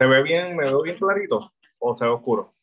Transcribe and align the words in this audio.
¿Se 0.00 0.06
ve 0.06 0.22
bien? 0.22 0.56
¿Me 0.56 0.64
veo 0.64 0.82
bien 0.82 0.96
clarito? 0.96 1.52
¿O 1.78 1.94
se 1.94 2.04
oscuro? 2.04 2.57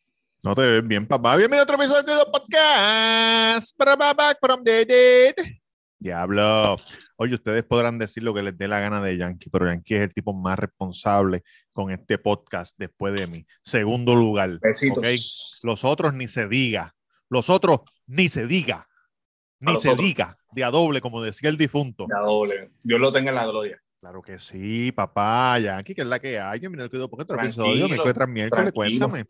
No 0.46 0.54
te 0.54 0.62
ves 0.62 0.88
bien, 0.88 1.08
papá. 1.08 1.38
Bienvenido 1.38 1.62
a 1.62 1.64
otro 1.64 1.76
episodio 1.76 2.20
de 2.20 2.26
podcast. 2.32 3.76
Para 3.76 3.96
back 3.96 4.38
from 4.40 4.64
the 4.64 4.86
dead. 4.86 5.34
Diablo. 5.98 6.78
Oye, 7.16 7.34
ustedes 7.34 7.64
podrán 7.64 7.98
decir 7.98 8.22
lo 8.22 8.32
que 8.32 8.44
les 8.44 8.56
dé 8.56 8.68
la 8.68 8.80
gana 8.80 9.02
de 9.02 9.18
Yankee, 9.18 9.50
pero 9.50 9.66
Yankee 9.66 9.96
es 9.96 10.02
el 10.02 10.14
tipo 10.14 10.34
más 10.36 10.60
responsable 10.60 11.42
con 11.74 11.90
este 11.90 12.20
podcast 12.20 12.76
después 12.78 13.16
de 13.16 13.26
mí. 13.26 13.44
Segundo 13.64 14.14
lugar. 14.14 14.60
Besitos. 14.62 15.60
Los 15.64 15.84
otros 15.84 16.14
ni 16.14 16.28
se 16.28 16.48
diga. 16.48 16.94
Los 17.28 17.50
otros 17.50 17.80
ni 18.06 18.30
se 18.30 18.46
diga. 18.46 18.82
A 18.82 19.72
Ni 19.72 19.78
se 19.78 19.90
otros. 19.90 20.06
diga. 20.06 20.38
De 20.52 20.64
a 20.64 20.70
doble, 20.70 21.02
como 21.02 21.24
decía 21.24 21.50
el 21.50 21.58
difunto. 21.58 22.06
Ya 22.08 22.20
doble. 22.20 22.70
Dios 22.84 23.00
lo 23.00 23.12
tenga 23.12 23.30
en 23.32 23.36
la 23.36 23.48
gloria. 23.48 23.82
Claro 24.00 24.22
que 24.22 24.38
sí, 24.38 24.92
papá. 24.92 25.58
Yankee, 25.58 25.96
que 25.96 26.02
es 26.04 26.08
la 26.08 26.20
que 26.20 26.40
hay. 26.40 26.60
Yo 26.60 26.70
mira 26.70 26.84
el 26.84 26.92
cuidado 26.92 27.10
porque 27.10 27.24
otro 27.24 27.42
episodio, 27.42 27.88
miércoles 27.88 28.14
tras 28.14 28.30
miércoles, 28.30 28.72
cuéntame. 28.72 29.26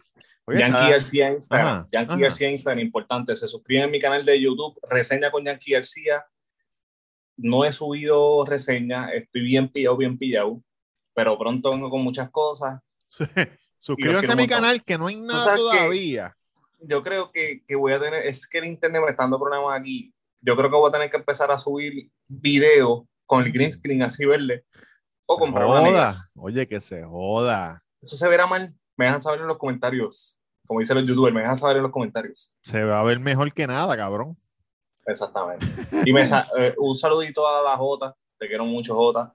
Oye, 0.47 0.59
Yankee 0.59 0.77
está- 0.77 0.89
García 0.89 1.31
Instagram. 1.31 1.67
Ajá, 1.67 1.87
Yankee 1.91 2.13
ajá. 2.13 2.21
García 2.21 2.51
Instagram, 2.51 2.79
importante. 2.79 3.35
Se 3.35 3.47
suscriben 3.47 3.83
a 3.83 3.87
mi 3.87 3.99
canal 3.99 4.25
de 4.25 4.39
YouTube, 4.39 4.79
reseña 4.89 5.31
con 5.31 5.43
Yankee 5.43 5.71
García. 5.73 6.25
No 7.37 7.65
he 7.65 7.71
subido 7.71 8.45
reseña, 8.45 9.09
estoy 9.11 9.41
bien 9.41 9.67
pillado, 9.69 9.97
bien 9.97 10.17
pillado, 10.17 10.61
pero 11.13 11.37
pronto 11.37 11.71
vengo 11.71 11.89
con 11.89 12.01
muchas 12.01 12.29
cosas. 12.29 12.79
Suscríbanse 13.79 14.31
a 14.31 14.35
mi 14.35 14.47
canal 14.47 14.83
que 14.83 14.97
no 14.97 15.07
hay 15.07 15.15
nada 15.15 15.55
todavía. 15.55 16.35
Yo 16.79 17.03
creo 17.03 17.31
que, 17.31 17.63
que 17.67 17.75
voy 17.75 17.93
a 17.93 17.99
tener, 17.99 18.25
es 18.25 18.47
que 18.47 18.59
el 18.59 18.65
internet 18.65 19.01
me 19.03 19.11
está 19.11 19.23
dando 19.23 19.39
problemas 19.39 19.79
aquí. 19.79 20.13
Yo 20.41 20.55
creo 20.55 20.69
que 20.69 20.75
voy 20.75 20.89
a 20.89 20.91
tener 20.91 21.09
que 21.09 21.17
empezar 21.17 21.51
a 21.51 21.57
subir 21.57 22.09
videos 22.27 23.03
con 23.25 23.43
el 23.43 23.51
green 23.51 23.71
screen 23.71 24.03
así 24.03 24.25
verde 24.25 24.63
o 25.25 25.37
comprar 25.37 25.65
una. 25.65 25.79
Joda. 25.81 26.29
Oye, 26.35 26.67
que 26.67 26.79
se 26.79 27.03
joda. 27.03 27.83
Eso 28.01 28.15
se 28.15 28.27
verá 28.27 28.45
mal. 28.45 28.73
Me 28.97 29.05
dejan 29.05 29.21
saber 29.21 29.41
en 29.41 29.47
los 29.47 29.57
comentarios. 29.57 30.37
Como 30.67 30.79
dicen 30.79 30.97
los 30.97 31.07
youtubers, 31.07 31.33
me 31.35 31.41
dejan 31.41 31.57
saber 31.57 31.77
en 31.77 31.83
los 31.83 31.91
comentarios. 31.91 32.51
Se 32.63 32.83
va 32.83 32.99
a 32.99 33.03
ver 33.03 33.19
mejor 33.19 33.53
que 33.53 33.67
nada, 33.67 33.95
cabrón. 33.95 34.37
Exactamente. 35.05 35.65
Y 36.05 36.11
me 36.13 36.25
sa- 36.25 36.47
eh, 36.57 36.73
un 36.77 36.95
saludito 36.95 37.47
a 37.47 37.61
la 37.61 37.77
Jota, 37.77 38.15
te 38.39 38.47
quiero 38.47 38.65
mucho 38.65 38.95
Jota, 38.95 39.31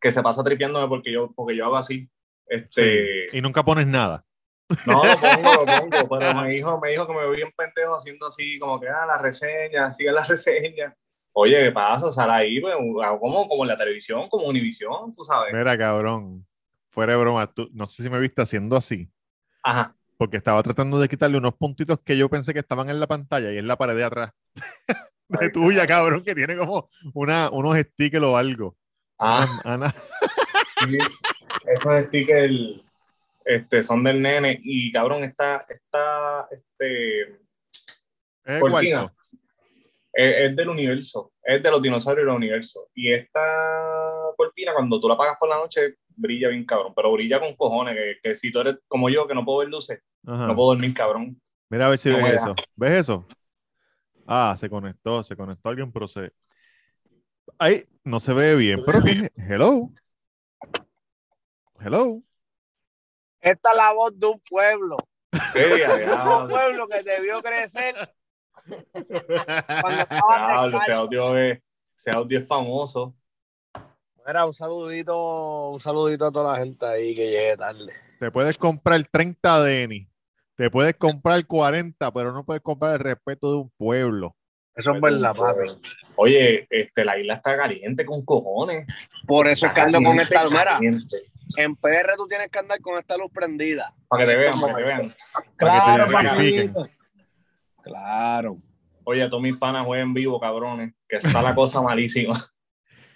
que 0.00 0.10
se 0.10 0.22
pasa 0.22 0.42
tripeándome 0.42 0.88
porque 0.88 1.12
yo, 1.12 1.30
porque 1.34 1.54
yo 1.56 1.66
hago 1.66 1.76
así. 1.76 2.08
Este, 2.46 3.26
Y 3.36 3.40
nunca 3.40 3.62
pones 3.62 3.86
nada. 3.86 4.24
No, 4.86 5.04
lo 5.04 5.16
pongo, 5.18 5.52
lo 5.52 5.66
pongo, 5.66 6.08
pero 6.18 6.34
me 6.40 6.48
dijo, 6.50 6.80
me 6.80 6.90
dijo 6.90 7.06
que 7.06 7.12
me 7.12 7.20
veo 7.20 7.30
bien 7.32 7.50
pendejo 7.54 7.96
haciendo 7.96 8.26
así, 8.26 8.58
como 8.58 8.80
que, 8.80 8.88
ah, 8.88 9.04
la 9.06 9.18
reseña, 9.18 9.92
sigue 9.92 10.12
la 10.12 10.24
reseña. 10.28 10.94
Oye, 11.34 11.62
¿qué 11.62 11.72
pasa? 11.72 12.10
Sal 12.10 12.30
ahí, 12.30 12.60
pues, 12.60 12.74
como, 13.20 13.48
como 13.48 13.64
en 13.64 13.68
la 13.68 13.76
televisión, 13.76 14.28
como 14.28 14.46
Univisión, 14.46 15.12
tú 15.12 15.22
sabes. 15.22 15.52
Mira, 15.52 15.76
cabrón. 15.76 16.46
Fuera 16.92 17.14
de 17.14 17.18
broma, 17.18 17.46
tú, 17.46 17.70
no 17.72 17.86
sé 17.86 18.02
si 18.02 18.10
me 18.10 18.20
viste 18.20 18.42
haciendo 18.42 18.76
así. 18.76 19.10
Ajá. 19.62 19.96
Porque 20.18 20.36
estaba 20.36 20.62
tratando 20.62 21.00
de 21.00 21.08
quitarle 21.08 21.38
unos 21.38 21.54
puntitos 21.54 21.98
que 22.04 22.18
yo 22.18 22.28
pensé 22.28 22.52
que 22.52 22.60
estaban 22.60 22.90
en 22.90 23.00
la 23.00 23.06
pantalla 23.06 23.50
y 23.50 23.56
en 23.56 23.66
la 23.66 23.76
pared 23.76 23.96
de 23.96 24.04
atrás. 24.04 24.32
de 25.28 25.38
Ay, 25.40 25.52
tuya, 25.52 25.86
cabrón, 25.86 26.22
que 26.22 26.34
tiene 26.34 26.54
como 26.54 26.90
una, 27.14 27.48
unos 27.50 27.78
stickers 27.78 28.24
o 28.24 28.36
algo. 28.36 28.76
Ah, 29.18 29.46
Ana, 29.64 29.90
sí. 29.90 30.98
Esos 31.64 32.04
stickers 32.04 32.82
este, 33.46 33.82
son 33.82 34.04
del 34.04 34.20
nene 34.20 34.60
y 34.62 34.92
cabrón, 34.92 35.24
está, 35.24 35.64
está, 35.68 36.46
este, 36.50 37.22
es 38.44 38.60
Cortina. 38.60 39.10
es, 40.12 40.50
es 40.50 40.56
del 40.56 40.68
universo, 40.68 41.32
es 41.42 41.62
de 41.62 41.70
los 41.70 41.80
dinosaurios 41.80 42.26
del 42.26 42.36
universo. 42.36 42.90
Y 42.94 43.14
esta 43.14 43.40
cortina, 44.36 44.74
cuando 44.74 45.00
tú 45.00 45.08
la 45.08 45.14
apagas 45.14 45.38
por 45.38 45.48
la 45.48 45.56
noche, 45.56 45.96
brilla 46.16 46.48
bien 46.48 46.64
cabrón, 46.64 46.92
pero 46.94 47.12
brilla 47.12 47.40
con 47.40 47.54
cojones, 47.56 47.94
que, 47.94 48.16
que 48.22 48.34
si 48.34 48.50
tú 48.50 48.60
eres 48.60 48.76
como 48.88 49.08
yo, 49.08 49.26
que 49.26 49.34
no 49.34 49.44
puedo 49.44 49.58
ver 49.58 49.68
luces, 49.68 50.00
Ajá. 50.26 50.46
no 50.46 50.54
puedo 50.54 50.70
dormir 50.70 50.94
cabrón. 50.94 51.40
Mira 51.68 51.86
a 51.86 51.90
ver 51.90 51.98
si 51.98 52.10
No 52.10 52.16
ves 52.18 52.34
eso. 52.34 52.54
¿Ves 52.76 52.92
eso? 52.92 53.26
Ah, 54.26 54.54
se 54.58 54.68
conectó, 54.68 55.22
se 55.22 55.36
conectó 55.36 55.68
alguien, 55.68 55.90
pero 55.90 56.06
se. 56.06 56.32
Ay, 57.58 57.84
no 58.04 58.20
se 58.20 58.32
ve 58.32 58.56
bien. 58.56 58.82
¿Pero 58.84 59.02
qué? 59.02 59.30
Hello. 59.36 59.90
Hello. 61.80 62.22
Esta 63.40 63.70
es 63.70 63.76
la 63.76 63.92
voz 63.92 64.18
de 64.18 64.26
un 64.26 64.40
pueblo. 64.48 64.96
Un 65.32 66.48
pueblo 66.48 66.86
que 66.88 67.20
vio 67.22 67.40
crecer 67.40 67.94
cuando 69.80 70.06
diablo, 70.10 70.78
ese 70.78 70.78
descalzo. 70.78 70.92
audio 70.92 71.38
es, 71.38 71.62
ese 71.96 72.10
audio 72.14 72.38
es 72.38 72.46
famoso. 72.46 73.16
Mira, 74.26 74.46
un 74.46 74.54
saludito, 74.54 75.70
un 75.70 75.80
saludito 75.80 76.26
a 76.26 76.32
toda 76.32 76.52
la 76.52 76.58
gente 76.58 76.86
ahí 76.86 77.14
que 77.14 77.26
llegue 77.30 77.56
tarde. 77.56 77.92
Te 78.20 78.30
puedes 78.30 78.56
comprar 78.56 79.02
30 79.10 79.62
Denny. 79.62 80.08
Te 80.54 80.70
puedes 80.70 80.94
comprar 80.94 81.44
40, 81.44 82.12
pero 82.12 82.32
no 82.32 82.44
puedes 82.44 82.62
comprar 82.62 82.94
el 82.94 83.00
respeto 83.00 83.50
de 83.50 83.56
un 83.58 83.70
pueblo. 83.76 84.36
Eso 84.74 84.94
es 84.94 85.00
verdad, 85.00 85.34
papi. 85.34 85.70
Oye, 86.16 86.66
este, 86.70 87.04
la 87.04 87.18
isla 87.18 87.34
está 87.34 87.56
caliente 87.56 88.06
con 88.06 88.24
cojones. 88.24 88.86
Por 89.26 89.48
eso 89.48 89.66
es 89.66 89.72
que 89.72 89.80
ando 89.80 90.02
con 90.02 90.18
esta 90.20 90.44
luz. 90.44 90.54
En 91.56 91.76
PR 91.76 92.14
tú 92.16 92.26
tienes 92.28 92.48
que 92.48 92.58
andar 92.60 92.80
con 92.80 92.98
esta 92.98 93.16
luz 93.16 93.30
prendida. 93.32 93.92
Para 94.08 94.24
que 94.24 94.30
te 94.32 94.38
vean, 94.38 94.60
para 94.60 94.74
que 94.74 94.82
te 94.82 94.86
vean. 94.86 95.14
Para 95.58 96.36
que 96.36 96.66
te 96.66 96.72
Claro. 96.72 96.88
Claro. 97.82 98.58
Oye, 99.04 99.28
todos 99.28 99.42
mis 99.42 99.56
panas 99.56 99.84
juegan 99.84 100.08
en 100.08 100.14
vivo, 100.14 100.38
cabrones, 100.38 100.94
que 101.08 101.16
está 101.16 101.42
la 101.42 101.54
cosa 101.54 101.82
malísima. 101.82 102.40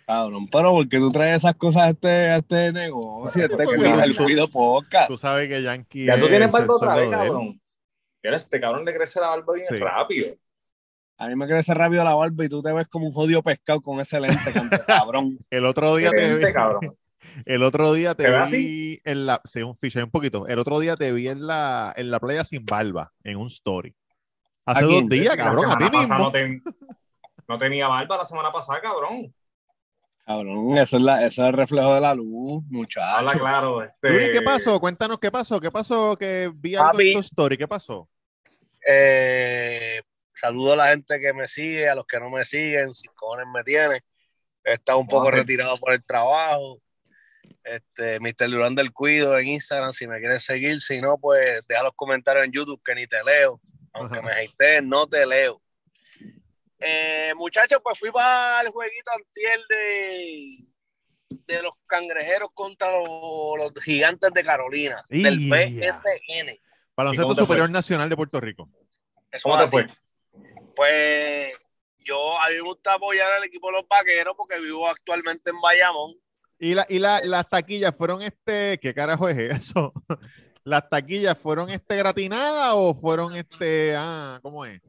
Cabrón, 0.06 0.46
pero 0.48 0.70
¿por 0.70 0.88
qué 0.88 0.98
tú 0.98 1.10
traes 1.10 1.36
esas 1.36 1.56
cosas 1.56 1.82
a 1.82 1.90
este, 1.90 2.08
a 2.08 2.36
este 2.36 2.72
negocio, 2.72 3.42
este 3.44 3.56
Porque 3.56 3.76
cuido, 3.76 3.94
tú- 3.94 4.00
al 4.00 4.16
cuido 4.16 4.48
podcast? 4.48 5.08
Tú 5.08 5.16
sabes 5.16 5.48
que 5.48 5.62
Yankee. 5.62 6.04
Ya 6.06 6.16
tú 6.18 6.26
es 6.26 6.30
tienes 6.30 6.52
barba 6.52 6.64
el 6.64 6.70
otra 6.70 6.94
vez, 6.94 7.10
cabrón. 7.10 7.60
Este 8.22 8.60
cabrón 8.60 8.84
le 8.84 8.94
crece 8.94 9.20
la 9.20 9.28
barba 9.28 9.52
bien 9.54 9.66
Sí. 9.68 9.78
rápido. 9.78 10.36
A 11.18 11.28
mí 11.28 11.34
me 11.36 11.46
crece 11.46 11.72
rápido 11.74 12.04
la 12.04 12.14
barba 12.14 12.44
y 12.44 12.48
tú 12.48 12.60
te 12.62 12.72
ves 12.72 12.86
como 12.88 13.06
un 13.06 13.12
jodido 13.12 13.42
pescado 13.42 13.80
con 13.80 13.98
ese 14.00 14.20
lente, 14.20 14.52
cabrón. 14.86 15.36
El 15.50 15.64
otro 15.64 15.96
día 15.96 16.10
te 16.10 16.34
vi. 16.36 16.52
cabrón. 16.52 16.96
El 17.44 17.62
otro 17.64 17.92
día 17.92 18.14
te 18.14 18.24
¿Te 18.24 18.30
ves 18.30 18.50
vi 18.52 19.00
en 19.04 19.26
la. 19.26 19.40
Sí, 19.44 19.62
un 19.62 19.76
ficha, 19.76 20.04
un 20.04 20.10
poquito. 20.10 20.46
El 20.46 20.58
otro 20.60 20.78
día 20.78 20.96
te 20.96 21.10
vi 21.12 21.28
en 21.28 21.46
la, 21.46 21.92
en 21.96 22.10
la 22.12 22.20
playa 22.20 22.44
sin 22.44 22.64
barba, 22.64 23.12
en 23.24 23.38
un 23.38 23.48
story. 23.48 23.94
Hace 24.66 24.84
dos 24.84 25.08
días, 25.08 25.36
La 25.36 25.44
cabrón, 25.44 25.70
a 25.70 25.76
ti 25.76 25.84
semana 25.84 25.90
pasada 25.92 26.00
mismo. 26.00 26.18
No, 26.18 26.32
ten- 26.32 26.62
no 27.48 27.58
tenía 27.58 27.88
barba 27.88 28.18
la 28.18 28.24
semana 28.24 28.52
pasada, 28.52 28.80
cabrón. 28.80 29.32
Cabrón, 30.26 30.76
eso 30.78 30.96
es, 30.96 31.02
la, 31.04 31.24
eso 31.24 31.42
es 31.42 31.48
el 31.48 31.52
reflejo 31.52 31.94
de 31.94 32.00
la 32.00 32.12
luz, 32.12 32.64
Habla 32.64 32.78
muchacho. 32.78 33.38
claro. 33.38 33.82
Este, 33.84 34.12
Yuri, 34.12 34.32
¿qué 34.32 34.42
pasó? 34.42 34.80
Cuéntanos 34.80 35.18
qué 35.20 35.30
pasó. 35.30 35.60
¿Qué 35.60 35.70
pasó? 35.70 36.16
Que 36.16 36.50
vi 36.52 36.74
algo 36.74 36.90
Papi. 36.92 37.08
en 37.08 37.14
tu 37.14 37.20
story. 37.20 37.56
¿Qué 37.56 37.68
pasó? 37.68 38.08
Eh, 38.88 40.02
saludo 40.34 40.72
a 40.72 40.76
la 40.76 40.88
gente 40.88 41.20
que 41.20 41.32
me 41.32 41.46
sigue, 41.46 41.88
a 41.88 41.94
los 41.94 42.06
que 42.06 42.18
no 42.18 42.28
me 42.30 42.44
siguen, 42.44 42.92
si 42.92 43.06
cojones 43.08 43.46
me 43.52 43.62
tienen. 43.62 44.00
He 44.64 44.72
estado 44.74 44.98
un 44.98 45.06
poco 45.06 45.26
Gracias. 45.26 45.46
retirado 45.46 45.76
por 45.78 45.92
el 45.92 46.04
trabajo. 46.04 46.80
Este, 47.62 48.18
Mr. 48.20 48.50
Durán 48.50 48.74
del 48.74 48.92
Cuido 48.92 49.38
en 49.38 49.46
Instagram, 49.48 49.92
si 49.92 50.06
me 50.08 50.18
quieres 50.18 50.42
seguir. 50.42 50.80
Si 50.80 51.00
no, 51.00 51.18
pues 51.18 51.64
deja 51.68 51.84
los 51.84 51.94
comentarios 51.94 52.44
en 52.46 52.52
YouTube 52.52 52.82
que 52.84 52.94
ni 52.96 53.06
te 53.06 53.22
leo. 53.22 53.60
Aunque 53.92 54.18
Ajá. 54.18 54.26
me 54.26 54.32
hateen, 54.32 54.88
no 54.88 55.06
te 55.06 55.24
leo. 55.24 55.62
Eh, 56.78 57.32
muchachos, 57.36 57.80
pues 57.82 57.98
fui 57.98 58.10
para 58.10 58.60
el 58.60 58.68
jueguito 58.68 59.10
antier 59.12 59.58
de, 59.68 60.64
de 61.46 61.62
los 61.62 61.74
cangrejeros 61.86 62.50
contra 62.52 62.90
los, 62.92 63.08
los 63.58 63.82
gigantes 63.82 64.30
de 64.32 64.44
Carolina, 64.44 65.04
del 65.08 65.40
¡Ia! 65.40 65.92
BSN. 65.92 66.58
Baloncesto 66.96 67.34
fue? 67.34 67.44
Superior 67.44 67.70
Nacional 67.70 68.08
de 68.08 68.16
Puerto 68.16 68.40
Rico. 68.40 68.68
Eso 69.30 69.48
¿Cómo 69.48 69.58
te 69.58 69.64
es 69.64 69.70
fue? 69.70 69.86
Pues 70.74 71.52
yo 71.98 72.38
a 72.40 72.48
mí 72.48 72.54
me 72.56 72.60
gusta 72.60 72.94
apoyar 72.94 73.32
al 73.32 73.44
equipo 73.44 73.68
de 73.68 73.78
los 73.78 73.88
vaqueros 73.88 74.34
porque 74.36 74.60
vivo 74.60 74.88
actualmente 74.88 75.50
en 75.50 75.60
Bayamón. 75.60 76.14
Y, 76.58 76.74
la, 76.74 76.86
y 76.88 76.98
la- 76.98 77.20
las 77.22 77.48
taquillas 77.48 77.94
fueron 77.96 78.22
este. 78.22 78.78
¿Qué 78.80 78.94
carajo 78.94 79.28
es 79.28 79.38
eso? 79.38 79.92
¿Las 80.64 80.88
taquillas 80.88 81.38
fueron 81.38 81.70
este 81.70 81.96
gratinadas 81.96 82.72
o 82.74 82.94
fueron 82.94 83.34
este. 83.36 83.94
Ah, 83.96 84.38
¿cómo 84.42 84.64
es? 84.64 84.80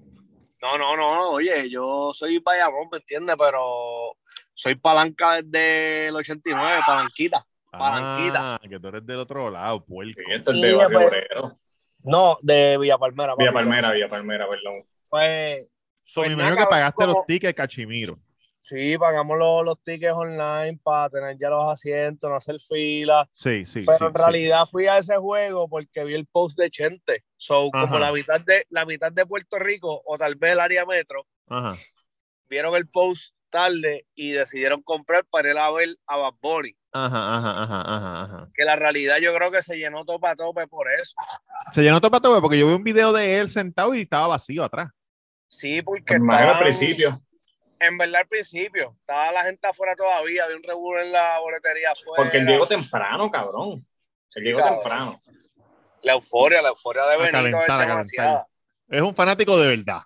No, 0.61 0.77
no, 0.77 0.95
no, 0.97 1.29
oye, 1.31 1.69
yo 1.69 2.11
soy 2.13 2.39
Bayamón, 2.39 2.87
¿me 2.91 2.97
entiendes? 2.97 3.35
Pero 3.37 4.17
soy 4.53 4.75
palanca 4.75 5.41
desde 5.41 6.07
el 6.07 6.15
89, 6.15 6.81
palanquita. 6.85 7.45
Palanquita. 7.71 8.55
Ah, 8.55 8.59
que 8.67 8.79
tú 8.79 8.87
eres 8.87 9.05
del 9.05 9.19
otro 9.19 9.49
lado, 9.51 9.83
puerco. 9.85 10.19
Sí, 10.19 10.33
esto 10.33 10.51
es 10.51 10.61
de 10.61 10.75
Barrio 10.75 10.97
pues- 10.99 11.07
Obrero. 11.09 11.59
No, 12.03 12.37
de 12.41 12.77
Villa 12.77 12.97
Palmera. 12.97 13.35
Villa. 13.37 13.51
Palmera, 13.51 13.91
Villa 13.91 14.09
Palmera, 14.09 14.47
perdón. 14.47 14.83
Pues 15.09 15.67
So, 16.09 16.21
Pues 16.21 16.29
me 16.29 16.41
imagino 16.41 16.55
que 16.63 16.69
pagaste 16.69 16.95
como- 17.03 17.13
los 17.15 17.25
tickets 17.25 17.53
Cachimiro. 17.53 18.17
Sí, 18.67 18.97
pagamos 18.97 19.37
los, 19.37 19.63
los 19.63 19.81
tickets 19.81 20.13
online 20.13 20.77
para 20.83 21.09
tener 21.09 21.37
ya 21.39 21.49
los 21.49 21.65
asientos, 21.71 22.29
no 22.29 22.35
hacer 22.35 22.57
fila. 22.59 23.29
Sí, 23.33 23.65
sí. 23.65 23.83
Pero 23.85 23.97
sí, 23.97 24.03
en 24.05 24.11
sí. 24.11 24.17
realidad 24.17 24.65
fui 24.69 24.87
a 24.87 24.97
ese 24.97 25.15
juego 25.15 25.69
porque 25.69 26.03
vi 26.03 26.15
el 26.15 26.27
post 26.27 26.59
de 26.59 26.69
Chente. 26.69 27.23
So, 27.37 27.69
Ajá. 27.73 27.85
como 27.85 27.99
la 27.99 28.11
mitad 28.11 28.41
de 28.41 28.65
la 28.69 28.85
mitad 28.85 29.11
de 29.11 29.25
Puerto 29.25 29.57
Rico 29.57 30.01
o 30.05 30.17
tal 30.17 30.35
vez 30.35 30.53
el 30.53 30.59
área 30.59 30.85
metro 30.85 31.25
Ajá. 31.47 31.75
vieron 32.49 32.75
el 32.75 32.87
post 32.89 33.33
tarde 33.49 34.05
y 34.13 34.31
decidieron 34.31 34.81
comprar 34.81 35.23
para 35.25 35.51
ir 35.51 35.57
a 35.57 35.71
ver 35.71 35.95
a 36.05 36.17
Bad 36.17 36.33
Bunny. 36.41 36.75
Ajá, 36.91 37.37
ajá, 37.37 37.63
ajá, 37.63 37.81
ajá, 37.81 38.21
ajá. 38.23 38.49
Que 38.53 38.65
la 38.65 38.75
realidad 38.75 39.17
yo 39.21 39.33
creo 39.33 39.49
que 39.49 39.63
se 39.63 39.77
llenó 39.77 40.03
tope 40.03 40.27
a 40.27 40.35
tope 40.35 40.67
por 40.67 40.91
eso. 40.91 41.15
Se 41.71 41.81
llenó 41.81 42.01
todo 42.01 42.11
para 42.11 42.21
todo 42.21 42.41
porque 42.41 42.59
yo 42.59 42.67
vi 42.67 42.73
un 42.73 42.83
video 42.83 43.13
de 43.13 43.39
él 43.39 43.49
sentado 43.49 43.95
y 43.95 44.01
estaba 44.01 44.27
vacío 44.27 44.63
atrás. 44.63 44.89
Sí, 45.47 45.81
porque 45.81 46.15
Me 46.15 46.19
imagino 46.19 46.51
al 46.51 46.59
principio. 46.59 47.21
En 47.79 47.97
verdad 47.97 48.21
al 48.21 48.27
principio. 48.27 48.95
Estaba 48.99 49.31
la 49.31 49.43
gente 49.43 49.67
afuera 49.67 49.95
todavía, 49.95 50.45
había 50.45 50.57
un 50.57 50.63
revuelo 50.63 51.01
en 51.01 51.11
la 51.11 51.39
boletería 51.39 51.91
afuera. 51.91 52.23
Porque 52.23 52.37
él 52.37 52.45
llegó 52.45 52.67
temprano, 52.67 53.29
cabrón. 53.29 53.85
Él 54.35 54.43
llegó 54.43 54.59
cabrón. 54.59 54.79
temprano. 54.79 55.21
La 56.01 56.13
euforia, 56.13 56.61
la 56.61 56.69
euforia 56.69 57.05
de 57.05 57.17
Benito 57.17 57.59
demasiada. 57.67 58.47
Es 58.89 59.01
un 59.01 59.15
fanático 59.15 59.57
de 59.59 59.67
verdad. 59.67 60.01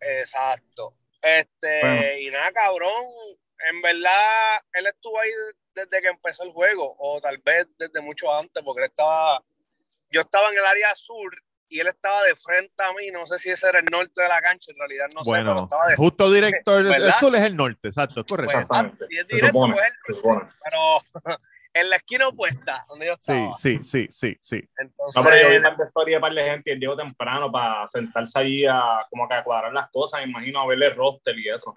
Exacto. 0.00 0.94
Este, 1.20 1.80
Bueno. 1.80 2.02
y 2.20 2.30
nada, 2.30 2.52
cabrón. 2.52 3.04
En 3.68 3.82
verdad, 3.82 4.62
él 4.72 4.86
estuvo 4.86 5.20
ahí 5.20 5.30
desde 5.74 6.00
que 6.00 6.08
empezó 6.08 6.42
el 6.44 6.52
juego, 6.52 6.96
o 6.98 7.20
tal 7.20 7.38
vez 7.38 7.66
desde 7.76 8.00
mucho 8.00 8.32
antes, 8.32 8.62
porque 8.62 8.82
él 8.82 8.88
estaba. 8.88 9.44
Yo 10.10 10.22
estaba 10.22 10.50
en 10.50 10.58
el 10.58 10.64
área 10.64 10.94
sur 10.94 11.30
y 11.70 11.78
él 11.80 11.86
estaba 11.86 12.22
de 12.24 12.34
frente 12.34 12.82
a 12.82 12.92
mí. 12.92 13.10
No 13.12 13.26
sé 13.26 13.38
si 13.38 13.48
ese 13.48 13.68
era 13.68 13.78
el 13.78 13.86
norte 13.86 14.20
de 14.20 14.28
la 14.28 14.42
cancha, 14.42 14.72
en 14.72 14.78
realidad 14.78 15.06
no 15.14 15.24
sé, 15.24 15.30
pero 15.30 15.44
bueno, 15.44 15.62
estaba 15.64 15.86
de 15.86 15.96
justo 15.96 16.30
director, 16.30 16.82
¿Verdad? 16.82 17.06
el 17.08 17.12
sur 17.14 17.34
es 17.36 17.42
el 17.42 17.56
norte, 17.56 17.88
exacto, 17.88 18.24
correcto. 18.26 18.52
Pues, 18.52 18.62
Exactamente. 18.62 19.06
si 19.06 19.16
es 19.16 19.26
Se 19.26 19.36
directo, 19.36 19.58
supone, 19.58 19.74
pues, 19.74 19.86
él, 19.86 19.94
se 20.14 20.20
supone. 20.20 20.46
pero 20.64 21.38
en 21.72 21.90
la 21.90 21.96
esquina 21.96 22.28
opuesta, 22.28 22.84
donde 22.88 23.06
yo 23.06 23.14
sí, 23.14 23.20
estaba. 23.20 23.54
sí, 23.54 23.78
sí, 23.84 24.08
sí, 24.10 24.36
sí. 24.40 24.68
Entonces, 24.76 25.16
No, 25.16 25.22
pero 25.30 25.42
yo 25.42 25.50
vi 25.50 25.56
un 25.56 25.62
par 25.62 25.76
de 25.76 25.84
historias 25.84 26.16
de 26.16 26.20
par 26.20 26.34
de 26.34 26.42
gente 26.50 26.70
y 26.70 26.72
él 26.74 26.80
llegó 26.80 26.96
temprano 26.96 27.52
para 27.52 27.86
sentarse 27.86 28.38
allí 28.40 28.66
a 28.66 29.06
como 29.08 29.28
que 29.28 29.34
a 29.34 29.44
cuadrar 29.44 29.72
las 29.72 29.88
cosas, 29.90 30.20
me 30.22 30.28
imagino 30.28 30.60
a 30.60 30.66
verle 30.66 30.86
el 30.88 30.96
roster 30.96 31.38
y 31.38 31.48
eso. 31.48 31.76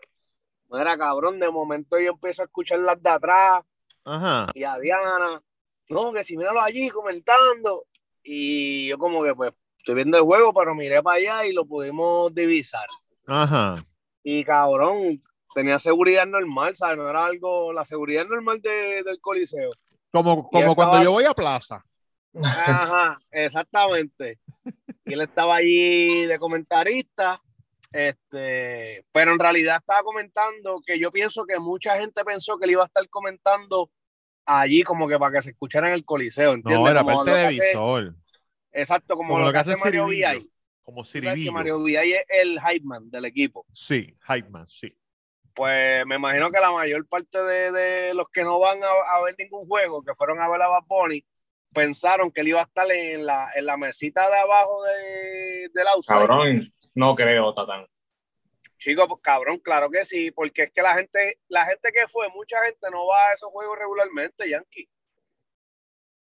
Mira, 0.72 0.98
cabrón, 0.98 1.40
de 1.40 1.52
momento 1.52 2.00
yo 2.00 2.10
empiezo 2.14 2.42
a 2.42 2.46
escuchar 2.46 2.80
las 2.80 3.00
de 3.02 3.10
atrás 3.12 3.64
Ajá. 4.06 4.48
y 4.56 4.64
a 4.64 4.76
Diana, 4.80 5.40
no, 5.90 6.12
que 6.12 6.24
si 6.24 6.36
míralo 6.36 6.62
allí 6.62 6.90
comentando. 6.90 7.86
Y 8.24 8.88
yo 8.88 8.98
como 8.98 9.22
que 9.22 9.36
pues 9.36 9.54
estoy 9.84 9.96
viendo 9.96 10.18
el 10.18 10.24
juego, 10.24 10.54
pero 10.54 10.74
miré 10.74 11.04
para 11.04 11.18
allá 11.18 11.46
y 11.46 11.52
lo 11.52 11.66
pudimos 11.66 12.34
divisar. 12.34 12.88
Ajá. 13.28 13.76
Y 14.24 14.44
cabrón, 14.46 15.20
tenía 15.54 15.78
seguridad 15.78 16.26
normal, 16.26 16.74
¿sabes? 16.78 16.98
No 16.98 17.10
era 17.10 17.26
algo, 17.26 17.74
la 17.74 17.84
seguridad 17.84 18.26
normal 18.26 18.62
de- 18.62 19.04
del 19.04 19.20
coliseo. 19.20 19.72
Como, 20.12 20.50
como 20.50 20.74
cuando 20.76 21.04
yo 21.04 21.12
voy 21.12 21.26
a 21.26 21.34
plaza. 21.34 21.84
Ajá, 22.42 23.18
exactamente. 23.32 24.40
Y 25.06 25.14
él 25.14 25.22
estaba 25.22 25.56
allí 25.58 26.26
de 26.28 26.40
comentarista, 26.40 27.42
este, 27.92 29.06
pero 29.12 29.34
en 29.34 29.40
realidad 29.40 29.78
estaba 29.78 30.02
comentando 30.02 30.82
que 30.86 30.98
yo 30.98 31.12
pienso 31.12 31.46
que 31.46 31.60
mucha 31.60 32.00
gente 32.00 32.24
pensó 32.24 32.58
que 32.58 32.66
él 32.66 32.72
iba 32.72 32.84
a 32.84 32.88
estar 32.88 33.08
comentando 33.10 33.92
allí 34.46 34.84
como 34.84 35.08
que 35.08 35.20
para 35.20 35.34
que 35.36 35.42
se 35.42 35.50
escuchara 35.52 35.90
en 35.90 35.94
el 35.96 36.06
coliseo, 36.06 36.54
¿entiendes? 36.54 36.84
No, 36.84 36.90
era 36.90 37.04
para 37.04 37.20
el 37.20 37.26
televisor. 37.26 38.16
Exacto, 38.74 39.16
como, 39.16 39.34
Como 39.34 39.46
lo 39.46 39.52
que 39.52 39.58
hace 39.58 39.76
Mario. 39.78 40.08
VI. 40.08 40.50
Como 40.84 41.06
Ciribillo. 41.06 41.52
Mario 41.52 41.80
VI 41.80 41.96
es 41.96 42.26
el 42.30 42.60
hype 42.60 42.86
man 42.86 43.10
del 43.10 43.26
equipo. 43.26 43.66
Sí, 43.72 44.16
Hype 44.28 44.50
Man, 44.50 44.68
sí. 44.68 44.94
Pues 45.54 46.06
me 46.06 46.16
imagino 46.16 46.52
que 46.52 46.60
la 46.60 46.72
mayor 46.72 47.08
parte 47.08 47.42
de, 47.42 47.72
de 47.72 48.14
los 48.14 48.28
que 48.30 48.44
no 48.44 48.60
van 48.60 48.84
a, 48.84 48.88
a 48.88 49.22
ver 49.24 49.36
ningún 49.38 49.68
juego, 49.68 50.04
que 50.04 50.16
fueron 50.16 50.40
a 50.40 50.50
ver 50.50 50.62
a 50.62 50.68
Bad 50.68 50.84
Bunny, 50.88 51.24
pensaron 51.74 52.32
que 52.32 52.42
él 52.42 52.50
iba 52.50 52.62
a 52.62 52.66
estar 52.66 52.90
en 52.92 53.26
la, 53.26 53.52
en 53.56 53.66
la 53.66 53.78
mesita 53.78 54.30
de 54.30 54.38
abajo 54.38 54.84
de, 54.84 55.70
del 55.74 55.88
outside. 55.88 56.18
Cabrón, 56.18 56.74
no 56.96 57.16
creo, 57.16 57.54
Tatán. 57.54 57.88
Chico, 58.78 59.08
pues, 59.08 59.22
cabrón, 59.22 59.60
claro 59.60 59.90
que 59.90 60.04
sí, 60.06 60.32
porque 60.32 60.64
es 60.64 60.72
que 60.72 60.82
la 60.82 60.96
gente, 60.96 61.40
la 61.48 61.66
gente 61.66 61.92
que 61.94 62.08
fue, 62.08 62.28
mucha 62.30 62.64
gente 62.66 62.90
no 62.92 63.08
va 63.08 63.30
a 63.30 63.34
esos 63.34 63.50
juegos 63.50 63.78
regularmente, 63.78 64.50
Yankee. 64.50 64.90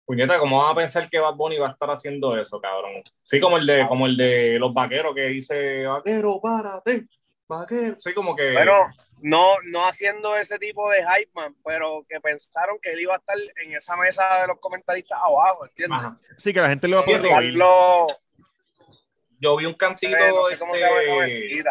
Puñeta, 0.09 0.39
¿cómo 0.39 0.57
vas 0.63 0.73
a 0.73 0.75
pensar 0.75 1.11
que 1.11 1.19
Bad 1.19 1.35
Bunny 1.35 1.59
va 1.59 1.69
a 1.69 1.73
estar 1.73 1.91
haciendo 1.91 2.35
eso, 2.39 2.59
cabrón? 2.63 3.03
Sí, 3.25 3.39
como 3.39 3.59
el 3.59 3.67
de, 3.67 3.87
como 3.87 4.07
el 4.07 4.17
de 4.17 4.59
los 4.59 4.73
vaqueros 4.73 5.15
que 5.15 5.27
dice, 5.27 5.85
vaquero, 5.87 6.41
párate, 6.41 7.05
vaquero. 7.47 7.97
Sí, 7.99 8.15
como 8.15 8.35
que. 8.35 8.53
Bueno, 8.55 8.73
no, 9.21 9.57
no 9.65 9.87
haciendo 9.87 10.35
ese 10.35 10.59
tipo 10.59 10.89
de 10.91 11.01
hype 11.03 11.31
man, 11.35 11.55
pero 11.63 12.07
que 12.09 12.19
pensaron 12.23 12.79
que 12.81 12.93
él 12.93 13.01
iba 13.01 13.13
a 13.13 13.19
estar 13.19 13.37
en 13.63 13.75
esa 13.75 13.97
mesa 13.97 14.41
de 14.41 14.47
los 14.47 14.59
comentaristas 14.61 15.19
abajo, 15.23 15.67
¿entiendes? 15.67 15.99
Ajá. 15.99 16.17
Sí, 16.39 16.55
que 16.55 16.61
la 16.63 16.71
gente 16.71 16.89
le 16.89 16.95
va 16.95 17.03
a 17.03 17.05
poder 17.05 17.21
Yo 19.41 19.57
vi 19.59 19.67
un 19.67 19.75
cantito. 19.75 20.17
eh, 20.17 20.31
no 20.35 20.45
sé 20.47 20.59
cómo 20.59 20.75
este. 20.75 21.63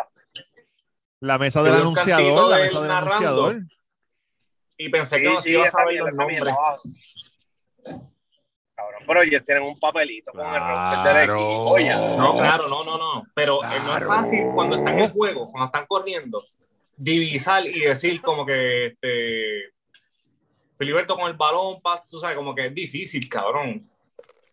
La 1.22 1.40
mesa 1.40 1.64
del 1.64 1.74
anunciador, 1.74 2.52
la 2.52 2.58
mesa 2.60 2.80
del 2.82 2.88
narrando. 2.88 3.16
anunciador. 3.46 3.62
y 4.78 4.90
pensé 4.90 5.16
Sí, 5.16 5.22
que 5.24 5.30
no 5.30 5.38
sí, 5.38 5.42
se 5.42 5.50
iba 5.54 5.66
a 5.66 5.72
saber 5.72 5.88
mierda, 5.88 6.06
los 6.06 6.14
esa 6.14 6.26
mierda 6.28 6.52
nombres. 6.52 6.68
abajo. 6.68 6.82
Cabrón, 8.78 9.04
pero 9.08 9.24
ellos 9.24 9.44
tienen 9.44 9.64
un 9.64 9.80
papelito 9.80 10.32
con 10.32 10.42
el 10.42 10.60
roster 10.62 11.00
del 11.00 11.26
Claro. 11.26 11.34
equipo, 11.36 11.70
oye. 11.72 11.90
No, 11.96 12.38
claro, 12.38 12.68
no, 12.68 12.84
no, 12.84 12.96
no. 12.98 13.24
Pero 13.34 13.64
eh, 13.64 13.68
no 13.84 13.98
es 13.98 14.06
Claro. 14.06 14.22
fácil 14.22 14.46
cuando 14.54 14.76
están 14.76 15.00
en 15.00 15.10
juego, 15.10 15.50
cuando 15.52 15.66
están 15.66 15.88
corriendo, 15.88 16.46
divisar 16.96 17.66
y 17.66 17.80
decir 17.80 18.22
como 18.22 18.46
que 18.46 18.86
este 18.88 19.74
Filiberto 20.78 21.16
con 21.18 21.28
el 21.28 21.34
balón, 21.36 21.82
tú 22.10 22.20
sabes, 22.20 22.36
como 22.36 22.54
que 22.54 22.68
es 22.68 22.74
difícil, 22.76 23.28
cabrón. 23.28 23.90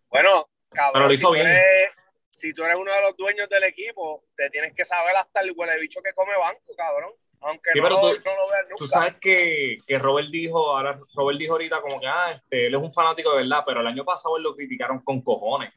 Bueno, 0.08 0.48
cabrón, 0.70 0.92
Pero 0.94 1.04
lo 1.04 1.10
si, 1.10 1.16
hizo 1.16 1.30
bien. 1.32 1.46
eres, 1.46 1.92
si 2.32 2.54
tú 2.54 2.64
eres 2.64 2.76
uno 2.78 2.94
de 2.94 3.02
los 3.02 3.14
dueños 3.18 3.46
del 3.50 3.64
equipo, 3.64 4.24
te 4.34 4.48
tienes 4.48 4.72
que 4.72 4.86
saber 4.86 5.14
hasta 5.16 5.40
el 5.40 5.52
huele 5.54 5.78
bicho 5.78 6.00
que 6.02 6.14
come 6.14 6.32
banco, 6.38 6.74
cabrón. 6.78 7.10
Aunque 7.46 7.70
Sí, 7.72 7.78
no, 7.80 7.84
pero 7.84 7.96
tú- 7.96 8.06
no 8.06 8.36
lo 8.36 8.50
veas 8.50 8.64
nunca. 8.64 8.76
Tú 8.78 8.86
sabes 8.86 9.14
que, 9.20 9.78
que 9.86 9.98
Robert 9.98 10.28
dijo, 10.30 10.76
ahora 10.76 10.98
Robert 11.14 11.38
dijo 11.38 11.52
ahorita 11.52 11.80
como 11.80 12.00
que 12.00 12.06
ah, 12.06 12.32
este, 12.32 12.66
él 12.66 12.74
es 12.74 12.80
un 12.80 12.92
fanático 12.92 13.32
de 13.32 13.42
verdad, 13.42 13.62
pero 13.66 13.80
el 13.80 13.86
año 13.86 14.04
pasado 14.04 14.36
él 14.36 14.42
lo 14.42 14.54
criticaron 14.56 15.00
con 15.00 15.20
cojones. 15.20 15.72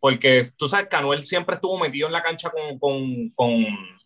Porque 0.00 0.42
tú 0.56 0.68
sabes 0.68 0.88
que 0.88 0.96
Anuel 0.96 1.24
siempre 1.24 1.54
estuvo 1.54 1.78
metido 1.78 2.06
en 2.08 2.12
la 2.12 2.22
cancha 2.22 2.50
con, 2.50 2.78
con, 2.78 3.30
con 3.30 3.64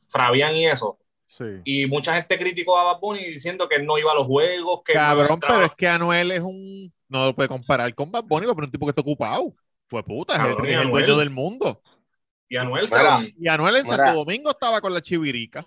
Fabián 0.08 0.54
y 0.54 0.66
eso. 0.66 0.98
Sí. 1.26 1.44
Y 1.64 1.86
mucha 1.86 2.14
gente 2.14 2.38
criticó 2.38 2.78
a 2.78 2.84
Bad 2.84 3.00
Bunny 3.00 3.24
diciendo 3.24 3.68
que 3.68 3.76
él 3.76 3.84
no 3.86 3.98
iba 3.98 4.12
a 4.12 4.14
los 4.14 4.26
juegos, 4.26 4.82
que 4.84 4.94
no 4.94 5.00
Cabrón, 5.00 5.40
pero 5.40 5.64
es 5.64 5.74
que 5.74 5.88
Anuel 5.88 6.30
es 6.30 6.40
un. 6.40 6.92
No 7.08 7.26
lo 7.26 7.34
puede 7.34 7.48
comparar 7.48 7.94
con 7.94 8.10
Bad 8.12 8.24
Bunny, 8.24 8.46
pero 8.46 8.60
es 8.60 8.66
un 8.66 8.70
tipo 8.70 8.86
que 8.86 8.90
está 8.90 9.02
ocupado. 9.02 9.54
Fue 9.88 10.02
puta, 10.04 10.34
es 10.34 10.40
el- 10.40 10.46
Cabrón, 10.46 10.66
y 10.66 10.68
es 10.68 10.74
el, 10.74 10.80
Anuel. 10.86 11.04
dueño 11.04 11.18
del 11.18 11.30
mundo. 11.30 11.82
Y 12.48 12.56
Anuel. 12.56 12.88
Y 13.38 13.48
Anuel 13.48 13.76
en. 13.76 13.86
Santo 13.86 14.14
Domingo 14.14 14.50
estaba 14.50 14.80
con 14.80 14.94
la 14.94 15.02
chivirica. 15.02 15.66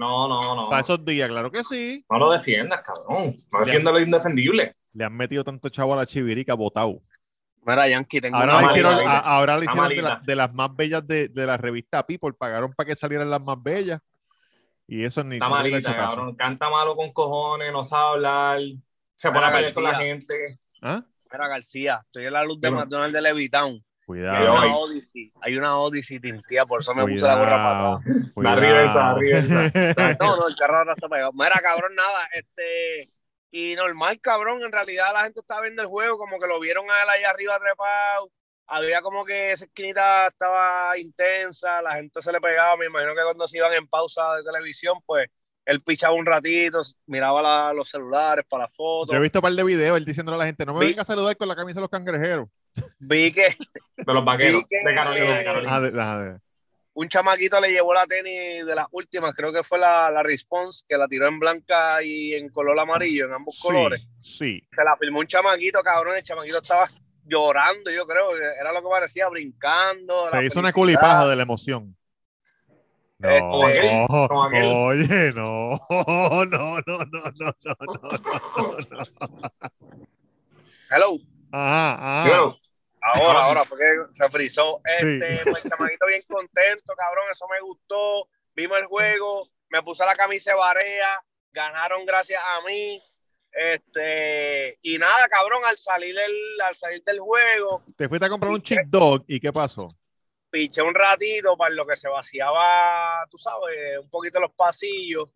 No, 0.00 0.26
no, 0.26 0.54
no. 0.56 0.70
Para 0.70 0.80
esos 0.80 1.04
días, 1.04 1.28
claro 1.28 1.50
que 1.50 1.62
sí. 1.62 2.02
No 2.08 2.18
lo 2.18 2.30
defiendas, 2.32 2.80
cabrón. 2.82 3.36
No 3.52 3.58
defiendas 3.60 3.92
lo 3.92 4.00
indefendible. 4.00 4.72
Le 4.94 5.04
han 5.04 5.14
metido 5.14 5.44
tanto 5.44 5.68
chavo 5.68 5.92
a 5.92 5.96
la 5.96 6.06
chivirica 6.06 6.54
botado. 6.54 7.02
Mira, 7.66 7.86
Yankee, 7.86 8.18
tengo 8.22 8.38
Ahora 8.38 8.52
una 8.54 8.60
le 8.62 8.66
hicieron, 8.68 8.92
malita. 8.94 9.12
a- 9.18 9.36
ahora 9.36 9.58
le 9.58 9.64
hicieron 9.66 9.88
de, 9.90 9.96
la- 9.96 10.02
malita. 10.08 10.22
de 10.26 10.36
las 10.36 10.54
más 10.54 10.74
bellas 10.74 11.06
de, 11.06 11.28
de 11.28 11.46
la 11.46 11.58
revista 11.58 12.06
People. 12.06 12.32
Pagaron 12.32 12.72
para 12.72 12.86
que 12.88 12.96
salieran 12.96 13.28
las 13.28 13.42
más 13.42 13.62
bellas. 13.62 14.00
Y 14.88 15.04
eso 15.04 15.22
ni 15.22 15.36
Está 15.36 15.50
malita, 15.50 15.94
cabrón. 15.94 16.34
Canta 16.34 16.70
malo 16.70 16.96
con 16.96 17.12
cojones, 17.12 17.70
no 17.70 17.84
sabe 17.84 18.04
hablar. 18.14 18.60
Se 19.16 19.30
pone 19.30 19.44
a 19.46 19.52
pelear 19.52 19.74
con 19.74 19.84
la 19.84 19.94
gente. 19.96 20.58
¿Ah? 20.80 21.04
Mira, 21.30 21.46
García, 21.46 22.00
estoy 22.06 22.24
en 22.24 22.32
la 22.32 22.42
luz 22.42 22.58
de. 22.58 22.70
McDonald's 22.70 23.12
de 23.12 23.20
Levitown. 23.20 23.84
Hay 24.12 24.20
Cuidado. 24.22 24.52
una. 24.54 24.76
Odyssey, 24.76 25.32
hay 25.40 25.56
una 25.56 25.78
Odyssey 25.78 26.20
tintía, 26.20 26.64
por 26.66 26.80
eso 26.80 26.94
me 26.94 27.02
puse 27.06 27.24
la 27.26 27.36
gorra 27.36 27.50
para 27.50 27.78
Cuidado. 27.78 27.96
atrás. 27.96 28.32
Cuidado. 28.34 28.60
rivenza, 28.60 28.98
da 28.98 29.14
rivenza. 29.14 30.16
No, 30.20 30.36
no, 30.36 30.48
el 30.48 30.56
carro 30.56 30.78
ahora 30.78 30.92
está 30.94 31.08
pegado. 31.08 31.32
Mira, 31.32 31.60
cabrón, 31.62 31.94
nada, 31.94 32.28
este. 32.32 33.10
Y 33.52 33.74
normal, 33.76 34.20
cabrón, 34.20 34.62
en 34.62 34.70
realidad 34.70 35.12
la 35.12 35.24
gente 35.24 35.40
estaba 35.40 35.62
viendo 35.62 35.82
el 35.82 35.88
juego, 35.88 36.18
como 36.18 36.38
que 36.38 36.46
lo 36.46 36.60
vieron 36.60 36.88
a 36.90 37.02
él 37.02 37.08
ahí 37.08 37.24
arriba 37.24 37.58
trepado. 37.58 38.30
Había 38.66 39.02
como 39.02 39.24
que 39.24 39.50
esa 39.50 39.64
esquinita 39.64 40.28
estaba 40.28 40.96
intensa, 40.96 41.82
la 41.82 41.94
gente 41.96 42.22
se 42.22 42.30
le 42.30 42.40
pegaba. 42.40 42.76
Me 42.76 42.86
imagino 42.86 43.12
que 43.14 43.22
cuando 43.24 43.48
se 43.48 43.56
iban 43.56 43.72
en 43.72 43.88
pausa 43.88 44.36
de 44.36 44.44
televisión, 44.44 44.98
pues 45.04 45.28
él 45.64 45.82
pichaba 45.82 46.14
un 46.14 46.24
ratito, 46.26 46.80
miraba 47.06 47.42
la- 47.42 47.72
los 47.72 47.88
celulares 47.88 48.44
para 48.48 48.64
la 48.64 48.68
foto. 48.70 49.12
Yo 49.12 49.18
he 49.18 49.22
visto 49.22 49.40
un 49.40 49.42
par 49.42 49.52
de 49.52 49.64
videos 49.64 49.96
él 49.96 50.04
diciéndole 50.04 50.36
a 50.36 50.38
la 50.38 50.46
gente, 50.46 50.64
no 50.64 50.74
me 50.74 50.86
venga 50.86 51.02
a 51.02 51.04
saludar 51.04 51.36
con 51.36 51.48
la 51.48 51.56
camisa 51.56 51.76
de 51.76 51.80
los 51.82 51.90
cangrejeros. 51.90 52.48
Vi 52.98 53.32
que 53.32 53.56
De 53.96 54.14
los 54.14 54.24
vaqueros. 54.24 54.62
Que- 54.68 54.88
De 54.88 54.94
Carolina, 54.94 55.38
de 55.38 55.44
Carolina. 55.44 55.74
Ah, 55.76 55.80
de- 55.80 56.00
ah, 56.00 56.18
de- 56.18 56.40
un 56.92 57.08
chamaquito 57.08 57.60
le 57.60 57.70
llevó 57.70 57.94
la 57.94 58.04
tenis 58.06 58.66
de 58.66 58.74
las 58.74 58.86
últimas, 58.90 59.32
creo 59.34 59.52
que 59.52 59.62
fue 59.62 59.78
la, 59.78 60.10
la 60.10 60.22
Response, 60.22 60.84
que 60.88 60.96
la 60.98 61.06
tiró 61.08 61.28
en 61.28 61.38
blanca 61.38 62.02
y 62.02 62.34
en 62.34 62.48
color 62.50 62.78
amarillo, 62.78 63.26
en 63.26 63.32
ambos 63.32 63.58
colores. 63.62 64.02
Sí. 64.20 64.62
Se 64.74 64.84
la 64.84 64.96
filmó 64.98 65.20
un 65.20 65.26
chamaquito, 65.26 65.82
cabrón. 65.82 66.16
El 66.16 66.22
chamaquito 66.24 66.58
estaba 66.58 66.86
llorando, 67.24 67.90
yo 67.90 68.06
creo, 68.06 68.30
que 68.32 68.42
era 68.60 68.72
lo 68.72 68.82
que 68.82 68.88
parecía, 68.88 69.28
brincando. 69.28 70.30
Se 70.32 70.44
hizo 70.44 70.58
una 70.58 70.72
culipaja 70.72 71.26
de 71.28 71.36
la 71.36 71.42
emoción. 71.42 71.96
No, 73.18 73.28
Este, 73.68 74.06
aquel. 74.48 74.66
oye, 74.74 75.32
no, 75.34 75.78
no, 75.90 76.44
no, 76.46 76.80
no, 76.80 77.04
no, 77.04 77.04
no, 77.06 77.32
no, 77.34 77.54
no, 77.60 78.88
no. 78.90 79.52
Hello. 80.90 81.16
Ajá, 81.52 82.22
ajá. 82.22 82.52
Ahora, 83.02 83.40
ahora, 83.44 83.64
porque 83.64 83.84
se 84.12 84.28
frizó. 84.28 84.80
Sí. 84.84 85.06
Este, 85.06 85.40
pues 85.50 85.64
el 85.64 85.70
chamaquito 85.70 86.06
bien 86.06 86.22
contento, 86.28 86.94
cabrón, 86.96 87.24
eso 87.30 87.46
me 87.48 87.60
gustó. 87.60 88.28
Vimos 88.54 88.78
el 88.78 88.86
juego, 88.86 89.48
me 89.68 89.82
puse 89.82 90.04
la 90.04 90.14
camisa 90.14 90.50
de 90.50 90.56
barea, 90.56 91.24
ganaron 91.52 92.04
gracias 92.04 92.42
a 92.44 92.60
mí. 92.66 93.00
Este, 93.52 94.78
y 94.82 94.98
nada, 94.98 95.28
cabrón, 95.28 95.62
al 95.64 95.76
salir, 95.76 96.16
el, 96.16 96.60
al 96.60 96.74
salir 96.76 97.02
del 97.02 97.18
juego, 97.18 97.82
Te 97.96 98.08
fuiste 98.08 98.26
a 98.26 98.28
comprar 98.28 98.52
un 98.52 98.62
chick 98.62 98.84
dog 98.86 99.24
y 99.26 99.40
¿qué 99.40 99.52
pasó? 99.52 99.88
piché 100.50 100.82
un 100.82 100.94
ratito 100.94 101.56
para 101.56 101.74
lo 101.74 101.86
que 101.86 101.96
se 101.96 102.08
vaciaba, 102.08 103.24
tú 103.30 103.38
sabes, 103.38 103.98
un 104.00 104.10
poquito 104.10 104.40
los 104.40 104.52
pasillos. 104.52 105.28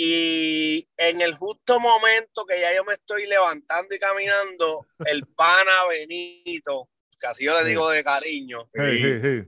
Y 0.00 0.88
en 0.96 1.20
el 1.20 1.34
justo 1.34 1.80
momento 1.80 2.46
que 2.46 2.60
ya 2.60 2.72
yo 2.72 2.84
me 2.84 2.94
estoy 2.94 3.26
levantando 3.26 3.92
y 3.96 3.98
caminando, 3.98 4.86
el 5.04 5.26
pana 5.26 5.86
Benito, 5.88 6.88
que 7.18 7.26
así 7.26 7.44
yo 7.44 7.58
le 7.58 7.64
digo 7.64 7.90
de 7.90 8.04
cariño, 8.04 8.70
Hey, 8.74 9.00
hey, 9.02 9.20
hey. 9.20 9.42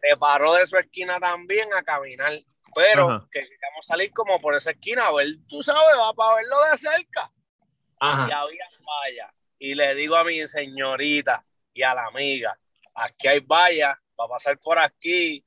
se 0.00 0.16
paró 0.16 0.54
de 0.54 0.64
su 0.64 0.78
esquina 0.78 1.20
también 1.20 1.68
a 1.74 1.82
caminar. 1.82 2.32
Pero 2.74 3.06
Ajá. 3.06 3.28
que 3.30 3.40
queríamos 3.40 3.84
salir 3.84 4.10
como 4.12 4.40
por 4.40 4.54
esa 4.54 4.70
esquina 4.70 5.08
a 5.08 5.12
ver, 5.12 5.28
tú 5.46 5.62
sabes, 5.62 5.94
va 6.00 6.14
para 6.14 6.36
verlo 6.36 6.56
de 6.70 6.78
cerca. 6.78 7.30
Y 7.34 7.94
Ajá. 8.00 8.22
había 8.40 8.66
valla. 8.86 9.30
Y 9.58 9.74
le 9.74 9.94
digo 9.94 10.16
a 10.16 10.24
mi 10.24 10.48
señorita 10.48 11.44
y 11.74 11.82
a 11.82 11.94
la 11.94 12.06
amiga, 12.06 12.58
aquí 12.94 13.28
hay 13.28 13.40
valla, 13.40 14.00
va 14.18 14.24
a 14.24 14.28
pasar 14.28 14.58
por 14.58 14.78
aquí. 14.78 15.44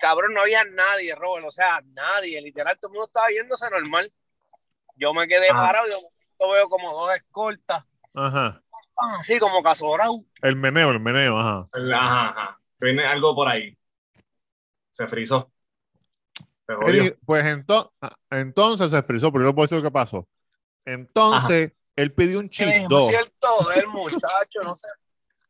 Cabrón, 0.00 0.32
no 0.34 0.40
había 0.40 0.64
nadie, 0.64 1.14
Robert, 1.14 1.46
o 1.46 1.50
sea, 1.50 1.80
nadie, 1.92 2.40
literal, 2.40 2.78
todo 2.78 2.88
el 2.90 2.94
mundo 2.94 3.06
estaba 3.06 3.28
yéndose 3.28 3.68
normal. 3.70 4.12
Yo 4.96 5.12
me 5.12 5.28
quedé 5.28 5.50
Ajá. 5.50 5.60
parado 5.60 5.86
y 5.86 5.90
de 5.90 5.96
momento 5.96 6.50
veo 6.52 6.68
como 6.68 6.92
dos 6.92 7.14
escoltas, 7.16 7.84
Ajá. 8.14 8.62
ah, 8.96 9.16
así 9.18 9.38
como 9.38 9.62
casorado. 9.62 10.14
El 10.42 10.56
meneo, 10.56 10.90
el 10.90 11.00
meneo, 11.00 11.38
ajá. 11.38 11.68
Ajá, 11.72 12.28
ajá. 12.30 12.60
Viene 12.78 13.06
algo 13.06 13.34
por 13.34 13.48
ahí. 13.48 13.76
Se 14.92 15.06
frizó. 15.06 15.50
Él- 16.86 17.18
pues 17.26 17.44
ento- 17.44 17.92
ah, 18.00 18.16
entonces 18.30 18.90
se 18.90 19.02
frizó, 19.02 19.32
pero 19.32 19.44
yo 19.44 19.54
puedo 19.54 19.64
decir 19.66 19.78
lo 19.78 19.82
que 19.84 19.92
pasó. 19.92 20.26
Entonces, 20.84 21.74
él 21.96 22.12
pidió 22.14 22.38
un 22.38 22.48
¿Qué 22.48 22.64
chick 22.64 22.68
es 22.68 23.06
cierto? 23.08 23.70
El 23.72 23.86
muchacho, 23.88 24.62
no 24.62 24.74
sé. 24.74 24.88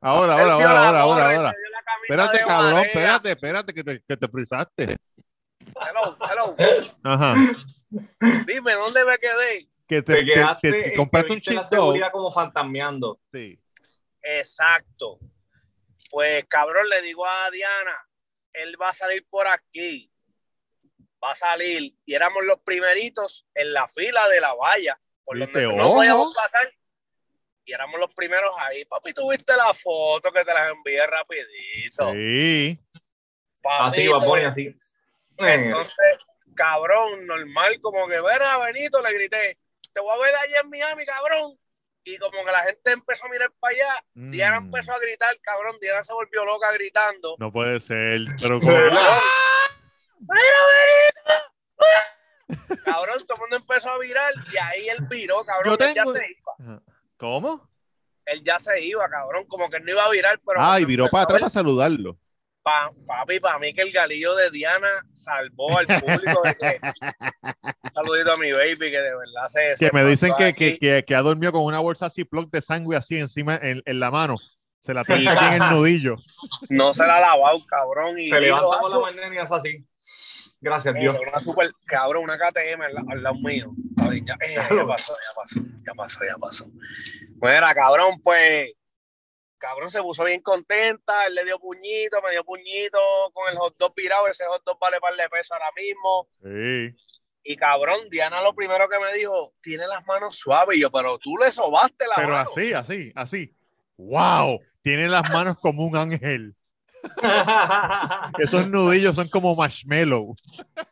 Ahora, 0.01 0.33
ahora, 0.33 0.53
ahora, 0.55 0.87
ahora, 0.87 1.01
ahora, 1.03 1.37
ahora. 1.37 1.55
Espérate, 2.03 2.39
de 2.39 2.45
cabrón, 2.45 2.73
marea. 2.75 2.87
espérate, 2.87 3.31
espérate, 3.31 3.75
que 3.75 3.85
te, 3.85 4.03
que 4.03 4.17
te 4.17 4.29
frizaste. 4.29 4.97
Hello, 5.77 6.17
hello. 6.31 6.57
Ajá. 7.05 7.35
Dime, 8.47 8.73
¿dónde 8.75 9.05
me 9.05 9.19
quedé? 9.19 9.69
Que 9.87 10.03
te, 10.03 10.15
Te 10.15 10.19
te- 10.21 10.25
quedaste 10.35 10.71
que 10.91 10.95
compraste 10.97 11.33
un 11.33 11.43
seguridad 11.65 12.11
como 12.13 12.33
fantasmeando. 12.33 13.21
Sí. 13.33 13.61
Exacto. 14.23 15.19
Pues 16.11 16.45
cabrón, 16.47 16.89
le 16.89 17.03
digo 17.03 17.25
a 17.27 17.51
Diana, 17.51 18.09
él 18.53 18.77
va 18.81 18.91
a 18.91 18.93
salir 18.93 19.27
por 19.29 19.47
aquí. 19.49 20.11
Va 21.23 21.33
a 21.33 21.35
salir. 21.35 21.95
Y 22.05 22.15
éramos 22.15 22.45
los 22.45 22.61
primeritos 22.61 23.47
en 23.55 23.73
la 23.73 23.87
fila 23.89 24.27
de 24.29 24.41
la 24.41 24.55
valla. 24.55 24.99
Por 25.25 25.39
¿Viste? 25.39 25.63
donde 25.63 25.77
no 25.77 25.93
podíamos 25.93 26.35
pasar. 26.35 26.73
Y 27.71 27.73
éramos 27.73 28.01
los 28.01 28.13
primeros 28.13 28.53
ahí. 28.59 28.85
Papi, 28.85 29.13
tuviste 29.13 29.57
la 29.57 29.73
foto 29.73 30.33
que 30.33 30.45
te 30.45 30.53
las 30.53 30.73
envié 30.73 31.07
rapidito. 31.07 32.11
Sí. 32.13 32.77
Así, 33.63 34.09
Papito. 34.09 34.19
va 34.21 34.27
Bonnie, 34.27 34.47
así. 34.47 34.77
Entonces, 35.39 36.19
cabrón, 36.57 37.25
normal, 37.29 37.79
como 37.81 38.09
que, 38.09 38.21
ven 38.21 38.43
a 38.43 38.59
Benito, 38.59 39.01
le 39.01 39.15
grité, 39.15 39.57
te 39.93 40.01
voy 40.01 40.19
a 40.19 40.21
ver 40.21 40.35
allá 40.35 40.61
en 40.63 40.69
Miami, 40.71 41.07
cabrón. 41.07 41.57
Y 42.03 42.19
como 42.19 42.45
que 42.45 42.51
la 42.51 42.65
gente 42.65 42.91
empezó 42.91 43.27
a 43.27 43.29
mirar 43.29 43.53
para 43.61 43.73
allá, 43.73 44.05
Mm. 44.15 44.31
Diana 44.33 44.57
empezó 44.57 44.93
a 44.93 44.99
gritar, 44.99 45.39
cabrón, 45.41 45.77
Diana 45.81 46.03
se 46.03 46.13
volvió 46.13 46.45
loca 46.45 46.73
gritando. 46.73 47.37
No 47.39 47.53
puede 47.53 47.79
ser. 47.79 48.23
Pero 48.43 48.59
como. 48.59 48.73
¿Verdad? 48.73 49.17
Cabrón, 52.85 53.25
todo 53.27 53.37
el 53.37 53.41
mundo 53.43 53.57
empezó 53.57 53.91
a 53.91 53.99
virar 53.99 54.33
y 54.53 54.57
ahí 54.57 54.89
él 54.89 54.99
viró, 55.09 55.45
cabrón. 55.45 55.77
Yo 55.79 55.95
ya 55.95 56.05
se 56.05 56.27
iba. 56.59 56.83
¿Cómo? 57.21 57.69
Él 58.25 58.43
ya 58.43 58.59
se 58.59 58.83
iba, 58.83 59.09
cabrón. 59.09 59.45
Como 59.47 59.69
que 59.71 59.77
él 59.77 59.85
no 59.85 59.93
iba 59.93 60.05
a 60.05 60.11
virar, 60.11 60.41
pero. 60.45 60.59
Ah, 60.61 60.81
y 60.81 60.85
viró 60.85 61.05
empezó 61.05 61.13
para 61.13 61.23
atrás 61.25 61.41
para 61.43 61.51
saludarlo. 61.51 62.19
pa- 62.63 62.93
papi, 63.07 63.41
para 63.41 63.59
mí 63.59 63.73
que 63.75 63.83
el 63.83 63.93
galillo 63.93 64.35
de 64.37 64.51
Diana 64.51 64.89
salvó 65.15 65.79
al 65.79 65.87
público. 65.87 66.41
de 66.43 66.55
que- 66.55 66.79
Un 66.83 67.93
saludito 67.95 68.33
a 68.33 68.37
mi 68.39 68.53
baby, 68.53 68.79
que 68.91 68.99
de 69.01 69.15
verdad 69.17 69.47
se. 69.49 69.61
Que 69.71 69.77
se 69.77 69.91
me 69.93 70.05
dicen 70.05 70.33
que, 70.37 70.55
que, 70.55 70.79
que, 70.79 71.05
que 71.07 71.15
ha 71.15 71.23
dormido 71.23 71.53
con 71.53 71.63
una 71.65 71.79
bolsa 71.81 72.07
así, 72.07 72.25
plug 72.25 72.51
de 72.51 72.61
sangre 72.61 72.97
así 72.97 73.19
encima 73.19 73.57
en, 73.63 73.83
en 73.85 74.01
la 74.01 74.11
mano. 74.11 74.37
Se 74.81 74.95
la 74.95 75.05
Sí. 75.05 75.13
aquí 75.29 75.45
en 75.45 75.63
el 75.63 75.71
nudillo. 75.71 76.17
No 76.71 76.95
se 76.95 77.07
la 77.07 77.17
ha 77.19 77.21
lavado, 77.21 77.59
cabrón. 77.67 78.19
Y 78.19 78.29
Se 78.29 78.41
levanta 78.41 78.67
por 78.81 78.91
la 78.91 78.97
"Acho, 78.97 79.01
mañana 79.07 79.35
y 79.35 79.39
hace 79.39 79.55
así. 79.55 79.87
Gracias, 80.61 80.95
eh, 80.95 80.99
Dios. 81.01 81.19
una 81.27 81.41
super, 81.41 81.71
cabrón, 81.87 82.25
una 82.25 82.37
KTM 82.39 82.83
al, 82.83 82.97
al 83.09 83.23
lado 83.23 83.37
mío. 83.37 83.73
Está 83.97 84.11
bien, 84.11 84.27
ya, 84.27 84.35
eh, 84.41 84.55
ya 84.55 84.87
pasó, 84.87 85.15
ya 85.15 85.35
pasó, 85.35 85.61
ya 85.87 85.95
pasó, 85.95 86.19
ya 86.25 86.37
pasó. 86.39 86.67
Mira, 87.41 87.75
cabrón, 87.75 88.21
pues, 88.23 88.73
cabrón 89.59 89.91
se 89.91 90.03
puso 90.03 90.25
bien 90.25 90.41
contenta, 90.43 91.27
él 91.27 91.35
le 91.35 91.45
dio 91.45 91.59
puñito, 91.59 92.21
me 92.23 92.33
dio 92.33 92.45
puñito 92.45 92.99
con 93.33 93.51
el 93.51 93.57
hot 93.57 93.77
dog 93.79 93.95
virado, 93.95 94.29
ese 94.29 94.45
hot 94.47 94.63
dog 94.65 94.79
vale 94.79 95.01
par 95.01 95.15
de 95.17 95.29
pesos 95.29 95.53
ahora 95.53 95.71
mismo. 95.77 96.29
Sí. 96.43 96.95
Y 97.43 97.57
cabrón, 97.57 98.11
Diana 98.11 98.43
lo 98.43 98.55
primero 98.55 98.87
que 98.89 98.99
me 98.99 99.15
dijo, 99.17 99.55
tiene 99.63 99.87
las 99.87 100.07
manos 100.07 100.37
suaves. 100.37 100.77
Y 100.77 100.83
yo, 100.83 100.91
pero 100.91 101.19
tú 101.19 101.39
le 101.39 101.51
sobaste 101.51 102.07
la 102.07 102.17
Pero 102.17 102.29
mano. 102.29 102.51
así, 102.51 102.73
así, 102.75 103.13
así. 103.15 103.57
¡Wow! 103.97 104.61
Tiene 104.83 105.09
las 105.09 105.31
manos 105.33 105.57
como 105.59 105.87
un 105.87 105.97
ángel. 105.97 106.55
Esos 108.39 108.69
nudillos 108.69 109.15
son 109.17 109.29
como 109.29 109.55
marshmallow. 109.55 110.35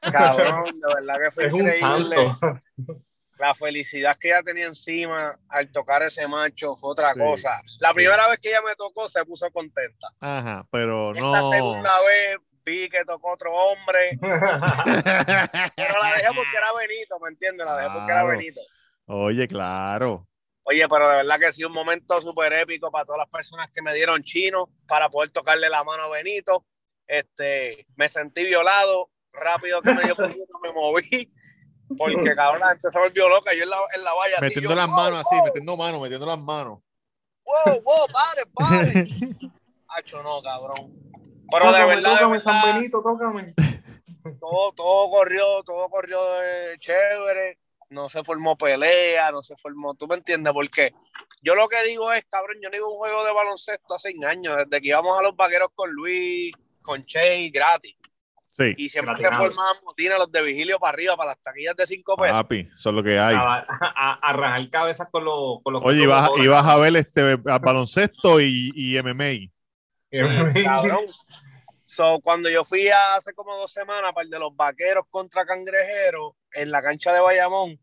Cabrón, 0.00 0.64
de 0.72 0.94
verdad 0.94 1.14
que 1.24 1.30
fue 1.30 1.46
es 1.46 1.52
un 1.52 1.60
increíble. 1.62 2.16
santo. 2.16 2.60
la 3.38 3.54
felicidad 3.54 4.16
que 4.18 4.28
ella 4.28 4.42
tenía 4.42 4.66
encima 4.66 5.38
al 5.48 5.70
tocar 5.70 6.02
ese 6.02 6.26
macho 6.26 6.74
fue 6.76 6.90
otra 6.90 7.12
Sí, 7.14 7.20
cosa. 7.20 7.60
La 7.80 7.92
primera 7.94 8.28
vez 8.28 8.38
que 8.40 8.48
ella 8.50 8.62
me 8.66 8.74
tocó 8.76 9.08
se 9.08 9.24
puso 9.24 9.50
contenta. 9.50 10.08
Ajá, 10.20 10.66
pero 10.70 11.12
Esta 11.14 11.40
no. 11.40 11.50
segunda 11.50 11.92
vez 12.06 12.38
vi 12.64 12.88
que 12.90 13.04
tocó 13.04 13.32
otro 13.32 13.50
hombre, 13.54 14.18
pero 14.20 15.94
la 16.02 16.12
dejé 16.16 16.26
porque 16.34 16.56
era 16.56 16.68
Benito, 16.78 17.18
¿me 17.22 17.28
entiendes? 17.30 17.66
La 17.66 17.76
dejé 17.76 17.90
porque 17.94 18.12
era. 18.12 18.24
Benito. 18.24 18.60
Oye, 19.06 19.48
claro. 19.48 20.26
Oye, 20.70 20.86
pero 20.86 21.08
de 21.08 21.16
verdad 21.16 21.40
que 21.40 21.50
sí, 21.50 21.64
un 21.64 21.72
momento 21.72 22.20
súper 22.20 22.52
épico 22.52 22.90
para 22.90 23.06
todas 23.06 23.20
las 23.20 23.28
personas 23.30 23.70
que 23.72 23.80
me 23.80 23.94
dieron 23.94 24.22
chino 24.22 24.68
para 24.86 25.08
poder 25.08 25.30
tocarle 25.30 25.70
la 25.70 25.82
mano 25.82 26.02
a 26.02 26.08
Benito. 26.10 26.66
Este, 27.06 27.86
me 27.96 28.06
sentí 28.06 28.44
violado, 28.44 29.08
rápido 29.32 29.80
que 29.80 29.94
me 29.94 30.04
dio 30.04 30.14
puñito, 30.14 30.58
me 30.62 30.70
moví, 30.72 31.32
porque 31.96 32.34
cabrón, 32.34 32.60
la 32.60 32.68
gente 32.68 32.90
se 32.90 32.98
volvió 32.98 33.30
loca, 33.30 33.54
yo 33.54 33.62
en 33.62 33.70
la, 33.70 33.78
en 33.96 34.04
la 34.04 34.12
valla 34.12 34.34
así, 34.34 34.44
Metiendo 34.44 34.68
yo, 34.68 34.76
las 34.76 34.86
wow, 34.88 34.96
manos 34.96 35.20
así, 35.20 35.34
wow, 35.36 35.44
metiendo 35.46 35.76
manos, 35.78 36.02
metiendo 36.02 36.26
las 36.26 36.38
manos. 36.38 36.78
wow, 37.44 37.82
wow, 37.82 38.06
pare, 38.12 38.42
pare. 38.52 39.08
Hacho, 39.88 40.22
no, 40.22 40.42
cabrón. 40.42 40.92
Pero 41.50 41.64
de 41.64 41.72
Tócame, 41.72 41.86
verdad, 41.94 42.10
de 42.10 42.16
tócame, 42.18 42.40
San 42.40 42.74
Benito, 42.74 43.02
tócame. 43.02 43.54
todo, 44.38 44.72
todo 44.72 45.10
corrió, 45.10 45.62
todo 45.64 45.88
corrió 45.88 46.22
de 46.34 46.76
chévere, 46.78 47.58
no 47.90 48.08
se 48.08 48.22
formó 48.22 48.56
pelea, 48.56 49.30
no 49.30 49.42
se 49.42 49.56
formó, 49.56 49.94
tú 49.94 50.06
me 50.06 50.16
entiendes, 50.16 50.52
porque 50.52 50.92
yo 51.42 51.54
lo 51.54 51.68
que 51.68 51.82
digo 51.84 52.12
es, 52.12 52.24
cabrón, 52.26 52.56
yo 52.62 52.68
no 52.68 52.76
iba 52.76 52.86
a 52.86 52.90
un 52.90 52.96
juego 52.96 53.24
de 53.24 53.32
baloncesto 53.32 53.94
hace 53.94 54.14
años, 54.26 54.56
desde 54.58 54.80
que 54.80 54.88
íbamos 54.88 55.18
a 55.18 55.22
los 55.22 55.36
vaqueros 55.36 55.68
con 55.74 55.90
Luis, 55.90 56.52
con 56.82 57.04
Che, 57.04 57.48
gratis, 57.50 57.96
Sí, 58.58 58.74
y 58.76 58.88
siempre 58.88 59.14
se 59.18 59.30
formaban 59.30 59.76
motinas 59.84 60.18
los 60.18 60.32
de 60.32 60.42
Vigilio 60.42 60.80
para 60.80 60.92
arriba, 60.92 61.16
para 61.16 61.30
las 61.30 61.40
taquillas 61.40 61.76
de 61.76 61.86
cinco 61.86 62.16
pesos. 62.16 62.38
papi, 62.38 62.68
eso 62.76 62.88
es 62.88 62.94
lo 62.94 63.04
que 63.04 63.16
hay. 63.16 63.36
A, 63.36 63.64
a, 63.68 64.14
a 64.14 64.32
rajar 64.32 64.68
cabezas 64.68 65.06
con 65.12 65.24
los. 65.24 65.62
Con 65.62 65.74
los 65.74 65.82
Oye, 65.84 66.02
ibas, 66.02 66.28
ibas 66.38 66.66
a 66.66 66.76
ver 66.76 66.96
este 66.96 67.38
a 67.46 67.58
baloncesto 67.60 68.40
y, 68.40 68.72
y 68.74 69.00
MMA. 69.00 69.52
Cabrón. 70.64 71.04
So, 71.98 72.20
cuando 72.22 72.48
yo 72.48 72.64
fui 72.64 72.88
hace 73.16 73.34
como 73.34 73.56
dos 73.56 73.72
semanas 73.72 74.12
para 74.14 74.22
el 74.24 74.30
de 74.30 74.38
los 74.38 74.54
vaqueros 74.54 75.02
contra 75.10 75.44
cangrejeros 75.44 76.34
en 76.52 76.70
la 76.70 76.80
cancha 76.80 77.12
de 77.12 77.18
Bayamón, 77.18 77.76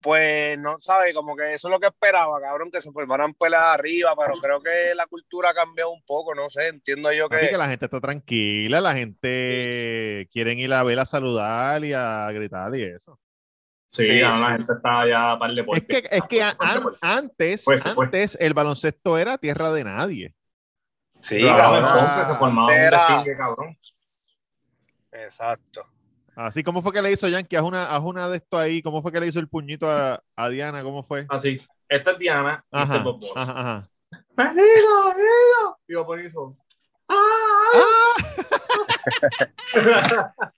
pues 0.00 0.58
no 0.58 0.80
sabes, 0.80 1.14
como 1.14 1.36
que 1.36 1.54
eso 1.54 1.68
es 1.68 1.70
lo 1.70 1.78
que 1.78 1.86
esperaba, 1.86 2.40
cabrón, 2.40 2.72
que 2.72 2.80
se 2.80 2.90
formaran 2.90 3.34
peleas 3.34 3.62
arriba, 3.62 4.14
pero 4.16 4.32
creo 4.40 4.60
que 4.60 4.92
la 4.96 5.06
cultura 5.06 5.50
ha 5.50 5.54
cambiado 5.54 5.92
un 5.92 6.02
poco, 6.02 6.34
no 6.34 6.50
sé, 6.50 6.66
entiendo 6.66 7.12
yo 7.12 7.28
que. 7.28 7.50
que 7.50 7.56
la 7.56 7.68
gente 7.68 7.84
está 7.84 8.00
tranquila, 8.00 8.80
la 8.80 8.94
gente 8.94 10.28
quieren 10.32 10.58
ir 10.58 10.74
a 10.74 10.82
ver 10.82 10.98
a 10.98 11.04
saludar 11.04 11.84
y 11.84 11.92
a 11.92 12.28
gritar 12.32 12.74
y 12.74 12.82
eso. 12.82 13.16
Sí, 13.86 14.06
Sí, 14.06 14.22
ahora 14.22 14.34
sí. 14.38 14.42
la 14.42 14.52
gente 14.56 14.72
está 14.72 15.06
ya 15.08 15.38
para 15.38 15.52
el 15.52 15.58
Es 15.58 15.62
deporte. 15.64 15.86
que, 16.02 16.16
es 16.16 16.22
que 16.24 16.42
an- 16.42 16.56
deporte. 16.74 16.98
antes, 17.00 17.62
Pues, 17.64 17.84
pues. 17.94 17.96
antes 17.96 18.36
el 18.40 18.54
baloncesto 18.54 19.18
era 19.18 19.38
tierra 19.38 19.72
de 19.72 19.84
nadie. 19.84 20.34
Sí, 21.22 21.38
Pero 21.40 21.56
cabrón. 21.56 21.84
entonces 21.88 22.26
se 22.26 22.34
formaba 22.34 22.74
Era- 22.74 23.06
un 23.06 23.14
destingue, 23.14 23.36
cabrón. 23.38 23.78
Exacto. 25.12 25.86
Así 26.34 26.62
como 26.62 26.80
fue 26.82 26.92
que 26.92 27.02
le 27.02 27.12
hizo 27.12 27.28
Yankee, 27.28 27.56
haz 27.56 27.62
una, 27.64 27.86
haz 27.94 28.02
una 28.02 28.28
de 28.28 28.38
esto 28.38 28.58
ahí, 28.58 28.82
¿cómo 28.82 29.02
fue 29.02 29.12
que 29.12 29.20
le 29.20 29.26
hizo 29.28 29.38
el 29.38 29.48
puñito 29.48 29.90
a, 29.90 30.22
a 30.34 30.48
Diana? 30.48 30.82
¿Cómo 30.82 31.02
fue? 31.02 31.26
Así. 31.28 31.60
Esta 31.88 32.12
es 32.12 32.18
Diana. 32.18 32.64
y 32.72 32.76
este 32.80 32.92
Ajá, 32.94 32.96
es 32.96 33.06
ajá, 33.36 33.60
ajá. 33.60 33.88
¡Venido, 34.34 35.08
venido! 35.14 35.78
Y 35.88 35.94
Bob 35.94 36.06
Bunny 36.06 36.26
hizo, 36.26 36.56
¡Ah! 37.08 38.14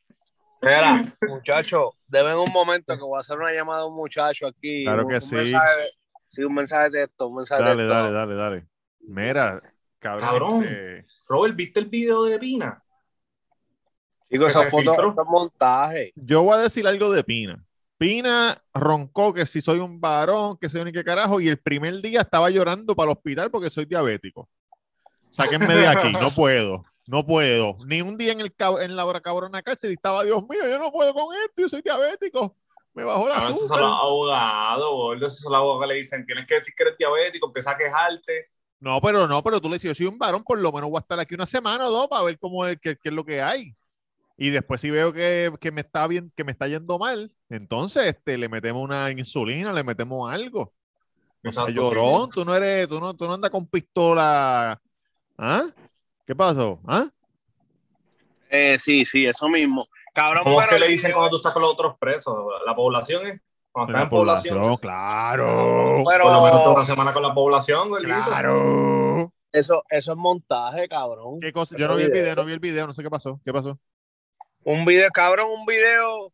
Mira, 0.63 1.05
muchachos, 1.29 1.91
deben 2.07 2.35
un 2.37 2.51
momento 2.53 2.95
que 2.97 3.03
voy 3.03 3.17
a 3.19 3.21
hacer 3.21 3.37
una 3.39 3.53
llamada 3.53 3.83
a 3.83 3.87
un 3.87 3.95
muchacho 3.97 4.47
aquí. 4.47 4.85
Claro 4.85 5.07
que 5.07 5.17
un 5.17 5.21
sí. 5.21 5.35
mensaje 5.35 5.91
sí, 6.29 6.43
un 6.45 6.55
mensaje 6.55 6.91
de 6.91 7.01
texto, 7.07 7.27
un 7.29 7.37
mensaje 7.37 7.63
Dale, 7.63 7.83
de 7.83 7.89
texto. 7.89 7.95
dale, 8.03 8.13
dale, 8.15 8.35
dale. 8.35 8.67
Mira, 9.01 9.59
cabrón. 10.05 10.29
Cabrón. 10.29 10.63
este, 10.63 11.07
Robert, 11.29 11.57
¿viste 11.57 11.81
el 11.81 11.87
video 11.87 12.25
de 12.25 12.39
Pina? 12.39 12.83
Se 14.31 14.39
fotos 14.39 14.71
filtró. 14.71 15.15
son 15.15 15.27
montajes. 15.29 16.13
yo 16.15 16.43
voy 16.43 16.55
a 16.55 16.63
decir 16.63 16.87
algo 16.87 17.11
de 17.11 17.25
Pina. 17.25 17.65
Pina 17.97 18.61
roncó 18.75 19.33
que 19.33 19.47
si 19.47 19.61
soy 19.61 19.79
un 19.79 20.01
varón, 20.01 20.59
que 20.61 20.69
soy 20.69 20.85
ni 20.85 20.93
qué 20.93 21.05
carajo, 21.05 21.41
y 21.41 21.49
el 21.49 21.59
primer 21.59 22.03
día 22.03 22.23
estaba 22.23 22.51
llorando 22.51 22.95
para 22.95 23.11
el 23.11 23.17
hospital 23.17 23.51
porque 23.51 23.71
soy 23.71 23.85
diabético. 23.85 24.49
Sáquenme 25.31 25.75
de 25.75 25.87
aquí, 25.87 26.13
no 26.21 26.31
puedo, 26.31 26.85
no 27.07 27.25
puedo. 27.25 27.79
Ni 27.87 28.03
un 28.03 28.19
día 28.19 28.33
en, 28.33 28.41
el, 28.41 28.53
en 28.81 28.97
la 28.97 29.07
hora 29.07 29.21
cabrona 29.21 29.63
cárcel 29.63 29.93
y 29.93 29.95
estaba, 29.95 30.25
Dios 30.25 30.43
mío, 30.49 30.69
yo 30.69 30.79
no 30.79 30.91
puedo 30.91 31.15
con 31.15 31.35
esto, 31.37 31.55
yo 31.63 31.69
soy 31.69 31.83
diabético. 31.83 32.57
Me 32.93 33.05
bajó 33.05 33.29
la 33.29 33.37
azúcar. 33.37 33.81
los 33.81 33.99
abogados, 34.01 34.91
gordo. 34.91 35.27
Esos 35.27 35.41
son 35.41 35.53
los 35.53 35.59
abogados 35.59 35.83
que 35.83 35.89
le 35.89 35.95
dicen, 35.95 36.27
tienes 36.27 36.47
que 36.47 36.55
decir 36.55 36.75
que 36.77 36.83
eres 36.83 36.99
diabético, 36.99 37.47
empieza 37.47 37.71
a 37.73 37.77
quejarte. 37.77 38.51
No, 38.85 39.01
pero 39.01 39.27
no, 39.27 39.43
pero 39.43 39.63
tú 39.63 39.71
le 39.71 39.77
dices, 39.77 39.89
yo 39.89 39.95
soy 39.95 40.07
un 40.13 40.19
varón, 40.19 40.45
por 40.45 40.59
lo 40.59 40.71
menos 40.71 40.91
voy 40.91 40.99
a 40.99 41.01
estar 41.01 41.19
aquí 41.19 41.35
una 41.35 41.47
semana 41.47 41.89
o 41.89 41.91
dos 41.91 42.07
para 42.07 42.23
ver 42.23 42.39
cómo 42.39 42.67
es, 42.67 42.79
qué, 42.79 42.99
qué 43.03 43.09
es 43.09 43.15
lo 43.15 43.25
que 43.25 43.41
hay. 43.41 43.75
Y 44.37 44.51
después 44.51 44.79
si 44.79 44.91
veo 44.91 45.11
que, 45.11 45.51
que 45.59 45.73
me 45.73 45.81
está 45.81 46.07
bien, 46.07 46.31
que 46.37 46.45
me 46.45 46.53
está 46.53 46.69
yendo 46.69 46.99
mal, 46.99 47.33
entonces 47.49 48.05
este, 48.05 48.37
le 48.37 48.51
metemos 48.51 48.85
una 48.85 49.11
insulina, 49.11 49.73
le 49.73 49.83
metemos 49.85 50.31
algo. 50.31 50.61
O 50.61 51.51
sea, 51.51 51.63
Exacto, 51.63 51.73
llorón, 51.73 52.29
tú 52.29 52.45
no 52.45 52.55
eres, 52.55 52.87
tú 52.87 53.01
no, 53.01 53.15
tú 53.15 53.27
no 53.27 53.33
andas 53.33 53.51
con 53.51 53.67
pistola. 53.67 54.79
¿Ah? 55.39 55.65
¿Qué 56.27 56.37
pasó? 56.37 56.79
¿Ah? 56.87 57.09
Eh, 58.51 58.79
sí, 58.79 59.07
sí, 59.07 59.25
eso 59.25 59.49
mismo. 59.49 59.89
Cabrón, 60.13 60.45
¿Cómo 60.45 60.61
es 60.61 60.69
que 60.69 60.79
le 60.79 60.89
dicen 60.89 61.13
cuando 61.13 61.31
tú 61.31 61.37
estás 61.39 61.55
con 61.55 61.63
los 61.63 61.73
otros 61.73 61.97
presos? 61.99 62.37
La 62.67 62.77
población 62.77 63.27
es. 63.29 63.41
Cuando 63.75 63.91
estás 63.93 64.01
La 64.03 64.05
en 64.05 64.09
población. 64.11 64.55
población, 64.55 64.77
claro. 64.81 66.05
Pero- 66.09 66.23
Por 66.25 66.33
lo 66.33 66.43
menos 66.45 66.63
toda 66.63 66.75
una 66.77 66.85
semana 66.85 67.13
con 67.13 67.23
la 67.25 67.35
población. 67.35 67.91
Claro. 68.25 69.33
Eso, 69.51 69.83
eso 69.89 70.13
es 70.13 70.17
montaje, 70.19 70.89
cabrón. 70.89 71.41
¿Qué 71.41 71.53
cosa? 71.53 71.75
Yo 71.77 71.89
no 71.89 71.97
vi 71.97 72.05
el 72.05 72.13
video. 72.13 72.37
no 72.37 72.45
vi 72.45 72.53
el 72.53 72.61
video, 72.61 72.87
no 72.87 72.95
sé 72.95 73.03
qué 73.03 73.11
pasó. 73.11 73.41
¿Qué 73.45 73.53
pasó? 73.53 73.77
Un 74.63 74.85
video, 74.85 75.11
cabrón, 75.11 75.49
un 75.51 75.67
video 75.67 76.33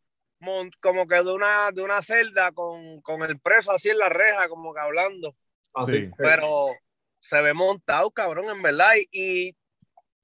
como 0.83 1.07
que 1.07 1.15
de 1.17 1.33
una, 1.33 1.71
de 1.73 1.83
una 1.83 2.03
celda 2.03 2.53
con, 2.53 3.01
con 3.01 3.23
el 3.23 3.39
preso 3.41 3.73
así 3.73 3.89
en 3.89 3.97
la 3.99 4.11
reja, 4.11 4.47
como 4.51 4.75
que 4.75 4.81
hablando. 4.81 5.35
Así. 5.73 6.05
Sí. 6.07 6.11
Pero 6.19 6.67
se 7.21 7.41
ve 7.41 7.55
montado, 7.55 8.11
cabrón, 8.11 8.51
en 8.51 8.61
verdad. 8.61 8.93
Y, 9.13 9.49
y, 9.49 9.57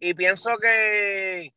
y 0.01 0.13
pienso 0.13 0.51
que, 0.59 1.51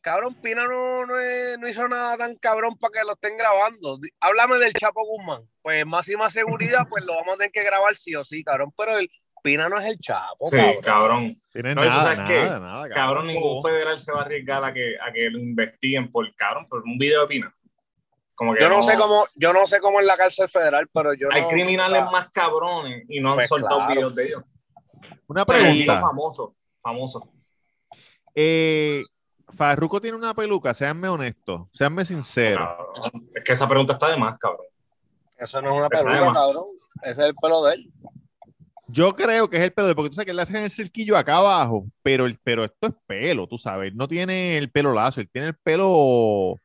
cabrón, 0.00 0.34
Pina 0.34 0.66
no, 0.66 1.06
no, 1.06 1.18
es- 1.18 1.58
no 1.58 1.68
hizo 1.68 1.86
nada 1.88 2.16
tan 2.16 2.34
cabrón 2.36 2.76
para 2.78 2.92
que 2.92 3.04
lo 3.06 3.12
estén 3.12 3.36
grabando. 3.36 3.98
Háblame 4.20 4.58
del 4.58 4.72
Chapo 4.72 5.04
Guzmán. 5.04 5.42
Pues 5.62 5.84
máxima 5.86 6.28
seguridad, 6.30 6.86
pues 6.88 7.04
lo 7.04 7.14
vamos 7.14 7.34
a 7.34 7.38
tener 7.38 7.52
que 7.52 7.62
grabar 7.64 7.94
sí 7.96 8.14
o 8.14 8.24
sí, 8.24 8.42
cabrón. 8.44 8.72
Pero 8.76 8.98
el 8.98 9.10
Pina 9.42 9.68
no 9.68 9.78
es 9.78 9.86
el 9.86 9.98
Chapo, 9.98 10.46
Sí, 10.46 10.56
cabrón. 10.56 10.82
cabrón. 10.82 11.42
No, 11.54 11.74
nada, 11.84 12.02
sabes 12.02 12.18
nada, 12.18 12.28
qué, 12.28 12.44
nada, 12.44 12.88
Cabrón, 12.90 13.26
ningún 13.26 13.62
federal 13.62 13.98
se 13.98 14.12
va 14.12 14.20
a 14.20 14.24
arriesgar 14.24 14.64
a 14.64 14.72
que, 14.72 14.94
a 15.00 15.12
que 15.12 15.30
lo 15.30 15.38
investiguen 15.38 16.10
por 16.12 16.34
cabrón, 16.36 16.68
por 16.68 16.82
un 16.82 16.98
video 16.98 17.22
de 17.22 17.26
Pina. 17.28 17.54
Como 18.34 18.54
que 18.54 18.60
Yo 18.60 18.68
no 18.70 18.82
sé 18.82 18.96
cómo, 18.96 19.26
yo 19.34 19.52
no 19.52 19.66
sé 19.66 19.80
cómo 19.80 20.00
en 20.00 20.06
la 20.06 20.16
cárcel 20.16 20.48
federal, 20.48 20.88
pero 20.92 21.12
yo 21.14 21.28
Hay 21.30 21.42
no- 21.42 21.48
criminales 21.48 22.04
más 22.10 22.30
cabrones 22.30 23.04
y 23.08 23.20
no 23.20 23.30
han 23.30 23.34
Pues 23.36 23.48
soltado 23.48 23.76
claro. 23.78 23.92
videos 23.94 24.14
de 24.14 24.24
ellos. 24.26 24.42
Una 25.26 25.42
Sí, 25.42 25.46
pregunta. 25.46 26.00
famoso, 26.00 26.56
famoso. 26.82 27.32
Eh, 28.34 29.02
Farruko 29.56 30.00
tiene 30.00 30.16
una 30.16 30.34
peluca, 30.34 30.72
seanme 30.74 31.08
honestos, 31.08 31.62
seanme 31.72 32.04
sinceros. 32.04 32.68
Cabrón. 32.94 33.28
Es 33.34 33.44
que 33.44 33.52
esa 33.52 33.68
pregunta 33.68 33.92
está 33.94 34.08
de 34.10 34.16
más, 34.16 34.38
cabrón. 34.38 34.66
Eso 35.38 35.60
no 35.62 35.68
es 35.70 35.76
una 35.76 35.84
El 35.84 35.90
peluca, 35.90 36.32
cabrón. 36.32 36.64
Ese 37.02 37.10
es 37.10 37.18
el 37.28 37.34
pelo 37.34 37.64
de 37.64 37.74
él. 37.74 37.90
Yo 38.88 39.14
creo 39.14 39.48
que 39.48 39.56
es 39.58 39.62
el 39.62 39.72
pelo, 39.72 39.86
de- 39.88 39.94
porque 39.94 40.10
tú 40.10 40.14
sabes 40.16 40.26
que 40.26 40.34
le 40.34 40.42
hacen 40.42 40.56
el 40.56 40.70
cerquillo 40.70 41.16
acá 41.16 41.36
abajo, 41.36 41.86
pero, 42.02 42.26
el, 42.26 42.36
pero 42.42 42.64
esto 42.64 42.88
es 42.88 42.92
pelo, 43.06 43.46
tú 43.46 43.56
sabes, 43.56 43.94
no 43.94 44.08
tiene 44.08 44.58
el 44.58 44.68
pelo 44.70 44.92
lazo, 44.92 45.20
él 45.20 45.28
tiene 45.32 45.48
el 45.48 45.54
pelo 45.54 46.56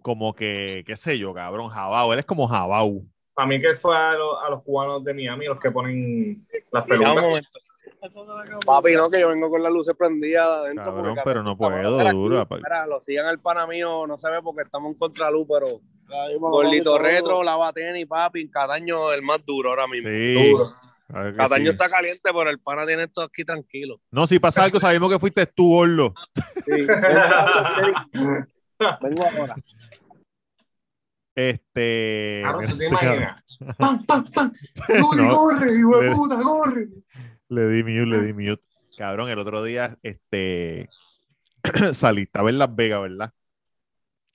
como 0.00 0.34
que, 0.34 0.84
qué 0.86 0.96
sé 0.96 1.18
yo, 1.18 1.34
cabrón, 1.34 1.70
jabao, 1.70 2.12
él 2.12 2.20
es 2.20 2.24
como 2.26 2.46
jabao. 2.46 3.02
Para 3.34 3.48
mí 3.48 3.60
que 3.60 3.74
fue 3.74 3.96
a, 3.96 4.12
lo- 4.12 4.40
a 4.40 4.48
los 4.50 4.62
cubanos 4.62 5.02
de 5.02 5.12
Miami 5.14 5.46
los 5.46 5.58
que 5.58 5.72
ponen 5.72 6.38
las 6.70 6.84
pelucas. 6.84 7.50
Papi, 8.66 8.92
no, 8.92 9.10
que 9.10 9.20
yo 9.20 9.28
vengo 9.28 9.50
con 9.50 9.62
las 9.62 9.72
luces 9.72 9.94
prendidas 9.96 10.46
adentro. 10.46 10.84
Cabrón, 10.84 11.18
pero 11.24 11.42
no 11.42 11.56
puedo, 11.56 12.12
duro, 12.12 12.46
Mira, 12.50 12.86
lo 12.86 13.00
sigan 13.00 13.26
al 13.26 13.40
pana 13.40 13.66
mío, 13.66 14.06
no 14.06 14.18
se 14.18 14.30
ve 14.30 14.42
porque 14.42 14.62
estamos 14.62 14.92
en 14.92 14.98
contraluz, 14.98 15.46
pero 15.48 15.80
Gordito 16.38 16.98
Retro, 16.98 17.42
Lava 17.42 17.72
Tenis, 17.72 18.06
papi, 18.06 18.42
en 18.42 18.48
Cataño 18.48 19.12
el 19.12 19.22
más 19.22 19.44
duro 19.44 19.70
ahora 19.70 19.86
mismo. 19.86 20.08
Sí. 20.10 20.50
Duro. 20.50 20.66
Cataño 21.36 21.64
sí. 21.66 21.70
está 21.70 21.88
caliente, 21.88 22.20
pero 22.22 22.50
el 22.50 22.58
pana 22.60 22.86
tiene 22.86 23.04
esto 23.04 23.22
aquí 23.22 23.44
tranquilo. 23.44 24.00
No, 24.10 24.26
si 24.26 24.38
pasa 24.38 24.64
algo, 24.64 24.80
sabemos 24.80 25.10
que 25.10 25.18
fuiste 25.18 25.46
tú, 25.46 25.76
Gordo. 25.76 26.14
Sí. 26.64 26.86
Vengo 29.00 29.24
ahora. 29.24 29.56
Este. 31.34 32.42
Cabrón, 32.44 32.66
¿tú 32.66 32.78
te 32.78 32.84
este 32.84 32.94
imaginas? 32.94 33.58
¡Pam, 33.76 34.06
pam, 34.06 34.24
pam! 34.32 34.52
¡Corre, 35.02 35.22
No. 35.22 35.36
corre, 35.36 35.78
hijo 35.78 35.98
de 35.98 36.10
puta, 36.12 36.38
corre! 36.40 36.88
Le 37.48 37.68
di 37.68 37.82
mute, 37.82 38.06
le 38.06 38.20
di 38.22 38.32
mute. 38.32 38.62
Cabrón, 38.96 39.28
el 39.30 39.38
otro 39.38 39.62
día, 39.62 39.96
este, 40.02 40.86
salí, 41.92 42.22
estaba 42.22 42.50
en 42.50 42.58
Las 42.58 42.74
Vegas, 42.74 43.02
¿verdad? 43.02 43.32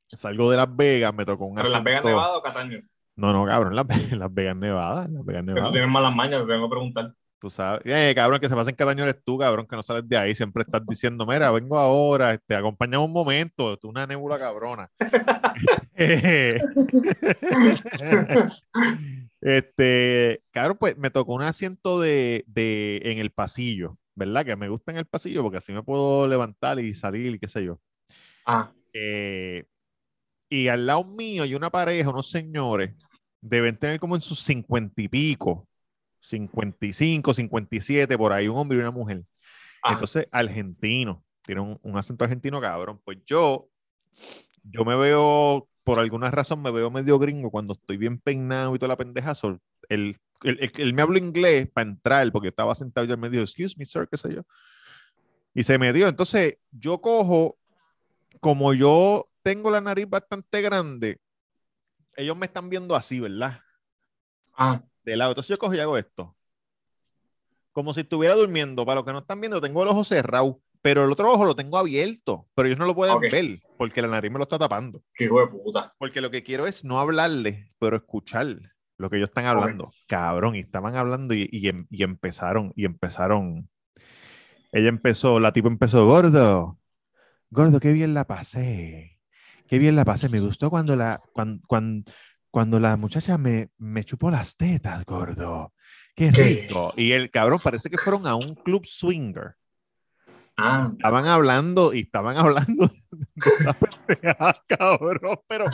Salgo 0.07 0.49
de 0.51 0.57
Las 0.57 0.75
Vegas, 0.75 1.13
me 1.13 1.25
tocó 1.25 1.45
un 1.45 1.55
¿Pero 1.55 1.67
en 1.67 1.73
Las 1.73 1.83
Vegas, 1.83 1.99
asunto- 1.99 2.15
Nevada 2.17 2.37
o 2.37 2.41
Cataño? 2.41 2.79
No, 3.15 3.33
no, 3.33 3.45
cabrón, 3.45 3.75
Las 3.75 3.85
Las 4.11 4.33
Vegas, 4.33 4.55
Nevada, 4.55 5.07
Las 5.09 5.25
Vegas, 5.25 5.41
Que 5.43 5.47
tú 5.49 5.53
Nevada. 5.55 5.71
tienes 5.71 5.89
malas 5.89 6.15
mañas, 6.15 6.41
te 6.41 6.47
tengo 6.53 6.67
que 6.67 6.71
preguntar. 6.71 7.13
Tú 7.39 7.49
sabes, 7.49 7.81
eh, 7.85 8.11
cabrón, 8.15 8.39
que 8.41 8.49
se 8.49 8.55
pasa 8.55 8.69
en 8.69 8.75
Cataño 8.75 9.03
eres 9.03 9.23
tú, 9.23 9.37
cabrón, 9.37 9.65
que 9.65 9.75
no 9.75 9.83
sales 9.83 10.07
de 10.09 10.17
ahí, 10.17 10.35
siempre 10.35 10.63
estás 10.63 10.85
diciendo, 10.85 11.25
mira, 11.25 11.51
vengo 11.51 11.77
ahora, 11.77 12.33
este, 12.33 12.53
acompáñame 12.55 13.03
un 13.05 13.13
momento, 13.13 13.77
tú 13.77 13.87
una 13.89 14.05
nébula 14.05 14.37
cabrona. 14.37 14.89
este, 19.41 20.43
cabrón, 20.51 20.77
pues 20.79 20.97
me 20.97 21.11
tocó 21.11 21.33
un 21.33 21.43
asiento 21.43 21.99
de, 21.99 22.43
de, 22.47 23.01
en 23.05 23.19
el 23.19 23.31
pasillo, 23.31 23.97
¿verdad? 24.15 24.45
Que 24.45 24.55
me 24.55 24.69
gusta 24.69 24.91
en 24.91 24.97
el 24.97 25.05
pasillo 25.05 25.43
porque 25.43 25.57
así 25.59 25.71
me 25.73 25.83
puedo 25.83 26.27
levantar 26.27 26.79
y 26.79 26.93
salir 26.95 27.35
y 27.35 27.39
qué 27.39 27.47
sé 27.47 27.63
yo. 27.65 27.79
Ah, 28.45 28.73
Eh, 28.93 29.65
y 30.49 30.67
al 30.69 30.87
lado 30.87 31.03
mío 31.05 31.43
hay 31.43 31.55
una 31.55 31.71
pareja, 31.71 32.09
unos 32.11 32.31
señores, 32.31 32.95
deben 33.41 33.77
tener 33.77 33.99
como 33.99 34.15
en 34.15 34.21
sus 34.23 34.41
cincuenta 34.41 35.01
y 35.01 35.07
pico, 35.09 35.67
55, 36.21 37.33
57, 37.33 38.17
por 38.17 38.33
ahí, 38.33 38.47
un 38.47 38.57
hombre 38.57 38.77
y 38.79 38.81
una 38.81 38.91
mujer. 38.91 39.23
ah. 39.83 39.93
Entonces, 39.93 40.27
argentino, 40.31 41.25
tiene 41.43 41.61
un, 41.61 41.79
un 41.83 41.97
acento 41.97 42.25
argentino 42.25 42.61
cabrón. 42.61 43.01
Pues 43.05 43.19
yo, 43.27 43.69
yo 44.63 44.85
me 44.85 44.95
veo, 44.97 45.68
por 45.89 45.99
alguna 45.99 46.29
razón, 46.29 46.61
me 46.61 46.69
veo 46.69 46.91
medio 46.91 47.17
gringo 47.17 47.49
cuando 47.49 47.73
estoy 47.73 47.97
bien 47.97 48.19
peinado 48.19 48.75
y 48.75 48.77
toda 48.79 48.89
la 48.89 48.95
pendeja. 48.97 49.33
sol- 49.33 49.59
Él, 49.89 50.15
él, 50.43 50.59
él- 50.61 50.71
él 50.77 50.93
me 50.93 51.01
habló 51.01 51.17
inglés 51.17 51.67
para 51.73 51.89
entrar, 51.89 52.31
porque 52.31 52.49
estaba 52.49 52.75
sentado 52.75 53.07
y 53.07 53.11
él 53.11 53.17
me 53.17 53.27
dijo, 53.27 53.41
excuse 53.41 53.75
me, 53.75 53.87
sir, 53.87 54.07
qué 54.07 54.15
sé 54.15 54.35
yo. 54.35 54.43
Y 55.55 55.63
se 55.63 55.79
metió. 55.79 56.07
Entonces, 56.07 56.57
yo 56.69 57.01
cojo, 57.01 57.57
como 58.39 58.75
yo 58.75 59.25
tengo 59.41 59.71
la 59.71 59.81
nariz 59.81 60.07
bastante 60.07 60.61
grande, 60.61 61.19
ellos 62.15 62.37
me 62.37 62.45
están 62.45 62.69
viendo 62.69 62.95
así, 62.95 63.19
¿verdad? 63.19 63.59
ah. 64.55 64.83
de 65.03 65.15
lado. 65.17 65.31
Entonces 65.31 65.49
yo 65.49 65.57
cojo 65.57 65.73
y 65.73 65.79
hago 65.79 65.97
esto. 65.97 66.35
Como 67.71 67.95
si 67.95 68.01
estuviera 68.01 68.35
durmiendo. 68.35 68.85
Para 68.85 68.97
los 68.97 69.05
que 69.05 69.11
no 69.11 69.19
están 69.19 69.41
viendo, 69.41 69.59
tengo 69.59 69.81
el 69.81 69.89
ojo 69.89 70.03
cerrado, 70.03 70.61
pero 70.81 71.03
el 71.05 71.11
otro 71.11 71.31
ojo 71.31 71.45
lo 71.45 71.55
tengo 71.55 71.77
abierto, 71.77 72.47
pero 72.55 72.67
ellos 72.67 72.79
no 72.79 72.85
lo 72.85 72.95
pueden 72.95 73.15
Ok. 73.17 73.23
ver 73.23 73.59
porque 73.77 74.01
la 74.01 74.07
nariz 74.07 74.31
me 74.31 74.37
lo 74.37 74.43
está 74.43 74.57
tapando. 74.57 75.01
Qué 75.13 75.25
hijo 75.25 75.39
de 75.39 75.47
puta. 75.47 75.93
Porque 75.97 76.21
lo 76.21 76.31
que 76.31 76.43
quiero 76.43 76.67
es 76.67 76.83
no 76.83 76.99
hablarle, 76.99 77.71
pero 77.79 77.97
escuchar 77.97 78.47
lo 78.97 79.09
que 79.09 79.17
ellos 79.17 79.29
están 79.29 79.45
hablando. 79.45 79.89
Cabrón, 80.07 80.55
y 80.55 80.59
estaban 80.59 80.95
hablando 80.95 81.33
y, 81.33 81.47
y 81.51 81.67
em- 81.69 81.87
y 81.89 82.03
empezaron, 82.03 82.73
y 82.75 82.85
empezaron. 82.85 83.69
Ella 84.71 84.89
empezó, 84.89 85.39
la 85.39 85.51
tipo 85.51 85.67
empezó, 85.67 86.05
gordo, 86.05 86.77
gordo, 87.49 87.79
qué 87.79 87.93
bien 87.93 88.13
la 88.13 88.25
pasé. 88.25 89.19
Qué 89.67 89.79
bien 89.79 89.95
la 89.95 90.05
pasé. 90.05 90.29
Me 90.29 90.39
gustó 90.39 90.69
cuando 90.69 90.95
la, 90.95 91.21
cuando, 91.33 91.61
cuando, 91.67 92.11
cuando 92.51 92.79
la 92.79 92.97
muchacha 92.97 93.37
me, 93.37 93.69
me 93.77 94.03
chupó 94.03 94.31
las 94.31 94.55
tetas, 94.55 95.05
gordo. 95.05 95.73
Qué 96.15 96.31
¿Qué? 96.31 96.67
rico. 96.67 96.93
Y 96.97 97.11
el 97.11 97.29
cabrón 97.31 97.59
parece 97.63 97.89
que 97.89 97.97
fueron 97.97 98.27
a 98.27 98.35
un 98.35 98.55
club 98.55 98.85
swinger. 98.85 99.55
Ah, 100.61 100.89
Estaban 100.91 101.25
hablando 101.25 101.93
y 101.93 102.01
estaban 102.01 102.35
hablando 102.37 102.87
de 102.87 102.93
esa 103.35 103.75
cabrón, 104.67 105.39
pero, 105.47 105.65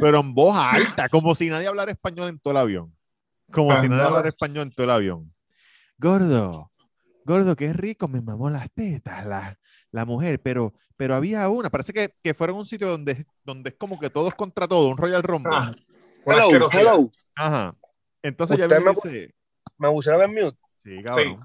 pero 0.00 0.20
en 0.20 0.34
voz 0.34 0.56
alta, 0.58 1.08
como 1.08 1.34
si 1.34 1.48
nadie 1.48 1.68
hablara 1.68 1.92
español 1.92 2.28
en 2.28 2.38
todo 2.40 2.52
el 2.52 2.58
avión. 2.58 2.96
Como 3.52 3.78
si 3.78 3.88
nadie 3.88 4.02
hablara 4.02 4.28
español 4.28 4.64
en 4.64 4.74
todo 4.74 4.84
el 4.84 4.90
avión. 4.90 5.32
Gordo, 5.98 6.72
gordo, 7.24 7.54
qué 7.54 7.72
rico, 7.72 8.08
me 8.08 8.20
mamó 8.20 8.50
las 8.50 8.70
tetas 8.72 9.24
la, 9.26 9.58
la 9.92 10.04
mujer, 10.04 10.40
pero, 10.42 10.72
pero 10.96 11.14
había 11.14 11.48
una, 11.48 11.70
parece 11.70 11.92
que, 11.92 12.14
que 12.22 12.34
fueron 12.34 12.56
a 12.56 12.60
un 12.60 12.66
sitio 12.66 12.88
donde, 12.88 13.24
donde 13.44 13.70
es 13.70 13.76
como 13.76 14.00
que 14.00 14.10
todos 14.10 14.34
contra 14.34 14.66
todos, 14.66 14.90
un 14.90 14.96
Royal 14.96 15.22
Rumble. 15.22 15.52
ah, 15.54 15.72
Hello, 16.26 16.68
hello. 16.72 17.10
Ajá. 17.36 17.76
Entonces 18.22 18.56
viene 18.56 18.80
me 18.80 18.90
dice, 18.92 19.34
¿Me 19.78 19.90
pusieron 19.90 20.22
en 20.22 20.30
mute? 20.44 20.58
sí, 20.84 21.02
cabrón. 21.02 21.40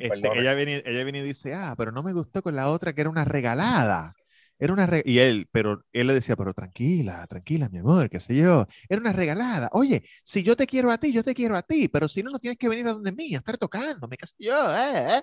Este, 0.00 0.38
ella, 0.38 0.54
viene, 0.54 0.82
ella 0.84 1.04
viene 1.04 1.20
y 1.20 1.22
dice, 1.22 1.54
ah, 1.54 1.74
pero 1.76 1.92
no 1.92 2.02
me 2.02 2.12
gustó 2.12 2.42
con 2.42 2.56
la 2.56 2.70
otra 2.70 2.92
que 2.92 3.00
era 3.00 3.10
una 3.10 3.24
regalada. 3.24 4.14
Era 4.58 4.74
una 4.74 4.88
y 5.04 5.18
él, 5.18 5.48
pero 5.50 5.82
él 5.92 6.06
le 6.06 6.14
decía, 6.14 6.36
pero 6.36 6.54
tranquila, 6.54 7.26
tranquila, 7.26 7.68
mi 7.68 7.78
amor, 7.78 8.08
qué 8.08 8.20
sé 8.20 8.36
yo. 8.36 8.66
Era 8.88 9.00
una 9.00 9.12
regalada. 9.12 9.68
Oye, 9.72 10.04
si 10.22 10.44
yo 10.44 10.54
te 10.56 10.66
quiero 10.66 10.92
a 10.92 10.98
ti, 10.98 11.12
yo 11.12 11.24
te 11.24 11.34
quiero 11.34 11.56
a 11.56 11.62
ti, 11.62 11.88
pero 11.88 12.06
si 12.06 12.22
no, 12.22 12.30
no 12.30 12.38
tienes 12.38 12.58
que 12.58 12.68
venir 12.68 12.86
a 12.86 12.92
donde 12.92 13.10
mí, 13.10 13.34
a 13.34 13.38
estar 13.38 13.58
tocando, 13.58 14.06
me 14.06 14.16
caso 14.16 14.34
yo. 14.38 14.54
eh, 14.76 15.16
eh". 15.18 15.22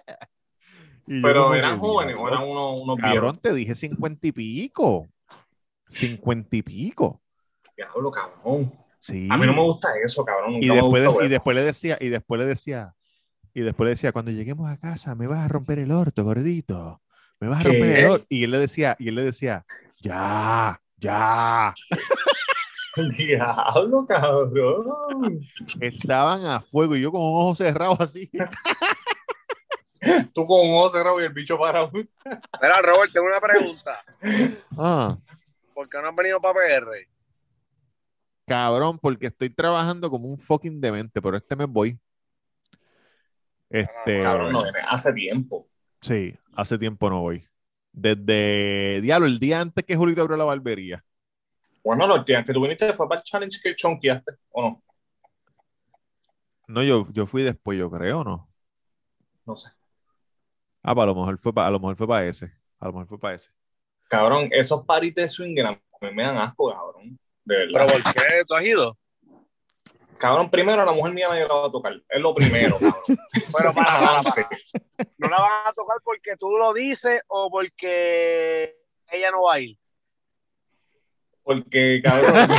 Y 1.07 1.21
Pero 1.21 1.55
eran 1.55 1.79
jóvenes 1.79 2.15
o 2.15 2.19
"Diablo, 2.19 2.35
eran 2.35 2.49
unos, 2.49 2.81
unos 2.81 2.97
viejos. 2.97 3.15
Cabrón, 3.15 3.39
te 3.41 3.53
dije 3.53 3.75
cincuenta 3.75 4.27
y 4.27 4.31
pico. 4.33 5.07
Cincuenta 5.87 6.57
y 6.57 6.61
pico. 6.61 7.21
Diablo, 7.77 8.11
cabrón. 8.11 8.73
Sí. 8.99 9.27
A 9.31 9.37
mí 9.37 9.45
no 9.45 9.53
me 9.53 9.61
gusta 9.61 9.89
eso, 10.03 10.25
cabrón. 10.25 10.61
y 10.61 10.67
me 10.67 10.75
después, 10.75 11.09
y 11.23 11.27
después 11.29 11.55
le 11.55 11.63
decía, 11.63 11.97
y 12.01 12.09
después 12.09 12.39
le 12.39 12.45
decía, 12.45 12.93
y 13.59 13.61
después 13.61 13.85
le 13.85 13.91
decía, 13.91 14.11
cuando 14.13 14.31
lleguemos 14.31 14.69
a 14.71 14.77
casa 14.77 15.15
me 15.15 15.27
vas 15.27 15.39
a 15.39 15.47
romper 15.49 15.79
el 15.79 15.91
orto, 15.91 16.23
gordito. 16.23 17.01
Me 17.41 17.49
vas 17.49 17.59
a 17.59 17.63
¿Qué? 17.63 17.69
romper 17.69 17.89
el 17.89 18.05
orto. 18.11 18.25
Y 18.29 18.43
él 18.45 18.51
le 18.51 18.59
decía, 18.59 18.95
y 18.99 19.09
él 19.09 19.15
le 19.15 19.23
decía, 19.23 19.65
ya, 19.99 20.79
ya. 20.97 21.73
Diablo, 23.17 24.05
cabrón. 24.07 25.41
Estaban 25.81 26.45
a 26.45 26.61
fuego 26.61 26.95
y 26.95 27.01
yo 27.01 27.11
con 27.11 27.21
ojos 27.21 27.57
cerrados 27.57 27.99
así. 27.99 28.29
Tú 30.33 30.45
con 30.45 30.61
un 30.61 30.73
ojo 30.75 30.89
cerrado 30.91 31.19
y 31.19 31.25
el 31.25 31.33
bicho 31.33 31.59
parado. 31.59 31.91
Mira, 31.93 32.81
Robert, 32.81 33.11
tengo 33.11 33.27
una 33.27 33.41
pregunta. 33.41 34.01
Ah, 34.77 35.17
¿Por 35.73 35.89
qué 35.89 35.97
no 36.01 36.07
has 36.09 36.15
venido 36.15 36.39
para 36.39 36.53
PR? 36.53 37.07
cabrón, 38.45 38.97
porque 38.97 39.27
estoy 39.27 39.49
trabajando 39.49 40.09
como 40.09 40.27
un 40.27 40.37
fucking 40.37 40.81
demente, 40.81 41.21
pero 41.21 41.37
este 41.37 41.55
mes 41.55 41.67
voy. 41.69 41.99
Este, 43.69 44.21
Cabrón, 44.21 44.51
no 44.51 44.63
viene 44.63 44.79
hace 44.87 45.13
tiempo. 45.13 45.65
sí, 46.01 46.33
hace 46.53 46.77
tiempo 46.77 47.09
no 47.09 47.21
voy. 47.21 47.43
Desde, 47.91 49.01
diablo, 49.01 49.27
el 49.27 49.39
día 49.39 49.61
antes 49.61 49.83
que 49.85 49.95
Julito 49.95 50.21
abrió 50.21 50.37
la 50.37 50.45
barbería. 50.45 51.03
Bueno, 51.83 52.05
los 52.07 52.25
días 52.25 52.45
que 52.45 52.53
tú 52.53 52.61
viniste 52.61 52.93
fue 52.93 53.07
para 53.07 53.19
el 53.19 53.25
challenge 53.25 53.59
que 53.63 53.75
chonqueaste, 53.75 54.33
¿o 54.51 54.61
no? 54.61 54.83
No, 56.67 56.83
yo, 56.83 57.07
yo 57.11 57.25
fui 57.25 57.41
después, 57.43 57.79
yo 57.79 57.89
creo, 57.89 58.23
¿no? 58.23 58.47
No 59.45 59.55
sé. 59.55 59.71
Ah, 60.83 60.93
pues 60.93 61.03
a 61.03 61.07
lo 61.07 61.15
mejor 61.15 61.37
fue 61.39 61.53
para, 61.53 61.67
a 61.67 61.71
lo 61.71 61.79
mejor 61.79 61.95
fue 61.95 62.07
para 62.07 62.27
ese. 62.27 62.51
A 62.79 62.87
lo 62.87 62.93
mejor 62.93 63.07
fue 63.07 63.19
para 63.19 63.35
ese. 63.35 63.51
Cabrón, 64.07 64.49
esos 64.51 64.85
paris 64.85 65.15
de 65.15 65.27
mí 65.39 66.11
me 66.13 66.23
dan 66.23 66.37
asco, 66.37 66.71
cabrón. 66.71 67.19
De 67.43 67.55
¿Pero 67.71 67.85
verdad. 67.85 68.03
por 68.03 68.13
qué? 68.13 68.43
¿Tú 68.47 68.53
has 68.53 68.63
ido? 68.63 68.97
Cabrón, 70.19 70.49
primero 70.51 70.83
la 70.85 70.91
mujer 70.91 71.13
mía 71.13 71.29
me 71.29 71.39
la 71.39 71.47
va 71.53 71.67
a 71.67 71.71
tocar. 71.71 71.93
Es 72.09 72.21
lo 72.21 72.35
primero, 72.35 72.75
cabrón. 72.79 73.17
Pero 73.57 73.73
para, 73.73 73.99
para, 73.99 74.21
para. 74.23 74.49
¿No 75.17 75.29
la 75.29 75.37
van 75.39 75.67
a 75.67 75.73
tocar 75.73 75.97
porque 76.03 76.35
tú 76.37 76.57
lo 76.57 76.73
dices 76.73 77.21
o 77.27 77.49
porque 77.49 78.75
ella 79.11 79.31
no 79.31 79.43
va 79.43 79.53
a 79.55 79.59
ir? 79.61 79.77
Porque, 81.43 82.01
cabrón. 82.03 82.33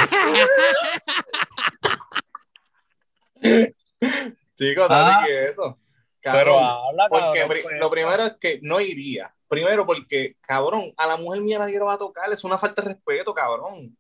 Chicos, 4.57 4.89
dale 4.89 5.13
Ah. 5.15 5.23
quieto. 5.27 5.79
Pero 6.23 6.35
Cabrón, 6.35 6.63
habla, 6.65 7.09
porque 7.09 7.41
cabrón, 7.41 7.49
pri- 7.49 7.63
pues. 7.63 7.79
lo 7.79 7.91
primero 7.91 8.23
es 8.25 8.37
que 8.39 8.59
no 8.63 8.79
iría. 8.81 9.35
Primero, 9.49 9.87
porque, 9.87 10.37
cabrón, 10.43 10.93
a 10.99 11.07
la 11.07 11.17
mujer 11.17 11.41
mía 11.41 11.59
nadie 11.59 11.79
lo 11.79 11.87
va 11.87 11.95
a 11.95 11.99
tocar. 11.99 12.31
Es 12.31 12.45
una 12.45 12.59
falta 12.59 12.83
de 12.83 12.89
respeto, 12.89 13.33
cabrón. 13.33 13.97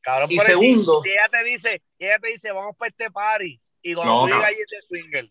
Cabrón, 0.00 0.30
Y 0.30 0.38
si- 0.38 0.46
segundo- 0.46 1.00
Si, 1.02 1.10
ella 1.10 1.26
te 1.30 1.44
dice, 1.44 1.82
ella 1.98 2.18
te 2.20 2.28
dice, 2.28 2.52
vamos 2.52 2.76
para 2.76 2.88
este 2.88 3.10
party. 3.10 3.60
Y 3.82 3.94
cuando 3.94 4.26
No, 4.28 4.42
ahí 4.44 4.54
es 4.54 4.66
de 4.70 4.82
swinger. 4.86 5.30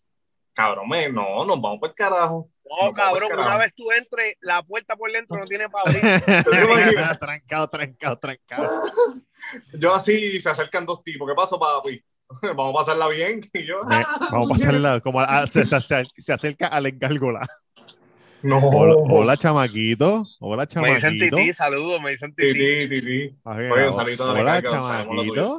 Cabrón, 0.54 0.88
me- 0.88 1.08
no, 1.08 1.44
nos 1.44 1.60
vamos 1.60 1.78
por 1.78 1.90
el 1.90 1.94
carajo. 1.94 2.50
No, 2.68 2.88
No, 2.88 2.92
cabrón, 2.94 3.28
carajo. 3.30 3.48
una 3.48 3.56
vez 3.58 3.72
tú 3.74 3.90
entres, 3.92 4.34
la 4.40 4.62
puerta 4.62 4.96
por 4.96 5.10
dentro 5.12 5.38
no 5.38 5.44
tiene 5.46 5.68
para 5.70 5.84
abrir. 5.90 6.02
trancado, 7.20 7.68
trancado, 7.68 8.18
trancado. 8.18 8.82
Yo 9.74 9.94
así 9.94 10.40
se 10.40 10.50
acercan 10.50 10.84
dos 10.84 11.02
tipos. 11.02 11.28
¿Qué 11.28 11.34
pasó, 11.34 11.58
papi? 11.58 12.02
Vamos 12.42 12.74
a 12.74 12.78
pasarla 12.80 13.08
bien. 13.08 13.40
Y 13.54 13.64
yo, 13.66 13.76
Eh, 13.90 14.04
vamos 14.30 14.50
a 14.50 14.54
pasarla 14.54 15.00
como 15.00 15.20
a- 15.20 15.46
se, 15.46 15.64
se- 15.64 15.80
se- 15.80 16.32
acerca 16.32 16.66
al 16.66 16.86
engárgola. 16.86 17.40
No. 18.42 18.58
Hola, 18.58 18.94
hola, 18.96 19.36
chamaquito. 19.36 20.22
Hola, 20.40 20.66
me 20.76 20.94
dicen 20.94 21.18
chamaquito. 21.18 21.36
tití, 21.36 21.52
saludos, 21.52 22.00
me 22.00 22.10
dicen. 22.10 22.34
Titi, 22.34 22.88
titi. 22.88 23.36
Ajá, 23.44 23.58
Oye, 23.58 23.86
un 23.86 23.92
saludito 23.92 24.32
de 24.32 24.40
hola, 24.40 24.62
chamaquito. 24.62 25.58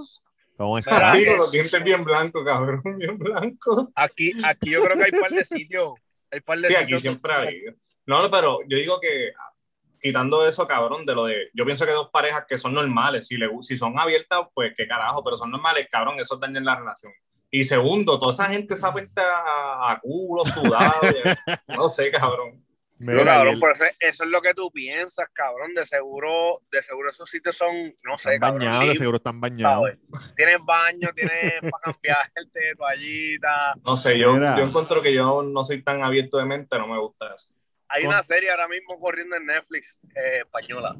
¿Cómo 0.58 0.78
estás? 0.78 1.18
Sí, 1.18 1.26
con 1.26 1.38
los 1.38 1.52
dientes 1.52 1.84
bien 1.84 2.04
blancos, 2.04 2.44
cabrón. 2.44 2.82
Bien 2.98 3.18
blancos. 3.18 3.88
Aquí, 3.96 4.34
aquí 4.44 4.72
yo 4.72 4.82
creo 4.82 4.98
que 4.98 5.04
hay 5.06 5.12
un 5.14 5.22
par 5.22 5.32
de 5.32 5.46
sitios. 5.46 5.94
Hay 6.32 6.40
par 6.42 6.60
de 6.60 6.68
Sí, 6.68 6.74
sitios 6.76 7.00
aquí 7.00 7.02
siempre 7.02 7.34
hay. 7.34 7.64
No, 8.06 8.30
pero 8.30 8.60
yo 8.68 8.78
digo 8.78 9.00
que 9.00 9.30
ah, 9.38 9.54
quitando 10.02 10.46
eso, 10.46 10.68
cabrón, 10.68 11.06
de 11.06 11.16
lo 11.16 11.26
de. 11.26 11.50
Yo 11.54 11.66
pienso 11.66 11.86
que 11.86 11.92
dos 11.92 12.10
parejas 12.10 12.46
que 12.48 12.58
son 12.58 12.74
normales, 12.74 13.28
si, 13.28 13.38
le, 13.38 13.50
si 13.62 13.78
son 13.78 13.98
abiertas, 13.98 14.42
pues 14.54 14.74
qué 14.76 14.88
carajo, 14.88 15.24
pero 15.24 15.38
son 15.38 15.52
normales, 15.52 15.88
cabrón, 15.90 16.20
eso 16.20 16.38
daña 16.38 16.60
la 16.60 16.78
relación. 16.78 17.14
Y 17.52 17.64
segundo, 17.64 18.20
toda 18.20 18.32
esa 18.32 18.46
gente 18.46 18.76
se 18.76 18.86
apuesta 18.86 19.22
a, 19.22 19.92
a 19.92 20.00
culo, 20.00 20.46
sudado, 20.46 21.02
no 21.68 21.90
sé, 21.90 22.12
cabrón. 22.12 22.64
No, 23.00 23.24
cabrón, 23.24 23.60
pero 23.62 23.72
eso, 23.74 23.86
eso 24.00 24.24
es 24.26 24.30
lo 24.30 24.42
que 24.42 24.54
tú 24.54 24.70
piensas, 24.72 25.28
cabrón. 25.34 25.74
De 25.74 25.86
seguro, 25.86 26.62
de 26.70 26.82
seguro 26.82 27.10
esos 27.10 27.30
sitios 27.30 27.56
son, 27.56 27.74
no 28.04 28.18
sé, 28.18 28.34
están 28.34 28.52
cabrón. 28.52 28.60
bañados, 28.60 28.88
de 28.90 28.96
seguro 28.96 29.18
están 29.18 29.40
bañados. 29.40 29.90
¿sabes? 30.12 30.36
Tienes 30.36 30.58
baño, 30.66 31.10
tienes 31.16 31.54
para 31.72 31.94
cambiarte 31.94 32.76
toallita. 32.76 33.74
No 33.86 33.96
sé, 33.96 34.20
yo, 34.20 34.34
Mira. 34.34 34.58
yo 34.58 34.66
encuentro 34.66 35.02
que 35.02 35.14
yo 35.14 35.44
no 35.44 35.64
soy 35.64 35.82
tan 35.82 36.04
abierto 36.04 36.38
de 36.38 36.46
mente, 36.46 36.78
no 36.78 36.88
me 36.88 37.00
gusta 37.00 37.34
eso. 37.34 37.48
Hay 37.88 38.06
una 38.06 38.22
serie 38.22 38.52
ahora 38.52 38.68
mismo 38.68 39.00
corriendo 39.00 39.36
en 39.36 39.46
Netflix 39.46 40.00
eh, 40.16 40.40
española. 40.42 40.96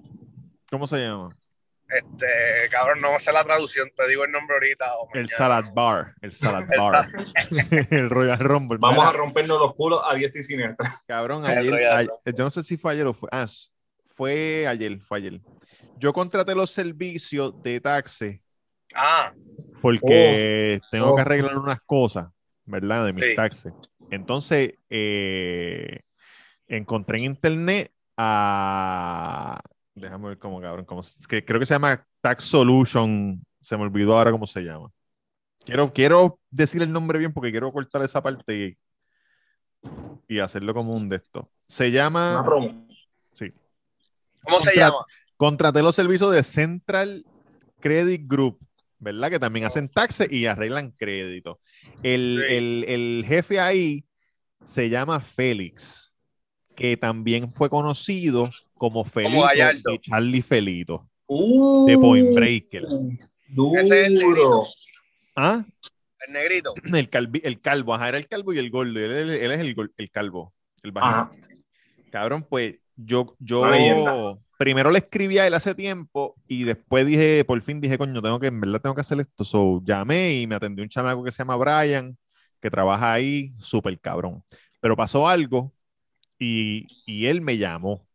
¿Cómo 0.72 0.88
se 0.88 0.98
llama? 0.98 1.30
Este, 1.90 2.70
cabrón, 2.70 3.00
no 3.02 3.18
sé 3.20 3.32
la 3.32 3.44
traducción, 3.44 3.90
te 3.96 4.08
digo 4.08 4.24
el 4.24 4.32
nombre 4.32 4.56
ahorita. 4.56 4.96
o 4.98 5.10
El. 5.14 5.28
Salad 5.28 5.66
Bar. 5.74 6.14
El 6.22 6.34
Salad 6.34 6.72
El 6.72 6.80
Bar. 6.80 7.10
el 7.90 8.10
Royal 8.10 8.40
Rumble. 8.40 8.78
Vamos 8.80 8.98
Mira, 9.00 9.10
a 9.10 9.14
rompernos 9.14 9.60
los 9.60 9.74
culos 9.76 10.02
a 10.06 10.14
diestra 10.14 10.40
y 10.40 10.44
siniestra. 10.44 10.94
Cabrón, 11.08 11.46
ayer, 11.46 12.08
yo 12.26 12.44
no 12.44 12.50
sé 12.50 12.64
si 12.64 12.78
fue 12.78 12.92
ayer 12.94 13.08
o 13.08 13.14
fue. 13.14 13.30
Ah, 13.32 13.48
fue 14.06 14.68
ayer, 14.68 15.00
fue 15.00 15.18
ayer. 15.18 15.42
Yo 15.98 16.14
contraté 16.14 16.54
los 16.56 16.70
servicios 16.72 17.62
de 17.64 17.82
taxi 17.82 18.40
Ah, 18.96 19.34
porque 19.82 20.80
tengo 20.92 21.16
que 21.16 21.22
oh. 21.22 21.26
arreglar 21.26 21.58
unas 21.58 21.80
cosas, 21.82 22.30
¿verdad? 22.66 23.06
De 23.06 23.14
mis 23.14 23.24
Sí. 23.24 23.36
taxis. 23.36 23.74
Entonces, 24.12 24.74
eh, 24.90 26.02
encontré 26.68 27.18
en 27.20 27.26
internet 27.26 27.92
a. 28.18 29.60
Déjame 30.00 30.30
ver 30.30 30.38
cómo, 30.40 30.60
cabrón. 30.62 30.86
Cómo, 30.86 31.02
que 31.28 31.44
creo 31.44 31.60
que 31.60 31.66
se 31.66 31.74
llama 31.74 32.06
Tax 32.22 32.44
Solution. 32.46 33.44
Se 33.62 33.76
me 33.78 33.84
olvidó 33.84 34.18
ahora 34.18 34.32
cómo 34.32 34.46
se 34.48 34.62
llama. 34.62 34.90
Quiero, 35.66 35.92
quiero 35.94 36.40
decir 36.50 36.82
el 36.82 36.92
nombre 36.92 37.20
bien 37.20 37.34
porque 37.34 37.52
quiero 37.52 37.72
cortar 37.72 38.02
esa 38.04 38.22
parte 38.24 38.78
y, 40.28 40.34
y 40.36 40.40
hacerlo 40.40 40.74
como 40.74 40.94
un 40.96 41.10
de 41.10 41.18
estos. 41.18 41.46
Se 41.68 41.92
llama. 41.92 42.44
Sí. 43.36 43.54
¿cómo 44.44 44.60
se 44.60 44.66
Contra- 44.72 44.74
llama? 44.76 45.06
Contraté 45.38 45.82
los 45.82 45.96
servicios 45.96 46.32
de 46.34 46.44
Central 46.44 47.26
Credit 47.80 48.24
Group, 48.26 48.60
¿verdad? 48.98 49.30
Que 49.30 49.40
también 49.40 49.66
hacen 49.66 49.88
taxes 49.90 50.32
y 50.32 50.46
arreglan 50.48 50.92
crédito. 50.92 51.60
El, 52.04 52.44
Sí. 52.48 52.54
el- 52.56 52.86
el 52.88 53.26
jefe 53.28 53.60
ahí 53.60 54.06
se 54.66 54.90
llama 54.90 55.20
Félix, 55.20 56.14
que 56.76 56.98
también 56.98 57.52
fue 57.52 57.70
conocido 57.70 58.50
como 58.80 59.04
Felito 59.06 59.42
Gallardo. 59.44 59.94
y 59.94 60.00
Charlie 60.00 60.42
Felito, 60.42 61.08
Uh, 61.28 61.86
de 61.86 61.96
Point 62.00 62.34
Breaker. 62.34 62.82
Duro. 63.50 63.80
Ese 63.80 64.02
es 64.02 64.08
el 64.08 64.14
negrito. 64.16 64.68
¿Ah? 65.36 65.64
El 66.26 66.34
negrito. 66.34 66.74
El, 66.84 67.10
calvi- 67.12 67.42
el 67.44 67.62
calvo, 67.62 67.94
ajá, 67.94 68.10
era 68.10 68.18
el 68.18 68.28
calvo 68.28 68.52
y 68.52 68.58
el 68.58 68.72
gordo. 68.72 69.00
Él, 69.00 69.12
él- 69.12 69.30
él 69.30 69.52
es 69.52 69.60
el, 69.60 69.76
el 69.96 70.10
calvo, 70.10 70.54
el 70.82 70.92
Ajá. 70.96 71.26
bajito. 71.26 71.48
Cabrón, 72.12 72.48
pues 72.50 72.78
yo, 72.96 73.36
yo, 73.40 74.40
primero 74.58 74.90
le 74.90 74.98
escribí 74.98 75.38
a 75.38 75.46
él 75.46 75.54
hace 75.54 75.76
tiempo 75.76 76.36
y 76.48 76.64
después 76.64 77.06
dije, 77.06 77.46
por 77.46 77.62
fin 77.62 77.80
dije, 77.80 77.98
coño, 78.00 78.22
tengo 78.22 78.40
que, 78.40 78.48
en 78.48 78.60
verdad 78.60 78.82
tengo 78.82 78.96
que 78.96 79.02
hacer 79.02 79.20
esto. 79.20 79.44
So, 79.44 79.82
llamé 79.86 80.34
y 80.42 80.48
me 80.48 80.56
atendió 80.56 80.84
un 80.84 80.90
chamaco 80.90 81.24
que 81.24 81.32
se 81.32 81.38
llama 81.44 81.56
Brian, 81.58 82.18
que 82.60 82.72
trabaja 82.72 83.14
ahí, 83.14 83.54
súper 83.60 84.00
cabrón. 84.00 84.44
Pero 84.82 84.96
pasó 84.98 85.28
algo 85.28 85.72
y, 86.40 86.88
y 87.06 87.28
él 87.28 87.42
me 87.42 87.58
llamó 87.58 88.06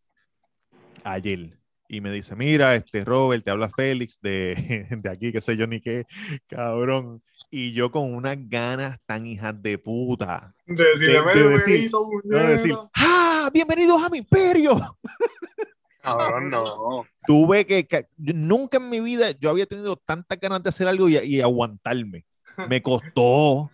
ayer 1.04 1.58
y 1.86 2.00
me 2.00 2.10
dice, 2.10 2.34
mira, 2.34 2.74
este 2.74 3.04
Robert, 3.04 3.44
te 3.44 3.50
habla 3.50 3.68
Félix 3.68 4.18
de, 4.20 4.86
de 5.02 5.10
aquí, 5.10 5.30
qué 5.32 5.40
sé 5.40 5.56
yo 5.56 5.66
ni 5.66 5.80
qué, 5.80 6.06
cabrón. 6.48 7.22
Y 7.50 7.72
yo 7.72 7.90
con 7.92 8.12
unas 8.14 8.36
ganas 8.48 8.98
tan 9.06 9.26
hijas 9.26 9.54
de 9.62 9.78
puta. 9.78 10.54
De 10.66 10.82
decirle, 10.82 11.20
de- 11.34 11.34
de 11.44 11.48
decir- 11.50 11.74
"Benito, 11.76 12.08
No, 12.24 12.38
de 12.38 12.46
decir, 12.48 12.74
puñeta". 12.74 12.90
¡ah! 12.96 13.50
¡Bienvenidos 13.52 14.02
a 14.02 14.08
mi 14.10 14.18
imperio! 14.18 14.74
Cabrón, 16.00 16.48
no. 16.50 17.06
Tuve 17.26 17.64
que, 17.66 17.86
que- 17.86 18.08
yo 18.18 18.32
nunca 18.34 18.76
en 18.76 18.90
mi 18.90 19.00
vida 19.00 19.30
yo 19.40 19.48
había 19.50 19.64
tenido 19.66 19.96
tantas 19.96 20.38
ganas 20.38 20.62
de 20.62 20.68
hacer 20.68 20.86
algo 20.88 21.08
y, 21.08 21.16
y 21.18 21.40
aguantarme. 21.40 22.24
Me 22.68 22.82
costó. 22.82 23.70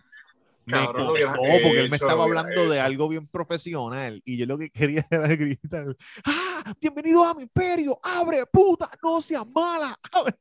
Me 0.71 0.85
Cabrón, 0.85 1.07
costó 1.07 1.11
hubieras 1.11 1.37
porque 1.37 1.79
él 1.79 1.89
me 1.89 1.97
estaba 1.97 2.23
hablando 2.23 2.69
de 2.69 2.79
algo 2.79 3.09
bien 3.09 3.27
profesional 3.27 4.21
y 4.23 4.37
yo 4.37 4.45
lo 4.45 4.57
que 4.57 4.69
quería 4.69 5.05
era 5.09 5.27
gritar, 5.27 5.95
¡ah! 6.25 6.73
¡Bienvenidos 6.79 7.27
a 7.27 7.33
mi 7.33 7.43
imperio! 7.43 7.99
¡Abre, 8.01 8.45
puta! 8.45 8.89
¡No 9.03 9.19
seas 9.19 9.45
mala! 9.47 9.97
¡Abre! 10.11 10.35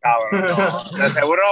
Cabrón, 0.00 0.46
no. 0.46 0.98
De 0.98 1.10
seguro, 1.10 1.42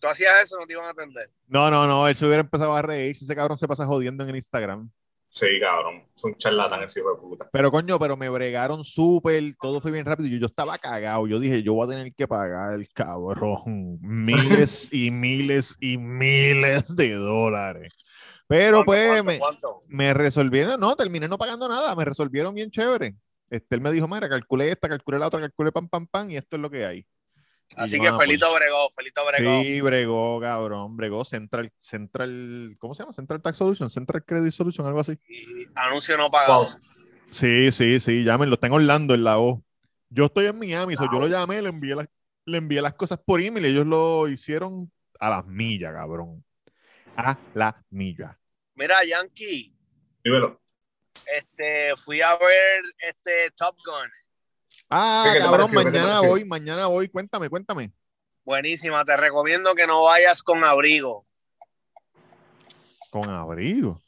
tú 0.00 0.08
hacías 0.08 0.42
eso, 0.42 0.58
no 0.58 0.66
te 0.66 0.72
iban 0.72 0.86
a 0.86 0.90
atender. 0.90 1.30
No, 1.46 1.70
no, 1.70 1.86
no, 1.86 2.08
él 2.08 2.16
se 2.16 2.26
hubiera 2.26 2.40
empezado 2.40 2.74
a 2.74 2.82
reír. 2.82 3.10
Ese 3.12 3.36
cabrón 3.36 3.58
se 3.58 3.68
pasa 3.68 3.86
jodiendo 3.86 4.24
en 4.24 4.30
el 4.30 4.36
Instagram. 4.36 4.90
Sí, 5.30 5.46
cabrón. 5.60 5.96
Es 6.16 6.24
un 6.24 6.34
charlatán 6.34 6.82
ese 6.82 7.00
hijo 7.00 7.14
de 7.14 7.20
puta. 7.20 7.48
Pero 7.52 7.70
coño, 7.70 7.98
pero 7.98 8.16
me 8.16 8.28
bregaron 8.28 8.82
súper, 8.82 9.54
todo 9.60 9.80
fue 9.80 9.90
bien 9.90 10.04
rápido. 10.04 10.28
Yo, 10.28 10.38
yo 10.38 10.46
estaba 10.46 10.78
cagado. 10.78 11.26
Yo 11.26 11.38
dije, 11.38 11.62
yo 11.62 11.74
voy 11.74 11.86
a 11.86 11.90
tener 11.90 12.12
que 12.14 12.26
pagar, 12.26 12.78
cabrón, 12.92 13.98
miles 14.00 14.88
y 14.92 15.10
miles 15.10 15.76
y 15.80 15.98
miles 15.98 16.94
de 16.96 17.14
dólares. 17.14 17.92
Pero 18.48 18.84
¿Cuánto, 18.84 18.86
pues 18.86 19.08
cuánto, 19.08 19.24
me, 19.24 19.38
cuánto? 19.38 19.82
me 19.88 20.14
resolvieron, 20.14 20.80
no, 20.80 20.96
terminé 20.96 21.28
no 21.28 21.36
pagando 21.36 21.68
nada, 21.68 21.94
me 21.94 22.04
resolvieron 22.04 22.54
bien 22.54 22.70
chévere. 22.70 23.14
Este, 23.50 23.74
él 23.76 23.80
me 23.82 23.92
dijo, 23.92 24.08
mira, 24.08 24.28
calculé 24.28 24.70
esta, 24.70 24.88
calculé 24.88 25.18
la 25.18 25.26
otra, 25.26 25.40
calculé 25.40 25.70
pam, 25.70 25.88
pam, 25.88 26.06
pam, 26.06 26.30
y 26.30 26.36
esto 26.36 26.56
es 26.56 26.62
lo 26.62 26.70
que 26.70 26.84
hay. 26.84 27.06
Así 27.76 28.00
que 28.00 28.08
ah, 28.08 28.12
pues, 28.16 28.26
Felito 28.26 28.52
bregó, 28.54 28.90
Felito 28.90 29.26
bregó. 29.26 29.62
Sí, 29.62 29.80
bregó, 29.80 30.40
cabrón, 30.40 30.96
bregó 30.96 31.24
Central, 31.24 31.70
Central, 31.78 32.76
¿cómo 32.78 32.94
se 32.94 33.02
llama? 33.02 33.12
Central 33.12 33.40
Tax 33.42 33.58
Solution, 33.58 33.90
Central 33.90 34.24
Credit 34.24 34.52
Solution, 34.52 34.86
algo 34.86 35.00
así. 35.00 35.18
Y 35.28 35.66
anuncio 35.74 36.16
no 36.16 36.30
pagado. 36.30 36.64
Wow. 36.64 36.68
Sí, 37.30 37.70
sí, 37.72 38.00
sí, 38.00 38.24
llámenlo, 38.24 38.54
está 38.54 38.66
en 38.68 38.72
Orlando, 38.72 39.14
en 39.14 39.22
la 39.24 39.38
O. 39.38 39.62
Yo 40.08 40.24
estoy 40.26 40.46
en 40.46 40.58
Miami, 40.58 40.96
so 40.96 41.04
yo 41.12 41.20
lo 41.20 41.28
llamé, 41.28 41.60
le 41.60 41.68
envié, 41.68 41.94
las- 41.94 42.08
le 42.46 42.56
envié 42.58 42.80
las 42.80 42.94
cosas 42.94 43.20
por 43.24 43.40
email 43.42 43.66
y 43.66 43.68
ellos 43.68 43.86
lo 43.86 44.26
hicieron 44.28 44.90
a 45.20 45.28
las 45.28 45.46
millas, 45.46 45.92
cabrón. 45.92 46.42
A 47.16 47.36
la 47.54 47.84
milla. 47.90 48.38
Mira, 48.74 49.04
Yankee, 49.04 49.76
Dímelo. 50.24 50.58
este, 51.36 51.94
fui 52.02 52.22
a 52.22 52.36
ver 52.36 52.82
este 52.98 53.50
Top 53.56 53.76
Gun. 53.84 54.08
Ah, 54.90 55.24
¿Qué 55.26 55.38
te 55.38 55.44
cabrón, 55.44 55.72
mañana 55.72 56.20
voy, 56.20 56.44
mañana 56.44 56.86
voy, 56.86 57.08
cuéntame, 57.08 57.48
cuéntame. 57.50 57.92
Buenísima, 58.44 59.04
te 59.04 59.16
recomiendo 59.16 59.74
que 59.74 59.86
no 59.86 60.04
vayas 60.04 60.42
con 60.42 60.64
abrigo. 60.64 61.26
Con 63.10 63.28
abrigo. 63.28 64.00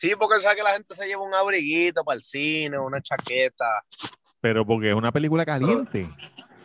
Sí, 0.00 0.12
porque 0.18 0.40
sabes 0.40 0.56
que 0.56 0.62
la 0.62 0.72
gente 0.72 0.94
se 0.94 1.06
lleva 1.06 1.22
un 1.22 1.34
abriguito 1.34 2.04
para 2.04 2.16
el 2.16 2.22
cine, 2.22 2.78
una 2.78 3.00
chaqueta. 3.02 3.66
Pero 4.40 4.64
porque 4.66 4.90
es 4.90 4.94
una 4.94 5.10
película 5.12 5.44
caliente. 5.44 6.06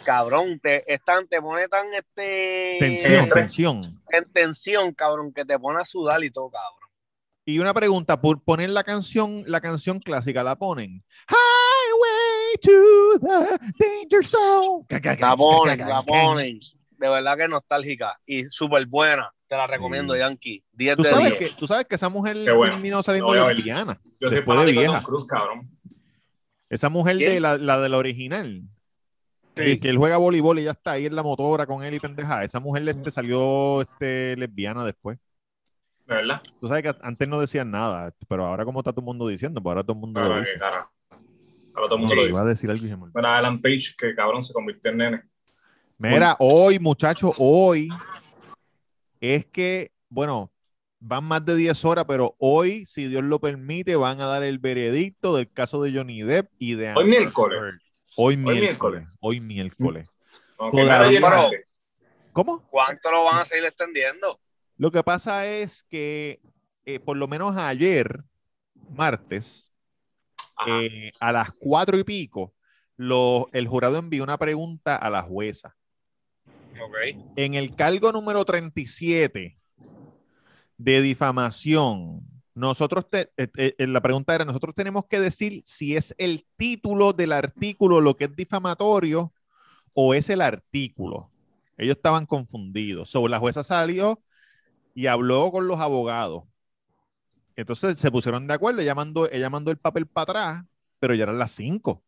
Cabrón, 0.06 0.60
te, 0.60 0.91
están, 0.93 1.28
te 1.28 1.41
pone 1.41 1.67
tan 1.69 1.91
este 1.93 2.76
Tensión, 2.80 3.26
Eh, 3.26 3.30
tensión. 3.34 3.84
en 4.10 4.34
tensión, 4.34 4.93
cabrón, 4.93 5.34
que 5.34 5.45
te 5.45 5.58
pone 5.58 5.80
a 5.82 5.86
sudar 5.86 6.23
y 6.23 6.30
todo, 6.30 6.49
cabrón. 6.52 6.80
Y 7.45 7.60
una 7.60 7.73
pregunta, 7.73 8.21
por 8.21 8.41
poner 8.43 8.69
la 8.69 8.84
canción, 8.84 9.43
la 9.47 9.60
canción 9.62 9.99
clásica, 9.99 10.43
¿la 10.43 10.58
ponen? 10.58 11.04
Highway 11.30 11.62
to 12.61 13.19
the 13.19 13.59
danger 13.79 14.23
zone. 14.23 14.85
La 15.19 15.35
ponen, 15.35 15.79
la 15.79 16.03
ponen. 16.03 16.59
De 16.97 17.09
verdad 17.09 17.37
que 17.37 17.47
nostálgica 17.47 18.19
y 18.25 18.43
súper 18.45 18.85
buena. 18.85 19.31
Te 19.47 19.57
la 19.57 19.67
recomiendo, 19.67 20.13
Sí. 20.13 20.19
Yankee. 20.19 20.63
10 20.71 20.95
¿Tú 20.97 21.03
de 21.03 21.09
sabes, 21.09 21.37
10. 21.37 21.37
que, 21.37 21.55
tú 21.57 21.67
sabes 21.67 21.85
que 21.85 21.95
esa 21.95 22.09
mujer 22.09 22.37
bueno. 22.55 22.73
terminó 22.73 23.03
saliendo 23.03 23.33
lesbiana. 23.49 23.93
Yo 24.19 24.29
soy 24.29 24.35
Después 24.37 24.57
de 24.57 24.63
fanático 24.63 24.79
de 24.81 24.87
vieja. 24.87 25.03
Cruise, 25.03 25.27
cabrón. 25.27 25.61
Esa 26.69 26.89
mujer 26.89 27.17
¿Quién? 27.17 27.33
de 27.33 27.39
la, 27.39 27.57
la 27.57 27.79
del 27.79 27.93
original, 27.93 28.63
Sí. 29.55 29.61
que, 29.63 29.79
que 29.81 29.89
él 29.89 29.97
juega 29.97 30.17
voleibol 30.17 30.57
y 30.57 30.63
ya 30.63 30.71
está 30.71 30.93
ahí 30.93 31.05
en 31.05 31.15
la 31.15 31.21
motora 31.21 31.67
con 31.67 31.83
él 31.83 31.93
y 31.93 31.99
pendeja. 31.99 32.43
Esa 32.43 32.59
mujer 32.59 32.87
este, 32.89 33.11
salió 33.11 33.81
este, 33.81 34.35
lesbiana 34.37 34.83
después. 34.83 35.19
De 36.07 36.15
verdad. 36.15 36.41
Tú 36.59 36.67
sabes 36.67 36.81
que 36.81 36.91
antes 37.03 37.27
no 37.27 37.39
decían 37.39 37.69
nada, 37.69 38.11
pero 38.27 38.45
ahora 38.45 38.65
como 38.65 38.79
está 38.79 38.91
todo 38.91 39.01
el 39.01 39.05
mundo 39.05 39.27
diciendo, 39.27 39.61
pues 39.61 39.71
ahora 39.71 39.83
todo 39.83 39.93
el 39.93 39.99
mundo 39.99 40.21
lo 40.21 40.39
dice. 40.39 40.53
Ahora 41.75 41.88
todo 41.88 41.95
el 41.95 41.99
mundo 42.01 42.15
lo 42.15 42.21
Iba 42.21 42.29
dice. 42.29 42.41
a 42.41 42.45
decir 42.45 42.69
algo 42.71 42.86
y 42.86 42.89
se 42.89 42.97
me 42.97 43.03
olvidó. 43.03 43.19
Mira, 43.19 43.38
Alan 43.38 43.62
Page, 43.62 43.95
que 43.97 44.13
cabrón 44.15 44.43
se 44.43 44.53
convirtió 44.53 44.91
en 44.91 44.97
nene. 44.97 45.21
Mira, 45.99 46.36
hoy, 46.39 46.79
muchachos, 46.79 47.33
hoy 47.38 47.88
es 49.21 49.45
que, 49.45 49.91
bueno, 50.09 50.51
van 50.99 51.23
más 51.23 51.43
de 51.45 51.55
10 51.55 51.86
horas, 51.86 52.05
pero 52.07 52.36
hoy, 52.39 52.86
si 52.86 53.07
Dios 53.07 53.23
lo 53.23 53.39
permite, 53.39 53.95
van 53.95 54.19
a 54.21 54.25
dar 54.25 54.43
el 54.43 54.59
veredicto 54.59 55.36
del 55.36 55.51
caso 55.51 55.81
de 55.81 55.93
Johnny 55.93 56.21
Depp 56.21 56.49
y 56.59 56.75
de 56.75 56.93
Hoy 56.93 57.03
Amber 57.03 57.05
miércoles. 57.19 57.59
Heard. 57.62 57.79
Hoy 58.17 58.38
miércoles. 58.38 58.62
miércoles. 58.62 59.17
Hoy 59.21 59.39
miércoles. 59.39 60.12
Llenarse. 60.71 61.65
¿Cómo? 62.33 62.65
¿Cuánto 62.69 63.12
lo 63.12 63.23
van 63.25 63.39
a 63.41 63.45
seguir 63.45 63.65
extendiendo? 63.65 64.39
Lo 64.77 64.91
que 64.91 65.03
pasa 65.03 65.47
es 65.47 65.83
que, 65.83 66.39
eh, 66.86 66.99
por 66.99 67.17
lo 67.17 67.27
menos 67.27 67.55
ayer, 67.57 68.23
martes. 68.89 69.71
Eh, 70.67 71.11
a 71.19 71.31
las 71.31 71.51
cuatro 71.59 71.97
y 71.97 72.03
pico, 72.03 72.53
lo- 72.95 73.47
el 73.53 73.67
jurado 73.67 73.97
envió 73.97 74.23
una 74.23 74.37
pregunta 74.37 74.95
a 74.95 75.09
la 75.09 75.21
jueza. 75.23 75.75
En 77.35 77.53
el 77.55 77.75
cargo 77.75 78.11
número 78.11 78.45
37 78.45 79.57
de 80.77 81.01
difamación, 81.01 82.21
nosotros, 82.55 83.09
te- 83.09 83.31
eh, 83.37 83.47
eh, 83.77 83.87
la 83.87 84.01
pregunta 84.01 84.35
era, 84.35 84.45
nosotros 84.45 84.75
tenemos 84.75 85.05
que 85.07 85.19
decir 85.19 85.61
si 85.65 85.95
es 85.95 86.13
el 86.17 86.45
título 86.55 87.13
del 87.13 87.31
artículo 87.31 88.01
lo 88.01 88.15
que 88.15 88.25
es 88.25 88.35
difamatorio 88.35 89.33
o 89.93 90.13
es 90.13 90.29
el 90.29 90.41
artículo. 90.41 91.31
Ellos 91.77 91.95
estaban 91.95 92.25
confundidos. 92.25 93.09
So, 93.09 93.27
la 93.27 93.39
jueza 93.39 93.63
salió 93.63 94.21
y 94.93 95.07
habló 95.07 95.51
con 95.51 95.67
los 95.67 95.79
abogados. 95.79 96.43
Entonces 97.55 97.99
se 97.99 98.11
pusieron 98.11 98.47
de 98.47 98.53
acuerdo, 98.53 98.81
ella 98.81 98.95
mandó, 98.95 99.29
ella 99.31 99.49
mandó 99.49 99.71
el 99.71 99.77
papel 99.77 100.07
para 100.07 100.23
atrás, 100.23 100.65
pero 100.99 101.13
ya 101.13 101.23
eran 101.23 101.39
las 101.39 101.51
5. 101.51 102.03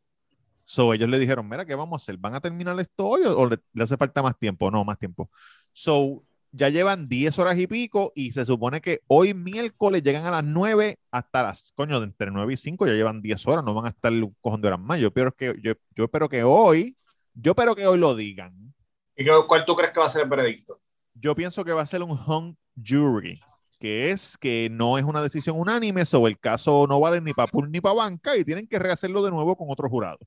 So, 0.65 0.93
ellos 0.93 1.09
le 1.09 1.19
dijeron, 1.19 1.47
mira, 1.47 1.65
¿qué 1.65 1.75
vamos 1.75 1.93
a 1.93 2.03
hacer? 2.03 2.17
¿Van 2.17 2.33
a 2.33 2.41
terminar 2.41 2.79
esto 2.79 3.07
hoy 3.07 3.21
o, 3.23 3.37
o 3.37 3.49
le, 3.49 3.59
le 3.73 3.83
hace 3.83 3.97
falta 3.97 4.23
más 4.23 4.37
tiempo? 4.37 4.71
No, 4.71 4.83
más 4.83 4.97
tiempo. 4.97 5.29
So, 5.73 6.23
ya 6.55 6.69
llevan 6.69 7.09
10 7.09 7.37
horas 7.39 7.59
y 7.59 7.67
pico 7.67 8.13
y 8.15 8.31
se 8.31 8.45
supone 8.45 8.79
que 8.79 9.01
hoy 9.07 9.33
miércoles 9.33 10.01
llegan 10.01 10.25
a 10.25 10.31
las 10.31 10.43
9 10.43 10.97
hasta 11.11 11.43
las, 11.43 11.73
coño, 11.75 11.99
de 11.99 12.05
entre 12.05 12.31
9 12.31 12.53
y 12.53 12.57
5 12.57 12.87
ya 12.87 12.93
llevan 12.93 13.21
10 13.21 13.45
horas, 13.47 13.65
no 13.65 13.73
van 13.73 13.85
a 13.85 13.89
estar 13.89 14.11
de 14.11 14.67
horas 14.67 14.79
más. 14.79 14.99
Yo 14.99 15.07
espero 15.07 15.33
que, 15.33 15.53
yo, 15.61 15.73
yo 15.93 16.05
espero 16.05 16.29
que 16.29 16.43
hoy, 16.43 16.95
yo 17.33 17.51
espero 17.51 17.75
que 17.75 17.85
hoy 17.85 17.99
lo 17.99 18.15
digan. 18.15 18.73
¿Y 19.17 19.25
cuál 19.47 19.65
tú 19.65 19.75
crees 19.75 19.93
que 19.93 19.99
va 19.99 20.05
a 20.05 20.09
ser 20.09 20.23
el 20.23 20.29
veredicto? 20.29 20.77
Yo 21.15 21.35
pienso 21.35 21.63
que 21.65 21.73
va 21.73 21.81
a 21.81 21.87
ser 21.87 22.03
un 22.03 22.11
hung 22.11 22.55
jury, 22.75 23.41
que 23.79 24.11
es 24.11 24.37
que 24.37 24.69
no 24.71 24.97
es 24.97 25.03
una 25.03 25.21
decisión 25.21 25.59
unánime, 25.59 26.05
sobre 26.05 26.31
el 26.31 26.39
caso 26.39 26.85
no 26.87 26.99
vale 26.99 27.21
ni 27.21 27.33
para 27.33 27.51
pool 27.51 27.71
ni 27.71 27.81
para 27.81 27.95
banca 27.95 28.35
y 28.37 28.43
tienen 28.43 28.67
que 28.67 28.79
rehacerlo 28.79 29.23
de 29.23 29.31
nuevo 29.31 29.55
con 29.55 29.67
otro 29.69 29.89
jurado, 29.89 30.19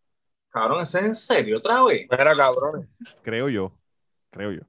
Cabrón, 0.50 0.80
¿eso 0.80 0.98
es 0.98 1.04
en 1.04 1.14
serio 1.14 1.58
otra 1.58 1.84
vez? 1.84 2.06
Mira, 2.10 2.34
cabrones. 2.34 2.88
creo 3.22 3.48
yo, 3.48 3.72
creo 4.30 4.52
yo. 4.52 4.62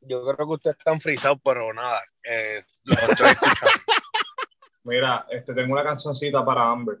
Yo 0.00 0.24
creo 0.24 0.46
que 0.46 0.54
ustedes 0.54 0.76
están 0.78 1.00
frisados, 1.00 1.38
pero 1.42 1.72
nada. 1.72 2.00
Eh, 2.22 2.60
los 2.84 3.02
estoy 3.02 3.30
escuchando. 3.30 3.80
Mira, 4.84 5.26
este, 5.30 5.54
tengo 5.54 5.72
una 5.72 5.82
cancioncita 5.82 6.44
para 6.44 6.70
Amber. 6.70 6.98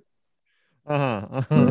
Ajá, 0.84 1.28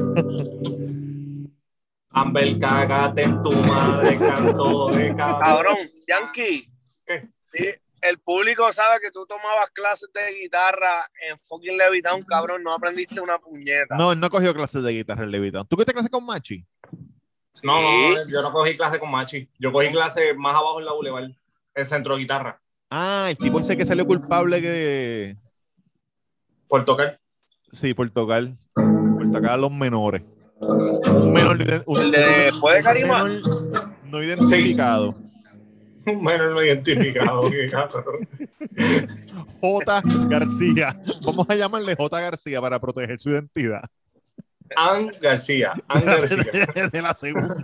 Amber, 2.10 2.60
cágate 2.60 3.24
en 3.24 3.44
tu 3.44 3.52
madre, 3.52 4.18
canto 4.18 4.88
de 4.92 5.16
cabrón. 5.16 5.40
Cabrón, 5.40 5.78
Yankee. 6.08 6.72
¿Qué? 7.06 7.82
El 8.10 8.20
público 8.20 8.72
sabe 8.72 9.00
que 9.02 9.12
tú 9.12 9.26
tomabas 9.26 9.70
clases 9.74 10.10
de 10.14 10.36
guitarra 10.42 11.10
en 11.30 11.40
fucking 11.40 11.78
Levitown, 11.78 12.22
cabrón. 12.24 12.62
No 12.64 12.74
aprendiste 12.74 13.20
una 13.20 13.38
puñeta. 13.40 13.96
No, 13.98 14.12
él 14.12 14.20
no 14.20 14.30
cogió 14.30 14.54
clases 14.54 14.84
de 14.84 14.92
guitarra 14.92 15.24
el 15.24 15.32
Levitown. 15.32 15.68
¿Tú 15.68 15.78
qué 15.78 15.86
te 15.86 15.94
clases 15.94 16.12
con 16.12 16.26
Machi? 16.26 16.66
No, 17.64 17.82
no, 17.82 18.16
yo 18.30 18.42
no 18.42 18.52
cogí 18.52 18.76
clase 18.78 19.00
con 19.00 19.10
Machi. 19.10 19.50
Yo 19.60 19.72
cogí 19.72 19.90
clase 19.90 20.34
más 20.36 20.56
abajo 20.56 20.80
en 20.80 20.86
la 20.86 20.92
Boulevard, 20.94 21.30
el 21.74 21.86
centro 21.86 22.16
de 22.16 22.22
guitarra, 22.22 22.62
Ah, 22.92 23.28
el 23.30 23.38
tipo 23.38 23.60
ese 23.60 23.76
que 23.76 23.86
salió 23.86 24.06
culpable 24.06 24.62
que. 24.62 25.36
por 26.68 26.86
tocar. 26.86 27.18
Sí, 27.74 27.94
por 27.94 28.10
tocar. 28.12 28.44
Por 28.74 29.32
tocar 29.32 29.52
a 29.52 29.58
los 29.58 29.72
menores. 29.72 30.22
Un 30.60 31.34
menor, 31.34 31.58
un- 31.88 32.00
El 32.00 32.12
de 32.12 32.20
después 32.20 32.76
de 32.76 32.80
un 32.80 32.84
Carimán. 32.86 33.26
menor 33.36 33.52
no 34.10 34.24
identificado. 34.24 35.16
menor 36.22 36.52
no 36.52 36.64
identificado. 36.64 37.50
qué. 37.50 37.72
J. 39.62 40.02
García. 40.28 41.02
Vamos 41.26 41.50
a 41.50 41.56
llamarle 41.56 41.96
J. 41.96 42.20
García 42.20 42.62
para 42.62 42.80
proteger 42.80 43.20
su 43.20 43.32
identidad. 43.32 43.84
Ann 44.76 45.12
García. 45.22 45.74
Ann 45.88 46.06
García. 46.06 46.88
de 46.92 47.02
la 47.02 47.14
segunda. 47.14 47.56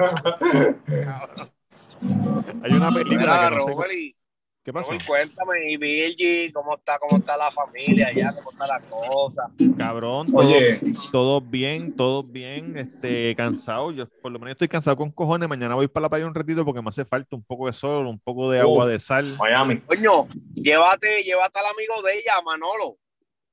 Hay 2.63 2.71
una 2.71 2.91
película 2.91 3.19
Mira, 3.19 3.49
que 3.49 3.55
no 3.55 3.67
sé. 3.67 4.15
¿Qué 4.63 4.71
pasó? 4.71 4.91
Robert, 4.91 5.05
cuéntame, 5.07 5.71
y 5.71 5.77
Virgi, 5.77 6.51
¿cómo 6.51 6.75
está, 6.75 6.99
cómo 6.99 7.17
está 7.17 7.35
la 7.35 7.49
familia 7.49 8.09
allá? 8.09 8.29
¿Cómo 8.35 8.51
está 8.51 8.67
la 8.67 8.79
cosa? 8.79 9.49
Cabrón, 9.75 10.27
todo, 10.31 10.37
Oye, 10.37 10.79
todo 11.11 11.41
bien, 11.41 11.95
todo 11.95 12.21
bien, 12.23 12.77
este, 12.77 13.35
cansado. 13.35 13.91
Yo 13.91 14.05
por 14.21 14.31
lo 14.31 14.37
menos 14.37 14.51
estoy 14.51 14.67
cansado 14.67 14.97
con 14.97 15.09
cojones. 15.09 15.49
Mañana 15.49 15.73
voy 15.73 15.87
para 15.87 16.03
la 16.03 16.09
playa 16.11 16.27
un 16.27 16.35
ratito 16.35 16.63
porque 16.63 16.81
me 16.83 16.89
hace 16.89 17.05
falta 17.05 17.35
un 17.35 17.43
poco 17.43 17.65
de 17.65 17.73
sol, 17.73 18.05
un 18.05 18.19
poco 18.19 18.51
de 18.51 18.59
agua 18.59 18.85
Uh. 18.85 18.87
de 18.89 18.99
sal. 18.99 19.35
Miami. 19.39 19.79
Coño, 19.79 20.27
llévate, 20.53 21.23
llévate 21.23 21.57
al 21.57 21.65
amigo 21.65 21.99
de 22.03 22.19
ella, 22.19 22.33
Manolo. 22.45 22.97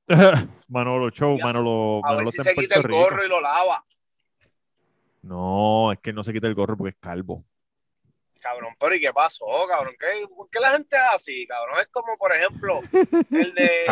Manolo 0.69 1.09
Show, 1.11 1.39
Ya, 1.39 1.45
Manolo, 1.45 2.03
A 2.05 2.17
ver 2.17 2.27
si 2.29 2.43
se 2.43 2.55
quita 2.55 2.77
el 2.81 2.87
gorro 2.87 3.25
y 3.25 3.29
lo 3.31 3.41
lava. 3.41 3.83
No, 5.23 5.91
es 5.93 5.99
que 6.01 6.13
no 6.13 6.23
se 6.23 6.35
quita 6.35 6.47
el 6.49 6.55
gorro 6.55 6.77
porque 6.77 6.91
es 6.91 6.97
calvo. 7.01 7.45
Cabrón, 8.41 8.75
pero 8.79 8.95
¿y 8.95 9.01
qué 9.01 9.13
pasó, 9.13 9.45
cabrón? 9.69 9.95
¿Qué, 9.99 10.27
¿Por 10.29 10.49
qué 10.51 10.61
la 10.61 10.71
gente 10.71 10.97
es 10.97 11.03
así, 11.15 11.47
cabrón? 11.47 11.79
Es 11.81 11.89
como, 11.89 12.17
por 12.17 12.33
ejemplo, 12.35 12.81
el 13.31 13.55
de 13.55 13.87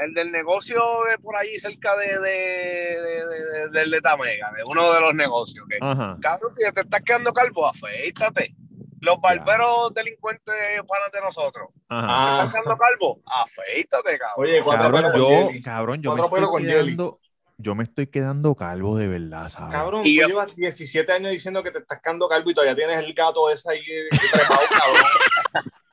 el 0.00 0.14
del 0.14 0.30
negocio 0.32 0.80
de 1.10 1.18
por 1.18 1.34
ahí 1.36 1.58
cerca 1.58 1.96
de, 1.96 2.18
de, 2.18 3.00
de, 3.00 3.26
de- 3.26 3.44
de- 3.46 3.68
del 3.70 3.90
de 3.90 4.00
Tamega, 4.00 4.52
de 4.52 4.62
uno 4.66 4.92
de 4.92 5.00
los 5.00 5.14
negocios. 5.14 5.64
que. 5.68 5.78
Cabrón, 5.78 6.54
si 6.54 6.70
te 6.72 6.80
estás 6.80 7.00
quedando 7.02 7.32
calvo, 7.32 7.66
afeítate. 7.66 8.54
Los 9.00 9.20
barberos 9.20 9.92
delincuentes 9.92 10.54
panas 10.88 11.12
de 11.12 11.20
nosotros. 11.20 11.68
Ajá. 11.90 12.06
¿Te 12.06 12.12
Ah, 12.12 12.30
estás 12.36 12.50
quedando 12.52 12.78
calvo? 12.78 13.20
Afeítate, 13.26 14.18
cabrón. 14.18 14.46
Oye, 14.46 14.62
Cabrón, 14.64 15.12
yo, 15.14 15.62
cabrón, 15.62 16.02
yo 16.02 16.14
me 16.14 16.22
estoy 16.22 16.64
quedando, 16.64 17.20
yo 17.56 17.74
me 17.74 17.84
estoy 17.84 18.06
quedando 18.08 18.54
calvo 18.54 18.96
de 18.96 19.08
verdad, 19.08 19.48
¿sabes? 19.48 19.74
Cabrón, 19.74 20.02
Y 20.04 20.16
tú 20.16 20.22
yo- 20.22 20.28
llevas 20.28 20.54
17 20.56 21.10
años 21.12 21.30
diciendo 21.30 21.62
que 21.62 21.70
te 21.70 21.78
estás 21.78 22.00
quedando 22.02 22.28
calvo 22.28 22.50
y 22.50 22.54
todavía 22.54 22.74
tienes 22.74 22.98
el 22.98 23.14
gato 23.14 23.48
ese 23.50 23.70
ahí 23.70 23.80
eh, 23.80 24.08
trepado, 24.32 24.60
cabrón. 24.70 25.02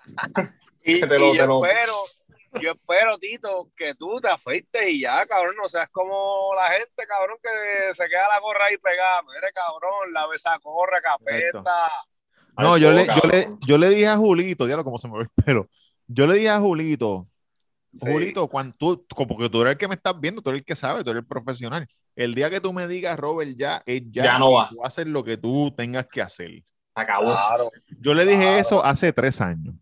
Y, 0.84 1.00
que 1.00 1.06
te 1.08 1.20
lo- 1.20 1.34
y 1.34 1.38
yo 1.38 1.44
te 1.44 1.48
lo- 1.48 1.66
espero, 1.66 1.94
yo 2.60 2.72
espero, 2.72 3.18
Tito, 3.20 3.70
que 3.78 3.94
tú 3.94 4.20
te 4.20 4.30
afeites 4.30 4.88
y 4.88 5.02
ya, 5.02 5.26
cabrón, 5.28 5.56
no 5.56 5.70
seas 5.70 5.90
como 5.92 6.52
la 6.56 6.72
gente, 6.72 7.06
cabrón, 7.08 7.38
que 7.42 7.94
se 7.94 8.08
queda 8.10 8.28
la 8.28 8.40
gorra 8.40 8.66
ahí 8.66 8.78
pegada. 8.78 9.22
Mire, 9.22 9.54
cabrón, 9.54 10.12
lave 10.12 10.36
esa 10.38 10.58
gorra, 10.58 11.00
capeta. 11.02 11.64
No, 12.58 12.78
yo 12.78 12.90
todo, 12.90 12.98
le, 12.98 13.06
yo, 13.06 13.30
le, 13.30 13.48
yo 13.66 13.78
le 13.78 13.90
dije 13.90 14.08
a 14.08 14.18
Julito, 14.18 14.66
diablo, 14.66 14.84
cómo 14.84 14.98
se 14.98 15.08
me 15.08 15.20
ve 15.20 15.24
el 15.36 15.44
pelo. 15.46 15.68
Yo 16.08 16.26
le 16.28 16.34
dije 16.36 16.50
a 16.50 16.60
Julito, 16.60 17.28
Sí. 17.94 18.00
Julito, 18.10 18.48
cuando 18.48 18.76
tú, 18.78 19.06
como 19.16 19.38
que 19.38 19.50
tú 19.50 19.62
eres 19.62 19.74
el 19.74 19.78
que 19.78 19.88
me 19.88 19.96
estás 19.96 20.18
viendo, 20.20 20.42
tú 20.42 20.50
eres 20.52 20.62
el 20.62 20.66
que 20.66 20.76
sabe, 20.76 21.04
tú 21.04 21.10
eres 21.12 21.22
el 21.22 21.28
profesional. 21.28 21.88
El 22.16 22.34
día 22.36 22.50
que 22.50 22.62
tú 22.62 22.72
me 22.72 22.88
digas, 22.88 23.18
Robert, 23.20 23.52
ya 23.58 23.84
es 23.86 24.04
ya, 24.12 24.24
Ya 24.24 24.40
no 24.40 24.54
va. 24.54 24.70
tú 24.70 24.78
haces 24.84 25.08
lo 25.08 25.24
que 25.24 25.38
tú 25.38 25.74
tengas 25.76 26.08
que 26.08 26.22
hacer. 26.22 26.64
Acabó. 26.96 27.32
Claro. 27.32 27.70
Yo 28.00 28.14
le 28.14 28.24
dije 28.26 28.42
Claro. 28.42 28.58
eso 28.58 28.86
hace 28.86 29.12
tres 29.14 29.42
años. 29.42 29.76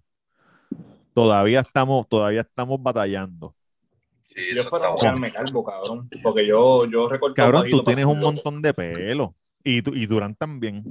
Todavía 1.13 1.61
estamos, 1.61 2.07
todavía 2.07 2.41
estamos 2.41 2.81
batallando. 2.81 3.55
Sí, 4.33 4.55
Yo 4.55 4.61
espero 4.61 4.95
quedarme 4.99 5.31
calvo, 5.31 5.63
cabrón. 5.63 6.09
Porque 6.23 6.47
yo, 6.47 6.85
yo 6.85 7.09
recorto 7.09 7.33
Cabrón, 7.35 7.67
tú 7.69 7.83
tienes 7.83 8.05
un 8.05 8.19
montón 8.19 8.61
de 8.61 8.73
pelo. 8.73 9.35
Y, 9.63 9.81
tú, 9.81 9.93
y 9.93 10.05
Durán 10.05 10.35
también. 10.35 10.85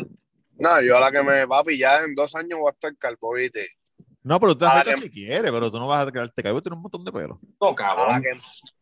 No, 0.59 0.83
yo 0.83 0.97
a 0.97 1.01
la 1.01 1.13
que 1.13 1.23
me 1.23 1.45
va 1.47 1.61
a 1.61 1.65
pillar 1.65 2.05
en 2.05 2.15
dos 2.15 2.35
años 2.35 2.59
voy 2.59 2.69
a 2.69 2.73
estar 2.73 2.95
calvo, 2.97 3.35
¿viste? 3.35 3.69
No, 4.23 4.39
pero 4.41 4.53
tú 4.55 4.67
te 4.67 4.67
A 4.67 4.85
que- 4.85 4.97
si 4.97 5.11
quieres, 5.11 5.51
pero 5.51 5.71
tú 5.71 5.79
no 5.79 5.87
vas 5.87 6.07
a 6.07 6.13
quedarte 6.13 6.43
calvo, 6.43 6.61
tienes 6.61 6.77
un 6.77 6.83
montón 6.83 7.05
de 7.05 7.13
pelo. 7.13 7.39
No, 7.61 7.69
A 7.79 8.13
la, 8.13 8.21
que, 8.21 8.31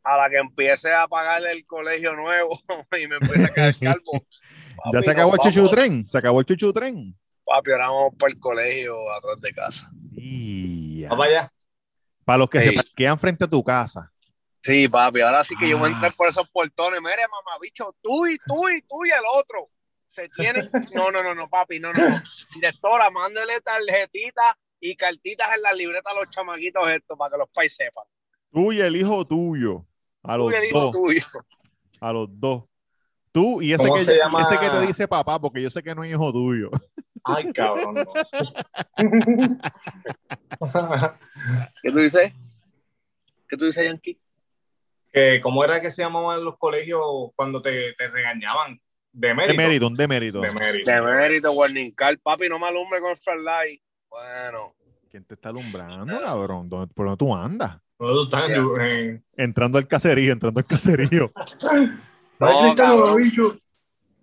a 0.02 0.16
la 0.16 0.30
que 0.30 0.36
empiece 0.38 0.92
a 0.92 1.06
pagarle 1.06 1.52
el 1.52 1.64
colegio 1.66 2.14
nuevo 2.14 2.58
y 3.00 3.06
me 3.06 3.16
empiece 3.16 3.44
a 3.44 3.48
quedar 3.54 3.78
calvo. 3.78 4.12
ya 4.92 5.02
se 5.02 5.10
acabó 5.10 5.32
el 5.34 5.36
nos 5.36 5.46
chuchu 5.46 5.58
vamos. 5.60 5.70
tren, 5.72 6.08
se 6.08 6.18
acabó 6.18 6.40
el 6.40 6.46
chuchu 6.46 6.72
tren. 6.72 7.14
Papi, 7.44 7.70
ahora 7.70 7.88
vamos 7.88 8.14
para 8.18 8.32
el 8.32 8.40
colegio 8.40 8.96
atrás 9.12 9.40
de 9.40 9.50
casa. 9.52 9.90
Y 10.16 11.02
ya. 11.02 11.10
Va 11.10 11.16
para 11.18 11.30
allá. 11.30 11.52
Para 12.24 12.38
los 12.38 12.50
que 12.50 12.60
se 12.62 12.72
parquean 12.72 13.18
frente 13.18 13.44
a 13.44 13.48
tu 13.48 13.62
casa. 13.62 14.12
Sí, 14.62 14.88
papi, 14.88 15.20
ahora 15.20 15.44
sí 15.44 15.54
que 15.56 15.68
yo 15.68 15.78
voy 15.78 15.90
a 15.90 15.92
Ah. 15.92 15.94
entrar 15.94 16.14
por 16.16 16.28
esos 16.28 16.48
portones. 16.48 17.00
Mire, 17.00 17.22
mamá, 17.30 17.56
bicho, 17.60 17.94
tú 18.02 18.26
y 18.26 18.36
tú 18.48 18.68
y 18.68 18.80
tú 18.82 19.04
y 19.04 19.10
el 19.10 19.22
otro. 19.34 19.68
Se 20.08 20.28
tienen. 20.30 20.68
No, 20.94 21.12
no, 21.12 21.22
no, 21.22 21.34
no, 21.36 21.48
papi, 21.48 21.78
no, 21.78 21.92
no. 21.92 22.20
Directora, 22.54 23.10
mándele 23.10 23.60
tarjetitas 23.60 24.54
y 24.90 24.96
cartitas 24.96 25.48
en 25.56 25.62
la 25.62 25.72
libreta 25.72 26.10
a 26.10 26.14
los 26.14 26.30
chamaquitos 26.30 26.88
estos 26.90 27.16
para 27.18 27.32
que 27.32 27.38
los 27.38 27.48
pais 27.50 27.74
sepan. 27.74 28.04
Tú 28.52 28.72
y 28.72 28.80
el 28.80 28.94
hijo 28.96 29.26
tuyo. 29.26 29.84
A 30.22 30.36
los 30.36 30.46
Tú 30.46 30.52
y 30.52 30.54
el 30.56 30.64
hijo 30.64 30.80
dos. 30.80 30.92
tuyo. 30.92 31.22
A 32.00 32.12
los 32.12 32.28
dos. 32.40 32.64
Tú 33.32 33.60
y 33.60 33.72
ese 33.72 33.82
¿Cómo 33.82 33.94
que, 33.96 34.02
ese 34.02 34.58
que 34.58 34.70
te 34.70 34.80
dice 34.86 35.08
papá, 35.08 35.40
porque 35.40 35.60
yo 35.62 35.70
sé 35.70 35.82
que 35.82 35.94
no 35.94 36.04
es 36.04 36.10
hijo 36.12 36.32
tuyo. 36.32 36.70
Ay, 37.24 37.52
cabrón. 37.52 37.94
no. 37.94 38.04
¿Qué 41.82 41.92
tú 41.92 41.98
dices? 41.98 42.32
¿Qué 43.48 43.56
tú 43.56 43.66
dices, 43.66 43.84
Yankee? 43.84 44.18
que, 45.12 45.40
¿Cómo 45.42 45.64
era 45.64 45.80
que 45.80 45.90
se 45.90 46.02
llamaban 46.02 46.44
los 46.44 46.56
colegios 46.58 47.02
cuando 47.34 47.60
te, 47.60 47.94
te 47.94 48.08
regañaban? 48.08 48.80
De 49.12 49.34
mérito. 49.34 49.52
Demérito, 49.56 49.86
un 49.86 49.94
demérito. 49.94 50.40
De 50.40 50.52
mérito. 50.52 50.90
De 50.90 51.02
mérito, 51.02 51.52
Warning 51.52 51.94
Car. 51.94 52.18
Papi, 52.18 52.48
no 52.48 52.58
me 52.58 52.66
alumbre 52.66 53.00
con 53.00 53.16
Fairlight. 53.16 53.80
Bueno. 54.16 54.74
¿Quién 55.10 55.24
te 55.24 55.34
está 55.34 55.50
alumbrando, 55.50 56.20
cabrón? 56.20 56.66
¿Dónde- 56.68 56.92
¿Por 56.94 57.06
dónde 57.06 57.18
tú 57.18 57.34
andas? 57.34 57.78
En- 58.78 59.22
Entrando 59.36 59.78
al 59.78 59.86
caserío, 59.86 60.32
entrando 60.32 60.60
al 60.60 60.66
caserío. 60.66 61.32
No, 62.38 62.74
cabrón. 62.74 63.22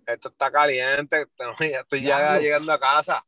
Esto 0.06 0.30
está 0.30 0.52
caliente. 0.52 1.26
Estoy 1.82 2.02
ya 2.04 2.38
llegando 2.38 2.72
a 2.72 2.80
casa. 2.80 3.26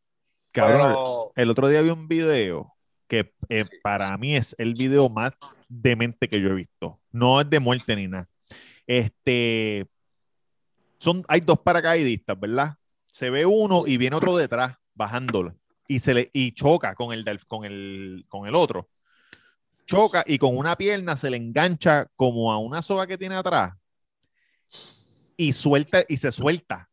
Cabrón, 0.51 0.89
Pero- 0.89 1.31
el 1.35 1.49
otro 1.49 1.67
día 1.67 1.81
vi 1.81 1.89
un 1.89 2.07
video 2.07 2.71
que 3.07 3.33
eh, 3.49 3.65
para 3.81 4.15
mí 4.19 4.35
es 4.35 4.55
el 4.59 4.75
video 4.75 5.09
más 5.09 5.31
demente 5.67 6.29
que 6.29 6.39
yo 6.39 6.49
he 6.49 6.53
visto. 6.53 6.99
No 7.11 7.41
es 7.41 7.49
de 7.49 7.59
muerte 7.59 7.95
ni 7.95 8.07
nada. 8.07 8.29
Este, 8.85 9.87
son, 10.99 11.23
hay 11.27 11.39
dos 11.39 11.57
paracaidistas, 11.59 12.39
¿verdad? 12.39 12.75
Se 13.11 13.31
ve 13.31 13.47
uno 13.47 13.85
y 13.87 13.97
viene 13.97 14.15
otro 14.15 14.37
detrás 14.37 14.75
bajándolo 14.93 15.55
y 15.87 15.99
se 15.99 16.13
le 16.13 16.29
y 16.33 16.51
choca 16.53 16.95
con 16.95 17.13
el 17.13 17.23
del- 17.23 17.45
con 17.45 17.65
el 17.65 18.25
con 18.27 18.47
el 18.47 18.55
otro. 18.55 18.89
Choca 19.85 20.23
y 20.25 20.39
con 20.39 20.57
una 20.57 20.75
pierna 20.75 21.15
se 21.15 21.29
le 21.29 21.37
engancha 21.37 22.07
como 22.15 22.51
a 22.51 22.57
una 22.57 22.81
soga 22.81 23.05
que 23.05 23.17
tiene 23.17 23.35
atrás 23.35 23.73
y 25.37 25.53
suelta 25.53 26.03
y 26.07 26.17
se 26.17 26.31
suelta, 26.31 26.89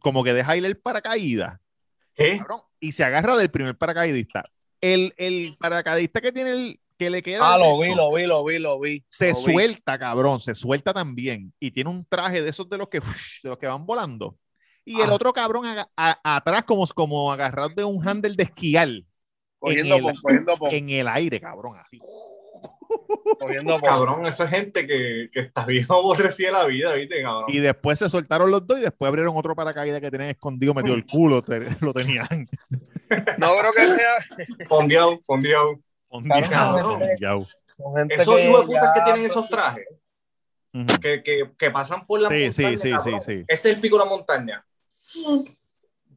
como 0.00 0.22
que 0.22 0.32
deja 0.32 0.56
ir 0.56 0.64
el 0.64 0.76
paracaídas 0.78 1.58
cabrón, 2.16 2.60
y 2.78 2.92
se 2.92 3.04
agarra 3.04 3.36
del 3.36 3.50
primer 3.50 3.76
paracaidista. 3.76 4.44
El, 4.80 5.12
el 5.16 5.56
paracaidista 5.58 6.20
que 6.20 6.32
tiene 6.32 6.50
el 6.52 6.80
que 6.98 7.10
le 7.10 7.22
queda 7.22 7.54
Ah, 7.54 7.58
lo 7.58 7.78
vi, 7.80 7.94
lo 7.94 8.12
vi, 8.14 8.24
lo 8.26 8.44
vi, 8.44 8.58
lo 8.58 8.78
vi. 8.80 9.04
se 9.08 9.30
lo 9.30 9.34
vi. 9.36 9.42
suelta, 9.42 9.98
cabrón, 9.98 10.40
se 10.40 10.54
suelta 10.54 10.94
también 10.94 11.52
y 11.60 11.70
tiene 11.70 11.90
un 11.90 12.04
traje 12.06 12.42
de 12.42 12.48
esos 12.50 12.68
de 12.70 12.78
los 12.78 12.88
que 12.88 13.00
de 13.42 13.48
los 13.50 13.58
que 13.58 13.66
van 13.66 13.84
volando. 13.84 14.38
Y 14.88 15.00
el 15.02 15.10
Ah. 15.10 15.14
otro 15.14 15.32
cabrón 15.32 15.66
a- 15.66 16.36
atrás 16.36 16.62
como, 16.62 16.86
como 16.94 17.30
agarrado 17.32 17.68
de 17.70 17.84
un 17.84 18.06
handle 18.06 18.34
de 18.36 18.44
esquiar 18.44 18.88
Cogiendo 19.58 19.96
en 19.96 20.04
el- 20.06 20.20
cogiendo 20.22 20.54
en 20.70 20.90
el 20.90 21.08
aire, 21.08 21.40
cabrón, 21.40 21.76
así. 21.78 21.98
cogiendo. 23.40 23.80
Cabrón, 23.80 24.26
esa 24.26 24.46
gente 24.46 24.86
que, 24.86 25.28
que 25.32 25.40
está 25.40 25.64
bien 25.66 25.86
aborrecida 25.88 26.52
la 26.52 26.64
vida, 26.66 26.94
¿viste, 26.94 27.20
cabrón? 27.22 27.44
Y 27.48 27.58
después 27.58 27.98
se 27.98 28.08
soltaron 28.08 28.50
los 28.50 28.66
dos 28.66 28.78
y 28.78 28.82
después 28.82 29.08
abrieron 29.08 29.36
otro 29.36 29.54
paracaídas 29.56 30.00
que 30.00 30.10
tenían 30.10 30.30
escondido, 30.30 30.72
metido 30.72 30.94
el 30.94 31.04
culo, 31.06 31.42
te- 31.42 31.76
lo 31.80 31.92
tenían. 31.92 32.46
No 33.38 33.54
creo 33.56 33.72
que 33.72 33.86
sea 33.88 34.14
Fondeado, 34.68 35.20
fondeado. 35.26 35.80
Ondeado, 36.08 36.48
Cabrón. 36.50 37.02
ondeado. 37.02 37.46
con 37.76 37.96
gente 37.96 38.14
Esos 38.14 38.36
que 38.36 38.46
hijos 38.48 38.60
de 38.60 38.66
putas 38.66 38.90
que 38.94 39.00
tienen 39.02 39.24
esos 39.26 39.48
trajes, 39.48 39.84
que, 41.02 41.22
que, 41.22 41.50
que 41.58 41.70
pasan 41.70 42.06
por 42.06 42.20
la 42.20 42.28
Sí, 42.28 42.44
montaña. 42.44 42.52
sí, 42.70 42.78
sí, 42.78 42.90
cabrón. 42.90 43.20
sí, 43.20 43.34
sí. 43.38 43.44
Este 43.48 43.70
es 43.70 43.74
el 43.74 43.80
pico 43.80 43.98
de 43.98 44.04
la 44.04 44.10
montaña. 44.10 44.64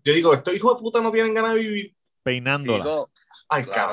Yo 0.06 0.14
digo, 0.14 0.34
estos 0.34 0.54
hijos 0.54 0.78
de 0.78 0.82
puta 0.82 1.02
no 1.02 1.12
tienen 1.12 1.34
ganas 1.34 1.54
de 1.54 1.60
vivir. 1.60 1.96
Peinándola. 2.24 2.78
Digo, 2.84 3.10
Ay, 3.50 3.64
Claro. 3.66 3.92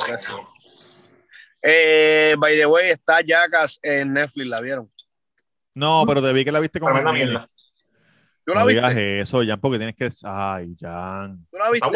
Eh, 1.62 2.36
by 2.38 2.54
the 2.56 2.66
way, 2.66 2.90
está 2.90 3.20
Jackass 3.22 3.80
en 3.82 4.12
Netflix, 4.12 4.46
¿la 4.46 4.60
vieron? 4.60 4.90
No, 5.74 6.04
pero 6.06 6.22
te 6.22 6.32
vi 6.32 6.44
que 6.44 6.52
la 6.52 6.60
viste 6.60 6.78
con 6.78 6.92
mierda. 7.12 7.48
¿Tú 8.44 8.54
la 8.54 8.60
No 8.60 8.66
digas 8.68 8.94
viste? 8.94 9.20
eso, 9.20 9.42
Jan, 9.44 9.60
porque 9.60 9.78
tienes 9.78 9.96
que. 9.96 10.08
Ay, 10.22 10.76
Jan. 10.78 11.44
¿Tú 11.50 11.58
la 11.58 11.70
viste? 11.70 11.88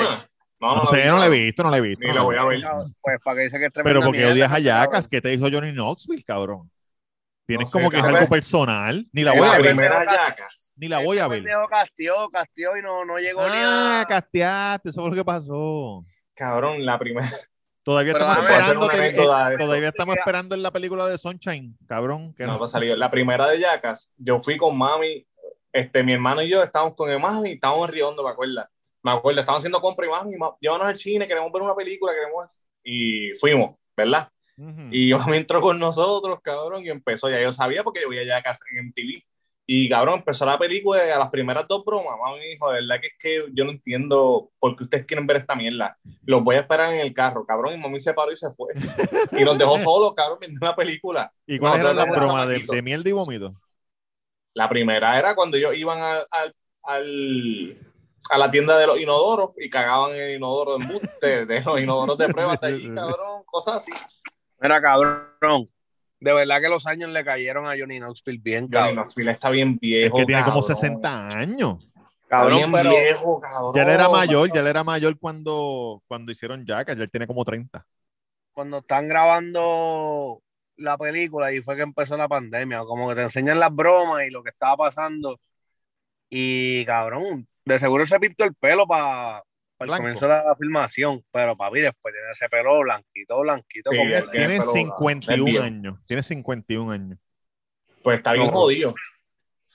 No, 0.61 0.77
No, 0.77 0.77
la 0.83 0.85
sé, 0.87 1.07
no 1.07 1.19
la 1.19 1.27
he 1.27 1.31
visto, 1.31 1.63
no 1.63 1.71
la 1.71 1.79
he 1.79 1.81
visto. 1.81 2.01
Ni 2.03 2.09
la 2.09 2.15
la 2.17 2.23
voy 2.23 2.37
a 2.37 2.45
ver. 2.45 2.61
Pues 3.01 3.19
para 3.25 3.37
que 3.37 3.43
dice 3.45 3.59
que 3.59 3.67
es 3.67 3.73
Pero 3.73 4.01
porque 4.03 4.19
mierda, 4.19 4.33
odias 4.35 4.51
a 4.53 4.59
la 4.59 4.61
Jackass, 4.61 5.09
que 5.09 5.21
te 5.21 5.33
hizo 5.33 5.49
Johnny 5.51 5.73
Knoxville, 5.73 6.25
cabrón. 6.25 6.71
Tienes 7.47 7.67
No 7.67 7.69
sé, 7.69 7.73
como 7.73 7.91
que 7.91 7.99
es 7.99 8.05
algo 8.05 8.29
personal. 8.29 9.07
Ni 9.13 9.23
la 9.23 9.33
voy 9.33 9.41
a 9.43 9.53
la 9.53 9.59
ver. 9.59 9.67
primera 9.67 10.03
Este 10.03 10.17
Jackass. 10.17 10.70
Ni 10.81 10.89
la 10.89 10.99
voy 11.01 11.19
a 11.19 11.29
ver. 11.29 11.45
casteó, 11.69 12.29
casteó 12.31 12.77
y 12.77 12.83
no, 12.83 13.05
no 13.05 13.19
llegó 13.19 13.43
ni 13.43 13.49
Ah, 13.53 14.05
casteaste, 14.09 14.89
eso 14.89 15.01
fue 15.03 15.11
lo 15.11 15.17
que 15.17 15.25
pasó. 15.25 16.05
Cabrón, 16.35 16.85
la 16.87 16.99
primera. 16.99 17.29
Todavía 17.83 18.13
Pero 18.13 18.25
estamos 18.27 18.45
esperando 18.45 18.93
eh, 18.93 19.57
todavía 19.59 19.89
estamos 19.89 20.17
esperando 20.17 20.55
en 20.55 20.63
la 20.63 20.71
película 20.71 21.07
de 21.07 21.19
Sunshine, 21.19 21.77
cabrón. 21.87 22.35
Que 22.35 22.45
No, 22.47 22.53
no. 22.55 22.59
va 22.59 22.65
a 22.67 22.69
salir. 22.69 22.97
La 22.97 23.11
primera 23.11 23.47
de 23.49 23.59
Jackass, 23.61 24.13
yo 24.17 24.43
fui 24.43 24.57
con 24.59 24.77
mami, 24.77 25.27
este, 25.73 26.03
mi 26.03 26.13
hermano 26.13 26.43
y 26.43 26.49
yo 26.51 26.63
estábamos 26.63 26.95
con 26.95 27.11
el 27.11 27.19
mami 27.19 27.51
y 27.51 27.53
estábamos 27.55 27.89
en 27.89 27.95
Riondo, 27.95 28.23
me 28.23 28.31
acuerdo. 28.31 28.67
Me 29.03 29.11
acuerdo, 29.13 29.41
estábamos 29.41 29.63
haciendo 29.63 29.81
compra 29.81 30.07
y 30.07 30.11
mami, 30.11 30.37
ma- 30.37 30.55
llévanos 30.61 30.87
al 30.89 30.97
cine, 30.97 31.27
queremos 31.27 31.51
ver 31.53 31.63
una 31.63 31.75
película, 31.75 32.13
queremos. 32.13 32.51
Y 32.85 33.31
fuimos, 33.41 33.77
¿verdad? 33.97 34.29
Ujú. 34.59 34.89
Y 34.93 35.13
mami 35.15 35.39
entró 35.39 35.61
con 35.63 35.79
nosotros, 35.79 36.39
cabrón, 36.43 36.85
y 36.85 36.91
empezó, 36.91 37.31
ya 37.31 37.41
yo 37.41 37.51
sabía 37.51 37.83
porque 37.83 38.03
yo 38.03 38.11
veía 38.11 38.25
Jackass 38.27 38.61
en 38.73 38.87
MTV. 38.89 39.23
Y 39.73 39.89
cabrón, 39.89 40.19
empezó 40.19 40.45
la 40.45 40.59
película 40.59 41.07
y 41.07 41.11
a 41.11 41.17
las 41.17 41.31
primeras 41.31 41.65
dos 41.69 41.85
bromas, 41.85 42.19
mami 42.19 42.41
me 42.41 42.47
dijo, 42.47 42.73
de 42.73 42.81
verdad 42.81 43.01
que 43.01 43.07
es 43.07 43.13
que 43.17 43.45
yo 43.53 43.65
no 43.65 43.71
entiendo 43.71 44.51
por 44.59 44.75
qué 44.75 44.83
ustedes 44.83 45.07
quieren 45.07 45.29
ver 45.29 45.37
esta 45.37 45.55
mierda. 45.55 45.97
Los 46.25 46.43
voy 46.43 46.57
a 46.57 46.61
esperar 46.63 46.93
en 46.93 46.99
el 46.99 47.15
carro, 47.15 47.47
cabrón, 47.47 47.75
y 47.75 47.77
mami 47.77 48.01
se 48.01 48.13
paró 48.13 48.33
y 48.33 48.37
se 48.37 48.51
fue. 48.51 48.75
Y 49.41 49.45
nos 49.45 49.57
dejó 49.57 49.77
solos, 49.77 50.13
cabrón, 50.17 50.39
viendo 50.41 50.67
la 50.67 50.75
película. 50.75 51.33
¿Y 51.47 51.61
cuáles 51.61 51.83
eran 51.83 51.95
las 51.95 52.11
bromas 52.11 52.49
de, 52.49 52.83
mierda 52.83 53.09
y 53.09 53.13
vómito? 53.13 53.55
La 54.55 54.69
primera 54.69 55.17
era 55.17 55.37
cuando 55.37 55.57
ellos 55.57 55.73
iban 55.77 56.01
al, 56.01 56.27
al, 56.33 56.55
al- 56.83 57.77
a 58.29 58.39
la 58.39 58.51
tienda 58.51 58.77
de 58.77 58.89
los 58.89 58.99
inodoros 58.99 59.51
y 59.57 59.71
cagaban 59.71 60.17
el 60.17 60.35
inodoro 60.35 60.79
de 60.79 60.85
embuste, 60.85 61.47
de 61.47 61.63
los 61.63 61.81
inodoros 61.81 62.19
de 62.19 62.27
prueba 62.29 62.57
de 62.57 62.67
allí, 62.67 62.91
cabrón, 62.93 63.45
cosas 63.47 63.77
así. 63.77 63.93
Mira, 64.61 64.83
cabrón. 64.83 65.69
De 66.21 66.33
verdad 66.35 66.61
que 66.61 66.69
los 66.69 66.87
años 66.87 67.11
le 67.11 67.25
cayeron 67.25 67.67
a 67.67 67.71
Johnny 67.79 67.99
Knoxville 67.99 68.41
bien, 68.43 68.65
Johnny 68.65 68.73
cabrón. 68.73 68.95
Knoxville 68.97 69.31
está 69.31 69.51
bien 69.51 69.73
Es 69.75 69.81
viejo. 69.81 70.17
que 70.19 70.27
tiene 70.27 70.43
como 70.45 70.61
cabrón. 70.61 70.77
60 70.77 71.29
años. 71.29 71.93
Cabrón, 72.29 72.59
bien 72.59 72.73
pero 72.73 72.91
viejo, 72.91 73.41
cabrón. 73.41 73.73
Ya 73.75 73.83
él 73.83 73.89
era 73.89 74.09
mayor, 74.09 74.53
ya 74.53 74.61
él 74.61 74.67
era 74.67 74.85
mayor 74.85 75.19
cuando, 75.19 76.03
cuando 76.07 76.31
hicieron 76.31 76.65
Jackass, 76.65 76.97
ya 76.97 77.05
él 77.05 77.11
tiene 77.11 77.27
como 77.27 77.45
30. 77.45 77.85
cuando 78.53 78.79
están 78.79 79.09
grabando 79.09 80.43
la 80.77 80.97
película 80.99 81.53
y 81.53 81.61
fue 81.63 81.77
que 81.77 81.83
empezó 81.83 82.17
la 82.17 82.29
pandemia, 82.29 82.81
como 82.85 83.09
que 83.09 83.15
te 83.17 83.23
enseñan 83.23 83.59
las 83.59 83.75
bromas 83.75 84.25
y 84.27 84.31
lo 84.31 84.43
que 84.43 84.51
estaba 84.51 84.77
pasando. 84.77 85.41
Y 86.29 86.85
cabrón, 86.85 87.49
de 87.65 87.79
seguro 87.79 88.07
se 88.07 88.21
pintó 88.21 88.45
el 88.45 88.55
pelo 88.55 88.87
para 88.87 89.43
Blanco. 89.87 90.03
comienzo 90.03 90.27
de 90.27 90.35
la 90.35 90.57
filmación, 90.57 91.25
pero 91.33 91.57
papi, 91.57 91.81
después 91.81 92.15
tiene 92.15 92.31
ese 92.33 92.49
pelo 92.49 92.81
blanquito, 92.81 93.41
blanquito. 93.41 93.91
Sí, 93.91 93.97
como 93.97 94.11
es 94.11 94.31
Tiene 94.31 94.59
pero, 94.59 94.73
51 94.73 95.47
es 95.47 95.53
bien. 95.53 95.63
años. 95.63 95.99
Tiene 96.07 96.23
51 96.23 96.91
años. 96.91 97.19
Pues 98.03 98.19
está 98.19 98.33
bien 98.33 98.51
jodido. 98.51 98.95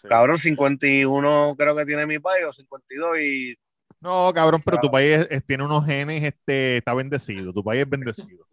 Cabrón, 0.03 0.38
51 0.38 1.56
creo 1.58 1.76
que 1.76 1.86
tiene 1.86 2.06
mi 2.06 2.20
país, 2.20 2.45
o 2.45 2.53
52 2.53 3.20
y 3.20 3.56
No, 3.99 4.32
cabrón, 4.34 4.62
pero 4.64 4.80
tu 4.80 4.91
país 4.91 5.18
es- 5.18 5.28
es- 5.32 5.45
tiene 5.45 5.64
unos 5.64 5.84
genes, 5.86 6.22
este, 6.24 6.78
está 6.78 6.93
bendecido. 6.93 7.51
Tu 7.51 7.64
país 7.64 7.82
es 7.82 7.89
bendecido. 7.89 8.45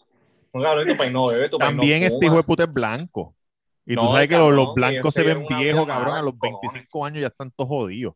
Un 0.52 0.62
cabrón, 0.62 0.88
tu 0.88 0.96
país 0.96 1.12
no 1.12 1.26
bebe, 1.26 1.48
tu 1.50 1.58
país 1.58 1.74
no 1.74 1.80
También 1.80 2.02
este 2.04 2.26
hijo 2.26 2.36
de 2.36 2.42
puta 2.42 2.64
es 2.64 2.72
blanco. 2.72 3.34
Y 3.84 3.96
tú 3.96 4.06
sabes 4.06 4.28
que 4.28 4.34
cabrón, 4.34 4.56
los, 4.56 4.74
blancos 4.74 5.12
se 5.12 5.22
ven 5.22 5.44
viejos, 5.46 5.86
cabrón. 5.86 6.16
A 6.16 6.22
los 6.22 6.34
cojones. 6.38 6.60
25 6.72 7.04
años 7.04 7.20
ya 7.20 7.26
están 7.26 7.50
todos 7.50 7.68
jodidos. 7.68 8.14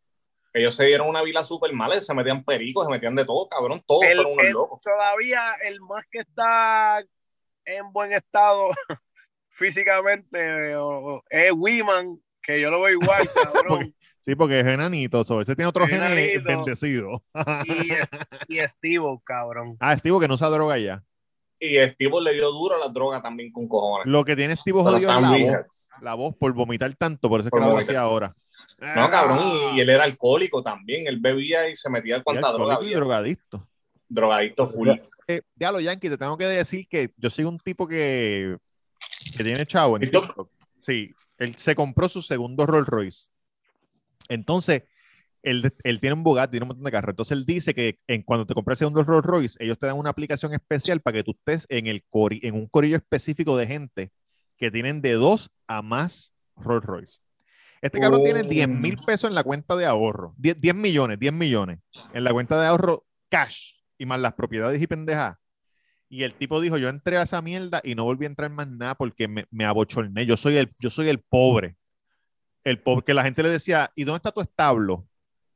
Ellos 0.59 0.75
se 0.75 0.87
dieron 0.87 1.09
una 1.09 1.23
vida 1.23 1.43
súper 1.43 1.73
mala, 1.75 2.01
se 2.01 2.15
metían 2.15 2.43
pericos, 2.43 2.87
se 2.87 2.91
metían 2.91 3.15
de 3.15 3.25
todo, 3.27 3.47
cabrón. 3.49 3.83
Todos 3.87 4.05
El- 4.05 4.15
fueron 4.15 4.33
unos 4.33 4.47
el- 4.47 4.53
locos. 4.55 4.81
todavía 4.83 5.53
el 5.65 5.81
más 5.83 6.05
que 6.11 6.19
está 6.21 7.05
en 7.67 7.93
buen 7.93 8.13
estado 8.13 8.71
físicamente 9.51 10.75
o- 10.77 11.23
es 11.31 11.53
Wiman, 11.55 12.19
que 12.43 12.61
yo 12.61 12.71
lo 12.71 12.81
veo 12.83 12.93
igual, 13.01 13.29
cabrón. 13.35 13.95
Sí, 14.25 14.35
porque 14.35 14.61
es 14.61 14.67
enanito. 14.67 15.25
So, 15.25 15.41
ese 15.41 15.55
tiene 15.55 15.71
genes 15.73 15.93
enanito. 15.93 16.45
bendecidos. 16.49 17.21
y, 17.65 17.93
es- 17.93 18.11
y 18.49 18.59
Steve, 18.69 19.05
cabrón. 19.25 19.77
ah, 19.81 19.97
Steve 19.97 20.19
que 20.21 20.29
no 20.29 20.35
usa 20.35 20.49
droga 20.49 20.79
ya. 20.79 21.03
Y 21.59 21.77
Steve 21.89 22.21
le 22.21 22.35
dio 22.35 22.51
duro 22.51 22.77
a 22.77 22.79
la 22.79 22.89
droga 22.89 23.23
también 23.23 23.51
con 23.53 23.67
cojones. 23.69 24.07
Lo 24.07 24.25
que 24.25 24.37
tiene 24.37 24.55
Steve 24.57 24.79
jodido 24.81 24.97
es 24.99 25.03
la 25.21 25.21
voz. 25.31 25.67
La 26.03 26.15
voz 26.15 26.37
por 26.37 26.53
vomitar 26.53 26.95
tanto, 26.97 27.29
por 27.31 27.41
eso 27.41 27.49
es 27.49 27.51
Por 27.51 27.61
que 27.61 27.65
vomitar. 27.67 27.83
hacía 27.85 28.01
ahora. 28.01 28.35
No, 28.79 29.11
cabrón, 29.11 29.39
y, 29.75 29.77
y 29.77 29.81
él 29.81 29.91
era 29.91 30.05
alcohólico 30.05 30.63
también. 30.63 31.07
Él 31.07 31.19
bebía 31.19 31.69
y 31.69 31.77
se 31.77 31.89
metía 31.89 32.23
cuanta 32.23 32.53
droga 32.53 32.75
había. 32.75 32.97
drogadicto. 32.97 33.67
Drogadicto 34.09 34.67
full. 34.67 34.91
Eh, 35.29 35.43
ya 35.57 35.73
lo 35.73 35.81
Yankee, 35.81 36.09
te 36.09 36.19
tengo 36.19 36.37
que 36.39 36.47
decir 36.47 36.87
que 36.89 37.13
yo 37.17 37.31
soy 37.31 37.45
un 37.47 37.59
tipo 37.59 37.89
que, 37.89 38.57
que 39.37 39.43
tiene 39.43 39.67
chavo 39.67 39.97
en 39.97 40.03
TikTok. 40.03 40.27
TikTok. 40.27 40.51
Sí, 40.83 41.13
él 41.39 41.57
se 41.57 41.75
compró 41.75 42.09
su 42.09 42.23
segundo 42.23 42.65
Rolls 42.67 42.87
Royce. 42.87 43.29
Entonces, 44.29 44.85
él, 45.43 45.73
él 45.83 46.01
tiene 46.01 46.15
un 46.15 46.23
Bugatti, 46.23 46.53
tiene 46.53 46.65
un 46.65 46.69
montón 46.69 46.85
de 46.85 46.91
carros. 46.91 47.11
Entonces, 47.13 47.37
él 47.37 47.45
dice 47.45 47.75
que 47.75 47.99
en, 48.07 48.23
cuando 48.23 48.47
te 48.47 48.55
compras 48.55 48.77
el 48.77 48.87
segundo 48.87 49.03
Rolls 49.03 49.25
Royce, 49.27 49.57
ellos 49.65 49.79
te 49.79 49.87
dan 49.87 49.97
una 49.99 50.11
aplicación 50.11 50.53
especial 50.53 51.01
para 51.01 51.17
que 51.17 51.25
tú 51.25 51.33
estés 51.33 51.67
en, 51.71 51.87
el 51.87 52.05
cori- 52.09 52.41
en 52.43 52.55
un 52.55 52.67
corillo 52.67 52.97
específico 52.97 53.57
de 53.57 53.67
gente 53.67 54.11
que 54.57 54.71
tienen 54.71 55.01
de 55.03 55.13
dos 55.15 55.51
a 55.67 55.83
más 55.83 56.33
Rolls 56.57 56.85
Royce. 56.85 57.21
Este 57.81 58.01
cabrón 58.01 58.21
Oh. 58.21 58.25
tiene 58.25 58.43
10 58.43 58.69
mil 58.69 58.97
pesos 58.99 59.29
en 59.29 59.35
la 59.35 59.45
cuenta 59.45 59.77
de 59.77 59.87
ahorro. 59.87 60.35
10, 60.39 60.61
10 60.61 60.75
millones, 60.75 61.19
10 61.19 61.33
millones 61.33 61.81
en 62.13 62.25
la 62.25 62.33
cuenta 62.33 62.61
de 62.61 62.67
ahorro 62.67 63.05
cash 63.29 63.75
y 63.99 64.07
más 64.07 64.21
las 64.21 64.35
propiedades 64.35 64.81
y 64.81 64.87
pendejas. 64.87 65.37
Y 66.09 66.23
el 66.23 66.35
tipo 66.35 66.61
dijo, 66.61 66.79
yo 66.79 66.89
entré 66.89 67.17
a 67.19 67.23
esa 67.23 67.43
mierda 67.43 67.81
y 67.83 67.95
no 67.95 68.05
volví 68.05 68.25
a 68.25 68.29
entrar 68.29 68.51
más 68.51 68.69
nada 68.69 68.95
porque 68.95 69.27
me, 69.29 69.47
me 69.51 69.65
abochorné. 69.65 70.25
Yo 70.25 70.37
soy, 70.37 70.57
el, 70.57 70.73
yo 70.79 70.91
soy 70.91 71.09
el 71.09 71.21
pobre. 71.21 71.77
El 72.65 72.81
pobre 72.81 73.05
que 73.05 73.15
la 73.15 73.25
gente 73.25 73.43
le 73.43 73.49
decía, 73.49 73.91
¿y 73.95 74.05
dónde 74.05 74.19
está 74.19 74.33
tu 74.33 74.41
establo? 74.41 75.09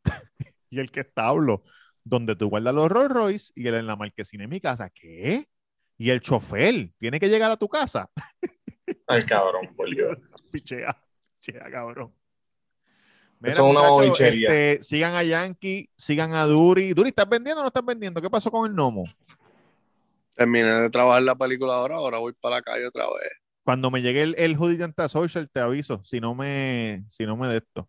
y 0.70 0.80
el 0.80 0.90
que 0.90 1.00
establo, 1.00 1.64
donde 2.04 2.34
tú 2.36 2.48
guardas 2.48 2.74
los 2.74 2.88
Rolls 2.90 3.12
Royce 3.12 3.52
y 3.54 3.66
él 3.66 3.74
en 3.74 3.86
la 3.86 3.96
marquesina 3.96 4.42
de 4.42 4.48
mi 4.48 4.60
casa. 4.60 4.90
¿Qué? 4.90 5.48
Y 5.98 6.10
el 6.10 6.20
chofer 6.20 6.90
tiene 6.98 7.20
que 7.20 7.28
llegar 7.28 7.50
a 7.50 7.56
tu 7.56 7.68
casa. 7.68 8.10
Ay, 9.06 9.22
cabrón, 9.22 9.74
por 9.76 9.88
Dios. 9.94 10.18
Pichea, 10.52 10.96
pichea, 11.46 11.70
cabrón. 11.70 12.12
Eso 13.42 13.64
es 13.64 13.70
una 13.70 13.88
bobichería. 13.88 14.48
este, 14.48 14.84
sigan 14.84 15.14
a 15.14 15.22
Yankee, 15.22 15.88
sigan 15.96 16.34
a 16.34 16.44
Duri. 16.44 16.92
Duri, 16.92 17.08
¿estás 17.08 17.28
vendiendo 17.28 17.60
o 17.60 17.64
no 17.64 17.68
estás 17.68 17.84
vendiendo? 17.84 18.20
¿Qué 18.20 18.28
pasó 18.28 18.50
con 18.50 18.68
el 18.68 18.76
Nomo? 18.76 19.04
Terminé 20.34 20.68
de 20.74 20.90
trabajar 20.90 21.22
la 21.22 21.34
película 21.34 21.74
ahora, 21.74 21.96
ahora 21.96 22.18
voy 22.18 22.34
para 22.34 22.56
la 22.56 22.62
calle 22.62 22.86
otra 22.86 23.04
vez. 23.04 23.32
Cuando 23.64 23.90
me 23.90 24.02
llegue 24.02 24.22
el, 24.22 24.34
el 24.36 24.56
Hoodie 24.56 24.78
Social, 25.08 25.48
te 25.50 25.60
aviso. 25.60 26.02
Si 26.04 26.20
no 26.20 26.34
me, 26.34 27.04
si 27.08 27.24
no 27.24 27.36
me 27.36 27.48
de 27.48 27.58
esto. 27.58 27.88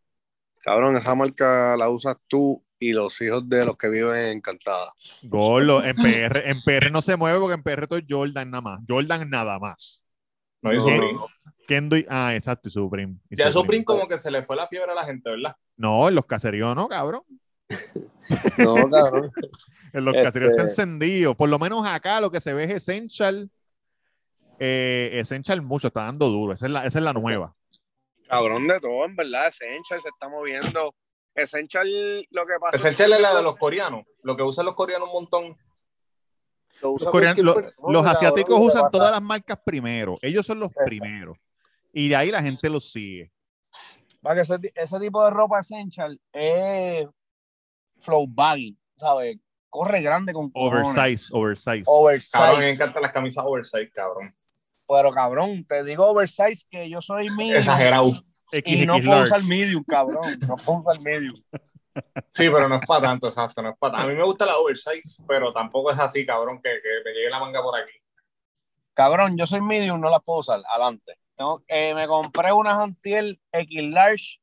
Cabrón, 0.60 0.96
esa 0.96 1.16
marca 1.16 1.76
la 1.76 1.90
usas 1.90 2.18
tú 2.28 2.64
y 2.80 2.94
los 2.94 3.20
hijos 3.22 3.48
de 3.48 3.66
los 3.66 3.78
que 3.78 3.90
viven 3.90 4.18
en 4.18 4.38
Encantada. 4.38 4.94
Golo, 5.24 5.84
en 5.84 5.96
PR, 5.96 6.50
en 6.50 6.62
PR 6.62 6.92
no 6.92 7.02
se 7.02 7.16
mueve 7.18 7.40
porque 7.40 7.56
en 7.56 7.64
PR 7.64 7.88
todo 7.88 8.00
es 8.00 8.06
Jordan 8.08 8.52
nada 8.52 8.62
más. 8.62 8.80
Jordan 8.88 9.30
nada 9.30 9.60
más. 9.60 10.04
No, 10.62 10.72
y 10.72 10.76
No. 10.76 10.82
Supreme. 10.82 11.20
Kendo 11.68 11.98
y- 11.98 12.06
ah, 12.10 12.36
exacto, 12.36 12.70
y 12.70 12.72
Supreme. 12.72 13.16
Y 13.30 13.36
Ya 13.36 13.52
Supreme 13.52 13.84
como 13.86 14.08
que 14.08 14.18
se 14.18 14.30
le 14.30 14.44
fue 14.44 14.56
la 14.56 14.68
fiebre 14.68 14.92
a 14.92 14.96
la 14.96 15.04
gente, 15.06 15.30
¿verdad? 15.30 15.56
No, 15.78 16.08
en 16.08 16.16
los 16.16 16.26
caseríos 16.26 16.76
no, 16.76 16.88
cabrón. 16.88 17.22
No, 18.58 18.90
cabrón. 18.90 19.32
En 19.94 20.06
los 20.06 20.14
Este- 20.14 20.24
caseríos 20.24 20.52
está 20.52 20.64
encendido. 20.64 21.36
Por 21.36 21.50
lo 21.50 21.60
menos 21.60 21.86
acá 21.86 22.22
lo 22.22 22.32
que 22.32 22.40
se 22.42 22.54
ve 22.54 22.66
es 22.66 22.72
Essential. 22.74 23.50
Eh, 24.60 25.10
Essential 25.14 25.62
mucho, 25.62 25.88
está 25.88 26.04
dando 26.04 26.28
duro. 26.30 26.54
Esa 26.54 26.66
es 26.68 26.72
la, 26.72 26.86
esa 26.86 27.00
es 27.00 27.04
la 27.06 27.14
nueva. 27.14 27.56
Cabrón 28.28 28.68
de 28.68 28.80
todo, 28.80 29.04
en 29.06 29.16
verdad. 29.16 29.48
Essential 29.48 30.02
se 30.02 30.10
está 30.10 30.30
moviendo. 30.30 30.94
Essential, 31.34 31.88
lo 32.30 32.46
que 32.46 32.54
pasa 32.60 32.76
Essential 32.78 33.14
es 33.14 33.22
la 33.22 33.34
de 33.36 33.42
los 33.42 33.56
coreanos, 33.58 34.06
lo 34.24 34.36
que 34.36 34.44
usan 34.44 34.66
los 34.66 34.76
coreanos 34.76 35.08
un 35.08 35.14
montón. 35.14 35.58
Lo 36.82 36.92
Los, 36.92 37.04
coreanos- 37.06 37.76
los- 37.88 38.06
asiáticos 38.06 38.60
usan 38.60 38.90
todas 38.90 39.12
las 39.12 39.22
marcas 39.22 39.58
primero. 39.66 40.18
Ellos 40.22 40.46
son 40.46 40.60
los 40.60 40.70
Exacto. 40.70 40.90
primeros. 40.90 41.38
Y 41.94 42.10
de 42.10 42.16
ahí 42.16 42.32
la 42.32 42.42
gente 42.42 42.70
los 42.70 42.92
sigue. 42.92 43.32
Va 44.26 44.34
que 44.36 44.42
ese, 44.42 44.58
ese 44.76 45.00
tipo 45.00 45.24
de 45.24 45.32
ropa 45.32 45.60
Essential 45.60 46.20
es 46.32 47.08
flow 48.00 48.26
baggy, 48.28 48.78
¿sabes? 48.98 49.38
Corre 49.70 50.02
grande 50.02 50.34
con. 50.34 50.52
Oversize, 50.54 51.30
oversize. 51.32 51.84
Oversize. 51.86 52.32
Cabrón, 52.38 52.60
me 52.60 52.70
encantan 52.72 53.02
las 53.04 53.14
camisas 53.14 53.44
oversize, 53.48 53.90
cabrón. 53.92 54.30
Pero 54.88 55.12
cabrón, 55.12 55.66
te 55.66 55.84
digo 55.86 56.06
oversize 56.08 56.66
que 56.70 56.90
yo 56.90 57.02
soy 57.02 57.30
medium. 57.38 57.58
Exagerado. 57.58 58.12
XX 58.52 58.64
Y 58.66 58.86
no 58.86 58.96
puedo 58.98 59.12
large. 59.12 59.24
usar 59.28 59.44
medium, 59.44 59.84
cabrón. 59.86 60.24
No 60.48 60.58
puedo 60.58 60.80
usar 60.80 61.00
medium. 61.02 61.36
Sí, 62.30 62.50
pero 62.50 62.70
no 62.70 62.76
es 62.76 62.86
para 62.86 63.02
tanto, 63.02 63.28
exacto, 63.28 63.62
no 63.62 63.70
es 63.70 63.78
para 63.78 63.94
tanto. 63.94 64.08
A 64.08 64.10
mí 64.10 64.18
me 64.18 64.24
gusta 64.24 64.46
la 64.46 64.58
oversize, 64.58 65.24
pero 65.28 65.52
tampoco 65.52 65.92
es 65.92 66.00
así, 66.00 66.26
cabrón, 66.26 66.62
que, 66.62 66.70
que 66.82 66.90
me 67.04 67.12
llegue 67.14 67.30
la 67.30 67.40
manga 67.40 67.62
por 67.62 67.78
aquí. 67.80 67.92
Cabrón, 68.94 69.38
yo 69.38 69.46
soy 69.46 69.62
medium, 69.62 70.00
no 70.00 70.10
las 70.10 70.24
puedo 70.24 70.40
usar. 70.40 70.62
Adelante. 70.70 71.18
Tengo, 71.36 71.64
eh, 71.68 71.94
me 71.94 72.08
compré 72.08 72.52
unas 72.52 72.78
Antiel 72.78 73.40
X 73.52 73.84
large, 73.84 74.42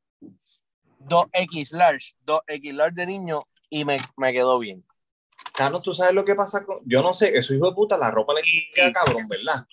2X 1.07 1.71
large, 1.73 2.15
2X 2.27 2.73
large 2.73 2.95
de 2.95 3.07
niño 3.07 3.47
y 3.71 3.85
me, 3.85 3.99
me 4.17 4.33
quedó 4.33 4.59
bien. 4.59 4.85
Carlos, 5.55 5.83
¿tú 5.83 5.93
sabes 5.93 6.15
lo 6.15 6.25
que 6.25 6.35
pasa 6.35 6.65
con...? 6.65 6.79
Yo 6.85 7.03
no 7.03 7.13
sé, 7.13 7.37
eso 7.37 7.55
hijo 7.55 7.67
de 7.67 7.75
puta, 7.75 7.97
la 7.97 8.11
ropa 8.11 8.33
le 8.35 8.43
queda 8.75 8.93
cabrón, 8.93 9.29
¿verdad? 9.29 9.67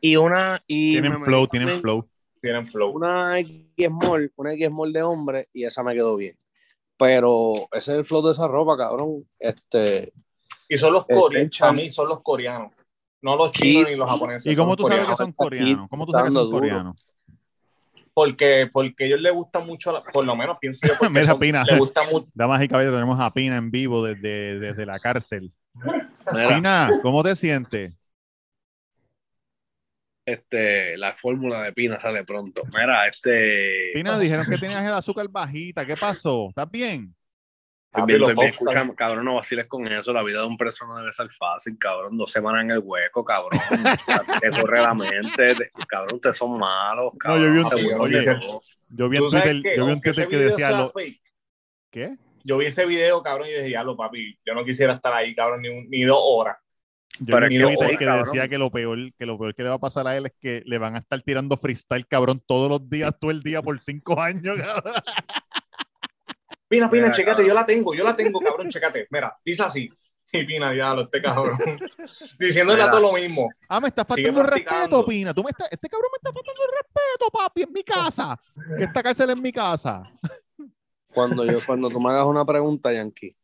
Y 0.00 0.16
una... 0.16 0.62
Y 0.66 0.92
Tienen 0.92 1.22
flow, 1.22 1.46
tienen 1.46 1.80
flow. 1.80 2.08
Tienen 2.40 2.68
flow. 2.68 2.90
Una 2.90 3.38
X 3.38 3.64
small, 3.76 4.32
una 4.36 4.52
X 4.54 4.66
small 4.66 4.92
de 4.92 5.02
hombre 5.02 5.48
y 5.52 5.64
esa 5.64 5.82
me 5.82 5.94
quedó 5.94 6.16
bien. 6.16 6.36
Pero 7.02 7.54
ese 7.72 7.92
es 7.92 7.98
el 7.98 8.04
flow 8.04 8.22
de 8.24 8.32
esa 8.32 8.46
ropa, 8.46 8.76
cabrón. 8.76 9.24
Este, 9.38 10.12
Y 10.68 10.76
son 10.76 10.92
los 10.92 11.04
coreanos, 11.06 11.58
para 11.58 11.72
mí 11.72 11.90
son 11.90 12.08
los 12.08 12.22
coreanos. 12.22 12.70
No 13.22 13.36
los 13.36 13.50
chinos 13.52 13.84
Sí. 13.86 13.90
ni 13.92 13.96
los 13.96 14.08
japoneses. 14.10 14.52
¿Y 14.52 14.56
cómo 14.56 14.76
tú 14.76 14.86
sabes 14.86 15.08
que 15.08 15.16
son 15.16 15.32
coreanos? 15.32 15.88
¿Cómo 15.88 16.06
tú 16.06 16.12
sabes 16.12 16.30
que 16.30 16.34
son 16.34 16.44
duro. 16.46 16.58
coreanos? 16.58 17.06
Porque, 18.14 18.68
porque 18.70 19.04
a 19.04 19.06
ellos 19.06 19.20
les 19.20 19.32
gusta 19.32 19.60
mucho, 19.60 19.90
la- 19.90 20.02
por 20.02 20.24
lo 20.26 20.36
menos 20.36 20.58
pienso 20.60 20.86
yo, 20.86 20.92
porque 20.98 21.24
son- 21.24 21.38
Pina. 21.38 21.64
les 21.64 21.78
gusta 21.78 22.02
mucho. 22.10 22.26
Damas 22.34 22.62
y 22.62 22.68
caballeros, 22.68 22.96
tenemos 22.96 23.18
a 23.20 23.30
Pina 23.30 23.56
en 23.56 23.70
vivo 23.70 24.04
desde, 24.04 24.58
desde 24.58 24.84
la 24.86 24.98
cárcel. 24.98 25.50
mira, 26.32 26.54
Pina, 26.56 26.88
¿cómo 27.02 27.22
te 27.22 27.34
sientes? 27.36 27.94
Este, 30.24 30.96
la 30.96 31.12
fórmula 31.14 31.62
de 31.62 31.72
Pina 31.72 32.00
sale 32.00 32.24
pronto. 32.24 32.62
Mira, 32.72 33.06
este. 33.08 33.90
Pina, 33.94 34.18
dijeron 34.18 34.46
que 34.48 34.56
tenías 34.58 34.84
el 34.84 34.92
azúcar 34.94 35.28
bajita. 35.28 35.84
¿Qué 35.84 35.94
pasó? 35.96 36.48
¿Estás 36.50 36.70
bien? 36.70 37.14
Estoy 37.94 38.06
bien, 38.06 38.48
escucha, 38.48 38.88
cabrón, 38.96 39.26
no 39.26 39.34
vaciles 39.34 39.66
con 39.66 39.86
eso. 39.86 40.14
La 40.14 40.22
vida 40.22 40.40
de 40.40 40.46
un 40.46 40.56
preso 40.56 40.86
no 40.86 40.96
debe 40.96 41.12
ser 41.12 41.28
fácil, 41.38 41.76
cabrón. 41.78 42.16
Dos 42.16 42.32
semanas 42.32 42.64
en 42.64 42.70
el 42.70 42.78
hueco, 42.78 43.22
cabrón. 43.22 43.60
Te 44.40 44.50
corre 44.50 44.80
la 44.80 44.94
mente. 44.94 45.54
te- 45.54 45.70
cabrón, 45.86 46.14
ustedes 46.14 46.36
son 46.38 46.58
malos, 46.58 47.12
No, 47.22 47.36
yo 47.36 47.52
vi 47.52 47.58
un- 47.58 47.62
cabrón. 47.64 47.78
Seguro 47.86 48.02
oye, 48.04 48.20
que 48.20 48.26
¿tú 48.26 48.38
no. 48.38 48.60
Yo 48.94 49.08
vi 49.10 49.16
en 49.18 49.22
¿Tú 49.22 49.30
sabes 49.30 49.50
Twitter, 49.52 49.76
yo 49.76 49.86
vi 49.86 49.92
un 49.92 50.00
Twitter 50.00 50.28
que 50.28 50.36
decía 50.38 50.70
lo... 50.70 50.90
fake, 50.90 51.20
¿Qué? 51.90 52.16
Yo 52.44 52.56
vi 52.58 52.66
ese 52.66 52.86
video, 52.86 53.22
cabrón, 53.22 53.48
y 53.48 53.52
dije, 53.52 53.70
ya 53.70 53.82
lo 53.84 53.94
papi, 53.96 54.38
yo 54.44 54.54
no 54.54 54.64
quisiera 54.64 54.94
estar 54.94 55.12
ahí, 55.12 55.34
cabrón, 55.34 55.60
ni, 55.62 55.68
un- 55.68 55.88
ni 55.90 56.02
dos 56.04 56.18
horas. 56.20 56.56
Yo 57.20 57.36
un 57.36 57.48
que 57.48 57.64
hoy, 57.64 57.96
decía 57.96 58.48
que 58.48 58.58
lo 58.58 58.70
peor, 58.70 59.12
que 59.18 59.26
lo 59.26 59.38
peor 59.38 59.54
que 59.54 59.62
le 59.62 59.68
va 59.68 59.74
a 59.74 59.80
pasar 59.80 60.06
a 60.06 60.16
él 60.16 60.26
es 60.26 60.32
que 60.40 60.62
le 60.64 60.78
van 60.78 60.96
a 60.96 60.98
estar 60.98 61.20
tirando 61.20 61.56
freestyle, 61.56 62.06
cabrón, 62.06 62.42
todos 62.46 62.70
los 62.70 62.88
días, 62.88 63.14
todo 63.20 63.30
el 63.30 63.42
día 63.42 63.60
por 63.60 63.78
cinco 63.78 64.20
años, 64.20 64.56
cabrón. 64.58 64.94
Pina, 66.68 66.88
Pina, 66.90 67.02
Mira, 67.02 67.12
chécate, 67.12 67.36
cabrón. 67.36 67.48
yo 67.48 67.54
la 67.54 67.66
tengo, 67.66 67.94
yo 67.94 68.04
la 68.04 68.16
tengo, 68.16 68.40
cabrón, 68.40 68.70
chécate. 68.70 69.06
Mira, 69.10 69.36
dice 69.44 69.62
así. 69.62 69.88
Y 70.32 70.44
Pina, 70.44 70.74
ya 70.74 70.94
lo 70.94 71.02
este 71.02 71.20
cabrón. 71.20 71.58
Diciéndole 72.38 72.82
a 72.82 72.88
todo 72.90 73.02
lo 73.02 73.12
mismo. 73.12 73.50
Ah, 73.68 73.78
me 73.78 73.88
estás 73.88 74.06
faltando 74.06 74.40
el 74.40 74.46
respeto, 74.48 75.04
Pina. 75.04 75.34
Tú 75.34 75.44
me 75.44 75.50
estás, 75.50 75.68
este 75.70 75.88
cabrón 75.90 76.10
me 76.10 76.16
está 76.16 76.32
faltando 76.32 76.62
el 76.64 76.70
respeto, 76.70 77.30
papi, 77.30 77.62
en 77.62 77.72
mi 77.72 77.82
casa. 77.82 78.40
Que 78.78 78.84
esta 78.84 79.02
cárcel 79.02 79.28
es 79.28 79.36
mi 79.36 79.52
casa. 79.52 80.10
Cuando, 81.12 81.44
yo, 81.44 81.58
cuando 81.66 81.90
tú 81.90 82.00
me 82.00 82.08
hagas 82.08 82.24
una 82.24 82.46
pregunta, 82.46 82.90
Yankee, 82.90 83.36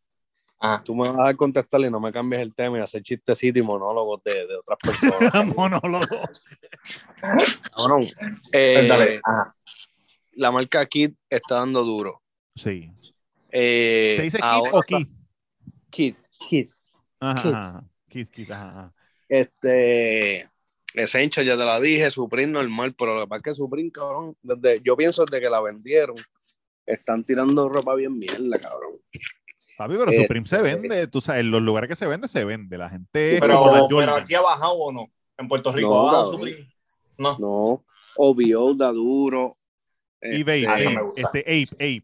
Ajá. 0.61 0.83
tú 0.85 0.95
me 0.95 1.09
vas 1.09 1.29
a 1.29 1.35
contestar 1.35 1.81
y 1.83 1.91
no 1.91 2.01
me 2.01 2.13
cambies 2.13 2.43
el 2.43 2.55
tema 2.55 2.79
y 2.79 2.81
hacer 2.81 3.03
chistecitos 3.03 3.59
y 3.59 3.63
monólogos 3.63 4.23
de, 4.25 4.47
de 4.47 4.57
otras 4.57 4.79
personas. 4.79 5.47
Monólogo. 5.57 6.07
Cabrón, 7.75 8.05
eh, 8.53 8.87
Dale. 8.89 9.21
Ajá. 9.23 9.45
la 10.33 10.51
marca 10.51 10.85
Kid 10.87 11.13
está 11.31 11.57
dando 11.57 11.85
duro. 11.85 12.23
Sí. 12.55 12.91
Eh, 13.51 14.15
¿Se 14.17 14.23
dice 14.23 14.39
ahora 14.43 14.71
o 14.73 14.83
Kid? 14.83 15.07
Kid, 15.91 16.15
Kid. 16.49 16.69
Ajá, 17.21 17.49
ajá, 17.49 18.69
ajá. 18.69 18.95
Este, 19.29 20.49
Essential, 20.95 21.45
ya 21.45 21.57
te 21.57 21.65
la 21.65 21.81
dije, 21.81 22.11
Supreme 22.11 22.53
normal, 22.53 22.95
pero 22.95 23.15
lo 23.15 23.21
que 23.23 23.29
pasa 23.29 23.39
es 23.39 23.45
que 23.45 23.55
Supreme, 23.55 23.91
cabrón, 23.91 24.37
desde, 24.43 24.81
yo 24.83 24.97
pienso 24.97 25.25
desde 25.25 25.41
que 25.41 25.51
la 25.51 25.61
vendieron, 25.61 26.17
están 26.87 27.25
tirando 27.25 27.69
ropa 27.69 27.95
bien 27.95 28.19
mierda, 28.19 28.59
cabrón. 28.59 28.95
Papi, 29.79 29.95
pero 29.97 30.11
Eh, 30.11 30.23
Supreme 30.23 30.47
se 30.47 30.61
vende, 30.61 31.07
tú 31.07 31.21
sabes, 31.21 31.41
en 31.43 31.53
los 31.53 31.63
lugares 31.63 31.89
que 31.89 31.95
se 31.95 32.07
vende, 32.07 32.27
se 32.27 32.45
vende. 32.45 32.77
La 32.77 32.91
gente 32.91 33.39
Pero, 33.41 33.87
pero 33.89 34.17
aquí 34.17 34.35
ha 34.35 34.41
bajado 34.41 34.73
o 34.75 34.93
no. 34.93 35.07
En 35.39 35.47
Puerto 35.47 35.71
Rico 35.71 35.89
No, 35.89 36.01
ha 36.01 36.03
bajado 36.03 36.33
cabrón. 36.33 36.41
Supreme. 36.51 36.75
No. 37.17 37.39
No, 37.39 37.85
OVO 38.17 38.75
da 38.75 38.91
duro. 38.93 39.57
Y 40.21 40.41
Este, 40.41 40.45
Babe, 40.67 40.81
eso 40.81 40.91
me 40.91 40.97
Ape, 40.97 41.21
este 41.21 41.39
Ape, 41.41 41.75
Ape. 42.01 42.03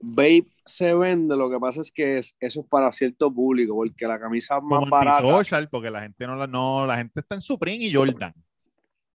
Vape 0.00 0.46
se 0.66 0.94
vende, 0.94 1.34
lo 1.34 1.48
que 1.48 1.58
pasa 1.58 1.80
es 1.80 1.90
que 1.90 2.18
es- 2.18 2.36
eso 2.40 2.60
es 2.60 2.66
para 2.66 2.92
cierto 2.92 3.32
público, 3.32 3.74
porque 3.74 4.06
la 4.06 4.20
camisa 4.20 4.60
más 4.60 4.80
Como 4.80 4.90
barata, 4.90 5.16
antisocial, 5.18 5.68
porque 5.70 5.90
la 5.90 6.02
gente 6.02 6.26
no 6.26 6.36
la, 6.36 6.46
no, 6.46 6.86
la 6.86 6.98
gente 6.98 7.20
está 7.20 7.36
en 7.36 7.40
Supreme 7.40 7.84
y 7.84 7.92
Jordan. 7.94 8.34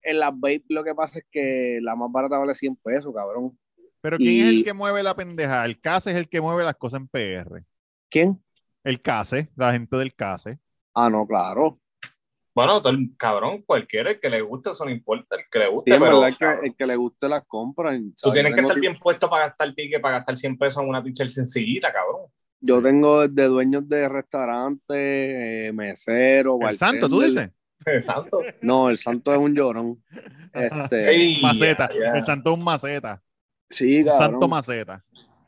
en 0.01 0.19
las 0.19 0.31
vape 0.33 0.63
lo 0.69 0.83
que 0.83 0.93
pasa 0.95 1.19
es 1.19 1.25
que 1.31 1.79
la 1.81 1.95
más 1.95 2.09
barata 2.11 2.37
vale 2.37 2.53
100 2.55 2.75
pesos, 2.77 3.13
cabrón. 3.13 3.57
Pero 4.05 4.17
¿quién 4.17 4.45
es 4.45 4.53
el 4.53 4.63
que 4.63 4.73
mueve 4.73 5.01
la 5.01 5.15
pendeja? 5.15 5.65
El 5.65 5.81
CASE 5.81 6.11
es 6.11 6.17
el 6.17 6.29
que 6.29 6.39
mueve 6.39 6.63
las 6.63 6.75
cosas 6.75 7.01
en 7.01 7.07
PR. 7.07 7.63
¿Quién? 8.07 8.39
El 8.83 9.01
CASE, 9.01 9.49
la 9.55 9.71
gente 9.71 9.97
del 9.97 10.13
CASE. 10.13 10.59
Ah, 10.93 11.09
no, 11.09 11.25
claro. 11.25 11.79
Bueno, 12.53 12.83
todo 12.83 12.93
el 12.93 13.15
cabrón, 13.17 13.63
cualquiera, 13.63 14.11
el 14.11 14.19
que 14.19 14.29
le 14.29 14.41
guste, 14.41 14.69
eso 14.69 14.85
no 14.85 14.91
importa, 14.91 15.37
el 15.37 15.45
que 15.49 15.57
le 15.57 15.67
guste, 15.69 15.91
Sí, 15.91 15.97
pero 15.99 16.21
verdad 16.21 16.37
cabrón, 16.37 16.61
que 16.61 16.67
el 16.67 16.75
que 16.75 16.85
le 16.85 16.95
guste 16.95 17.27
las 17.27 17.45
compras. 17.47 17.99
tú 18.21 18.31
tienes 18.31 18.53
que 18.53 18.61
estar 18.61 18.79
bien 18.79 18.95
puesto 18.99 19.27
para 19.27 19.47
gastar 19.47 19.73
ticket, 19.73 19.99
para 19.99 20.17
gastar 20.17 20.35
100 20.35 20.57
pesos 20.59 20.83
en 20.83 20.89
una 20.89 21.03
t-shirt 21.03 21.29
sencillita, 21.29 21.91
cabrón. 21.91 22.31
Yo 22.61 22.83
tengo 22.83 23.27
de 23.27 23.47
dueños 23.47 23.89
de 23.89 24.07
restaurantes, 24.07 24.95
eh, 24.95 25.71
meseros, 25.73 26.59
El 26.61 26.77
santo, 26.77 27.09
tú 27.09 27.21
bartender. 27.21 27.51
Eh, 27.87 28.01
Santo. 28.01 28.41
No, 28.61 28.89
el 28.89 28.97
santo 28.97 29.31
es 29.33 29.39
un 29.39 29.55
llorón. 29.55 30.03
Este, 30.53 31.09
Ey, 31.09 31.41
Maceta. 31.41 31.89
El 32.13 32.23
santo 32.23 32.51
es 32.51 32.57
un 32.57 32.63
maceta. 32.63 33.21
Sí, 33.69 33.99
Un 33.99 34.05
cabrón. 34.05 34.31
santo 34.31 34.47
maceta. 34.47 35.03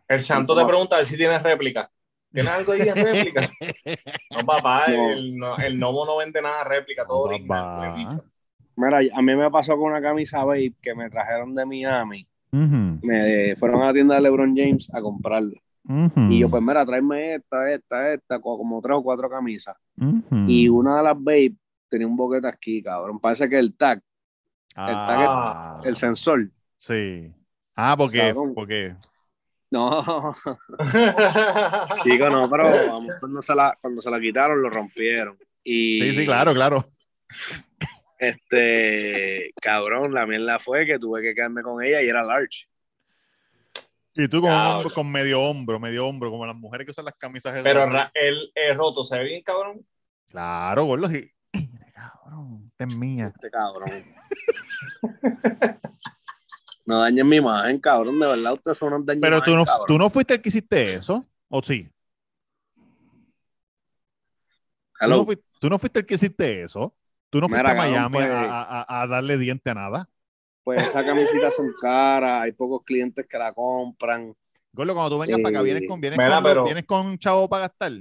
El 0.08 0.20
santo 0.22 0.56
te 0.56 0.66
pregunta 0.66 0.96
a 0.96 1.00
ver 1.00 1.06
si 1.06 1.18
tienes 1.18 1.42
réplica. 1.44 1.90
¿Tienes 2.32 2.52
algo 2.54 2.72
ahí 2.74 2.82
en 2.88 2.96
réplica? 2.96 3.50
No, 4.32 4.46
papá, 4.46 4.84
No. 4.88 5.10
El, 5.10 5.38
no, 5.38 5.58
el 5.58 5.80
Nomo 5.80 6.06
no 6.06 6.18
vende 6.18 6.42
nada 6.42 6.64
de 6.64 6.70
réplica, 6.70 7.06
todo 7.06 7.26
No, 7.28 7.34
original. 7.34 8.24
Mira, 8.76 9.00
a 9.14 9.22
mí 9.22 9.36
me 9.36 9.50
pasó 9.50 9.76
con 9.76 9.92
una 9.92 10.02
camisa 10.02 10.44
Babe 10.44 10.74
que 10.82 10.94
me 10.94 11.10
trajeron 11.10 11.56
de 11.56 11.66
Miami. 11.66 12.28
Me 12.52 13.56
fueron 13.56 13.82
a 13.82 13.88
la 13.88 13.94
tienda 13.94 14.16
de 14.16 14.22
LeBron 14.22 14.56
James 14.56 14.90
a 14.94 15.02
comprarla. 15.02 15.60
Y 16.30 16.40
yo, 16.40 16.50
pues, 16.50 16.62
mira, 16.62 16.86
tráeme 16.86 17.36
esta, 17.36 17.72
esta, 17.72 18.14
esta, 18.14 18.40
co- 18.40 18.58
como 18.58 18.80
tres 18.82 18.98
o 18.98 19.04
cuatro 19.04 19.30
camisas. 19.30 19.76
Y 20.48 20.68
una 20.70 20.98
de 20.98 21.04
las 21.04 21.16
Babe 21.16 21.54
tenía 21.90 22.08
un 22.08 22.16
boquete 22.18 22.48
aquí, 22.48 22.84
cabrón. 22.84 23.20
Parece 23.20 23.48
que 23.50 23.58
el 23.58 23.74
tag, 23.76 24.02
Ah, 24.76 25.82
el 25.84 25.96
sensor. 25.96 26.50
Sí. 26.80 27.34
Ah, 27.78 27.96
porque, 27.96 28.34
porque 28.56 28.96
No, 29.70 30.02
chico, 32.04 32.30
no, 32.30 32.50
pero 32.50 32.64
vamos, 32.88 33.14
cuando 33.20 33.42
se 33.42 33.54
la, 33.56 33.78
cuando 33.80 34.02
se 34.02 34.10
la 34.10 34.20
quitaron, 34.20 34.62
lo 34.62 34.70
rompieron. 34.70 35.38
Y, 35.64 36.02
sí, 36.02 36.14
sí, 36.14 36.26
claro, 36.26 36.54
claro. 36.54 36.86
Este, 38.20 39.54
cabrón, 39.62 40.14
la 40.14 40.26
mierda 40.26 40.58
fue 40.60 40.86
que 40.86 40.98
tuve 40.98 41.22
que 41.22 41.36
quedarme 41.36 41.62
con 41.62 41.84
ella 41.84 42.02
y 42.02 42.08
era 42.08 42.24
large. 42.24 42.66
Y 44.16 44.28
tú 44.28 44.42
con, 44.42 44.50
hombro- 44.50 44.94
con 44.94 45.12
medio 45.12 45.40
hombro, 45.44 45.80
medio 45.80 46.08
hombro, 46.08 46.32
como 46.32 46.46
las 46.48 46.56
mujeres 46.56 46.86
que 46.86 46.92
usan 46.92 47.06
las 47.06 47.14
camisas 47.16 47.54
esas. 47.54 47.64
Pero 47.64 47.86
ra- 47.86 48.10
el, 48.16 48.52
el 48.56 48.76
roto 48.76 49.04
se 49.04 49.20
ve 49.20 49.26
bien, 49.26 49.44
cabrón. 49.44 49.86
Claro, 50.32 50.86
gordo. 50.86 51.08
sí. 51.10 51.30
Cabrón, 51.94 52.72
es 52.80 52.98
mía. 52.98 53.28
Este 53.36 53.50
cabrón. 53.52 53.90
No 56.88 57.02
dañen 57.02 57.28
mi 57.28 57.36
imagen, 57.36 57.80
cabrón. 57.80 58.18
De 58.20 58.26
verdad, 58.26 58.54
ustedes 58.54 58.78
son 58.78 58.94
unos 58.94 59.06
daños. 59.06 59.22
Pero 59.22 59.42
tú 59.42 59.56
no, 59.56 59.66
tú 59.86 59.98
no 59.98 60.10
fuiste 60.10 60.34
el 60.36 60.42
que 60.42 60.50
hiciste 60.50 60.82
eso, 60.96 61.26
¿o 61.50 61.62
sí? 61.62 61.88
¿Tú 65.00 65.08
no, 65.10 65.26
fuiste, 65.26 65.44
tú 65.60 65.70
no 65.70 65.78
fuiste 65.78 66.00
el 66.00 66.06
que 66.06 66.16
hiciste 66.16 66.64
eso. 66.64 66.96
Tú 67.30 67.40
no 67.40 67.48
fuiste 67.50 67.62
Mira, 67.62 67.74
a 67.74 67.88
Miami 67.88 68.14
pues- 68.14 68.26
a, 68.32 68.82
a- 68.82 69.02
a 69.04 69.08
darle 69.08 69.38
diente 69.38 69.70
a 69.70 69.74
nada. 69.76 70.10
Pues 70.64 70.82
esas 70.82 71.06
camisetas 71.06 71.56
son 71.56 71.68
caras, 71.82 72.44
hay 72.44 72.52
pocos 72.54 72.82
clientes 72.84 73.26
que 73.30 73.38
la 73.38 73.54
compran. 73.54 74.34
Gordo, 74.74 74.94
cuando 74.94 75.16
tú 75.16 75.20
vengas 75.20 75.40
para 75.42 75.50
acá, 75.50 75.60
Eh, 75.60 75.64
vienes 75.64 75.84
con, 75.88 76.02
vienes 76.02 76.18
mira, 76.18 76.36
con, 76.36 76.44
pero- 76.44 76.64
vienes 76.66 76.86
con 76.86 77.06
un 77.06 77.18
chavo 77.18 77.48
para 77.50 77.68
gastar. 77.68 77.92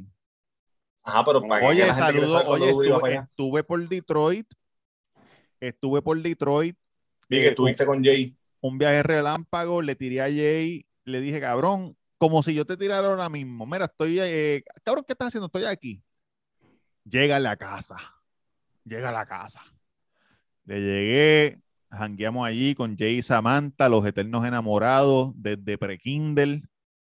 Ajá, 1.03 1.25
pero 1.25 1.43
para 1.43 1.61
que 1.61 1.67
Oye, 1.67 1.95
saludo. 1.95 2.45
Oye, 2.47 2.71
estuve, 2.71 3.15
estuve 3.15 3.63
por 3.65 3.89
Detroit. 3.89 4.47
Estuve 5.61 6.03
por 6.03 6.21
Detroit. 6.21 6.77
Vi 7.29 7.37
que 7.39 7.47
Eh, 7.47 7.49
estuviste 7.51 7.85
con 7.87 8.03
Jay. 8.05 8.37
Un 8.67 8.79
viaje 8.79 9.03
relámpago, 9.03 9.83
le 9.83 9.95
tiré 9.95 10.21
a 10.21 10.25
Jay, 10.25 10.87
le 11.05 11.21
dije, 11.21 11.41
cabrón, 11.41 11.97
como 12.19 12.43
si 12.43 12.55
yo 12.55 12.65
te 12.65 12.77
tirara 12.77 13.09
ahora 13.09 13.29
mismo. 13.29 13.67
Mira, 13.67 13.87
estoy, 13.87 14.19
eh, 14.21 14.65
cabrón, 14.85 15.05
¿qué 15.07 15.13
estás 15.13 15.29
haciendo? 15.29 15.47
Estoy 15.47 15.65
aquí. 15.65 16.03
Llega 17.05 17.37
a 17.37 17.41
la 17.41 17.57
casa. 17.57 17.97
Llega 18.85 19.11
a 19.11 19.13
la 19.13 19.27
casa. 19.27 19.63
Le 20.65 20.81
llegué, 20.81 21.61
jangueamos 21.91 22.47
allí 22.47 22.75
con 22.75 22.97
Jay 22.97 23.19
y 23.19 23.23
Samantha, 23.23 23.89
los 23.89 24.05
eternos 24.05 24.45
enamorados 24.45 25.33
desde 25.37 25.79
pre-Kindle. 25.79 26.63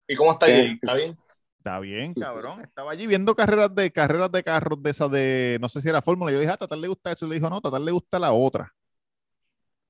¿Y 0.07 0.15
cómo 0.15 0.31
está. 0.31 0.45
Jay? 0.45 0.79
¿Está 0.81 0.93
bien? 0.93 1.17
Está 1.57 1.79
bien, 1.81 2.13
cabrón. 2.13 2.61
Estaba 2.61 2.91
allí 2.91 3.05
viendo 3.05 3.35
carreras 3.35 3.75
de 3.75 3.91
carreras 3.91 4.31
de 4.31 4.43
carros 4.43 4.81
de 4.81 4.89
esas 4.89 5.11
de, 5.11 5.57
no 5.59 5.67
sé 5.67 5.81
si 5.81 5.89
era 5.89 6.01
fórmula. 6.01 6.31
Yo 6.31 6.37
le 6.37 6.43
dije, 6.43 6.51
ah, 6.51 6.55
a 6.55 6.57
Tatar 6.57 6.77
le 6.77 6.87
gusta 6.87 7.11
eso. 7.11 7.25
Y 7.25 7.29
le 7.29 7.35
dijo, 7.35 7.49
no, 7.49 7.59
Tatar 7.59 7.81
le 7.81 7.91
gusta 7.91 8.17
la 8.17 8.31
otra. 8.31 8.73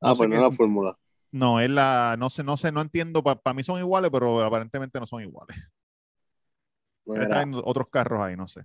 Ah, 0.02 0.10
No 0.10 0.16
pues 0.16 0.30
no 0.30 0.42
la 0.42 0.52
fórmula. 0.52 0.98
No, 1.32 1.60
es 1.60 1.70
la, 1.70 2.16
no 2.18 2.30
sé, 2.30 2.44
no 2.44 2.58
sé, 2.58 2.72
no 2.72 2.82
entiendo. 2.82 3.24
Para 3.24 3.54
mí 3.54 3.64
son 3.64 3.80
iguales, 3.80 4.10
pero 4.12 4.42
aparentemente 4.44 5.00
no 5.00 5.06
son 5.06 5.22
iguales. 5.22 5.56
Él 7.08 7.22
está 7.24 7.28
Mira, 7.28 7.42
en 7.44 7.54
otros 7.56 7.88
carros 7.90 8.22
ahí, 8.22 8.36
no 8.36 8.48
sé. 8.48 8.64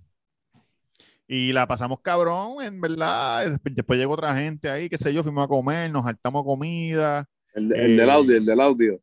Y 1.27 1.53
la 1.53 1.67
pasamos 1.67 2.01
cabrón, 2.01 2.63
en 2.63 2.79
verdad. 2.79 3.49
Después, 3.49 3.75
después 3.75 3.97
llegó 3.99 4.13
otra 4.13 4.35
gente 4.35 4.69
ahí, 4.69 4.89
qué 4.89 4.97
sé 4.99 5.11
yo, 5.13 5.23
fuimos 5.23 5.43
a 5.43 5.47
comer, 5.47 5.89
nos 5.89 6.03
saltamos 6.03 6.43
comida. 6.43 7.27
El, 7.53 7.73
el 7.73 7.97
del 7.97 8.09
Eh. 8.09 8.11
audio, 8.11 8.37
el 8.37 8.45
del 8.45 8.59
audio. 8.61 8.99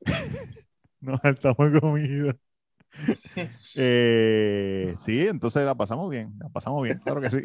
No, 1.00 1.18
estamos 1.24 1.56
comidos. 1.80 2.36
Eh, 3.74 4.94
sí, 5.00 5.26
entonces 5.26 5.64
la 5.64 5.74
pasamos 5.74 6.10
bien, 6.10 6.34
la 6.38 6.50
pasamos 6.50 6.82
bien, 6.84 6.98
claro 6.98 7.22
que 7.22 7.30
sí. 7.30 7.38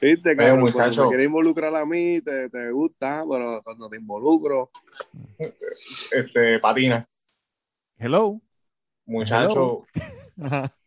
¿Viste, 0.00 0.36
cabrón? 0.36 0.60
Cuando 0.60 0.78
muchacho. 0.78 1.02
me 1.04 1.08
quiere 1.08 1.24
involucrar 1.24 1.74
a 1.76 1.84
mí, 1.84 2.20
te, 2.20 2.48
te 2.50 2.70
gusta, 2.70 3.24
pero 3.30 3.62
cuando 3.62 3.88
te 3.88 3.96
involucro, 3.96 4.70
Este, 6.12 6.58
patina. 6.60 7.06
Hello. 7.98 8.40
Muchacho, 9.06 9.84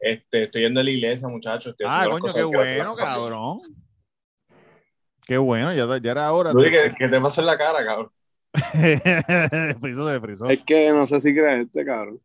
este, 0.00 0.44
estoy 0.44 0.62
yendo 0.62 0.80
a 0.80 0.84
la 0.84 0.90
iglesia, 0.90 1.28
muchacho. 1.28 1.70
estoy 1.70 1.86
Ah, 1.88 2.06
coño, 2.08 2.32
qué 2.32 2.44
bueno, 2.44 2.94
cabrón. 2.94 3.60
Qué 5.26 5.38
bueno, 5.38 5.72
ya, 5.74 5.86
ya 6.00 6.10
era 6.12 6.32
hora. 6.32 6.52
Luis, 6.52 6.70
de- 6.70 6.90
¿qué, 6.90 6.94
qué 6.98 7.08
te 7.08 7.20
pasó 7.20 7.40
en 7.40 7.46
la 7.48 7.58
cara, 7.58 7.84
cabrón? 7.84 8.10
frisó, 9.80 10.08
se 10.08 10.20
frisó. 10.20 10.50
es 10.50 10.60
que 10.64 10.90
no 10.90 11.06
sé 11.06 11.20
si 11.20 11.34
crees 11.34 11.66
este, 11.66 11.84
cabrón. 11.84 12.20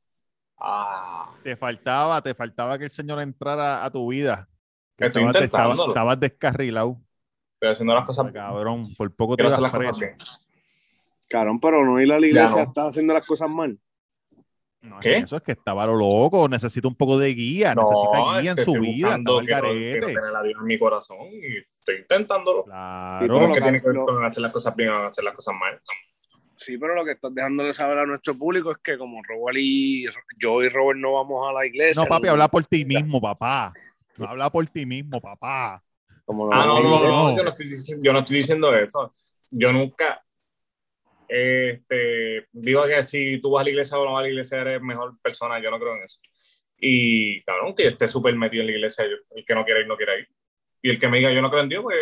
Ah, 0.59 1.27
Te 1.43 1.55
faltaba, 1.55 2.21
te 2.21 2.35
faltaba 2.35 2.77
que 2.77 2.85
el 2.85 2.91
Señor 2.91 3.19
entrara 3.19 3.83
a 3.83 3.89
tu 3.91 4.07
vida. 4.11 4.47
Que 5.01 5.07
Estoy 5.07 5.23
estabas, 5.23 5.43
estabas- 5.43 5.43
intentándolo. 5.43 5.91
estabas 5.93 6.19
descarrilado. 6.19 6.97
estoy 7.55 7.69
haciendo 7.71 7.95
las 7.95 8.05
cosas 8.05 8.25
bien. 8.31 8.35
Cabrón, 8.43 8.95
por 8.95 9.13
poco 9.15 9.35
te 9.35 9.43
ibas 9.43 9.59
las 9.59 9.71
cosas 9.71 9.97
preso. 9.97 9.99
bien. 9.99 10.17
Cabrón, 11.29 11.59
pero 11.59 11.85
no 11.85 11.99
ir 12.01 12.11
a 12.11 12.19
la 12.19 12.27
iglesia, 12.27 12.57
no. 12.57 12.63
está 12.63 12.87
haciendo 12.87 13.13
las 13.13 13.25
cosas 13.25 13.49
mal. 13.49 13.77
No, 14.81 14.99
¿Qué? 14.99 15.17
Eso 15.17 15.37
es 15.37 15.43
que 15.43 15.51
estaba 15.51 15.85
lo 15.85 15.95
loco, 15.95 16.49
necesita 16.49 16.87
un 16.87 16.95
poco 16.95 17.19
de 17.19 17.33
guía, 17.35 17.75
necesita 17.75 18.41
guía 18.41 18.51
en 18.51 18.57
su 18.65 18.73
vida, 18.73 19.15
estaba 19.15 19.39
al 19.39 19.45
quiero, 19.45 20.07
tener 20.07 20.35
a 20.35 20.41
Dios 20.43 20.59
en 20.59 20.65
mi 20.65 20.79
corazón 20.79 21.17
y 21.31 21.57
estoy 21.57 21.97
intentándolo. 21.99 22.63
Claro. 22.63 23.27
¿Cómo 23.33 23.47
lo 23.47 23.53
que 23.53 23.61
tiene 23.61 23.79
que 23.81 23.87
ver 23.87 23.97
con 23.97 24.25
hacer 24.25 24.41
las 24.41 24.51
cosas 24.51 24.75
bien 24.75 24.89
o 24.89 25.05
hacer 25.05 25.23
las 25.23 25.35
cosas 25.35 25.53
mal? 25.59 25.77
Sí, 26.57 26.77
pero 26.79 26.95
lo 26.95 27.05
que 27.05 27.11
estás 27.11 27.33
dejándole 27.33 27.73
saber 27.73 27.99
a 27.99 28.05
nuestro 28.05 28.35
público 28.37 28.71
es 28.71 28.77
que 28.83 28.97
como 28.97 29.21
Robert 29.23 29.57
y 29.59 30.05
yo 30.39 30.61
y 30.63 30.69
Robert 30.69 30.99
no 30.99 31.13
vamos 31.13 31.47
a 31.49 31.53
la 31.53 31.65
iglesia. 31.65 32.01
No, 32.01 32.07
papi, 32.09 32.27
habla 32.27 32.47
por 32.47 32.65
ti 32.65 32.83
mismo, 32.83 33.21
papá. 33.21 33.73
No 34.17 34.27
habla 34.27 34.49
por 34.49 34.67
ti 34.67 34.85
mismo, 34.85 35.19
papá. 35.19 35.83
Como 36.25 36.51
Ah, 36.53 36.65
no, 36.65 36.81
no, 36.81 36.81
no, 36.81 36.99
no. 36.99 37.07
no, 37.09 37.35
Yo, 37.37 37.43
no 37.43 37.49
estoy 37.49 37.69
diciendo, 37.69 38.03
yo 38.03 38.13
no 38.13 38.19
estoy 38.19 38.37
diciendo 38.37 38.75
eso. 38.75 39.13
Yo 39.51 39.71
nunca 39.71 40.21
este, 41.27 42.47
digo 42.51 42.85
que 42.85 43.03
si 43.03 43.39
tú 43.41 43.51
vas 43.51 43.61
a 43.61 43.63
la 43.63 43.69
iglesia 43.69 43.97
o 43.97 44.05
no 44.05 44.13
vas 44.13 44.19
a 44.19 44.23
la 44.23 44.29
iglesia 44.29 44.61
eres 44.61 44.81
mejor 44.81 45.15
persona. 45.21 45.61
Yo 45.61 45.71
no 45.71 45.79
creo 45.79 45.95
en 45.95 46.03
eso. 46.03 46.19
Y 46.79 47.41
cabrón, 47.43 47.73
que 47.75 47.87
esté 47.87 48.07
súper 48.07 48.35
metido 48.35 48.61
en 48.61 48.67
la 48.67 48.73
iglesia, 48.73 49.05
yo- 49.05 49.15
el 49.35 49.45
que 49.45 49.55
no 49.55 49.63
quiere 49.63 49.81
ir, 49.81 49.87
no 49.87 49.95
quiere 49.95 50.19
ir. 50.19 50.27
Y 50.81 50.89
el 50.89 50.99
que 50.99 51.07
me 51.07 51.17
diga 51.17 51.31
yo 51.31 51.41
no 51.41 51.49
creo 51.49 51.63
en 51.63 51.69
Dios, 51.69 51.83
pues 51.83 51.95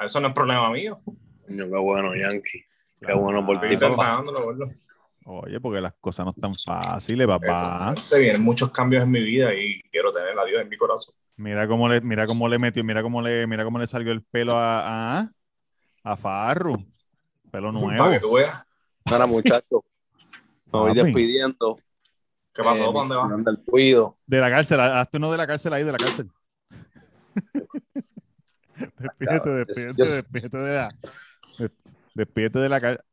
eso 0.00 0.20
no 0.20 0.28
es 0.28 0.34
problema 0.34 0.70
mío. 0.70 0.98
Qué 1.46 1.64
bueno, 1.64 2.14
Yankee. 2.14 2.64
Qué 3.00 3.12
bueno 3.14 3.46
por 3.46 3.56
Estoy 3.56 3.70
ti, 3.70 3.76
Oye, 5.30 5.60
porque 5.60 5.78
las 5.78 5.92
cosas 6.00 6.24
no 6.24 6.30
están 6.30 6.54
fáciles, 6.64 7.26
papá. 7.26 7.94
Te 8.08 8.18
vienen 8.18 8.40
muchos 8.40 8.72
cambios 8.72 9.02
en 9.02 9.10
mi 9.10 9.20
vida 9.22 9.54
y 9.54 9.82
quiero 9.90 10.10
tener 10.10 10.38
a 10.38 10.44
Dios 10.46 10.62
en 10.62 10.70
mi 10.70 10.76
corazón. 10.78 11.14
Mira 11.36 11.68
cómo 11.68 11.86
le, 11.86 12.00
mira 12.00 12.26
cómo 12.26 12.48
le 12.48 12.58
metió, 12.58 12.82
mira 12.82 13.02
cómo 13.02 13.20
le, 13.20 13.46
mira 13.46 13.62
cómo 13.62 13.78
le 13.78 13.86
salió 13.86 14.10
el 14.10 14.22
pelo 14.22 14.54
a, 14.54 15.18
a, 15.20 15.30
a 16.02 16.16
Farru. 16.16 16.82
Pelo 17.50 17.70
Para 17.72 17.92
que 17.92 17.98
nuevo. 17.98 18.20
tú 18.20 18.32
veas. 18.36 18.64
Ahora, 19.04 19.26
me 19.26 19.32
voy 20.72 20.94
despidiendo. 20.94 21.78
¿Qué 22.54 22.62
pasó? 22.64 22.84
Eh, 22.84 22.86
¿Para 22.86 22.92
dónde 22.92 23.14
vas? 23.14 23.44
Del 23.44 23.58
cuido. 23.66 24.16
De 24.26 24.40
la 24.40 24.48
cárcel, 24.48 24.80
hazte 24.80 25.18
uno 25.18 25.30
de 25.30 25.36
la 25.36 25.46
cárcel 25.46 25.74
ahí, 25.74 25.84
de 25.84 25.92
la 25.92 25.98
cárcel. 25.98 26.30
despídete, 28.98 29.50
despídete, 29.50 30.10
despídete 30.10 30.56
de 30.56 30.74
la. 30.74 30.88
des- 31.58 31.72
Despídete 32.14 32.58
de 32.60 32.68
la 32.70 32.80
cárcel. 32.80 33.04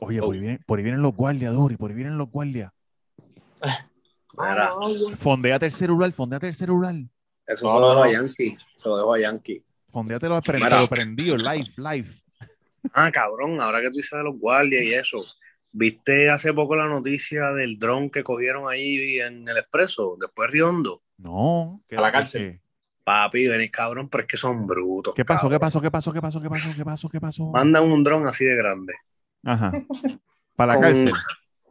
Oye, 0.00 0.20
por 0.20 0.34
ahí, 0.34 0.40
vienen, 0.40 0.62
por 0.66 0.78
ahí 0.78 0.82
vienen 0.84 1.02
los 1.02 1.14
guardias, 1.14 1.52
Dori, 1.54 1.76
por 1.76 1.90
ahí 1.90 1.96
vienen 1.96 2.18
los 2.18 2.30
guardias. 2.30 2.72
Fondeate 5.16 5.66
el 5.66 5.72
celular, 5.72 6.12
fondeate 6.12 6.48
el 6.48 6.54
celular. 6.54 6.94
eso 7.46 7.66
No, 7.66 7.72
se 7.74 7.80
lo 7.80 7.80
no, 7.80 7.88
dejo 7.90 8.02
a. 8.04 8.12
Yankee. 8.12 8.56
Se 8.76 8.88
lo 8.88 8.96
dejo 8.96 9.14
a 9.14 9.18
Yankee. 9.20 9.62
Fondeate 9.90 10.28
lo, 10.28 10.34
lo 10.36 10.86
prendido, 10.88 11.36
live, 11.36 11.70
live. 11.76 12.08
Ah, 12.92 13.10
cabrón, 13.12 13.60
ahora 13.60 13.80
que 13.80 13.90
tú 13.90 13.96
dices 13.96 14.16
de 14.16 14.22
los 14.24 14.38
guardias 14.38 14.82
y 14.84 14.94
eso. 14.94 15.18
¿Viste 15.72 16.30
hace 16.30 16.52
poco 16.52 16.74
la 16.74 16.86
noticia 16.86 17.50
del 17.52 17.78
dron 17.78 18.10
que 18.10 18.24
cogieron 18.24 18.68
ahí 18.68 19.20
en 19.20 19.46
el 19.48 19.56
expreso, 19.58 20.16
después 20.18 20.48
de 20.48 20.52
Riondo? 20.52 21.02
No. 21.18 21.82
¿qué- 21.88 21.96
A 21.96 22.00
la 22.00 22.10
cárcel. 22.12 22.60
Papi, 23.04 23.46
venís 23.46 23.70
cabrón, 23.70 24.08
pero 24.08 24.22
es 24.22 24.28
que 24.28 24.36
son 24.36 24.66
brutos. 24.66 25.14
¿Qué 25.14 25.24
pasó? 25.24 25.42
cabrón. 25.42 25.56
¿Qué 25.56 25.60
pasó? 25.60 25.80
¿Qué 25.80 25.90
pasó? 25.90 26.12
¿Qué 26.12 26.20
pasó? 26.20 26.40
¿Qué 26.40 26.48
pasó? 26.50 26.74
¿Qué 26.76 26.84
pasó? 26.84 27.08
¿Qué 27.08 27.20
pasó? 27.20 27.46
Mandan 27.50 27.84
un 27.84 28.02
dron 28.04 28.26
así 28.26 28.44
de 28.44 28.54
grande 28.56 28.94
Ajá. 29.44 29.72
Para 30.56 30.74
la 30.74 30.74
Con- 30.74 30.82
cárcel. 30.82 31.12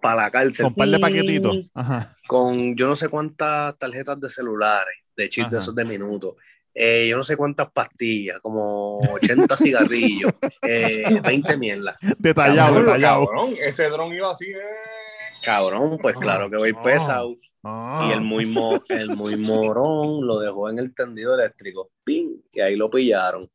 para 0.02 0.16
la 0.24 0.32
cárcel. 0.32 0.64
Con 0.64 0.72
un 0.72 0.76
par 0.76 0.88
de 0.90 1.00
paquetitos. 1.00 1.70
Ajá. 1.76 2.16
Con 2.28 2.76
yo 2.76 2.88
no 2.88 2.96
sé 2.96 3.10
cuántas 3.10 3.78
tarjetas 3.78 4.20
de 4.20 4.30
celulares, 4.30 4.96
de 5.16 5.30
chips 5.30 5.48
Ajá. 5.48 5.56
de 5.56 5.60
esos 5.60 5.76
de 5.76 5.86
minutos. 5.86 6.36
Eh, 6.74 7.08
yo 7.10 7.18
no 7.18 7.24
sé 7.24 7.36
cuántas 7.36 7.70
pastillas, 7.72 8.40
como 8.42 9.00
80 9.00 9.58
cigarrillos, 9.58 10.32
eh, 10.62 11.04
20 11.24 11.58
mierdas. 11.58 11.98
Detallado, 12.18 12.76
Cabrón, 12.76 12.86
detallado. 12.86 13.26
cabrón, 13.26 13.54
ese 13.62 13.90
dron 13.90 14.14
iba 14.14 14.32
así. 14.32 14.46
eh. 14.46 14.56
Cabrón, 15.44 15.98
pues 16.02 16.16
claro 16.18 16.50
que 16.50 16.56
voy 16.58 16.74
Ah. 16.78 16.84
pesado. 16.84 17.36
Ah. 17.64 18.08
Y 18.10 18.14
el 18.14 18.22
muy, 18.22 18.46
mo- 18.46 18.82
el 18.88 19.16
muy 19.18 19.36
morón 19.36 20.26
lo 20.26 20.40
dejó 20.40 20.70
en 20.70 20.80
el 20.80 20.96
tendido 20.96 21.34
eléctrico. 21.36 21.92
¡Ping! 22.06 22.38
Y 22.54 22.62
ahí 22.62 22.76
lo 22.78 22.90
pillaron. 22.90 23.50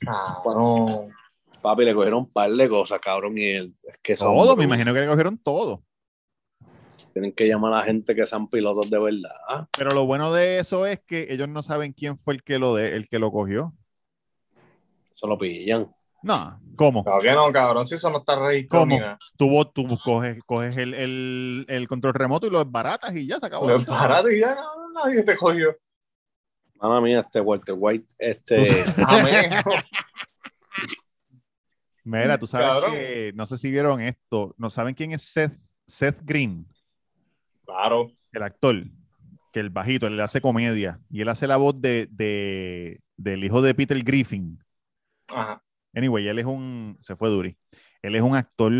Cabrón. 0.00 1.10
Papi, 1.62 1.84
le 1.84 1.94
cogieron 1.94 2.20
un 2.20 2.32
par 2.32 2.50
de 2.50 2.68
cosas, 2.68 3.00
cabrón. 3.00 3.36
Y 3.36 3.44
él, 3.44 3.74
es 3.84 3.98
que 3.98 4.16
son 4.16 4.28
Todo, 4.36 4.56
me 4.56 4.64
imagino 4.64 4.92
que 4.94 5.00
le 5.00 5.06
cogieron 5.08 5.38
todo. 5.38 5.82
Tienen 7.12 7.32
que 7.32 7.46
llamar 7.46 7.72
a 7.72 7.76
la 7.78 7.82
gente 7.84 8.14
que 8.14 8.24
sean 8.26 8.48
pilotos 8.48 8.88
de 8.90 8.98
verdad. 8.98 9.66
Pero 9.76 9.90
lo 9.90 10.06
bueno 10.06 10.32
de 10.32 10.60
eso 10.60 10.86
es 10.86 11.00
que 11.04 11.26
ellos 11.30 11.48
no 11.48 11.62
saben 11.62 11.92
quién 11.92 12.16
fue 12.16 12.34
el 12.34 12.42
que 12.44 12.58
lo 12.60 12.74
de, 12.76 12.94
el 12.94 13.08
que 13.08 13.18
lo 13.18 13.32
cogió. 13.32 13.72
Eso 15.16 15.26
lo 15.26 15.36
pillan. 15.36 15.92
No, 16.22 16.60
¿cómo? 16.76 17.02
Claro 17.04 17.20
que 17.20 17.32
no, 17.32 17.52
cabrón, 17.52 17.86
si 17.86 17.94
eso 17.96 18.10
no 18.10 18.18
está 18.18 18.36
registrado 18.38 18.84
¿Cómo? 18.84 19.00
Tú, 19.36 19.48
vos- 19.50 19.72
tú 19.72 19.86
coges, 20.04 20.38
coges 20.44 20.76
el, 20.76 20.94
el- 20.94 21.64
el 21.68 21.88
control 21.88 22.14
remoto 22.14 22.46
y 22.46 22.50
lo 22.50 22.62
desbaratas 22.62 23.14
y 23.16 23.26
ya 23.26 23.38
se 23.38 23.46
acabó. 23.46 23.68
Lo 23.68 23.76
emparaste 23.76 24.36
y 24.36 24.40
ya 24.40 24.54
cabrón, 24.54 24.92
nadie 24.94 25.22
te 25.22 25.36
cogió. 25.36 25.76
Mamá 26.80 27.00
mía, 27.00 27.20
este 27.20 27.40
Walter 27.40 27.74
White, 27.76 28.06
este. 28.18 28.84
Amén. 29.06 29.50
Mira, 32.10 32.38
tú 32.38 32.46
sabes 32.46 32.68
Cabrón. 32.68 32.92
que, 32.92 33.32
no 33.34 33.46
sé 33.46 33.58
si 33.58 33.70
vieron 33.70 34.00
esto, 34.00 34.54
no 34.58 34.70
saben 34.70 34.94
quién 34.94 35.12
es 35.12 35.22
Seth, 35.22 35.58
Seth 35.86 36.20
Green, 36.22 36.66
claro. 37.64 38.10
el 38.32 38.42
actor, 38.42 38.82
que 39.52 39.60
el 39.60 39.70
bajito, 39.70 40.06
él 40.06 40.18
hace 40.20 40.40
comedia 40.40 41.00
y 41.10 41.20
él 41.20 41.28
hace 41.28 41.46
la 41.46 41.56
voz 41.56 41.80
de, 41.80 42.08
de- 42.10 43.00
del 43.16 43.44
hijo 43.44 43.60
de 43.62 43.74
Peter 43.74 44.02
Griffin. 44.02 44.58
Ajá. 45.34 45.62
Anyway, 45.94 46.26
él 46.28 46.38
es 46.38 46.44
un, 46.46 46.96
se 47.00 47.16
fue 47.16 47.28
Duri, 47.28 47.56
él 48.02 48.14
es 48.14 48.22
un 48.22 48.36
actor, 48.36 48.72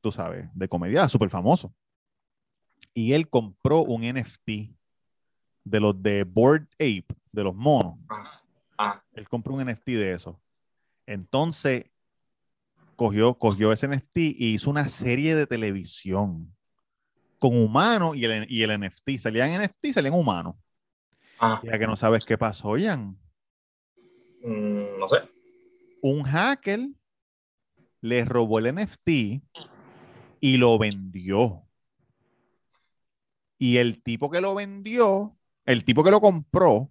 tú 0.00 0.12
sabes, 0.12 0.48
de 0.54 0.68
comedia 0.68 1.08
súper 1.08 1.30
famoso. 1.30 1.74
Y 2.94 3.14
él 3.14 3.28
compró 3.30 3.82
un 3.82 4.02
NFT 4.02 4.70
de 5.64 5.80
los 5.80 6.00
de 6.02 6.24
Board 6.24 6.68
Ape, 6.74 7.06
de 7.30 7.42
los 7.44 7.54
monos. 7.54 7.94
Ah, 8.76 9.02
Él 9.14 9.26
compró 9.28 9.54
un 9.54 9.64
NFT 9.64 9.86
de 9.86 10.12
eso. 10.12 10.38
Entonces, 11.06 11.84
cogió, 12.96 13.34
cogió 13.34 13.72
ese 13.72 13.88
NFT 13.88 14.16
y 14.16 14.54
hizo 14.54 14.70
una 14.70 14.88
serie 14.88 15.34
de 15.34 15.46
televisión 15.46 16.54
con 17.38 17.56
humanos 17.56 18.16
y 18.16 18.24
el, 18.24 18.46
y 18.50 18.62
el 18.62 18.78
NFT. 18.80 19.18
Salían 19.18 19.50
NFT, 19.62 19.92
salían 19.94 20.14
humanos. 20.14 20.54
ah, 21.40 21.60
Ya 21.64 21.78
que 21.78 21.86
no 21.86 21.96
sabes 21.96 22.24
qué 22.24 22.38
pasó, 22.38 22.74
Jan. 22.78 23.18
mm, 24.44 24.98
no 24.98 25.08
sé. 25.08 25.16
Un 26.02 26.22
hacker 26.24 26.88
le 28.00 28.24
robó 28.24 28.58
el 28.58 28.74
NFT 28.74 29.08
y 30.40 30.56
lo 30.56 30.78
vendió. 30.78 31.62
Y 33.58 33.76
el 33.76 34.02
tipo 34.02 34.28
que 34.30 34.40
lo 34.40 34.54
vendió, 34.56 35.36
el 35.64 35.84
tipo 35.84 36.02
que 36.02 36.10
lo 36.10 36.20
compró, 36.20 36.90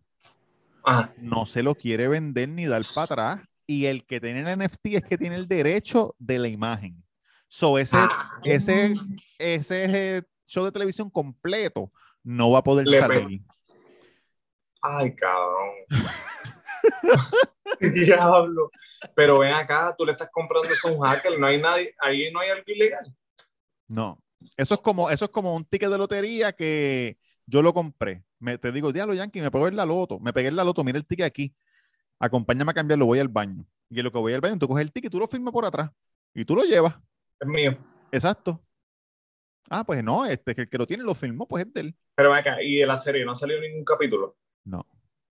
Ajá. 0.86 1.14
no 1.18 1.46
se 1.46 1.62
lo 1.64 1.76
quiere 1.76 2.08
vender 2.08 2.48
ni 2.48 2.66
dar 2.66 2.82
para 2.96 3.04
atrás. 3.36 3.48
Y 3.72 3.86
el 3.86 4.06
que 4.06 4.20
tiene 4.20 4.42
el 4.42 4.60
NFT 4.60 4.86
es 4.88 5.02
que 5.04 5.18
tiene 5.18 5.38
el 5.38 5.48
derecho 5.48 6.14
de 6.20 6.38
la 6.40 6.50
imagen. 6.50 7.02
So, 7.48 7.78
ese, 7.78 7.96
Ah. 7.96 8.38
ese, 8.44 8.94
ese 9.40 10.26
show 10.46 10.66
de 10.66 10.74
televisión 10.74 11.10
completo 11.10 11.90
no 12.22 12.52
va 12.52 12.60
a 12.60 12.64
poder 12.66 12.86
Le 12.86 13.00
salir. 13.00 13.42
Ay, 14.82 15.16
cabrón. 15.16 15.70
Diablo. 17.80 18.72
Pero 19.16 19.40
ven 19.40 19.54
acá, 19.54 19.96
tú 19.98 20.06
le 20.06 20.12
estás 20.12 20.30
comprando 20.34 20.68
eso 20.70 20.90
a 20.90 20.92
un 20.92 21.00
hacker, 21.06 21.40
no 21.40 21.48
hay 21.48 21.62
nadie, 21.62 21.96
ahí 22.02 22.30
no 22.30 22.42
hay 22.42 22.50
algo 22.50 22.66
ilegal. 22.68 23.16
No. 23.88 24.22
Eso 24.58 24.74
es 24.74 24.82
como, 24.82 25.10
eso 25.10 25.24
es 25.24 25.32
como 25.32 25.56
un 25.56 25.64
ticket 25.64 25.90
de 25.90 25.98
lotería 25.98 26.52
que 26.52 27.18
yo 27.46 27.62
lo 27.62 27.74
compré. 27.74 28.26
Me, 28.38 28.58
te 28.58 28.74
digo, 28.74 28.92
diablo, 28.92 29.14
Yankee, 29.14 29.40
me 29.40 29.50
pegó 29.50 29.70
en 29.70 29.78
la 29.78 29.86
loto, 29.86 30.20
me 30.20 30.34
pegué 30.34 30.50
en 30.50 30.58
la 30.58 30.66
loto, 30.66 30.84
mira 30.84 30.98
el 30.98 31.06
ticket 31.06 31.26
aquí, 31.26 31.56
acompáñame 32.22 32.72
a 32.72 32.74
cambiarlo, 32.74 33.06
voy 33.06 33.20
al 33.20 33.28
baño. 33.28 33.66
Y 33.90 34.00
en 34.00 34.06
lo 34.06 34.12
que 34.12 34.18
voy 34.20 34.34
al 34.34 34.42
baño, 34.42 34.58
tú 34.58 34.68
coges 34.68 34.84
el 34.84 34.92
ticket, 34.92 35.12
tú 35.12 35.20
lo 35.20 35.28
firmas 35.28 35.52
por 35.52 35.66
atrás 35.66 35.92
y 36.34 36.46
tú 36.46 36.56
lo 36.56 36.64
llevas. 36.64 36.96
Es 37.40 37.48
mío. 37.48 37.78
Exacto. 38.12 38.62
Ah, 39.70 39.84
pues 39.86 40.04
no, 40.04 40.26
este 40.26 40.54
que 40.56 40.62
el 40.62 40.70
que 40.70 40.78
lo 40.78 40.88
tiene 40.88 41.04
lo 41.04 41.16
firmó, 41.16 41.48
pues 41.48 41.66
es 41.66 41.74
de 41.74 41.82
él. 41.82 41.96
Pero 42.16 42.34
acá, 42.34 42.62
y 42.62 42.78
de 42.78 42.86
la 42.86 42.98
serie 42.98 43.26
no 43.26 43.32
ha 43.32 43.36
salido 43.36 43.62
ningún 43.62 43.84
capítulo. 43.84 44.38
No. 44.66 44.82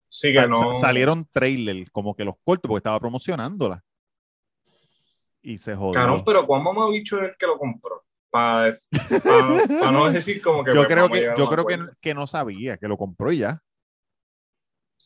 Sí 0.09 0.31
que 0.31 0.47
no. 0.47 0.73
sa- 0.73 0.79
salieron 0.79 1.27
trailers, 1.31 1.89
como 1.91 2.15
que 2.15 2.23
los 2.23 2.35
cortos, 2.43 2.67
porque 2.69 2.77
estaba 2.79 2.99
promocionándola. 2.99 3.83
Y 5.41 5.57
se 5.57 5.75
jodió. 5.75 5.93
Cabrón, 5.93 6.23
pero 6.25 6.45
¿cuán 6.45 6.63
mamá 6.63 6.89
bicho 6.89 7.17
es 7.21 7.31
el 7.31 7.38
que 7.38 7.47
lo 7.47 7.57
compró? 7.57 8.03
Para 8.29 8.69
no 9.91 10.11
decir 10.11 10.41
como 10.41 10.63
que. 10.63 10.71
yo 10.73 10.83
pues, 10.83 10.88
creo 10.88 11.09
que, 11.09 11.33
yo 11.38 11.49
creo 11.49 11.65
que, 11.65 11.79
que 12.01 12.13
no 12.13 12.27
sabía, 12.27 12.77
que 12.77 12.88
lo 12.88 12.97
compró 12.97 13.31
y 13.31 13.39
ya. 13.39 13.61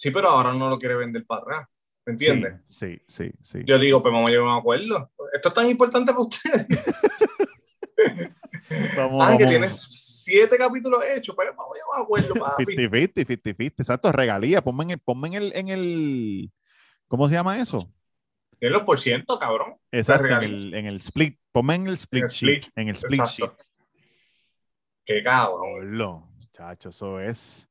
Sí, 0.02 0.10
pero 0.10 0.30
ahora 0.30 0.52
no 0.52 0.68
lo 0.68 0.80
quiere 0.80 0.96
vender 0.96 1.24
para 1.28 1.42
atrás. 1.42 1.68
¿Me 2.08 2.14
entiendes? 2.14 2.56
Sí, 2.68 3.00
sí, 3.08 3.32
sí. 3.44 3.46
sí. 3.60 3.60
Yo 3.66 3.78
digo, 3.78 4.02
pues 4.02 4.12
vamos 4.12 4.30
a 4.30 4.32
llegar 4.32 4.48
a 4.48 4.54
un 4.54 4.58
acuerdo. 4.58 5.12
Esto 5.32 5.50
es 5.50 5.54
tan 5.54 5.70
importante 5.70 6.12
para 6.12 6.24
ustedes. 6.24 6.66
Vamos, 8.98 9.24
Ah, 9.30 9.38
que 9.38 9.46
tienes 9.46 9.80
siete 10.24 10.58
capítulos 10.58 11.04
hechos, 11.08 11.36
pero 11.38 11.54
vamos 11.56 11.74
a 11.74 11.76
llegar 11.76 11.88
a 11.94 11.98
un 11.98 12.04
acuerdo, 12.04 12.34
papi. 12.46 12.66
50-50, 12.66 13.14
50-50, 13.28 13.74
exacto, 13.78 14.12
regalía. 14.12 14.64
Ponme 14.64 14.86
en 14.86 14.92
el, 14.92 15.00
ponme 15.00 15.28
en 15.28 15.34
el, 15.36 15.52
en 15.56 15.70
el, 15.70 16.52
¿cómo 17.08 17.28
se 17.30 17.36
llama 17.36 17.60
eso? 17.60 17.88
Tienes 18.58 18.76
los 18.76 18.84
por 18.86 19.00
ciento, 19.00 19.38
cabrón. 19.38 19.76
Exacto, 19.92 20.26
en 20.28 20.42
el, 20.44 20.74
en 20.74 20.88
el 20.88 20.96
split. 20.96 21.38
Ponme 21.52 21.76
en 21.76 21.88
el 21.90 21.94
split 21.94 22.24
el 22.24 22.30
sheet. 22.30 22.60
split, 22.64 22.78
En 22.78 22.88
el 22.88 22.96
split 22.96 23.20
Exacto. 23.20 23.56
Qué 25.06 25.22
cabrón. 25.22 25.92
sheet. 25.92 26.02
Hola, 26.02 26.24
Chacho, 26.54 26.90
eso 26.90 27.20
es. 27.20 27.68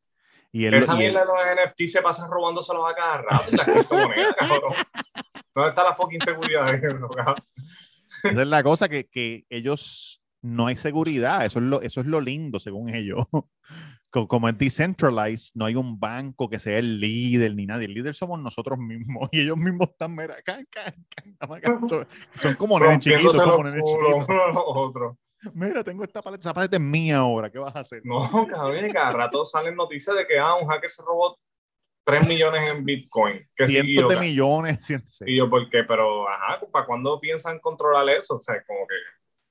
Y 0.52 0.64
él, 0.64 0.74
Esa 0.74 0.94
mierda 0.96 1.20
de 1.20 1.26
los 1.26 1.36
NFT 1.70 1.82
se 1.86 2.02
pasa 2.02 2.26
robándoselos 2.28 2.84
a 2.90 2.94
cada 2.94 3.18
rato 3.22 3.44
y 3.52 3.56
las 3.56 3.66
criptomonedas, 3.66 4.34
cabrón. 4.38 4.74
¿Dónde 5.54 5.68
está 5.70 5.84
la 5.84 5.94
fucking 5.94 6.20
seguridad 6.20 6.68
esa 8.22 8.42
es 8.42 8.48
la 8.48 8.62
cosa 8.62 8.88
que, 8.88 9.06
que 9.08 9.44
ellos 9.48 10.20
no 10.42 10.66
hay 10.66 10.76
seguridad. 10.76 11.44
Eso 11.46 11.58
es 11.60 11.64
lo, 11.66 11.80
eso 11.82 12.00
es 12.00 12.06
lo 12.06 12.20
lindo, 12.20 12.58
según 12.58 12.94
ellos. 12.94 13.24
Co- 14.10 14.26
Como 14.26 14.48
es 14.48 14.58
decentralized, 14.58 15.52
no 15.54 15.64
hay 15.66 15.76
un 15.76 15.98
banco 16.00 16.48
que 16.50 16.58
sea 16.58 16.78
el 16.78 16.98
líder 17.00 17.54
ni 17.54 17.64
nadie. 17.66 17.86
El 17.86 17.94
líder 17.94 18.14
somos 18.16 18.40
nosotros 18.40 18.78
mismos 18.78 19.28
y 19.32 19.40
ellos 19.42 19.56
mismos 19.56 19.88
están, 19.90 20.14
mira, 20.16 20.42
can, 20.42 20.66
can, 20.70 20.92
can. 21.14 21.36
Son- 22.34 22.54
como 22.56 22.78
nenes 22.80 22.98
chiquitos, 23.00 23.36
como 23.40 23.64
nenes 23.64 23.82
chiquitos. 23.84 24.26
Mira, 25.54 25.82
tengo 25.84 26.04
esta 26.04 26.22
paleta, 26.22 26.40
esa 26.40 26.54
paleta 26.54 26.76
es 26.76 26.82
mía 26.82 27.18
ahora, 27.18 27.50
¿qué 27.50 27.58
vas 27.58 27.74
a 27.74 27.80
hacer? 27.80 28.02
No, 28.04 28.18
cabrón, 28.46 28.88
cada 28.90 29.10
rato 29.10 29.44
salen 29.44 29.74
noticias 29.74 30.16
de 30.16 30.26
que 30.26 30.38
ah, 30.38 30.54
un 30.56 30.68
hacker 30.68 30.90
se 30.90 31.02
robó 31.02 31.38
3 32.04 32.26
millones 32.28 32.70
en 32.70 32.84
Bitcoin. 32.84 33.40
Que 33.56 33.66
Cientos 33.68 34.08
de 34.08 34.20
millones. 34.20 34.78
cientos- 34.86 35.22
y 35.26 35.36
yo, 35.36 35.48
¿por 35.48 35.68
qué? 35.70 35.84
Pero, 35.84 36.28
ajá, 36.28 36.60
¿para 36.72 36.86
cuándo 36.86 37.18
piensan 37.20 37.58
controlar 37.60 38.08
eso? 38.10 38.36
O 38.36 38.40
sea, 38.40 38.62
como 38.66 38.80
que. 38.86 38.94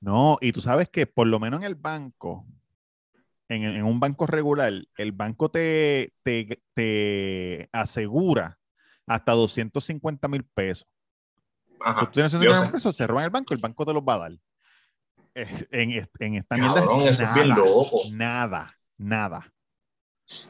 No, 0.01 0.37
y 0.41 0.51
tú 0.51 0.61
sabes 0.61 0.89
que 0.89 1.05
por 1.07 1.27
lo 1.27 1.39
menos 1.39 1.59
en 1.59 1.65
el 1.65 1.75
banco, 1.75 2.45
en, 3.49 3.63
en 3.63 3.83
un 3.83 3.99
banco 3.99 4.25
regular, 4.27 4.71
el 4.97 5.11
banco 5.11 5.49
te, 5.49 6.13
te, 6.23 6.61
te 6.73 7.69
asegura 7.73 8.57
hasta 9.07 9.33
250 9.33 10.27
mil 10.27 10.43
pesos. 10.45 10.87
Ajá, 11.81 11.99
Si 12.01 12.05
tú 12.07 12.11
tienes 12.13 12.31
yo 12.33 12.39
250 12.39 12.55
sé. 12.55 12.63
mil 12.63 12.71
pesos, 12.71 12.95
se 12.95 13.07
roban 13.07 13.23
el 13.25 13.29
banco, 13.29 13.53
el 13.53 13.59
banco 13.59 13.85
te 13.85 13.93
los 13.93 14.03
va 14.03 14.13
a 14.15 14.17
dar. 14.19 14.31
Es- 15.41 15.67
En, 15.71 15.91
en 16.19 16.35
esta 16.35 16.55
mierda 16.57 16.75
Cabrón, 16.75 17.07
eso 17.07 17.23
es 17.23 17.33
bien 17.33 17.49
loco. 17.49 18.01
Nada, 18.11 18.71
nada. 18.97 19.51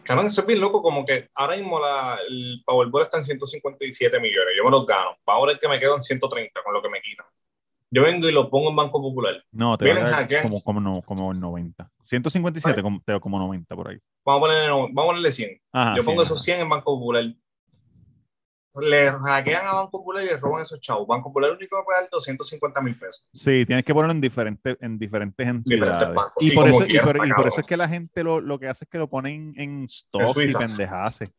Cabrón, 0.03 0.27
eso 0.27 0.41
es 0.41 0.47
bien 0.47 0.59
loco, 0.59 0.81
como 0.81 1.05
que 1.05 1.27
ahora 1.35 1.55
mismo 1.55 1.79
la, 1.79 2.17
el 2.27 2.61
Powerball 2.65 3.03
está 3.03 3.17
en 3.17 3.25
157 3.25 4.19
millones, 4.19 4.53
yo 4.57 4.65
me 4.65 4.71
los 4.71 4.85
gano. 4.85 5.11
Ahora 5.25 5.53
el 5.53 5.59
que 5.59 5.67
me 5.67 5.79
quedo 5.79 5.95
en 5.95 6.01
130 6.03 6.61
con 6.63 6.73
lo 6.73 6.81
que 6.81 6.89
me 6.89 6.99
quitan. 7.01 7.25
Yo 7.91 8.03
vengo 8.03 8.27
y 8.27 8.31
lo 8.31 8.49
pongo 8.49 8.69
en 8.69 8.75
Banco 8.75 9.01
Popular. 9.01 9.43
No, 9.51 9.77
te 9.77 9.85
va 9.85 9.91
a 9.91 9.93
Vienen 9.95 10.11
dar 10.11 10.41
como, 10.43 10.61
como, 10.61 10.79
no, 10.79 11.01
como 11.01 11.31
el 11.31 11.39
90. 11.39 11.89
157, 12.03 12.81
como, 12.83 13.01
como 13.21 13.39
90 13.39 13.75
por 13.75 13.89
ahí. 13.89 13.97
Vamos 14.25 14.39
a 14.39 14.41
ponerle, 14.41 14.69
vamos 14.69 14.91
a 14.91 15.05
ponerle 15.07 15.31
100. 15.31 15.61
Ajá, 15.71 15.95
yo 15.95 16.01
sí, 16.01 16.05
pongo 16.05 16.21
ajá. 16.21 16.27
esos 16.27 16.41
100 16.43 16.61
en 16.61 16.69
Banco 16.69 16.99
Popular. 16.99 17.23
Le 18.81 19.11
hackean 19.11 19.65
a 19.67 19.73
Banco 19.73 19.91
Popular 19.91 20.23
y 20.23 20.27
le 20.27 20.37
roban 20.37 20.61
esos 20.61 20.79
chavos. 20.79 21.07
Banco 21.07 21.29
Popular 21.29 21.51
único 21.51 21.77
me 21.77 21.83
puede 21.83 22.01
dar 22.01 22.09
250 22.11 22.81
mil 22.81 22.95
pesos. 22.97 23.29
Sí, 23.33 23.65
tienes 23.65 23.83
que 23.85 23.93
ponerlo 23.93 24.13
en 24.13 24.21
diferentes, 24.21 24.77
en 24.81 24.97
diferentes 24.99 25.47
entidades. 25.47 26.15
bancos. 26.15 26.43
y, 26.43 26.51
Y 26.51 26.55
por 26.55 26.67
eso, 26.67 26.85
y, 26.87 26.99
por, 26.99 27.17
y 27.17 27.29
eso 27.47 27.59
es 27.59 27.65
que 27.65 27.77
la 27.77 27.87
gente 27.87 28.23
lo, 28.23 28.41
lo 28.41 28.59
que 28.59 28.67
hace 28.67 28.85
es 28.85 28.89
que 28.89 28.97
lo 28.97 29.09
ponen 29.09 29.53
en 29.57 29.83
stock 29.85 30.29
y 30.29 30.33
Suiza. 30.33 30.59
pendejase. 30.59 31.33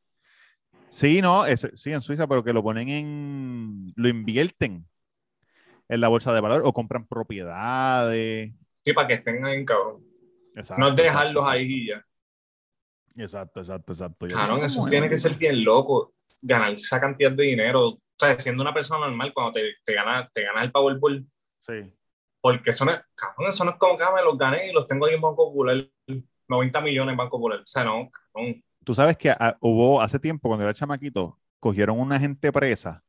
Sí, 0.90 1.22
no, 1.22 1.46
es- 1.46 1.70
sí, 1.74 1.92
en 1.92 2.02
Suiza, 2.02 2.26
pero 2.26 2.42
que 2.42 2.52
lo 2.52 2.62
ponen 2.62 2.88
en. 2.88 3.92
Lo 3.96 4.08
invierten 4.08 4.86
en 5.88 6.00
la 6.00 6.08
bolsa 6.08 6.32
de 6.32 6.40
valor 6.40 6.62
o 6.64 6.72
compran 6.72 7.06
propiedades. 7.06 8.52
Sí, 8.84 8.92
para 8.92 9.08
que 9.08 9.14
estén 9.14 9.44
ahí, 9.44 9.64
cabrón. 9.64 10.04
Exacto, 10.54 10.80
No 10.82 10.90
dejarlos 10.92 11.42
exacto. 11.42 11.48
ahí 11.48 11.62
y 11.68 11.88
ya. 11.88 12.04
Exacto, 13.16 13.60
exacto, 13.60 13.92
exacto. 13.92 14.28
Sabes 14.30 14.72
eso 14.72 14.86
tiene 14.88 15.08
que 15.08 15.18
ser 15.18 15.34
bien 15.34 15.64
loco. 15.64 16.10
Ganar 16.42 16.72
esa 16.72 17.00
cantidad 17.00 17.32
de 17.32 17.42
dinero. 17.44 17.88
O 17.88 17.98
sea, 18.18 18.38
siendo 18.38 18.62
una 18.62 18.74
persona 18.74 19.06
normal, 19.06 19.32
cuando 19.32 19.52
te, 19.54 19.74
te 19.84 19.94
ganas 19.94 20.30
te 20.32 20.42
ganas 20.44 20.64
el 20.64 20.72
Powerball, 20.72 21.26
Sí. 21.66 21.92
porque 22.40 22.70
eso 22.70 22.84
no 22.84 22.92
es, 22.92 23.00
cabrón, 23.14 23.48
eso 23.48 23.64
no 23.64 23.70
es 23.72 23.76
como 23.78 23.96
que 23.96 24.04
ah, 24.04 24.12
me 24.14 24.22
los 24.22 24.36
gané 24.36 24.70
y 24.70 24.72
los 24.72 24.86
tengo 24.86 25.06
ahí 25.06 25.14
en 25.14 25.20
Banco 25.20 25.48
Popular. 25.50 25.86
90 26.48 26.80
millones 26.80 27.12
en 27.12 27.16
Banco 27.16 27.36
Popular. 27.38 27.60
O 27.60 27.66
sea, 27.66 27.84
no, 27.84 28.10
cabrón. 28.10 28.62
Tú 28.84 28.94
sabes 28.94 29.16
que 29.16 29.30
ah, 29.30 29.56
hubo 29.60 30.00
hace 30.00 30.18
tiempo, 30.18 30.48
cuando 30.48 30.64
era 30.64 30.74
chamaquito, 30.74 31.38
cogieron 31.60 32.00
una 32.00 32.18
gente 32.18 32.50
presa, 32.50 33.04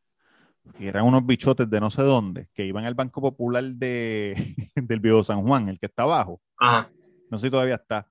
que 0.78 0.88
eran 0.90 1.06
unos 1.06 1.26
bichotes 1.26 1.70
de 1.70 1.80
no 1.80 1.90
sé 1.90 2.04
dónde, 2.04 2.50
que 2.54 2.66
iban 2.66 2.86
al 2.86 2.94
Banco 2.94 3.20
Popular 3.22 3.64
de, 3.64 4.56
del 4.76 5.00
Viejo 5.00 5.24
San 5.24 5.42
Juan, 5.44 5.70
el 5.70 5.80
que 5.80 5.88
está 5.88 6.04
abajo. 6.04 6.42
Ajá. 6.58 6.88
no 7.32 7.40
sé 7.40 7.48
si 7.48 7.52
todavía 7.52 7.76
está, 7.76 8.08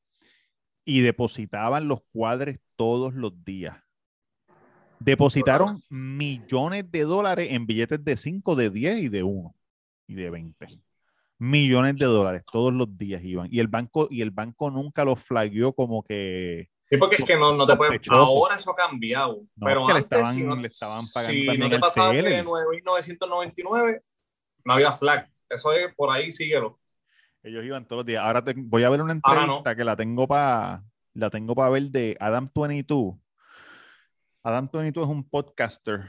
y 0.84 1.00
depositaban 1.02 1.86
los 1.86 2.00
cuadres 2.12 2.58
todos 2.74 3.14
los 3.14 3.44
días. 3.44 3.76
Depositaron 5.00 5.82
millones 5.88 6.90
de 6.90 7.02
dólares 7.04 7.48
en 7.50 7.66
billetes 7.66 8.04
de 8.04 8.16
5, 8.16 8.54
de 8.54 8.70
10 8.70 8.98
y 8.98 9.08
de 9.08 9.22
1 9.22 9.54
y 10.06 10.14
de 10.14 10.30
20. 10.30 10.68
Millones 11.38 11.96
de 11.96 12.04
dólares 12.04 12.42
todos 12.52 12.72
los 12.74 12.98
días 12.98 13.22
iban. 13.24 13.48
Y 13.50 13.60
el 13.60 13.68
banco, 13.68 14.08
y 14.10 14.20
el 14.20 14.30
banco 14.30 14.70
nunca 14.70 15.04
los 15.04 15.22
flagueó 15.22 15.72
como 15.72 16.02
que 16.02 16.68
Sí, 16.90 16.96
porque 16.96 17.16
es 17.16 17.24
que 17.24 17.36
no, 17.36 17.56
no 17.56 17.66
te 17.66 17.76
pueden. 17.76 18.00
Ahora 18.10 18.56
eso 18.56 18.72
ha 18.72 18.76
cambiado. 18.76 19.42
No, 19.56 19.64
pero 19.66 19.82
es 19.82 19.86
que 19.86 19.92
le 19.92 19.98
antes, 20.00 20.18
estaban- 20.18 20.34
si 20.34 20.42
no, 20.42 20.56
le 20.56 20.66
estaban 20.68 21.04
pagando 21.14 21.32
si 21.40 21.46
también 21.46 21.60
no 21.70 21.76
te 21.76 21.78
pasaba 21.78 22.12
de 22.12 22.42
9.999, 22.42 24.00
no 24.64 24.72
había 24.72 24.92
flag. 24.92 25.30
Eso 25.48 25.72
es 25.72 25.94
por 25.94 26.10
ahí, 26.10 26.32
síguelo. 26.32 26.78
ellos 27.42 27.64
iban 27.64 27.86
todos 27.86 28.00
los 28.00 28.06
días. 28.06 28.22
Ahora 28.22 28.44
te- 28.44 28.54
voy 28.56 28.82
a 28.84 28.90
ver 28.90 29.00
una 29.00 29.12
entrevista 29.12 29.74
que 29.76 29.84
la 29.84 29.96
tengo 29.96 30.28
para 30.28 30.82
la 31.14 31.30
tengo 31.30 31.54
para 31.54 31.70
ver 31.70 31.84
de 31.84 32.16
Adam 32.20 32.50
22. 32.54 33.14
Adam 34.42 34.68
22 34.72 35.06
es 35.06 35.12
un 35.12 35.28
podcaster 35.28 36.08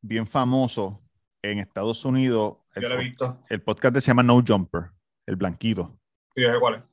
bien 0.00 0.26
famoso 0.26 1.02
en 1.42 1.58
Estados 1.58 2.04
Unidos. 2.04 2.62
El, 2.74 2.82
Yo 2.82 2.88
lo 2.88 2.94
he 3.00 3.04
visto. 3.04 3.38
el 3.48 3.60
podcast 3.62 3.96
se 3.96 4.00
llama 4.02 4.22
No 4.22 4.42
Jumper, 4.46 4.90
el 5.26 5.36
blanquito. 5.36 5.98
Sí, 6.34 6.42
es. 6.44 6.90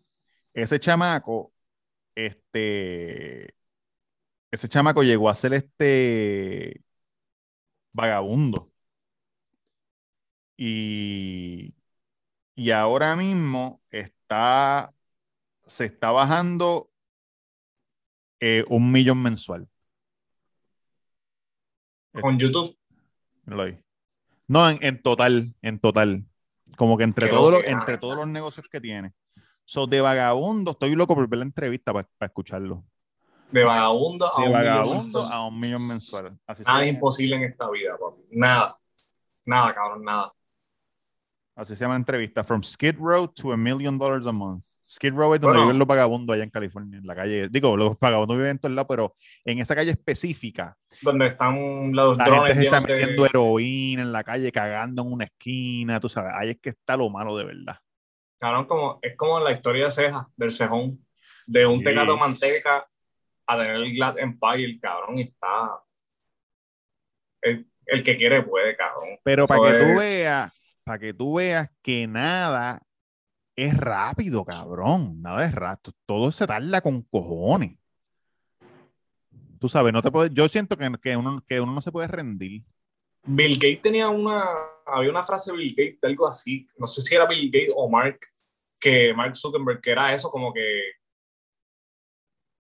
Ese 0.53 0.79
chamaco, 0.79 1.53
este, 2.15 3.55
ese 4.51 4.67
chamaco 4.67 5.03
llegó 5.03 5.29
a 5.29 5.35
ser 5.35 5.53
este 5.53 6.83
vagabundo. 7.93 8.71
Y, 10.57 11.75
y 12.55 12.71
ahora 12.71 13.15
mismo 13.15 13.81
está, 13.91 14.89
se 15.61 15.85
está 15.85 16.11
bajando 16.11 16.91
eh, 18.39 18.65
un 18.67 18.91
millón 18.91 19.21
mensual. 19.21 19.69
Con 22.13 22.37
YouTube. 22.39 22.77
No, 24.47 24.69
en, 24.69 24.79
en 24.81 25.01
total, 25.01 25.53
en 25.61 25.79
total. 25.79 26.25
Como 26.75 26.97
que 26.97 27.03
entre 27.03 27.27
todos 27.27 27.51
los, 27.51 27.63
entre 27.65 27.97
todos 27.97 28.15
los 28.15 28.27
negocios 28.27 28.67
que 28.67 28.79
tiene. 28.79 29.13
So, 29.65 29.85
de 29.85 30.01
vagabundo, 30.01 30.71
estoy 30.71 30.95
loco 30.95 31.13
por 31.13 31.27
ver 31.27 31.39
la 31.39 31.45
entrevista 31.45 31.93
para 31.93 32.07
escucharlo. 32.21 32.83
De 33.51 33.63
vagabundo 33.63 34.25
a 34.25 34.41
De 34.41 34.47
un 34.47 34.53
millón 34.53 34.53
vagabundo 34.53 35.23
a 35.23 35.47
un 35.47 35.59
millón 35.59 35.87
mensual. 35.87 36.39
Así 36.47 36.63
Nada 36.63 36.85
imposible 36.85 37.35
en 37.35 37.43
esta 37.43 37.69
vida, 37.69 37.91
papi. 37.99 38.21
Nada. 38.31 38.75
Nada, 39.45 39.73
cabrón, 39.73 40.03
nada. 40.03 40.31
así 41.55 41.75
se 41.75 41.81
llama 41.81 41.95
la 41.95 41.99
entrevista. 41.99 42.43
From 42.43 42.63
Skid 42.63 42.95
Row 42.99 43.27
to 43.27 43.51
a 43.51 43.57
million 43.57 43.97
dollars 43.97 44.25
a 44.25 44.31
month. 44.31 44.63
Skid 44.91 45.13
Row 45.13 45.35
es 45.35 45.41
donde 45.41 45.57
Bueno. 45.57 45.67
viven 45.67 45.79
los 45.79 45.87
vagabundos 45.87 46.33
allá 46.33 46.43
en 46.43 46.49
California, 46.49 46.97
en 46.97 47.05
la 47.05 47.15
calle. 47.15 47.47
Digo, 47.49 47.77
los 47.77 47.97
vagabundos 47.99 48.37
viven 48.37 48.51
en 48.51 48.59
todos 48.59 48.73
lados, 48.73 48.87
pero 48.89 49.15
en 49.45 49.59
esa 49.59 49.75
calle 49.75 49.91
específica, 49.91 50.75
Donde 51.01 51.27
están 51.27 51.91
los 51.93 52.17
la 52.17 52.25
drones 52.25 52.53
gente 52.55 52.69
se 52.69 52.75
está 52.75 52.79
de- 52.87 52.93
metiendo 52.93 53.25
heroína 53.25 54.01
en 54.01 54.11
la 54.11 54.23
calle, 54.23 54.51
cagando 54.51 55.03
en 55.03 55.13
una 55.13 55.25
esquina, 55.25 55.99
tú 55.99 56.09
sabes. 56.09 56.31
Ahí 56.35 56.49
es 56.51 56.57
que 56.59 56.69
está 56.69 56.97
lo 56.97 57.09
malo 57.09 57.37
de 57.37 57.45
verdad. 57.45 57.77
Cabrón, 58.39 58.65
como, 58.65 58.97
es 59.01 59.15
como 59.15 59.39
la 59.39 59.51
historia 59.51 59.85
de 59.85 59.91
ceja, 59.91 60.27
del 60.37 60.51
cejón. 60.51 60.97
De 61.45 61.65
un 61.65 61.83
tecato 61.83 62.13
de 62.13 62.19
manteca 62.19 62.85
a 63.47 63.57
tener 63.57 63.75
el 63.75 63.93
Glad 63.93 64.17
Empire, 64.19 64.79
cabrón, 64.79 65.17
y 65.19 65.21
está. 65.23 65.79
El, 67.41 67.67
el 67.85 68.03
que 68.03 68.17
quiere 68.17 68.43
puede, 68.43 68.75
cabrón. 68.75 69.17
Pero 69.23 69.43
Eso 69.45 69.55
para 69.57 69.71
que 69.77 69.83
tú 69.83 69.99
veas, 69.99 70.51
para 70.83 70.99
que 70.99 71.13
tú 71.13 71.33
veas 71.35 71.69
que 71.81 72.07
nada 72.07 72.81
es 73.65 73.77
rápido, 73.77 74.45
cabrón. 74.45 75.21
Nada 75.21 75.45
es 75.45 75.53
rápido. 75.53 75.93
Todo 76.05 76.31
se 76.31 76.47
tarda 76.47 76.81
con 76.81 77.01
cojones. 77.03 77.77
Tú 79.59 79.67
sabes, 79.67 79.91
no 79.91 80.01
te 80.01 80.09
puedes, 80.11 80.33
yo 80.33 80.47
siento 80.47 80.77
que, 80.77 80.89
que, 81.01 81.17
uno, 81.17 81.43
que 81.45 81.59
uno 81.59 81.73
no 81.73 81.81
se 81.81 81.91
puede 81.91 82.07
rendir. 82.07 82.63
Bill 83.23 83.55
Gates 83.55 83.81
tenía 83.81 84.07
una, 84.07 84.45
había 84.85 85.09
una 85.09 85.23
frase 85.23 85.51
de 85.51 85.57
Bill 85.57 85.75
Gates, 85.75 85.99
de 85.99 86.07
algo 86.07 86.27
así, 86.27 86.65
no 86.77 86.87
sé 86.87 87.01
si 87.01 87.13
era 87.15 87.25
Bill 87.27 87.51
Gates 87.51 87.73
o 87.75 87.89
Mark, 87.89 88.17
que 88.79 89.13
Mark 89.13 89.35
Zuckerberg, 89.35 89.81
que 89.81 89.91
era 89.91 90.13
eso, 90.13 90.31
como 90.31 90.53
que 90.53 90.93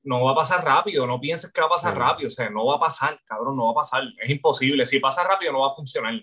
no 0.04 0.22
va 0.24 0.32
a 0.32 0.36
pasar 0.36 0.62
rápido, 0.64 1.06
no 1.06 1.18
pienses 1.18 1.50
que 1.50 1.60
va 1.60 1.68
a 1.68 1.70
pasar 1.70 1.94
Sí. 1.94 1.98
rápido, 1.98 2.26
o 2.26 2.30
sea, 2.30 2.50
no 2.50 2.66
va 2.66 2.76
a 2.76 2.80
pasar, 2.80 3.18
cabrón, 3.24 3.56
no 3.56 3.66
va 3.66 3.70
a 3.70 3.76
pasar, 3.76 4.02
es 4.20 4.30
imposible, 4.30 4.84
si 4.84 4.98
pasa 5.00 5.24
rápido 5.24 5.52
no 5.52 5.60
va 5.60 5.68
a 5.68 5.74
funcionar. 5.74 6.14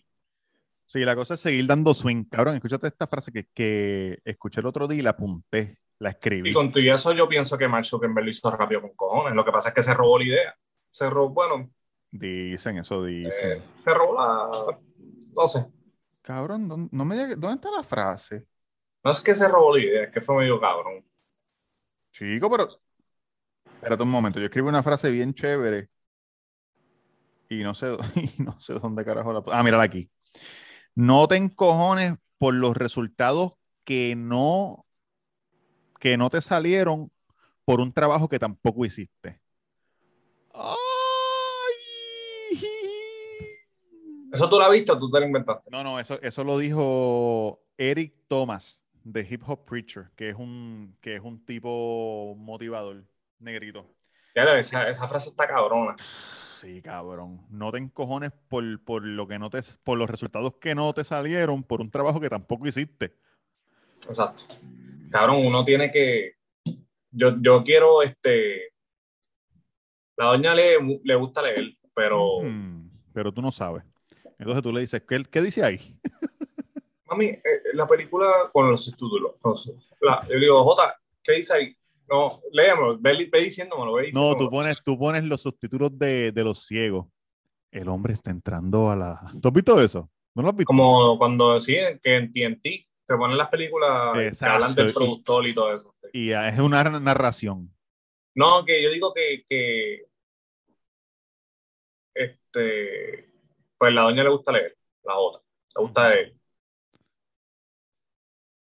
Sí, 0.92 1.02
la 1.02 1.16
cosa 1.16 1.36
es 1.36 1.40
seguir 1.40 1.68
dando 1.68 1.94
swing. 1.94 2.24
Cabrón, 2.24 2.56
escúchate 2.56 2.88
esta 2.88 3.06
frase 3.06 3.32
que, 3.32 3.48
que 3.54 4.18
escuché 4.26 4.60
el 4.60 4.66
otro 4.66 4.88
día 4.88 4.98
y 4.98 5.02
la 5.04 5.12
apunté, 5.12 5.78
la 6.00 6.10
escribí. 6.10 6.50
Y 6.50 6.54
con 6.54 6.72
todo 6.72 6.82
eso 6.82 7.12
yo 7.12 7.30
pienso 7.30 7.60
que 7.60 7.68
Mark 7.68 7.86
Zuckerberg 7.86 8.26
lo 8.26 8.32
hizo 8.32 8.50
rápido 8.50 8.82
con 8.82 8.90
cojones, 8.96 9.36
lo 9.36 9.46
que 9.46 9.52
pasa 9.52 9.70
es 9.70 9.76
que 9.76 9.84
se 9.84 9.94
robó 9.94 10.18
la 10.18 10.26
idea, 10.26 10.56
se 10.90 11.08
robó, 11.08 11.30
bueno, 11.30 11.70
Dicen, 12.10 12.80
eso 12.80 13.04
dicen. 13.04 13.60
eh, 13.60 13.62
se 13.84 13.94
robó 13.94 14.16
la, 14.16 14.76
no 15.36 15.48
sé, 15.48 15.68
Cabrón, 16.24 16.68
¿dónde, 16.68 16.90
no 16.92 17.06
me 17.06 17.16
diga- 17.16 17.36
¿dónde 17.36 17.56
está 17.58 17.70
la 17.70 17.84
frase? 17.84 18.48
no 19.04 19.12
es 19.12 19.22
que 19.22 19.36
se 19.36 19.48
robó 19.48 19.78
la 19.78 19.84
idea, 19.84 20.04
es 20.06 20.12
que 20.12 20.22
fue 20.22 20.38
medio 20.40 20.60
cabrón. 20.60 20.96
Chico, 22.12 22.50
pero. 22.50 22.68
Espérate 23.64 24.02
un 24.02 24.10
momento, 24.10 24.40
yo 24.40 24.46
escribí 24.46 24.68
una 24.68 24.82
frase 24.82 25.12
bien 25.12 25.36
chévere. 25.36 25.88
Y 27.48 27.62
no 27.62 27.76
sé, 27.76 27.96
y 28.16 28.42
no 28.42 28.60
sé 28.60 28.74
dónde 28.74 29.06
carajo 29.06 29.32
la. 29.32 29.44
Ah, 29.52 29.62
mírala 29.62 29.84
aquí. 29.84 30.10
No 30.96 31.28
te 31.28 31.36
encojones 31.36 32.16
por 32.38 32.54
los 32.54 32.76
resultados 32.76 33.54
que 33.84 34.16
no. 34.16 34.86
que 36.00 36.18
no 36.18 36.30
te 36.30 36.42
salieron 36.42 37.12
por 37.66 37.82
un 37.82 37.94
trabajo 37.94 38.30
que 38.30 38.40
tampoco 38.40 38.86
hiciste. 38.86 39.40
¡Ay! 40.54 40.76
¿Eso 44.32 44.50
tú 44.50 44.60
la 44.60 44.70
viste 44.70 44.92
o 44.92 44.98
tú 45.00 45.10
te 45.10 45.20
la 45.20 45.26
inventaste? 45.26 45.70
No, 45.72 45.84
no, 45.84 46.00
eso, 46.00 46.20
eso 46.22 46.44
lo 46.44 46.58
dijo 46.58 47.62
Eric 47.78 48.14
Thomas 48.28 48.84
de 49.04 49.28
Hip 49.30 49.44
Hop 49.48 49.66
Preacher, 49.66 50.12
que 50.16 50.30
es 50.30 50.36
un, 50.36 50.96
que 51.02 51.16
es 51.16 51.22
un 51.22 51.44
tipo 51.46 52.36
motivador, 52.38 53.04
negrito. 53.40 53.88
Esa, 54.36 54.90
esa 54.90 55.08
frase 55.08 55.30
está 55.30 55.48
cabrona. 55.48 55.96
Sí, 56.60 56.82
cabrón. 56.82 57.40
No 57.50 57.72
te 57.72 57.78
encojones 57.78 58.34
por, 58.50 58.84
por 58.84 59.06
lo 59.06 59.26
que 59.30 59.40
no 59.40 59.50
te, 59.50 59.60
por 59.82 59.98
los 59.98 60.10
resultados 60.10 60.56
que 60.56 60.76
no 60.76 60.92
te 60.92 61.06
salieron 61.06 61.64
por 61.64 61.80
un 61.80 61.90
trabajo 61.90 62.20
que 62.20 62.28
tampoco 62.28 62.68
hiciste. 62.68 63.16
Exacto. 64.06 64.44
Cabrón, 65.10 65.46
uno 65.46 65.64
tiene 65.64 65.90
que. 65.90 66.34
Yo, 67.12 67.38
yo 67.40 67.64
quiero, 67.64 68.04
este. 68.04 68.74
La 70.18 70.26
doña 70.26 70.54
le, 70.54 71.00
le 71.02 71.16
gusta 71.16 71.42
leer, 71.42 71.78
pero. 71.94 72.42
Mm, 72.42 72.90
pero 73.14 73.32
tú 73.32 73.42
no 73.42 73.52
sabes. 73.52 73.86
Entonces 74.38 74.62
tú 74.62 74.74
le 74.74 74.82
dices, 74.82 75.02
¿qué, 75.08 75.24
qué 75.32 75.42
dice 75.42 75.64
ahí? 75.64 75.80
Mami, 77.06 77.28
eh, 77.28 77.42
la 77.74 77.88
película 77.88 78.50
con 78.52 78.70
los 78.70 78.84
subtítulos. 78.84 79.36
yo 80.04 80.36
le 80.36 80.40
digo, 80.40 80.62
Jota, 80.66 81.00
¿qué 81.24 81.34
dice 81.34 81.54
ahí? 81.54 81.78
No, 82.10 82.42
léamelo, 82.52 82.98
ve, 83.00 83.30
ve 83.32 83.42
diciéndomelo, 83.42 83.94
ve 83.94 84.12
No, 84.12 84.34
diciéndomelo. 84.34 84.38
tú 84.38 84.50
pones, 84.50 84.84
tú 84.84 84.98
pones 84.98 85.24
los 85.24 85.42
subtítulos 85.42 85.98
de, 85.98 86.32
de 86.32 86.44
los 86.44 86.66
ciegos. 86.66 87.08
El 87.72 87.88
hombre 87.88 88.14
está 88.14 88.32
entrando 88.32 88.90
a 88.90 88.96
la. 88.96 89.20
¿Tú 89.42 89.48
has 89.48 89.54
visto 89.54 89.82
eso? 89.82 90.10
¿No 90.36 90.42
lo 90.42 90.50
has 90.50 90.56
visto? 90.56 90.68
Como 90.68 91.18
cuando 91.18 91.60
sí, 91.62 91.76
que 92.02 92.16
en 92.16 92.32
TNT 92.32 92.64
te 92.64 93.16
ponen 93.18 93.38
las 93.38 93.50
películas 93.50 94.14
que 94.14 94.28
Exacto, 94.28 94.56
hablan 94.56 94.76
del 94.76 94.94
productor 94.94 95.48
y 95.48 95.54
todo 95.54 95.76
eso. 95.76 95.96
Y 96.14 96.32
es 96.32 96.60
una 96.60 96.84
narración. 96.84 97.72
No, 98.36 98.64
que 98.66 98.82
yo 98.82 98.92
digo 98.92 99.14
que, 99.14 99.44
que 99.50 100.06
este, 102.14 103.30
pues 103.78 103.94
la 103.94 104.02
doña 104.04 104.24
le 104.24 104.30
gusta 104.30 104.52
leer, 104.52 104.78
la 105.04 105.18
otra, 105.18 105.42
le 105.76 105.82
gusta 105.82 106.10
leer. 106.10 106.36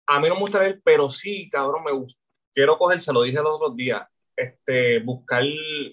A 0.07 0.21
mí 0.21 0.29
no 0.29 0.35
me 0.35 0.41
gusta 0.41 0.61
leer, 0.63 0.81
pero 0.85 1.09
sí, 1.09 1.49
cabrón, 1.51 1.85
me 1.85 1.93
gusta. 1.93 2.21
Quiero 2.55 2.77
coger, 2.79 3.01
se 3.01 3.13
lo 3.13 3.23
dije 3.23 3.39
los 3.39 3.55
otros 3.57 3.77
días, 3.77 4.03
este, 4.37 5.01
buscar 5.01 5.43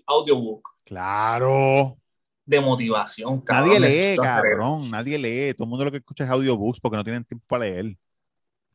audiobook 0.06 0.68
Claro. 0.86 1.98
de 2.46 2.60
motivación, 2.60 3.42
cabrón. 3.42 3.70
Nadie 3.82 4.12
lee, 4.12 4.18
cabrón. 4.18 4.90
Nadie 4.92 5.18
lee. 5.20 5.54
Todo 5.54 5.66
el 5.66 5.70
mundo 5.70 5.86
lo 5.86 5.92
que 5.92 5.98
escucha 5.98 6.24
es 6.24 6.30
audiobooks 6.30 6.80
porque 6.80 6.98
no 6.98 7.04
tienen 7.04 7.24
tiempo 7.24 7.46
para 7.48 7.66
leer. 7.66 7.96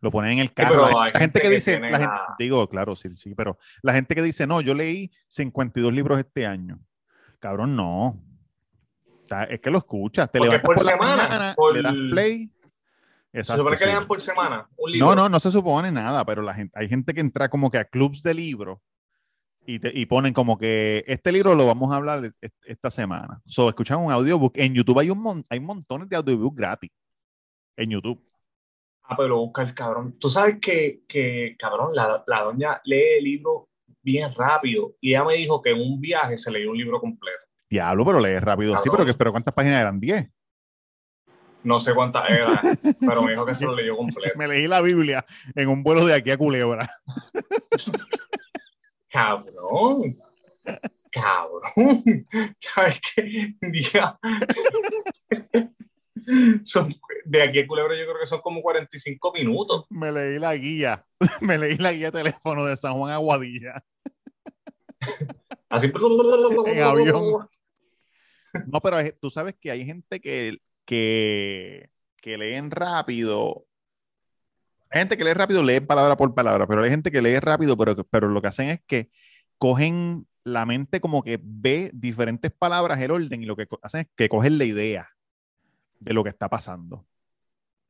Lo 0.00 0.10
ponen 0.10 0.32
en 0.32 0.38
el 0.40 0.52
carro. 0.52 0.84
hay 0.86 0.92
la 0.92 1.02
gente 1.04 1.18
gente 1.18 1.40
que 1.40 1.48
que 1.48 1.54
dice, 1.54 1.80
la 1.80 1.98
gente- 1.98 2.14
digo, 2.38 2.66
claro, 2.68 2.94
sí, 2.94 3.08
sí, 3.16 3.34
pero 3.34 3.58
la 3.82 3.94
gente 3.94 4.14
que 4.14 4.22
dice, 4.22 4.46
no, 4.46 4.60
yo 4.60 4.74
leí 4.74 5.10
52 5.28 5.92
libros 5.92 6.18
este 6.18 6.46
año. 6.46 6.78
Cabrón, 7.40 7.74
no. 7.74 8.08
O 8.08 9.26
sea, 9.26 9.44
es 9.44 9.60
que 9.60 9.70
lo 9.70 9.78
escuchas, 9.78 10.30
te 10.30 10.38
Porque 10.38 10.50
levantas 10.58 10.66
por 10.66 10.76
por, 10.76 10.84
la 10.84 10.90
semana, 10.92 11.16
mañana, 11.16 11.54
por- 11.56 11.74
le 11.74 11.82
das 11.82 11.94
play. 12.10 12.50
Se 13.34 13.40
Exacto, 13.40 13.62
supone 13.62 13.76
que 13.76 13.84
sí. 13.84 13.90
lean 13.90 14.06
por 14.06 14.20
semana 14.20 14.68
un 14.76 14.92
libro. 14.92 15.08
No, 15.08 15.14
no, 15.16 15.28
no 15.28 15.40
se 15.40 15.50
supone 15.50 15.90
nada, 15.90 16.24
pero 16.24 16.40
la 16.42 16.54
gente, 16.54 16.72
hay 16.78 16.88
gente 16.88 17.12
que 17.12 17.20
entra 17.20 17.48
como 17.48 17.70
que 17.70 17.78
a 17.78 17.84
clubs 17.84 18.22
de 18.22 18.32
libros 18.32 18.78
y, 19.66 19.80
te- 19.80 19.90
y 19.92 20.06
ponen 20.06 20.32
como 20.32 20.56
que 20.56 21.04
este 21.08 21.32
libro 21.32 21.54
lo 21.54 21.66
vamos 21.66 21.92
a 21.92 21.96
hablar 21.96 22.32
est- 22.40 22.54
esta 22.64 22.90
semana. 22.90 23.40
So, 23.44 23.68
escuchan 23.68 23.98
un 23.98 24.12
audiobook. 24.12 24.52
En 24.56 24.72
YouTube 24.74 25.00
hay 25.00 25.10
un 25.10 25.44
hay 25.48 25.58
montones 25.60 26.08
de 26.08 26.16
audiobooks 26.16 26.56
gratis. 26.56 26.90
En 27.76 27.90
YouTube. 27.90 28.24
Ah, 29.02 29.16
pero 29.16 29.38
busca 29.38 29.62
el 29.62 29.74
cabrón. 29.74 30.14
Tú 30.20 30.28
sabes 30.28 30.58
que, 30.60 31.02
que 31.08 31.56
cabrón, 31.58 31.94
la, 31.94 32.22
la 32.26 32.42
doña 32.42 32.80
lee 32.84 33.18
el 33.18 33.24
libro 33.24 33.68
bien 34.00 34.32
rápido 34.32 34.94
y 35.00 35.10
ella 35.10 35.24
me 35.24 35.34
dijo 35.34 35.60
que 35.60 35.70
en 35.70 35.80
un 35.80 36.00
viaje 36.00 36.38
se 36.38 36.50
leyó 36.52 36.70
un 36.70 36.78
libro 36.78 37.00
completo. 37.00 37.38
Diablo, 37.68 38.04
pero 38.04 38.20
lees 38.20 38.40
rápido. 38.40 38.72
Sí, 38.78 38.84
Cabrón. 38.84 38.96
pero, 38.98 39.06
que, 39.12 39.18
pero 39.18 39.30
¿cuántas 39.32 39.52
páginas 39.54 39.80
eran? 39.80 39.98
10. 39.98 40.30
No 41.64 41.78
sé 41.78 41.94
cuántas 41.94 42.28
era, 42.30 42.60
pero 43.00 43.22
me 43.22 43.32
dijo 43.32 43.46
que 43.46 43.54
se 43.54 43.64
lo 43.64 43.74
leyó 43.74 43.96
completo. 43.96 44.38
Me 44.38 44.46
leí 44.46 44.68
la 44.68 44.82
Biblia 44.82 45.24
en 45.54 45.68
un 45.68 45.82
vuelo 45.82 46.04
de 46.04 46.14
aquí 46.14 46.30
a 46.30 46.36
Culebra. 46.36 46.90
Cabrón. 49.08 50.14
Cabrón. 51.10 52.26
¿Sabes 52.58 53.00
qué? 53.00 53.54
Día. 53.60 54.18
Son, 56.64 56.94
de 57.24 57.42
aquí 57.42 57.60
a 57.60 57.66
Culebra 57.66 57.96
yo 57.96 58.04
creo 58.04 58.20
que 58.20 58.26
son 58.26 58.40
como 58.40 58.60
45 58.60 59.32
minutos. 59.32 59.86
Me 59.88 60.12
leí 60.12 60.38
la 60.38 60.54
guía. 60.56 61.06
Me 61.40 61.56
leí 61.56 61.78
la 61.78 61.92
guía 61.92 62.10
de 62.10 62.18
teléfono 62.18 62.66
de 62.66 62.76
San 62.76 62.94
Juan 62.94 63.12
Aguadilla. 63.12 63.82
Así. 65.70 65.90
En 66.66 66.82
avión. 66.82 67.48
No, 68.66 68.80
pero 68.80 68.98
tú 69.20 69.30
sabes 69.30 69.54
que 69.60 69.70
hay 69.70 69.84
gente 69.84 70.20
que, 70.20 70.58
que, 70.84 71.90
que 72.16 72.38
leen 72.38 72.70
rápido. 72.70 73.66
Hay 74.90 75.00
gente 75.00 75.16
que 75.16 75.24
lee 75.24 75.34
rápido, 75.34 75.62
lee 75.62 75.80
palabra 75.80 76.16
por 76.16 76.34
palabra, 76.34 76.66
pero 76.66 76.82
hay 76.82 76.90
gente 76.90 77.10
que 77.10 77.20
lee 77.22 77.38
rápido, 77.40 77.76
pero, 77.76 77.96
pero 78.04 78.28
lo 78.28 78.40
que 78.40 78.48
hacen 78.48 78.70
es 78.70 78.80
que 78.86 79.10
cogen 79.58 80.26
la 80.44 80.66
mente 80.66 81.00
como 81.00 81.22
que 81.22 81.40
ve 81.42 81.90
diferentes 81.94 82.52
palabras, 82.52 83.00
el 83.00 83.10
orden, 83.10 83.42
y 83.42 83.46
lo 83.46 83.56
que 83.56 83.66
hacen 83.82 84.02
es 84.02 84.06
que 84.14 84.28
cogen 84.28 84.58
la 84.58 84.64
idea 84.64 85.08
de 85.98 86.12
lo 86.12 86.22
que 86.22 86.30
está 86.30 86.48
pasando. 86.48 87.06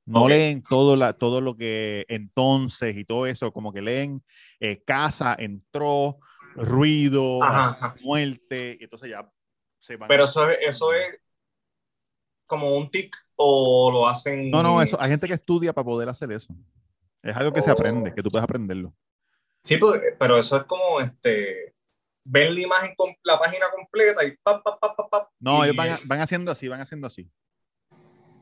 No 0.06 0.24
Ok. 0.24 0.28
leen 0.30 0.62
todo, 0.62 0.96
la, 0.96 1.14
todo 1.14 1.40
lo 1.40 1.56
que 1.56 2.04
entonces 2.08 2.96
y 2.96 3.04
todo 3.04 3.26
eso, 3.26 3.52
como 3.52 3.72
que 3.72 3.82
leen 3.82 4.22
eh, 4.60 4.82
casa, 4.84 5.34
entró, 5.38 6.18
ruido, 6.54 7.42
Ajá, 7.42 7.70
ajá. 7.70 7.94
muerte, 8.02 8.76
y 8.80 8.84
entonces 8.84 9.10
ya 9.10 9.28
se 9.80 9.96
van. 9.96 10.08
Pero 10.08 10.24
eso 10.24 10.48
es, 10.48 10.58
eso 10.60 10.92
es 10.92 11.20
como 12.46 12.76
un 12.76 12.90
tic 12.90 13.16
o 13.36 13.90
lo 13.92 14.06
hacen. 14.08 14.50
No, 14.50 14.62
no, 14.62 14.80
eso, 14.82 15.00
hay 15.00 15.10
gente 15.10 15.26
que 15.26 15.34
estudia 15.34 15.72
para 15.72 15.84
poder 15.84 16.08
hacer 16.08 16.30
eso. 16.32 16.54
Es 17.22 17.34
algo 17.36 17.52
que 17.52 17.62
se 17.62 17.70
aprende, 17.70 18.12
que 18.14 18.22
tú 18.22 18.30
puedes 18.30 18.44
aprenderlo. 18.44 18.94
Sí, 19.62 19.76
pues, 19.78 20.00
pero 20.18 20.36
eso 20.38 20.56
es 20.58 20.64
como 20.64 21.00
este. 21.00 21.72
Ven 22.26 22.54
la 22.54 22.60
imagen, 22.60 22.94
com- 22.96 23.14
la 23.22 23.38
página 23.38 23.66
completa 23.74 24.24
y 24.24 24.36
pa, 24.42 24.62
pa, 24.62 24.78
pa, 24.78 24.94
pa, 24.96 25.08
pa, 25.08 25.30
No, 25.40 25.60
y- 25.64 25.68
ellos 25.68 25.76
van, 25.76 25.98
van 26.06 26.20
haciendo 26.20 26.50
así, 26.52 26.68
van 26.68 26.80
haciendo 26.80 27.06
así. 27.06 27.30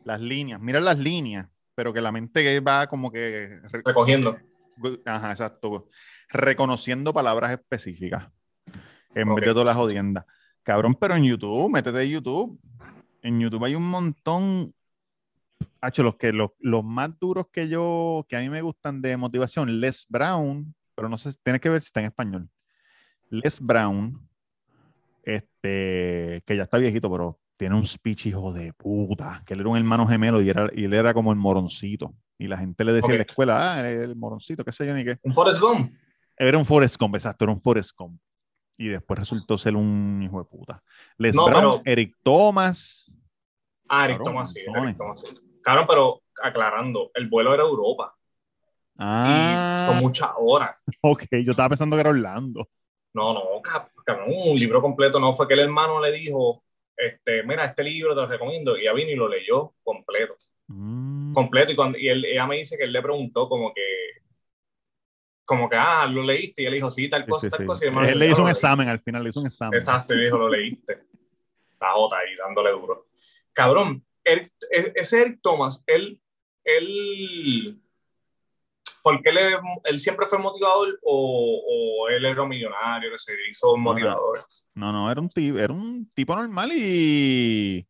Las 0.05 0.21
líneas, 0.21 0.61
mira 0.61 0.81
las 0.81 0.99
líneas, 0.99 1.49
pero 1.75 1.93
que 1.93 2.01
la 2.01 2.11
mente 2.13 2.59
va 2.61 2.87
como 2.89 3.11
que... 3.11 3.61
re- 3.71 3.83
recogiendo. 3.85 4.37
Ajá, 5.05 5.31
exacto. 5.31 5.89
Reconociendo 6.29 7.13
palabras 7.13 7.53
específicas 7.53 8.29
en 9.15 9.29
Ok. 9.29 9.37
vez 9.37 9.47
de 9.47 9.53
todas 9.53 9.67
las 9.67 9.77
jodiendas. 9.77 10.25
Cabrón, 10.65 10.95
pero 10.95 11.15
en 11.15 11.25
YouTube, 11.25 11.71
métete 11.71 12.03
en 12.03 12.11
YouTube. 12.11 12.59
En 13.23 13.41
YouTube 13.41 13.65
hay 13.65 13.75
un 13.75 13.89
montón. 13.89 14.75
Hacho, 15.81 16.03
los, 16.03 16.17
que, 16.17 16.33
los, 16.33 16.51
los 16.59 16.85
más 16.85 17.19
duros 17.19 17.47
que 17.53 17.69
yo, 17.69 18.27
que 18.29 18.37
a 18.37 18.41
mí 18.41 18.49
me 18.49 18.63
gustan 18.63 19.01
de 19.01 19.17
motivación, 19.17 19.81
Les 19.81 20.07
Brown, 20.09 20.75
pero 20.95 21.09
no 21.09 21.19
sé, 21.19 21.31
tienes 21.43 21.61
que 21.61 21.69
ver 21.69 21.83
si 21.83 21.87
está 21.87 22.01
en 22.01 22.07
español. 22.07 22.49
Les 23.31 23.61
Brown, 23.61 24.29
este, 25.23 26.43
que 26.45 26.57
ya 26.57 26.65
está 26.65 26.79
viejito, 26.79 27.11
pero 27.11 27.41
tiene 27.57 27.77
un 27.77 27.87
speech 27.87 28.27
hijo 28.27 28.53
de 28.53 28.73
puta, 28.73 29.43
que 29.47 29.55
él 29.55 29.61
era 29.61 29.69
un 29.69 29.77
hermano 29.77 30.07
gemelo 30.07 30.43
y, 30.43 30.51
era, 30.51 30.69
y 30.75 30.85
él 30.85 30.93
era 30.95 31.15
como 31.15 31.33
el 31.33 31.39
moroncito. 31.39 32.15
Y 32.39 32.49
la 32.49 32.59
gente 32.59 32.85
le 32.85 32.93
decía 32.93 33.13
en 33.13 33.19
la 33.19 33.23
escuela, 33.23 33.75
ah, 33.75 33.89
el 33.89 34.17
moroncito, 34.17 34.65
qué 34.65 34.73
sé 34.73 34.87
yo 34.87 34.95
ni 34.95 35.05
qué. 35.05 35.19
Un 35.23 35.33
Forrest 35.33 35.61
Gump. 35.61 35.93
Era 36.37 36.59
un 36.59 36.67
Forrest 36.67 36.97
Gump, 36.99 37.15
exacto, 37.15 37.45
era 37.45 37.53
un 37.53 37.61
Forrest 37.61 37.93
Gump. 37.97 38.21
Y 38.83 38.89
después 38.89 39.19
resultó 39.19 39.57
ser 39.57 39.77
un 39.77 40.21
hijo 40.25 40.39
de 40.39 40.45
puta. 40.45 40.83
Les 41.19 41.35
No, 41.37 41.45
Brown, 41.47 41.61
pero- 41.61 41.83
Eric 41.85 42.17
Thomas. 42.23 43.13
Ah, 43.89 44.07
Eric 44.07 44.17
Cabrón, 44.19 44.35
Thomas, 44.35 44.53
sí. 44.53 44.61
Eric 44.61 44.97
Thomas, 44.97 45.21
sí. 45.21 45.27
Cabrón, 45.63 45.85
pero 45.89 46.23
aclarando, 46.43 47.11
el 47.15 47.29
vuelo 47.29 47.55
era 47.55 47.63
Europa. 47.63 48.15
Ah, 48.99 49.87
Y 49.89 49.93
son 49.93 50.03
muchas 50.03 50.31
horas. 50.37 50.83
ok, 51.01 51.23
yo 51.45 51.53
estaba 51.53 51.69
pensando 51.69 51.97
que 51.97 52.01
era 52.01 52.11
Orlando. 52.11 52.69
No, 53.15 53.33
no, 53.35 53.41
cab- 53.63 53.91
cabrón, 54.05 54.31
un 54.35 54.59
libro 54.59 54.81
completo. 54.83 55.21
No 55.21 55.35
fue 55.37 55.47
que 55.47 55.55
el 55.55 55.61
hermano 55.61 56.01
le 56.01 56.11
dijo, 56.13 56.65
este, 56.97 57.43
mira, 57.45 57.67
este 57.67 57.85
libro 57.85 58.15
te 58.15 58.21
lo 58.23 58.27
recomiendo. 58.27 58.77
Y 58.77 58.85
ya 58.85 58.93
vino 58.93 59.11
y 59.11 59.17
lo 59.17 59.29
leyó 59.29 59.75
completo. 59.85 60.35
Mm, 60.69 61.35
Completo. 61.35 61.73
Y, 61.73 61.77
cuando, 61.77 61.99
y 61.99 62.09
él, 62.09 62.25
ella 62.25 62.47
me 62.47 62.57
dice 62.57 62.77
que 62.77 62.85
él 62.85 62.93
le 62.93 63.03
preguntó 63.03 63.49
como 63.49 63.73
que, 63.73 63.83
como 65.53 65.69
que, 65.69 65.77
ah, 65.77 66.07
lo 66.07 66.23
leíste. 66.23 66.63
Y 66.63 66.67
él 66.67 66.73
dijo, 66.75 66.91
sí, 66.91 67.09
tal 67.11 67.27
cosa, 67.27 67.47
sí, 67.47 67.51
tal 67.51 67.61
sí. 67.61 67.67
cosa. 67.67 67.85
Y 67.85 67.89
Él 68.09 68.19
le 68.19 68.27
"Yo 68.27 68.33
hizo 68.33 68.41
un 68.43 68.47
leí". 68.49 68.53
examen 68.53 68.89
al 68.89 69.01
final, 69.01 69.23
le 69.23 69.29
hizo 69.29 69.41
un 69.41 69.47
examen. 69.47 69.79
Exacto, 69.79 70.15
y 70.15 70.25
dijo, 70.25 70.39
lo 70.39 70.49
leíste. 70.49 70.99
La 71.79 71.93
Jota 71.93 72.17
ahí 72.17 72.35
dándole 72.37 72.71
duro. 72.71 73.03
Cabrón, 73.53 74.03
Eric- 74.25 74.51
e- 74.71 74.93
ese 74.97 75.21
Eric 75.21 75.41
Thomas, 75.43 75.83
él, 75.87 76.19
él, 76.65 77.79
¿por 79.03 79.21
qué 79.23 79.29
él, 79.31 79.39
él 79.85 79.99
siempre 79.99 80.27
fue 80.27 80.39
motivador 80.39 80.99
o, 81.03 81.63
o 82.05 82.09
él 82.09 82.25
era 82.25 82.43
un 82.43 82.49
millonario 82.49 83.11
que 83.11 83.19
se 83.19 83.33
hizo 83.51 83.77
motivador? 83.77 84.47
No, 84.75 84.91
no, 84.93 85.11
era 85.11 85.21
un 85.21 85.29
tipo, 85.29 85.59
era 85.59 85.73
un 85.73 86.11
tipo 86.15 86.35
normal 86.35 86.71
y, 86.73 87.87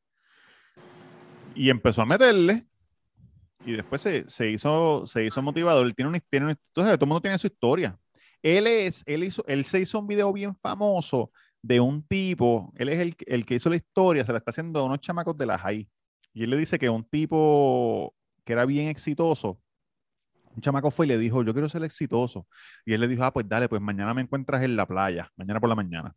y 1.55 1.71
empezó 1.71 2.03
a 2.03 2.07
meterle. 2.07 2.67
Y 3.65 3.73
después 3.73 4.01
se, 4.03 4.29
se 4.29 4.51
hizo, 4.51 5.07
se 5.07 5.25
hizo 5.25 5.41
motivador. 5.43 5.87
Él 5.87 5.95
tiene 5.95 6.11
un, 6.11 6.21
tiene 6.29 6.47
un- 6.47 6.57
sabes, 6.75 6.95
todo 6.99 7.05
el 7.05 7.09
mundo 7.09 7.21
tiene 7.23 7.39
su 7.39 7.47
historia. 7.47 7.97
Él 8.43 8.67
es, 8.67 9.05
él 9.07 9.23
hizo, 9.25 9.45
él 9.47 9.65
se 9.65 9.81
hizo 9.81 9.99
un 10.01 10.07
video 10.09 10.33
bien 10.33 10.57
famoso 10.57 11.31
de 11.63 11.79
un 11.79 12.03
tipo, 12.03 12.73
él 12.77 12.89
es 12.89 12.99
el, 12.99 13.15
el 13.27 13.47
que 13.47 13.55
hizo 13.55 13.71
la 13.71 13.77
historia, 13.77 14.27
se 14.27 14.33
la 14.33 14.39
está 14.39 14.51
haciendo 14.51 14.81
a 14.81 14.85
unos 14.85 14.99
chamacos 14.99 15.37
de 15.39 15.47
la 15.47 15.57
high. 15.59 15.89
Y 16.35 16.43
él 16.43 16.51
le 16.51 16.57
dice 16.57 16.77
que 16.79 16.89
un 16.91 17.05
tipo 17.05 18.15
que 18.45 18.53
era 18.55 18.65
bien 18.67 18.89
exitoso, 18.89 19.61
un 20.57 20.61
chamaco 20.61 20.91
fue 20.91 21.07
y 21.07 21.11
le 21.11 21.19
dijo, 21.19 21.43
yo 21.45 21.53
quiero 21.53 21.69
ser 21.69 21.85
exitoso. 21.85 22.49
Y 22.85 22.95
él 22.95 23.01
le 23.01 23.07
dijo, 23.09 23.23
ah, 23.23 23.33
pues 23.33 23.49
dale, 23.49 23.69
pues 23.69 23.81
mañana 23.81 24.13
me 24.13 24.23
encuentras 24.23 24.63
en 24.65 24.75
la 24.77 24.87
playa, 24.87 25.31
mañana 25.37 25.61
por 25.61 25.69
la 25.69 25.77
mañana. 25.77 26.15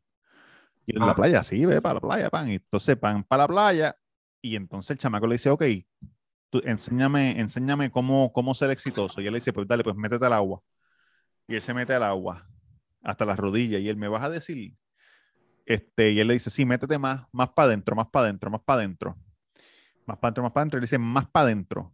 Y 0.88 0.96
en 0.98 1.06
la 1.06 1.12
Ah. 1.12 1.16
playa, 1.16 1.44
sí, 1.44 1.66
ve 1.66 1.82
para 1.82 1.96
la 1.96 2.02
playa, 2.02 2.30
pan. 2.32 2.50
Y 2.50 2.56
entonces 2.56 3.00
van 3.00 3.24
para 3.24 3.44
la 3.44 3.48
playa 3.48 3.98
y 4.42 4.56
entonces 4.56 4.92
el 4.92 4.98
chamaco 4.98 5.28
le 5.28 5.36
dice, 5.36 5.50
ok, 5.52 5.64
tú 6.62 6.68
enséñame, 6.68 7.40
enséñame 7.40 7.92
cómo, 7.92 8.32
cómo 8.34 8.54
ser 8.54 8.72
exitoso. 8.72 9.22
Y 9.22 9.28
él 9.28 9.34
le 9.34 9.40
dice, 9.40 9.54
pues 9.54 9.68
dale, 9.68 9.84
pues 9.84 9.96
métete 9.96 10.26
al 10.26 10.34
agua. 10.34 10.62
Y 11.48 11.56
él 11.56 11.62
se 11.62 11.74
mete 11.74 11.94
al 11.94 12.04
agua 12.04 12.48
hasta 13.04 13.26
las 13.26 13.38
rodillas 13.38 13.82
y 13.82 13.90
él 13.90 13.98
me 13.98 14.08
vas 14.08 14.24
a 14.24 14.30
decir, 14.30 14.74
este, 15.66 16.12
y 16.12 16.20
él 16.20 16.28
le 16.28 16.34
dice, 16.36 16.50
sí, 16.50 16.66
métete 16.66 16.98
más, 16.98 17.26
más 17.32 17.50
para 17.50 17.68
adentro, 17.68 17.96
más 17.96 18.08
para 18.10 18.26
adentro, 18.26 18.52
más 18.52 18.62
para 18.64 18.80
adentro. 18.80 19.18
Más 20.06 20.18
para 20.18 20.30
adentro, 20.30 20.44
más 20.44 20.52
para 20.54 20.62
adentro. 20.64 20.78
Y 20.80 20.82
le 20.82 20.86
dice, 20.86 20.98
más 21.00 21.30
para 21.30 21.46
adentro. 21.46 21.94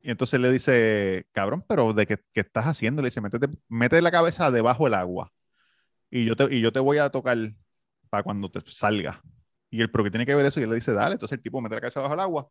Y 0.00 0.10
entonces 0.10 0.40
le 0.40 0.52
dice, 0.52 1.26
cabrón, 1.32 1.64
pero 1.68 1.92
¿de 1.92 2.06
qué, 2.06 2.18
qué 2.32 2.40
estás 2.40 2.66
haciendo? 2.66 3.02
Le 3.02 3.08
dice, 3.08 3.20
métete, 3.20 3.48
mete 3.68 4.00
la 4.02 4.10
cabeza 4.10 4.50
debajo 4.50 4.84
del 4.84 4.94
agua. 4.94 5.32
Y 6.10 6.24
yo 6.26 6.36
te, 6.36 6.54
y 6.54 6.60
yo 6.60 6.72
te 6.72 6.80
voy 6.80 6.98
a 6.98 7.10
tocar 7.10 7.36
para 8.10 8.22
cuando 8.24 8.50
te 8.50 8.60
salga. 8.66 9.22
Y 9.70 9.82
él, 9.82 9.90
pero 9.90 10.04
que 10.04 10.10
tiene 10.10 10.26
que 10.26 10.34
ver 10.34 10.46
eso? 10.46 10.60
Y 10.60 10.64
él 10.64 10.70
le 10.70 10.76
dice, 10.76 10.92
dale. 10.92 11.14
Entonces 11.14 11.38
el 11.38 11.42
tipo 11.42 11.60
mete 11.60 11.76
la 11.76 11.82
cabeza 11.82 12.00
debajo 12.00 12.14
del 12.14 12.20
agua 12.20 12.50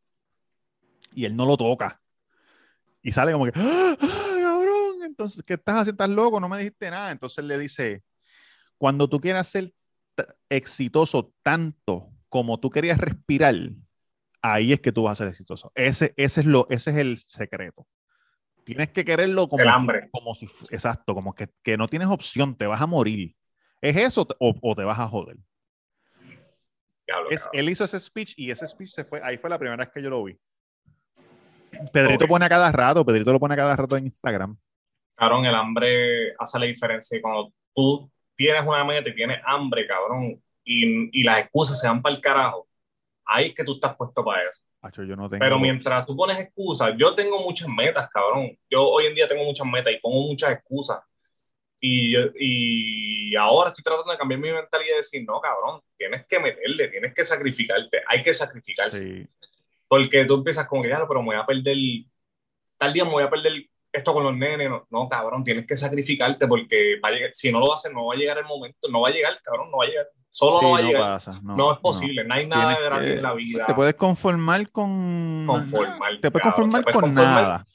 y 1.14 1.26
él 1.26 1.36
no 1.36 1.45
lo 1.45 1.57
toca. 1.57 2.01
Y 3.01 3.12
sale 3.12 3.32
como 3.32 3.45
que, 3.45 3.53
¡ah, 3.55 3.97
ah, 3.99 4.38
cabrón! 4.41 5.03
Entonces, 5.03 5.43
¿qué 5.45 5.53
estás 5.53 5.76
haciendo? 5.76 6.03
¿Estás 6.03 6.16
loco? 6.16 6.39
No 6.39 6.49
me 6.49 6.57
dijiste 6.57 6.89
nada. 6.91 7.12
Entonces 7.12 7.43
le 7.45 7.57
dice, 7.57 8.03
cuando 8.78 9.07
tú 9.10 9.20
quieras 9.20 9.47
ser 9.47 9.74
exitoso 10.49 11.34
tanto 11.43 12.12
como 12.28 12.60
tú 12.60 12.70
querías 12.70 12.97
respirar, 12.97 13.55
ahí 14.41 14.74
es 14.74 14.82
que 14.82 14.91
tú 14.91 15.03
vas 15.03 15.14
a 15.14 15.24
ser 15.24 15.28
exitoso. 15.30 15.72
Ese, 15.76 16.14
ese, 16.18 16.41
es, 16.41 16.47
lo, 16.47 16.68
ese 16.70 16.91
es 16.91 16.97
el 16.97 17.18
secreto. 17.18 17.88
Tienes 18.64 18.89
que 18.89 19.03
quererlo 19.03 19.47
como 19.49 19.64
El 19.64 19.70
hambre. 19.70 20.10
como 20.12 20.36
si, 20.36 20.47
exacto, 20.70 21.16
como 21.16 21.34
que, 21.34 21.49
que 21.64 21.78
no 21.78 21.88
tienes 21.88 22.10
opción, 22.10 22.55
te 22.55 22.68
vas 22.68 22.82
a 22.82 22.86
morir. 22.86 23.36
¿Es 23.82 23.95
eso 23.95 24.28
o, 24.39 24.53
o 24.62 24.76
te 24.76 24.84
vas 24.84 24.99
a 24.99 25.07
joder? 25.07 25.38
Diablo, 27.07 27.30
Es, 27.32 27.49
él 27.53 27.70
hizo 27.70 27.84
ese 27.84 27.99
speech 27.99 28.34
y 28.38 28.51
ese 28.51 28.68
speech 28.68 28.91
se 28.91 29.03
fue, 29.03 29.22
ahí 29.24 29.38
fue 29.38 29.49
la 29.49 29.57
primera 29.57 29.84
vez 29.84 29.91
que 29.91 30.03
yo 30.03 30.10
lo 30.10 30.24
vi. 30.24 30.39
Pedrito 31.93 32.25
Ok. 32.25 32.30
pone 32.30 32.45
a 32.45 32.49
cada 32.49 32.71
rato, 32.71 33.05
Pedrito 33.05 33.32
lo 33.32 33.39
pone 33.39 33.53
a 33.53 33.57
cada 33.57 33.75
rato 33.75 33.95
en 33.97 34.05
Instagram. 34.05 34.57
Cabrón, 35.15 35.45
el 35.45 35.55
hambre 35.55 36.34
hace 36.38 36.59
la 36.59 36.65
diferencia. 36.65 37.17
Y 37.17 37.21
cuando 37.21 37.51
tú 37.75 38.09
tienes 38.36 38.63
una 38.65 38.84
meta 38.84 39.09
y 39.09 39.15
tienes 39.15 39.41
hambre, 39.45 39.86
cabrón, 39.88 40.41
y, 40.63 41.19
y 41.19 41.23
las 41.23 41.39
excusas 41.39 41.80
se 41.80 41.88
van 41.88 42.01
para 42.01 42.15
el 42.15 42.21
carajo, 42.21 42.67
ahí 43.25 43.47
es 43.47 43.55
que 43.55 43.63
tú 43.63 43.73
estás 43.75 43.95
puesto 43.95 44.23
para 44.23 44.43
eso. 44.43 44.61
Acho, 44.82 45.03
yo 45.03 45.15
no 45.17 45.30
tengo. 45.30 45.41
Pero 45.43 45.59
mientras 45.59 46.05
tú 46.05 46.15
pones 46.15 46.39
excusas, 46.39 46.93
yo 46.97 47.13
tengo 47.15 47.39
muchas 47.41 47.67
metas, 47.67 48.09
cabrón. 48.09 48.57
Yo 48.69 48.88
hoy 48.88 49.07
en 49.07 49.15
día 49.15 49.27
tengo 49.27 49.43
muchas 49.43 49.67
metas 49.67 49.91
y 49.93 49.99
pongo 49.99 50.21
muchas 50.27 50.51
excusas. 50.51 50.99
Y, 51.82 52.13
yo- 52.13 52.32
y 52.38 53.36
ahora 53.36 53.69
estoy 53.69 53.84
tratando 53.84 54.11
de 54.11 54.17
cambiar 54.17 54.39
mi 54.39 54.51
mentalidad 54.51 54.93
y 54.93 54.97
decir, 54.97 55.23
no, 55.25 55.39
cabrón, 55.41 55.82
tienes 55.97 56.25
que 56.27 56.39
meterle, 56.39 56.88
tienes 56.89 57.13
que 57.13 57.23
sacrificarte, 57.25 58.01
hay 58.07 58.21
que 58.23 58.34
sacrificarse. 58.34 59.03
Sí, 59.03 59.27
Porque 59.89 60.23
tú 60.25 60.35
empiezas 60.35 60.67
como 60.67 60.81
que, 60.83 60.89
ya, 60.89 61.05
pero 61.07 61.19
me 61.21 61.25
voy 61.27 61.35
a 61.35 61.45
perder, 61.45 61.75
tal 62.77 62.93
día 62.93 63.03
me 63.03 63.11
voy 63.11 63.23
a 63.23 63.29
perder 63.29 63.65
esto 63.91 64.13
con 64.13 64.23
los 64.23 64.37
nenes. 64.37 64.69
No, 64.69 64.85
no, 64.89 65.09
cabrón, 65.09 65.43
tienes 65.43 65.65
que 65.65 65.75
sacrificarte 65.75 66.47
porque 66.47 66.99
va 67.03 67.09
a 67.09 67.11
llegar- 67.11 67.31
si 67.33 67.51
no 67.51 67.59
lo 67.59 67.73
haces, 67.73 67.91
no 67.91 68.05
va 68.05 68.13
a 68.13 68.17
llegar 68.17 68.37
el 68.37 68.45
momento, 68.45 68.87
no 68.89 69.01
va 69.01 69.09
a 69.09 69.11
llegar, 69.11 69.33
cabrón, 69.43 69.71
no 69.71 69.77
va 69.77 69.85
a 69.85 69.87
llegar. 69.87 70.05
Solo 70.31 70.59
sí, 70.59 70.65
no 70.65 70.71
va 70.73 70.77
a 70.77 70.81
llegar. 70.83 71.01
pasa. 71.01 71.39
No, 71.43 71.55
No, 71.55 71.73
es 71.73 71.79
posible, 71.79 72.23
no, 72.23 72.33
hay 72.35 72.45
nada 72.47 72.75
Tienes 72.75 72.83
gratis 72.89 73.07
que- 73.07 73.15
en 73.17 73.23
la 73.23 73.33
vida. 73.33 73.65
Te 73.65 73.73
puedes 73.73 73.95
conformar 73.95 74.69
con. 74.71 75.43
Conformar, 75.47 76.19
Te 76.21 76.29
puedes 76.29 76.43
cabrón, 76.43 76.71
conformar 76.71 76.85
te 76.85 76.91
puedes 76.91 76.99
con 77.01 77.15
nada. 77.15 77.65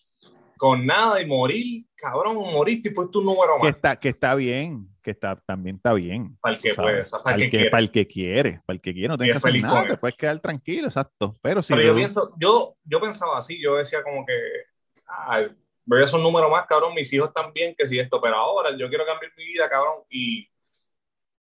Con 0.57 0.87
nada 0.87 1.21
y 1.21 1.27
morir, 1.27 1.85
cabrón, 1.97 2.37
moriste 2.37 2.91
y 2.91 2.95
fuiste 2.95 3.19
un 3.19 3.25
número 3.25 3.57
Que 3.57 3.67
más. 3.67 3.75
está, 3.75 3.97
que 3.97 4.09
está 4.11 4.37
bien, 4.37 4.89
que 5.05 5.13
está, 5.13 5.37
también 5.47 5.77
está 5.77 5.93
bien. 5.93 6.37
Para 6.41 6.57
el 6.57 6.61
que 6.61 6.75
puede, 6.75 7.03
o 7.03 7.05
sea, 7.05 7.21
para 7.23 7.37
Para 7.37 7.45
el 7.45 7.51
que 7.51 7.65
para 7.71 7.81
el 7.81 7.91
que 7.93 8.07
quiere, 8.09 8.61
para 8.67 8.75
el 8.75 8.81
que 8.81 8.93
quiere, 8.93 9.09
no 9.09 9.17
tienes 9.17 9.35
que 9.35 9.39
es 9.39 9.45
hacer 9.55 9.63
nada, 9.63 9.87
te 9.87 9.97
puedes 9.97 10.17
quedar 10.17 10.41
tranquilo, 10.41 10.89
exacto. 10.89 11.37
Pero 11.41 11.63
si 11.63 11.73
Pero 11.75 11.85
yo 11.87 11.93
tú- 11.93 11.97
pienso, 11.97 12.35
yo, 12.41 12.73
yo 12.85 13.01
pensaba 13.01 13.39
así, 13.39 13.61
yo 13.63 13.77
decía 13.77 14.03
como 14.03 14.27
que, 14.27 14.33
ah, 15.07 15.43
voy 15.85 16.01
a 16.01 16.05
hacer 16.05 16.17
un 16.17 16.23
número 16.25 16.51
más, 16.51 16.67
cabrón, 16.67 16.95
mis 16.95 17.13
hijos 17.13 17.33
también, 17.33 17.75
que 17.79 17.87
si 17.87 17.99
esto, 17.99 18.21
pero 18.21 18.35
ahora 18.37 18.71
yo 18.77 18.89
quiero 18.89 19.05
cambiar 19.07 19.31
mi 19.37 19.45
vida, 19.45 19.69
cabrón, 19.69 20.03
y, 20.11 20.49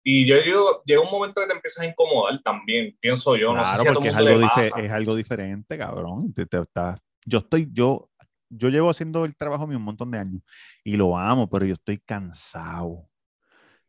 y 0.04 0.28
yo 0.28 0.36
digo, 0.42 0.84
llega 0.86 1.02
un 1.02 1.10
momento 1.10 1.42
que 1.42 1.48
te 1.48 1.54
empiezas 1.54 1.84
a 1.84 1.88
incomodar 1.88 2.40
también, 2.44 2.96
pienso 3.00 3.36
yo, 3.36 3.54
no 3.54 3.66
sé 3.66 3.72
Claro, 3.72 3.82
si 3.84 3.88
a 3.88 3.92
todo 3.92 3.94
porque 3.96 4.10
el 4.10 4.14
es 4.14 4.16
mundo 4.20 4.32
algo, 4.32 4.62
le 4.78 4.86
es 4.86 4.92
algo 4.92 5.16
diferente, 5.16 5.78
cabrón. 5.78 6.34
Te- 6.34 6.46
te- 6.46 6.60
está- 6.60 7.00
yo 7.26 7.40
estoy, 7.40 7.68
yo, 7.72 8.10
yo 8.50 8.70
llevo 8.70 8.92
haciendo 8.92 9.26
el 9.26 9.36
trabajo 9.36 9.66
mío 9.66 9.78
un 9.78 9.84
montón 9.84 10.12
de 10.12 10.20
años 10.20 10.42
y 10.84 10.96
lo 10.96 11.18
amo, 11.18 11.50
pero 11.50 11.66
yo 11.66 11.74
estoy 11.74 11.98
cansado. 11.98 13.08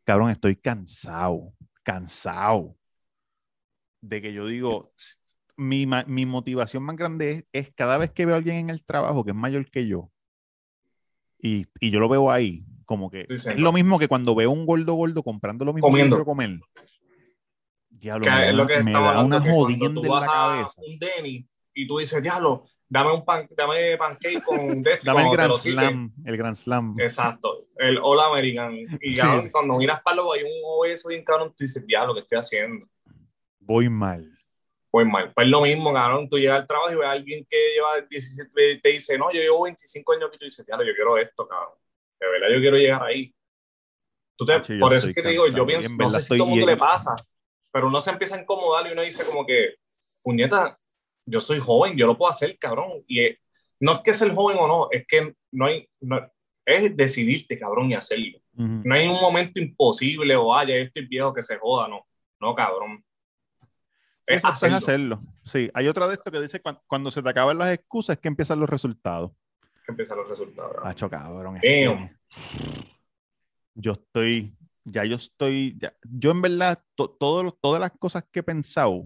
Cabrón, 0.07 0.29
estoy 0.29 0.55
cansado, 0.55 1.53
cansado 1.83 2.77
de 3.99 4.21
que 4.21 4.31
yo 4.31 4.47
digo, 4.47 4.93
mi, 5.57 5.85
mi 5.85 6.25
motivación 6.25 6.83
más 6.83 6.95
grande 6.95 7.31
es, 7.31 7.45
es 7.51 7.73
cada 7.75 7.97
vez 7.97 8.11
que 8.11 8.25
veo 8.25 8.35
a 8.35 8.37
alguien 8.37 8.55
en 8.55 8.69
el 8.69 8.85
trabajo 8.85 9.25
que 9.25 9.31
es 9.31 9.35
mayor 9.35 9.69
que 9.69 9.85
yo 9.85 10.09
y, 11.39 11.65
y 11.81 11.91
yo 11.91 11.99
lo 11.99 12.07
veo 12.07 12.31
ahí, 12.31 12.63
como 12.85 13.09
que 13.11 13.25
es 13.29 13.59
lo 13.59 13.73
mismo 13.73 13.99
que 13.99 14.07
cuando 14.07 14.33
veo 14.33 14.49
un 14.49 14.65
gordo 14.65 14.93
gordo 14.93 15.23
comprando 15.23 15.65
lo 15.65 15.73
mismo 15.73 15.89
Comiendo. 15.89 16.17
que 16.17 16.23
comer. 16.23 16.57
Diablo, 17.89 18.23
Que 18.23 18.31
me 18.31 18.49
es 18.49 18.55
lo 18.55 18.65
que 18.65 18.83
me 18.83 18.93
da 18.93 19.21
una 19.25 19.41
jodienda 19.41 20.01
en 20.01 20.07
la 20.21 20.25
cabeza. 20.25 20.81
un 20.87 20.99
Denny 20.99 21.49
y 21.73 21.85
tú 21.85 21.97
dices, 21.97 22.23
diablo, 22.23 22.65
dame 22.89 23.11
un 23.13 23.25
pan, 23.25 23.47
dame 23.55 23.97
pancake 23.97 24.41
con 24.43 24.57
de 24.83 24.93
esto", 24.93 25.05
Dame 25.05 25.23
el 25.23 25.31
Grand 25.31 25.53
Slam, 25.53 26.13
el 26.25 26.37
Grand 26.37 26.55
Slam. 26.55 26.99
Exacto, 26.99 27.61
el 27.77 27.97
All 28.01 28.19
American. 28.19 28.75
Y 29.01 29.15
Sí. 29.15 29.17
cabrón, 29.17 29.49
cuando 29.51 29.75
miras 29.77 30.01
para 30.01 30.21
hay 30.21 30.43
un 30.43 30.61
obeso 30.63 31.09
bien 31.09 31.23
cabrón, 31.23 31.49
tú 31.49 31.63
dices, 31.63 31.85
diablo, 31.85 32.13
¿qué 32.13 32.21
estoy 32.21 32.37
haciendo? 32.39 32.85
Voy 33.59 33.89
mal. 33.89 34.31
Pues 34.89 35.05
mal, 35.05 35.31
pues 35.33 35.47
lo 35.47 35.61
mismo, 35.61 35.93
cabrón, 35.93 36.29
tú 36.29 36.37
llegas 36.39 36.61
al 36.61 36.67
trabajo 36.67 36.91
y 36.91 36.95
ves 36.95 37.05
a 37.07 37.11
alguien 37.11 37.45
que 37.49 37.57
lleva 37.75 37.99
17, 38.09 38.79
te 38.81 38.89
dice, 38.89 39.17
no, 39.17 39.31
yo 39.33 39.41
llevo 39.41 39.63
25 39.63 40.13
años 40.13 40.29
y 40.33 40.37
tú 40.37 40.45
dices, 40.45 40.65
diablo, 40.65 40.85
yo 40.85 40.93
quiero 40.95 41.17
esto, 41.17 41.45
cabrón. 41.47 41.73
De 42.19 42.27
verdad, 42.27 42.47
yo 42.53 42.59
quiero 42.61 42.77
llegar 42.77 43.03
ahí. 43.03 43.33
Tú 44.37 44.45
te- 44.45 44.79
por 44.79 44.93
eso 44.93 45.07
es 45.09 45.13
que 45.15 45.21
te 45.21 45.29
digo, 45.29 45.43
cansado, 45.43 45.63
yo 45.63 45.67
pienso, 45.67 45.89
en 45.89 45.97
no 45.97 46.09
sé 46.09 46.21
si 46.21 46.27
todo 46.29 46.43
el 46.45 46.49
mundo 46.51 46.65
le 46.67 46.77
pasa, 46.77 47.15
pero 47.71 47.87
uno 47.87 47.99
se 47.99 48.11
empieza 48.11 48.35
a 48.35 48.41
incomodar 48.41 48.87
y 48.87 48.93
uno 48.93 49.01
dice 49.01 49.25
como 49.25 49.45
que, 49.45 49.75
puñeta, 50.23 50.77
yo 51.27 51.39
soy 51.39 51.59
joven, 51.59 51.95
yo 51.97 52.07
lo 52.07 52.17
puedo 52.17 52.31
hacer, 52.31 52.57
cabrón. 52.57 53.03
Y 53.05 53.19
eh, 53.19 53.39
no 53.79 53.93
es 53.93 53.99
que 53.99 54.13
ser 54.13 54.33
joven 54.33 54.57
o 54.59 54.67
no, 54.67 54.87
es 54.89 55.05
que 55.05 55.35
no 55.51 55.65
hay, 55.65 55.87
no- 56.01 56.31
es 56.65 56.95
decidirte, 56.97 57.59
cabrón, 57.59 57.91
y 57.91 57.93
hacerlo. 57.93 58.39
No 58.53 58.95
hay 58.95 59.07
un 59.07 59.21
momento 59.21 59.59
imposible 59.59 60.35
o, 60.35 60.53
ah, 60.53 60.63
ya 60.67 60.75
yo 60.75 60.83
estoy 60.83 61.05
viejo 61.05 61.31
que 61.31 61.43
se 61.43 61.57
joda, 61.57 61.87
no. 61.87 62.05
No, 62.39 62.55
cabrón. 62.55 63.03
Es, 64.25 64.43
hacerlo. 64.43 64.77
hacerlo. 64.77 65.21
Sí, 65.45 65.69
hay 65.73 65.87
otra 65.87 66.07
de 66.07 66.15
esto 66.15 66.31
que 66.31 66.41
dice 66.41 66.59
cuando, 66.59 66.81
cuando, 66.87 67.11
se 67.11 67.21
te 67.21 67.29
acaban 67.29 67.57
las 67.57 67.71
excusas 67.71 68.15
es 68.15 68.21
que 68.21 68.27
empiezan 68.27 68.59
los 68.59 68.69
resultados. 68.69 69.31
Que 69.85 69.91
empiezan 69.91 70.17
los 70.17 70.27
resultados. 70.27 70.75
Hacho, 70.83 71.09
cabrón. 71.09 71.59
Damn. 71.61 72.09
yo 73.75 73.91
estoy, 73.93 74.57
ya 74.83 75.05
yo 75.05 75.15
estoy, 75.15 75.77
ya, 75.79 75.95
yo 76.03 76.31
en 76.31 76.41
verdad, 76.41 76.83
to, 76.95 77.09
todo, 77.11 77.51
todas 77.51 77.79
las 77.79 77.91
cosas 77.91 78.25
que 78.31 78.39
he 78.39 78.43
pensado, 78.43 79.05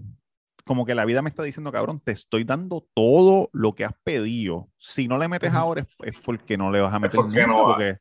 como 0.64 0.84
que 0.86 0.94
la 0.94 1.04
vida 1.04 1.22
me 1.22 1.30
está 1.30 1.42
diciendo, 1.42 1.72
cabrón, 1.72 2.00
te 2.00 2.12
estoy 2.12 2.44
dando 2.44 2.86
todo 2.94 3.50
lo 3.52 3.74
que 3.74 3.84
has 3.84 3.94
pedido. 4.04 4.68
Si 4.78 5.08
no 5.08 5.18
le 5.18 5.28
metes 5.28 5.52
ahora 5.52 5.86
es, 6.04 6.14
porque 6.24 6.56
no 6.56 6.70
le 6.70 6.80
vas 6.80 6.94
a 6.94 7.00
meter 7.00 7.20
porque, 7.20 7.46
no 7.46 7.64
porque, 7.64 7.96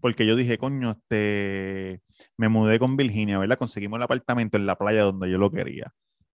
porque, 0.00 0.26
yo 0.26 0.36
dije, 0.36 0.58
coño, 0.58 0.92
este, 0.92 2.00
me 2.36 2.48
mudé 2.48 2.78
con 2.78 2.96
Virginia, 2.96 3.38
¿verdad? 3.38 3.58
Conseguimos 3.58 3.98
el 3.98 4.02
apartamento 4.02 4.56
en 4.56 4.66
la 4.66 4.76
playa 4.76 5.02
donde 5.02 5.30
yo 5.30 5.38
lo 5.38 5.50
quería. 5.50 5.92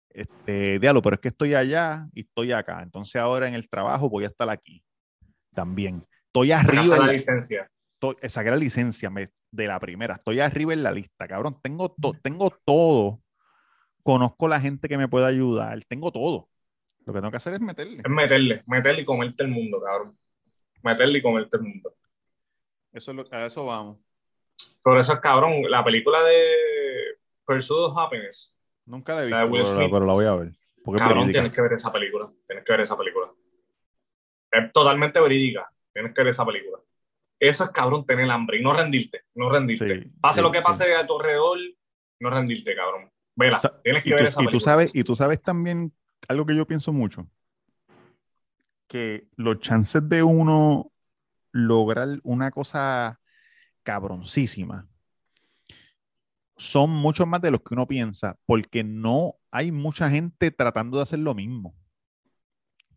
Este, 0.09 0.79
diablo, 0.79 1.01
pero 1.01 1.15
es 1.15 1.21
que 1.21 1.27
estoy 1.27 1.53
allá 1.53 2.07
y 2.13 2.21
estoy 2.21 2.51
acá. 2.51 2.81
Entonces 2.81 3.21
ahora 3.21 3.47
en 3.47 3.53
el 3.53 3.69
trabajo 3.69 4.09
voy 4.09 4.23
a 4.23 4.27
estar 4.27 4.49
aquí 4.49 4.83
también. 5.53 6.03
Estoy 6.27 6.51
arriba. 6.51 6.97
la 6.99 7.11
licencia. 7.11 7.69
Estoy, 7.93 8.15
saqué 8.29 8.51
la 8.51 8.57
licencia 8.57 9.11
de 9.51 9.67
la 9.67 9.79
primera. 9.79 10.15
Estoy 10.15 10.39
arriba 10.39 10.73
en 10.73 10.83
la 10.83 10.91
lista, 10.91 11.27
cabrón. 11.27 11.59
Tengo, 11.61 11.95
tengo 12.21 12.51
todo. 12.63 13.21
Conozco 14.07 14.47
la 14.47 14.61
gente 14.61 14.87
que 14.87 14.97
me 14.97 15.09
puede 15.09 15.25
ayudar. 15.25 15.83
Tengo 15.83 16.13
todo. 16.13 16.47
Lo 17.03 17.11
que 17.11 17.19
tengo 17.19 17.29
que 17.29 17.35
hacer 17.35 17.55
es 17.55 17.59
meterle. 17.59 17.97
Es 17.97 18.09
meterle, 18.09 18.63
meterle 18.65 19.01
y 19.01 19.05
comerte 19.05 19.43
el 19.43 19.49
mundo, 19.49 19.81
cabrón. 19.81 20.17
Meterle 20.81 21.19
y 21.19 21.21
comerte 21.21 21.57
el 21.57 21.63
mundo. 21.63 21.93
Eso 22.93 23.11
es 23.11 23.17
lo, 23.17 23.25
a 23.29 23.45
eso 23.45 23.65
vamos. 23.65 23.97
Por 24.81 24.97
eso 24.97 25.11
es 25.11 25.19
cabrón. 25.19 25.69
La 25.69 25.83
película 25.83 26.23
de 26.23 26.53
Pursuit 27.43 27.79
of 27.79 27.97
Happiness 27.97 28.57
Nunca 28.85 29.13
la 29.13 29.23
he 29.23 29.25
visto, 29.25 29.75
pero, 29.75 30.05
la 30.05 30.13
voy 30.13 30.25
a 30.25 30.35
ver. 30.35 30.53
Cabrón, 30.97 31.29
tienes 31.29 31.51
que 31.51 31.61
ver 31.61 31.73
esa 31.73 31.91
película. 31.91 32.31
Tienes 32.47 32.63
que 32.63 32.71
ver 32.71 32.79
esa 32.79 32.97
película. 32.97 33.29
Es 34.49 34.71
totalmente 34.71 35.19
verídica. 35.19 35.69
Tienes 35.91 36.13
que 36.13 36.21
ver 36.21 36.29
esa 36.29 36.45
película. 36.45 36.79
Eso 37.37 37.65
es 37.65 37.69
cabrón, 37.71 38.05
tener 38.05 38.31
hambre 38.31 38.57
y 38.57 38.63
no 38.63 38.71
rendirte. 38.71 39.23
No 39.35 39.49
rendirte. 39.49 40.09
pase 40.21 40.41
lo 40.41 40.49
que 40.49 40.61
pase 40.61 40.95
a 40.95 41.05
tu 41.05 41.17
alrededor, 41.17 41.59
no 42.21 42.29
rendirte, 42.29 42.73
cabrón. 42.73 43.11
Vela, 43.37 43.61
tienes 43.83 44.03
que 44.03 44.13
ver 44.13 44.23
esa 44.23 44.39
película. 44.39 44.49
Y 44.49 44.51
tú, 44.51 44.59
sabes, 44.59 44.95
y 44.95 45.03
tú 45.03 45.15
sabes 45.15 45.41
también 45.41 45.93
algo 46.27 46.45
que 46.45 46.55
yo 46.55 46.65
pienso 46.65 46.91
mucho. 46.91 47.29
Que 48.87 49.27
los 49.35 49.59
chances 49.59 50.09
de 50.09 50.23
uno 50.23 50.91
lograr 51.51 52.19
una 52.23 52.51
cosa 52.51 53.19
cabroncísima 53.83 54.87
son 56.57 56.89
mucho 56.89 57.27
más 57.27 57.39
de 57.41 57.51
los 57.51 57.61
que 57.61 57.75
uno 57.75 57.87
piensa, 57.87 58.37
porque 58.47 58.83
no 58.83 59.35
hay 59.51 59.71
mucha 59.71 60.09
gente 60.09 60.49
tratando 60.49 60.97
de 60.97 61.03
hacer 61.03 61.19
lo 61.19 61.35
mismo. 61.35 61.75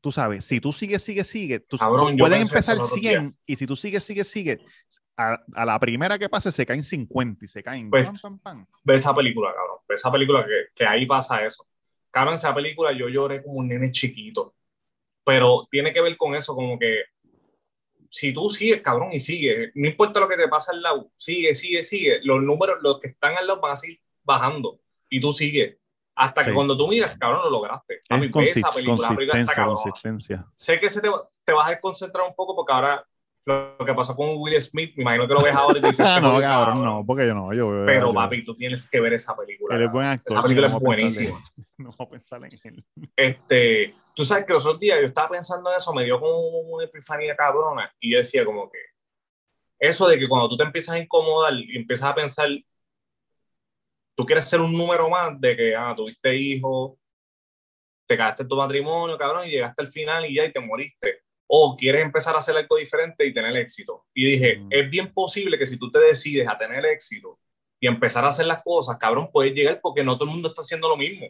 Tú 0.01 0.11
sabes, 0.11 0.45
si 0.47 0.61
tú 0.61 0.73
sigues, 0.73 1.03
sigues, 1.03 1.27
sigues, 1.27 1.67
tú 1.67 1.77
puedes 2.19 2.41
empezar 2.41 2.79
100 2.83 3.37
y 3.45 3.57
si 3.57 3.67
tú 3.67 3.77
sigues, 3.77 4.03
sigues, 4.03 4.29
sigues, 4.29 4.59
a, 5.17 5.65
la 5.67 5.79
primera 5.79 6.19
que 6.19 6.29
pase 6.29 6.51
se 6.51 6.65
caen 6.65 6.83
50 6.83 7.45
y 7.45 7.49
se 7.49 7.63
caen. 7.63 7.91
Pues, 7.91 8.09
Ve 8.83 8.95
esa 8.95 9.15
película, 9.15 9.53
cabrón. 9.55 9.79
Ve 9.87 9.95
esa 9.95 10.11
película 10.11 10.45
que, 10.45 10.69
que 10.75 10.87
ahí 10.87 11.05
pasa 11.05 11.45
eso. 11.45 11.67
Cabrón, 12.11 12.35
esa 12.35 12.55
película 12.55 12.93
yo 12.93 13.09
lloré 13.09 13.43
como 13.43 13.59
un 13.59 13.69
nene 13.69 13.93
chiquito. 13.93 14.55
Pero 15.23 15.69
tiene 15.71 15.93
que 15.93 16.01
ver 16.01 16.17
con 16.17 16.35
eso, 16.35 16.55
como 16.55 16.79
que 16.79 17.03
si 18.11 18.33
tú 18.33 18.51
sigues, 18.51 18.81
cabrón, 18.81 19.11
y 19.13 19.21
sigues, 19.21 19.71
no 19.75 19.89
importa 19.89 20.19
lo 20.19 20.29
que 20.29 20.37
te 20.37 20.49
pasa 20.49 20.73
al 20.73 20.83
lado, 20.83 21.13
sigue, 21.15 21.55
sigue, 21.55 21.83
sigue, 21.85 22.21
los 22.25 22.43
números, 22.43 22.79
los 22.83 22.99
que 23.01 23.09
están 23.09 23.37
al 23.37 23.47
lado 23.47 23.61
van 23.61 23.73
a 23.73 23.77
seguir 23.77 24.01
bajando 24.25 24.81
y 25.09 25.21
tú 25.21 25.33
sigues. 25.33 25.77
Hasta 26.15 26.45
que 26.45 26.53
cuando 26.53 26.77
tú 26.77 26.87
miras, 26.89 27.17
cabrón, 27.19 27.43
lo 27.45 27.51
lograste. 27.51 28.03
A 28.09 28.17
mí 28.17 28.31
esa 28.47 28.71
película, 28.71 29.09
consistencia, 29.09 29.65
consistencia. 29.65 30.47
Sé 30.55 30.79
que 30.79 30.91
se 30.91 31.01
te, 31.01 31.09
te 31.45 31.53
vas 31.53 31.67
a 31.67 31.71
desconcentrar 31.71 32.27
un 32.27 32.35
poco 32.35 32.55
porque 32.55 32.73
ahora 32.73 33.05
lo 33.47 33.85
que 33.85 33.95
pasó 33.95 34.15
con 34.15 34.29
Will 34.37 34.61
Smith, 34.61 34.93
me 34.97 35.03
imagino 35.03 35.27
que 35.27 35.35
lo 35.35 35.43
ves 35.43 35.55
ahora 35.55 35.79
y 35.79 35.83
dices 35.83 35.99
no, 36.23 36.39
cabrón, 36.41 36.85
no, 36.85 37.05
porque 37.07 37.27
yo 37.27 37.35
no. 37.35 37.53
Yo, 37.55 37.85
Pero, 37.87 38.09
yo, 38.09 38.15
papi, 38.15 38.45
tú 38.45 38.55
tienes 38.55 38.89
que 38.89 39.01
ver 39.01 39.15
esa 39.15 39.37
película. 39.37 39.77
Él 39.77 39.83
es 39.83 39.93
buen 39.93 40.07
actor, 40.07 40.33
esa 40.33 40.43
película 40.43 40.67
es 40.67 40.73
buenísima. 40.75 41.39
No 41.81 41.95
voy 41.97 42.09
a 42.09 42.11
pensar 42.11 42.45
en 42.45 42.61
él. 42.63 42.85
Este, 43.17 43.95
tú 44.15 44.23
sabes 44.23 44.45
que 44.45 44.53
los 44.53 44.67
otros 44.67 44.81
días 44.81 44.99
yo 45.01 45.07
estaba 45.07 45.31
pensando 45.31 45.71
en 45.71 45.77
eso, 45.77 45.95
me 45.95 46.05
dio 46.05 46.21
como 46.21 46.37
una 46.37 46.85
epifanía 46.85 47.35
cabrona 47.35 47.91
y 47.99 48.13
yo 48.13 48.19
decía 48.19 48.45
como 48.45 48.71
que 48.71 48.79
eso 49.79 50.07
de 50.07 50.19
que 50.19 50.29
cuando 50.29 50.47
tú 50.47 50.59
te 50.59 50.65
empiezas 50.65 50.97
a 50.97 50.99
incomodar 50.99 51.55
y 51.55 51.79
empiezas 51.79 52.11
a 52.11 52.15
pensar, 52.15 52.49
tú 54.17 54.25
quieres 54.25 54.45
ser 54.45 54.61
un 54.61 54.77
número 54.77 55.09
más 55.09 55.41
de 55.41 55.57
que, 55.57 55.75
ah, 55.77 55.95
tuviste 55.97 56.35
hijos, 56.37 56.99
te 58.07 58.15
en 58.15 58.49
tu 58.49 58.57
matrimonio, 58.57 59.17
cabrón, 59.17 59.47
y 59.47 59.51
llegaste 59.51 59.83
al 59.83 59.89
final 59.89 60.27
y 60.27 60.35
ya 60.35 60.45
y 60.45 60.53
te 60.53 60.61
moriste 60.61 61.23
o 61.53 61.77
quieres 61.77 62.03
empezar 62.03 62.37
a 62.37 62.39
hacer 62.39 62.57
algo 62.57 62.77
diferente 62.77 63.27
y 63.27 63.35
tener 63.35 63.57
éxito. 63.57 64.07
Y 64.15 64.25
dije, 64.31 64.59
mm. 64.59 64.69
es 64.71 64.91
bien 64.91 65.13
posible 65.13 65.59
que 65.59 65.67
si 65.67 65.77
tú 65.77 65.91
te 65.91 65.99
decides 65.99 66.49
a 66.49 66.57
tener 66.57 66.87
éxito 66.87 67.41
y 67.81 67.89
empezar 67.89 68.25
a 68.25 68.29
hacer 68.29 68.47
las 68.47 68.63
cosas, 68.63 68.97
cabrón, 68.99 69.31
puedes 69.33 69.53
llegar 69.53 69.81
porque 69.83 70.05
no 70.05 70.15
todo 70.15 70.27
el 70.27 70.31
mundo 70.31 70.49
está 70.49 70.61
haciendo 70.61 70.89
lo 70.89 70.97
mismo. 70.97 71.27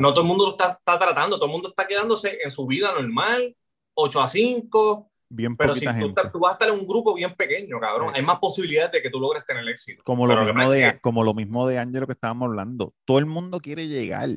No 0.00 0.12
todo 0.12 0.22
el 0.22 0.26
mundo 0.26 0.46
lo 0.46 0.50
está, 0.52 0.70
está, 0.72 0.98
tratando, 0.98 1.36
todo 1.36 1.46
el 1.46 1.52
mundo 1.52 1.68
está 1.68 1.86
quedándose 1.86 2.38
en 2.42 2.50
su 2.50 2.66
vida 2.66 2.92
normal, 2.92 3.54
8 3.94 4.20
a 4.20 4.26
5. 4.26 5.09
Bien 5.32 5.56
pero 5.56 5.74
si 5.74 5.86
tú, 5.86 6.12
tú, 6.32 6.40
vas 6.40 6.50
a 6.50 6.52
estar 6.54 6.68
en 6.70 6.74
un 6.74 6.88
grupo 6.88 7.14
bien 7.14 7.32
pequeño, 7.36 7.78
cabrón, 7.78 8.12
hay 8.16 8.22
más 8.22 8.40
posibilidades 8.40 8.90
de 8.90 9.00
que 9.00 9.10
tú 9.10 9.20
logres 9.20 9.46
tener 9.46 9.66
éxito. 9.68 10.02
Como 10.02 10.26
lo, 10.26 10.44
mismo 10.44 10.70
de, 10.72 10.98
como 11.00 11.22
lo 11.22 11.34
mismo 11.34 11.68
de 11.68 11.78
Ángelo 11.78 12.08
que 12.08 12.14
estábamos 12.14 12.46
hablando. 12.46 12.94
Todo 13.04 13.20
el 13.20 13.26
mundo 13.26 13.60
quiere 13.60 13.86
llegar, 13.86 14.28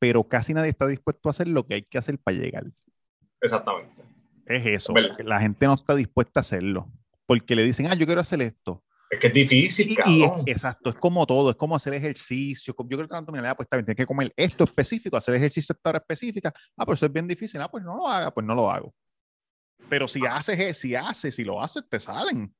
pero 0.00 0.24
casi 0.24 0.52
nadie 0.52 0.70
está 0.70 0.88
dispuesto 0.88 1.28
a 1.28 1.30
hacer 1.30 1.46
lo 1.46 1.66
que 1.66 1.74
hay 1.74 1.82
que 1.82 1.98
hacer 1.98 2.18
para 2.18 2.36
llegar. 2.36 2.64
Exactamente. 3.40 4.02
Es 4.44 4.66
eso. 4.66 4.92
La 5.24 5.38
gente 5.38 5.66
no 5.66 5.74
está 5.74 5.94
dispuesta 5.94 6.40
a 6.40 6.42
hacerlo. 6.42 6.90
Porque 7.26 7.54
le 7.54 7.62
dicen, 7.62 7.86
ah, 7.86 7.94
yo 7.94 8.04
quiero 8.04 8.20
hacer 8.20 8.42
esto. 8.42 8.82
Es 9.08 9.20
que 9.20 9.28
es 9.28 9.34
difícil, 9.34 9.96
y, 10.06 10.24
exacto, 10.46 10.88
es 10.90 10.96
como 10.96 11.26
todo, 11.26 11.50
es 11.50 11.56
como 11.56 11.74
hacer 11.74 11.94
ejercicio. 11.94 12.74
Yo 12.76 12.96
creo 12.96 13.08
que 13.08 13.12
tanto 13.12 13.32
me 13.32 13.40
pues 13.54 13.66
está 13.66 13.76
bien, 13.76 13.84
tienes 13.84 13.96
que 13.96 14.06
comer 14.06 14.32
esto 14.36 14.62
específico, 14.64 15.16
hacer 15.16 15.34
ejercicio 15.34 15.72
a 15.72 15.76
esta 15.76 15.90
hora 15.90 15.98
específica. 15.98 16.52
Ah, 16.76 16.84
pero 16.84 16.94
eso 16.94 17.06
es 17.06 17.12
bien 17.12 17.26
difícil. 17.26 17.60
Ah, 17.60 17.68
pues 17.68 17.84
no 17.84 17.96
lo 17.96 18.06
haga, 18.06 18.32
pues 18.32 18.46
no 18.46 18.54
lo 18.54 18.70
hago. 18.70 18.94
Pero 19.88 20.06
si 20.06 20.24
haces, 20.26 20.58
e, 20.58 20.74
si 20.74 20.94
haces, 20.94 21.34
si 21.34 21.44
lo 21.44 21.60
haces, 21.60 21.88
te 21.88 21.98
salen. 21.98 22.54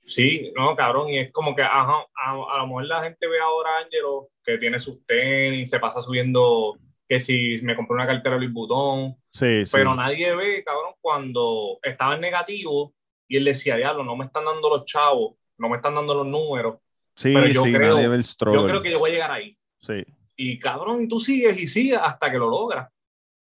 Sí, 0.00 0.52
no, 0.56 0.74
cabrón, 0.74 1.08
y 1.08 1.18
es 1.18 1.32
como 1.32 1.54
que, 1.54 1.62
ajá, 1.62 2.06
a, 2.16 2.30
a 2.32 2.58
lo 2.58 2.66
mejor 2.66 2.86
la 2.86 3.02
gente 3.02 3.28
ve 3.28 3.38
ahora 3.38 3.76
a 3.76 3.84
Angelo 3.84 4.30
que 4.42 4.58
tiene 4.58 4.78
sus 4.78 5.04
tenis, 5.06 5.70
se 5.70 5.78
pasa 5.78 6.02
subiendo 6.02 6.76
que 7.10 7.18
si 7.18 7.60
me 7.62 7.74
compré 7.74 7.94
una 7.94 8.06
cartera 8.06 8.36
Louis 8.36 8.52
Vuitton. 8.52 9.16
Sí, 9.30 9.64
pero 9.72 9.96
nadie 9.96 10.34
ve, 10.36 10.62
cabrón, 10.64 10.94
cuando 11.00 11.80
estaba 11.82 12.14
en 12.14 12.20
negativo 12.20 12.94
y 13.26 13.36
él 13.36 13.44
decía, 13.44 13.76
diablo, 13.76 14.04
no 14.04 14.16
me 14.16 14.26
están 14.26 14.44
dando 14.44 14.68
los 14.68 14.84
chavos, 14.84 15.34
no 15.58 15.68
me 15.68 15.76
están 15.76 15.96
dando 15.96 16.14
los 16.14 16.26
números. 16.26 16.76
Sí, 17.16 17.34
pero 17.34 17.48
yo 17.48 17.64
sí, 17.64 17.72
creo, 17.72 18.00
yo 18.00 18.66
creo 18.66 18.80
que 18.80 18.92
yo 18.92 19.00
voy 19.00 19.10
a 19.10 19.12
llegar 19.12 19.32
ahí. 19.32 19.58
Sí. 19.80 20.04
Y 20.36 20.58
cabrón, 20.60 21.08
tú 21.08 21.18
sigues 21.18 21.60
y 21.60 21.66
sigues 21.66 21.98
hasta 22.00 22.30
que 22.30 22.38
lo 22.38 22.48
logras. 22.48 22.88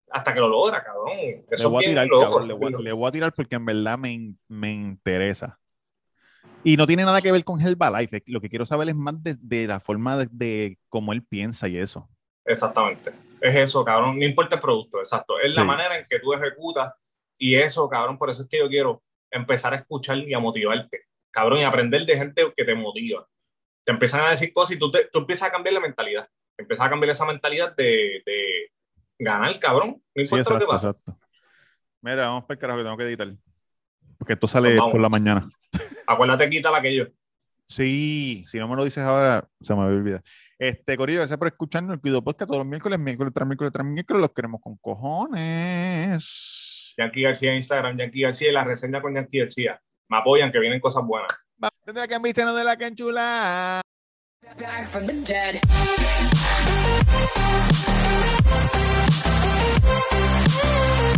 Hasta 0.09 0.33
que 0.33 0.39
lo 0.39 0.47
logras, 0.47 0.83
cabrón. 0.83 1.17
le 1.17 1.65
voy 1.65 1.83
a 1.83 1.87
tirar, 1.87 2.07
cabrón, 2.07 2.47
le, 2.47 2.53
voy, 2.53 2.83
le, 2.83 2.91
voy, 2.93 3.07
a 3.07 3.11
tirar 3.11 3.33
porque 3.33 3.55
en 3.55 3.65
verdad 3.65 3.97
me, 3.97 4.35
me 4.47 4.71
interesa. 4.71 5.59
Y 6.63 6.77
no 6.77 6.87
tiene 6.87 7.03
nada 7.03 7.21
que 7.21 7.31
ver 7.31 7.43
con 7.43 7.61
Herbalife. 7.61 8.23
Lo 8.25 8.41
que 8.41 8.49
quiero 8.49 8.65
saber 8.65 8.89
es 8.89 8.95
más 8.95 9.21
de, 9.21 9.35
de 9.39 9.67
la 9.67 9.79
forma 9.79 10.17
de, 10.17 10.27
de, 10.31 10.77
cómo 10.89 11.13
él 11.13 11.23
piensa 11.23 11.67
y 11.67 11.77
eso. 11.77 12.09
Exactamente. 12.45 13.11
Es 13.41 13.55
eso, 13.55 13.83
cabrón. 13.83 14.17
No 14.17 14.25
importa 14.25 14.55
el 14.55 14.61
producto, 14.61 14.99
exacto. 14.99 15.39
Es 15.39 15.55
la 15.55 15.63
manera 15.63 15.97
en 15.99 16.05
que 16.09 16.19
tú 16.19 16.33
ejecutas 16.33 16.93
y 17.37 17.55
eso, 17.55 17.87
cabrón. 17.89 18.17
Por 18.17 18.29
eso 18.29 18.43
es 18.43 18.49
que 18.49 18.59
yo 18.59 18.67
quiero 18.67 19.03
empezar 19.29 19.73
a 19.73 19.77
escuchar 19.77 20.17
y 20.17 20.33
a 20.33 20.39
motivarte, 20.39 21.05
cabrón, 21.31 21.59
y 21.59 21.63
aprender 21.63 22.05
de 22.05 22.17
gente 22.17 22.53
que 22.55 22.65
te 22.65 22.75
motiva. 22.75 23.27
Te 23.83 23.91
empiezan 23.91 24.21
a 24.21 24.29
decir 24.29 24.51
cosas 24.51 24.75
y 24.75 24.79
tú, 24.79 24.91
te, 24.91 25.05
tú 25.11 25.19
empiezas 25.19 25.49
a 25.49 25.51
cambiar 25.51 25.73
la 25.73 25.79
mentalidad. 25.79 26.27
Empiezas 26.57 26.85
a 26.85 26.89
cambiar 26.89 27.11
esa 27.11 27.25
mentalidad 27.25 27.75
de, 27.75 28.23
de 28.25 28.71
ganar, 29.19 29.59
cabrón. 29.59 30.01
No 30.15 30.23
importa 30.23 30.53
lo 30.53 30.59
que 30.59 30.65
pasa. 30.65 30.89
Exacto. 30.89 31.19
Mira, 32.01 32.27
vamos 32.27 32.43
para 32.43 32.55
el 32.55 32.59
carajo 32.59 32.79
que 32.79 32.83
tengo 32.83 32.97
que 32.97 33.03
editar. 33.03 33.27
Porque 34.17 34.33
esto 34.33 34.47
sale 34.47 34.75
pues 34.77 34.91
por 34.91 35.01
la 35.01 35.09
mañana. 35.09 35.49
Acuérdate, 36.07 36.49
quita 36.49 36.75
aquello. 36.75 37.11
Sí, 37.67 38.45
si 38.47 38.57
no 38.59 38.67
me 38.67 38.75
lo 38.75 38.85
dices 38.85 39.03
ahora, 39.03 39.47
se 39.59 39.73
me 39.73 39.79
va 39.79 39.85
a 39.85 39.89
olvidar. 39.89 40.23
Este, 40.57 40.97
Corillo, 40.97 41.19
gracias 41.19 41.37
por 41.37 41.47
escucharnos 41.49 41.93
el 41.93 42.01
Cuido 42.01 42.23
Podcast 42.23 42.47
todos 42.47 42.59
los 42.59 42.67
miércoles, 42.67 42.97
miércoles 42.97 43.31
tras 43.33 43.47
miércoles 43.47 43.73
tras 43.73 43.85
miércoles, 43.85 44.21
los 44.21 44.31
queremos 44.31 44.59
con 44.61 44.77
cojones. 44.77 46.23
Yankee 46.97 47.21
García 47.21 47.51
en 47.51 47.57
Instagram, 47.57 47.97
Yankee 47.97 48.21
García 48.21 48.49
y 48.49 48.53
la 48.53 48.63
reseña 48.63 49.01
con 49.01 49.13
Yankee 49.13 49.39
García. 49.39 49.79
Me 50.09 50.17
apoyan 50.17 50.51
que 50.51 50.59
vienen 50.59 50.79
cosas 50.79 51.03
buenas. 51.05 51.29
Tendrá 51.85 52.07
que 52.07 52.15
ambicionar 52.15 52.55
de 52.55 52.63
la 52.63 52.77
canchula. 52.77 53.81
Back 54.57 54.87
from 54.87 55.05
the 55.05 55.13
dead. 55.13 55.61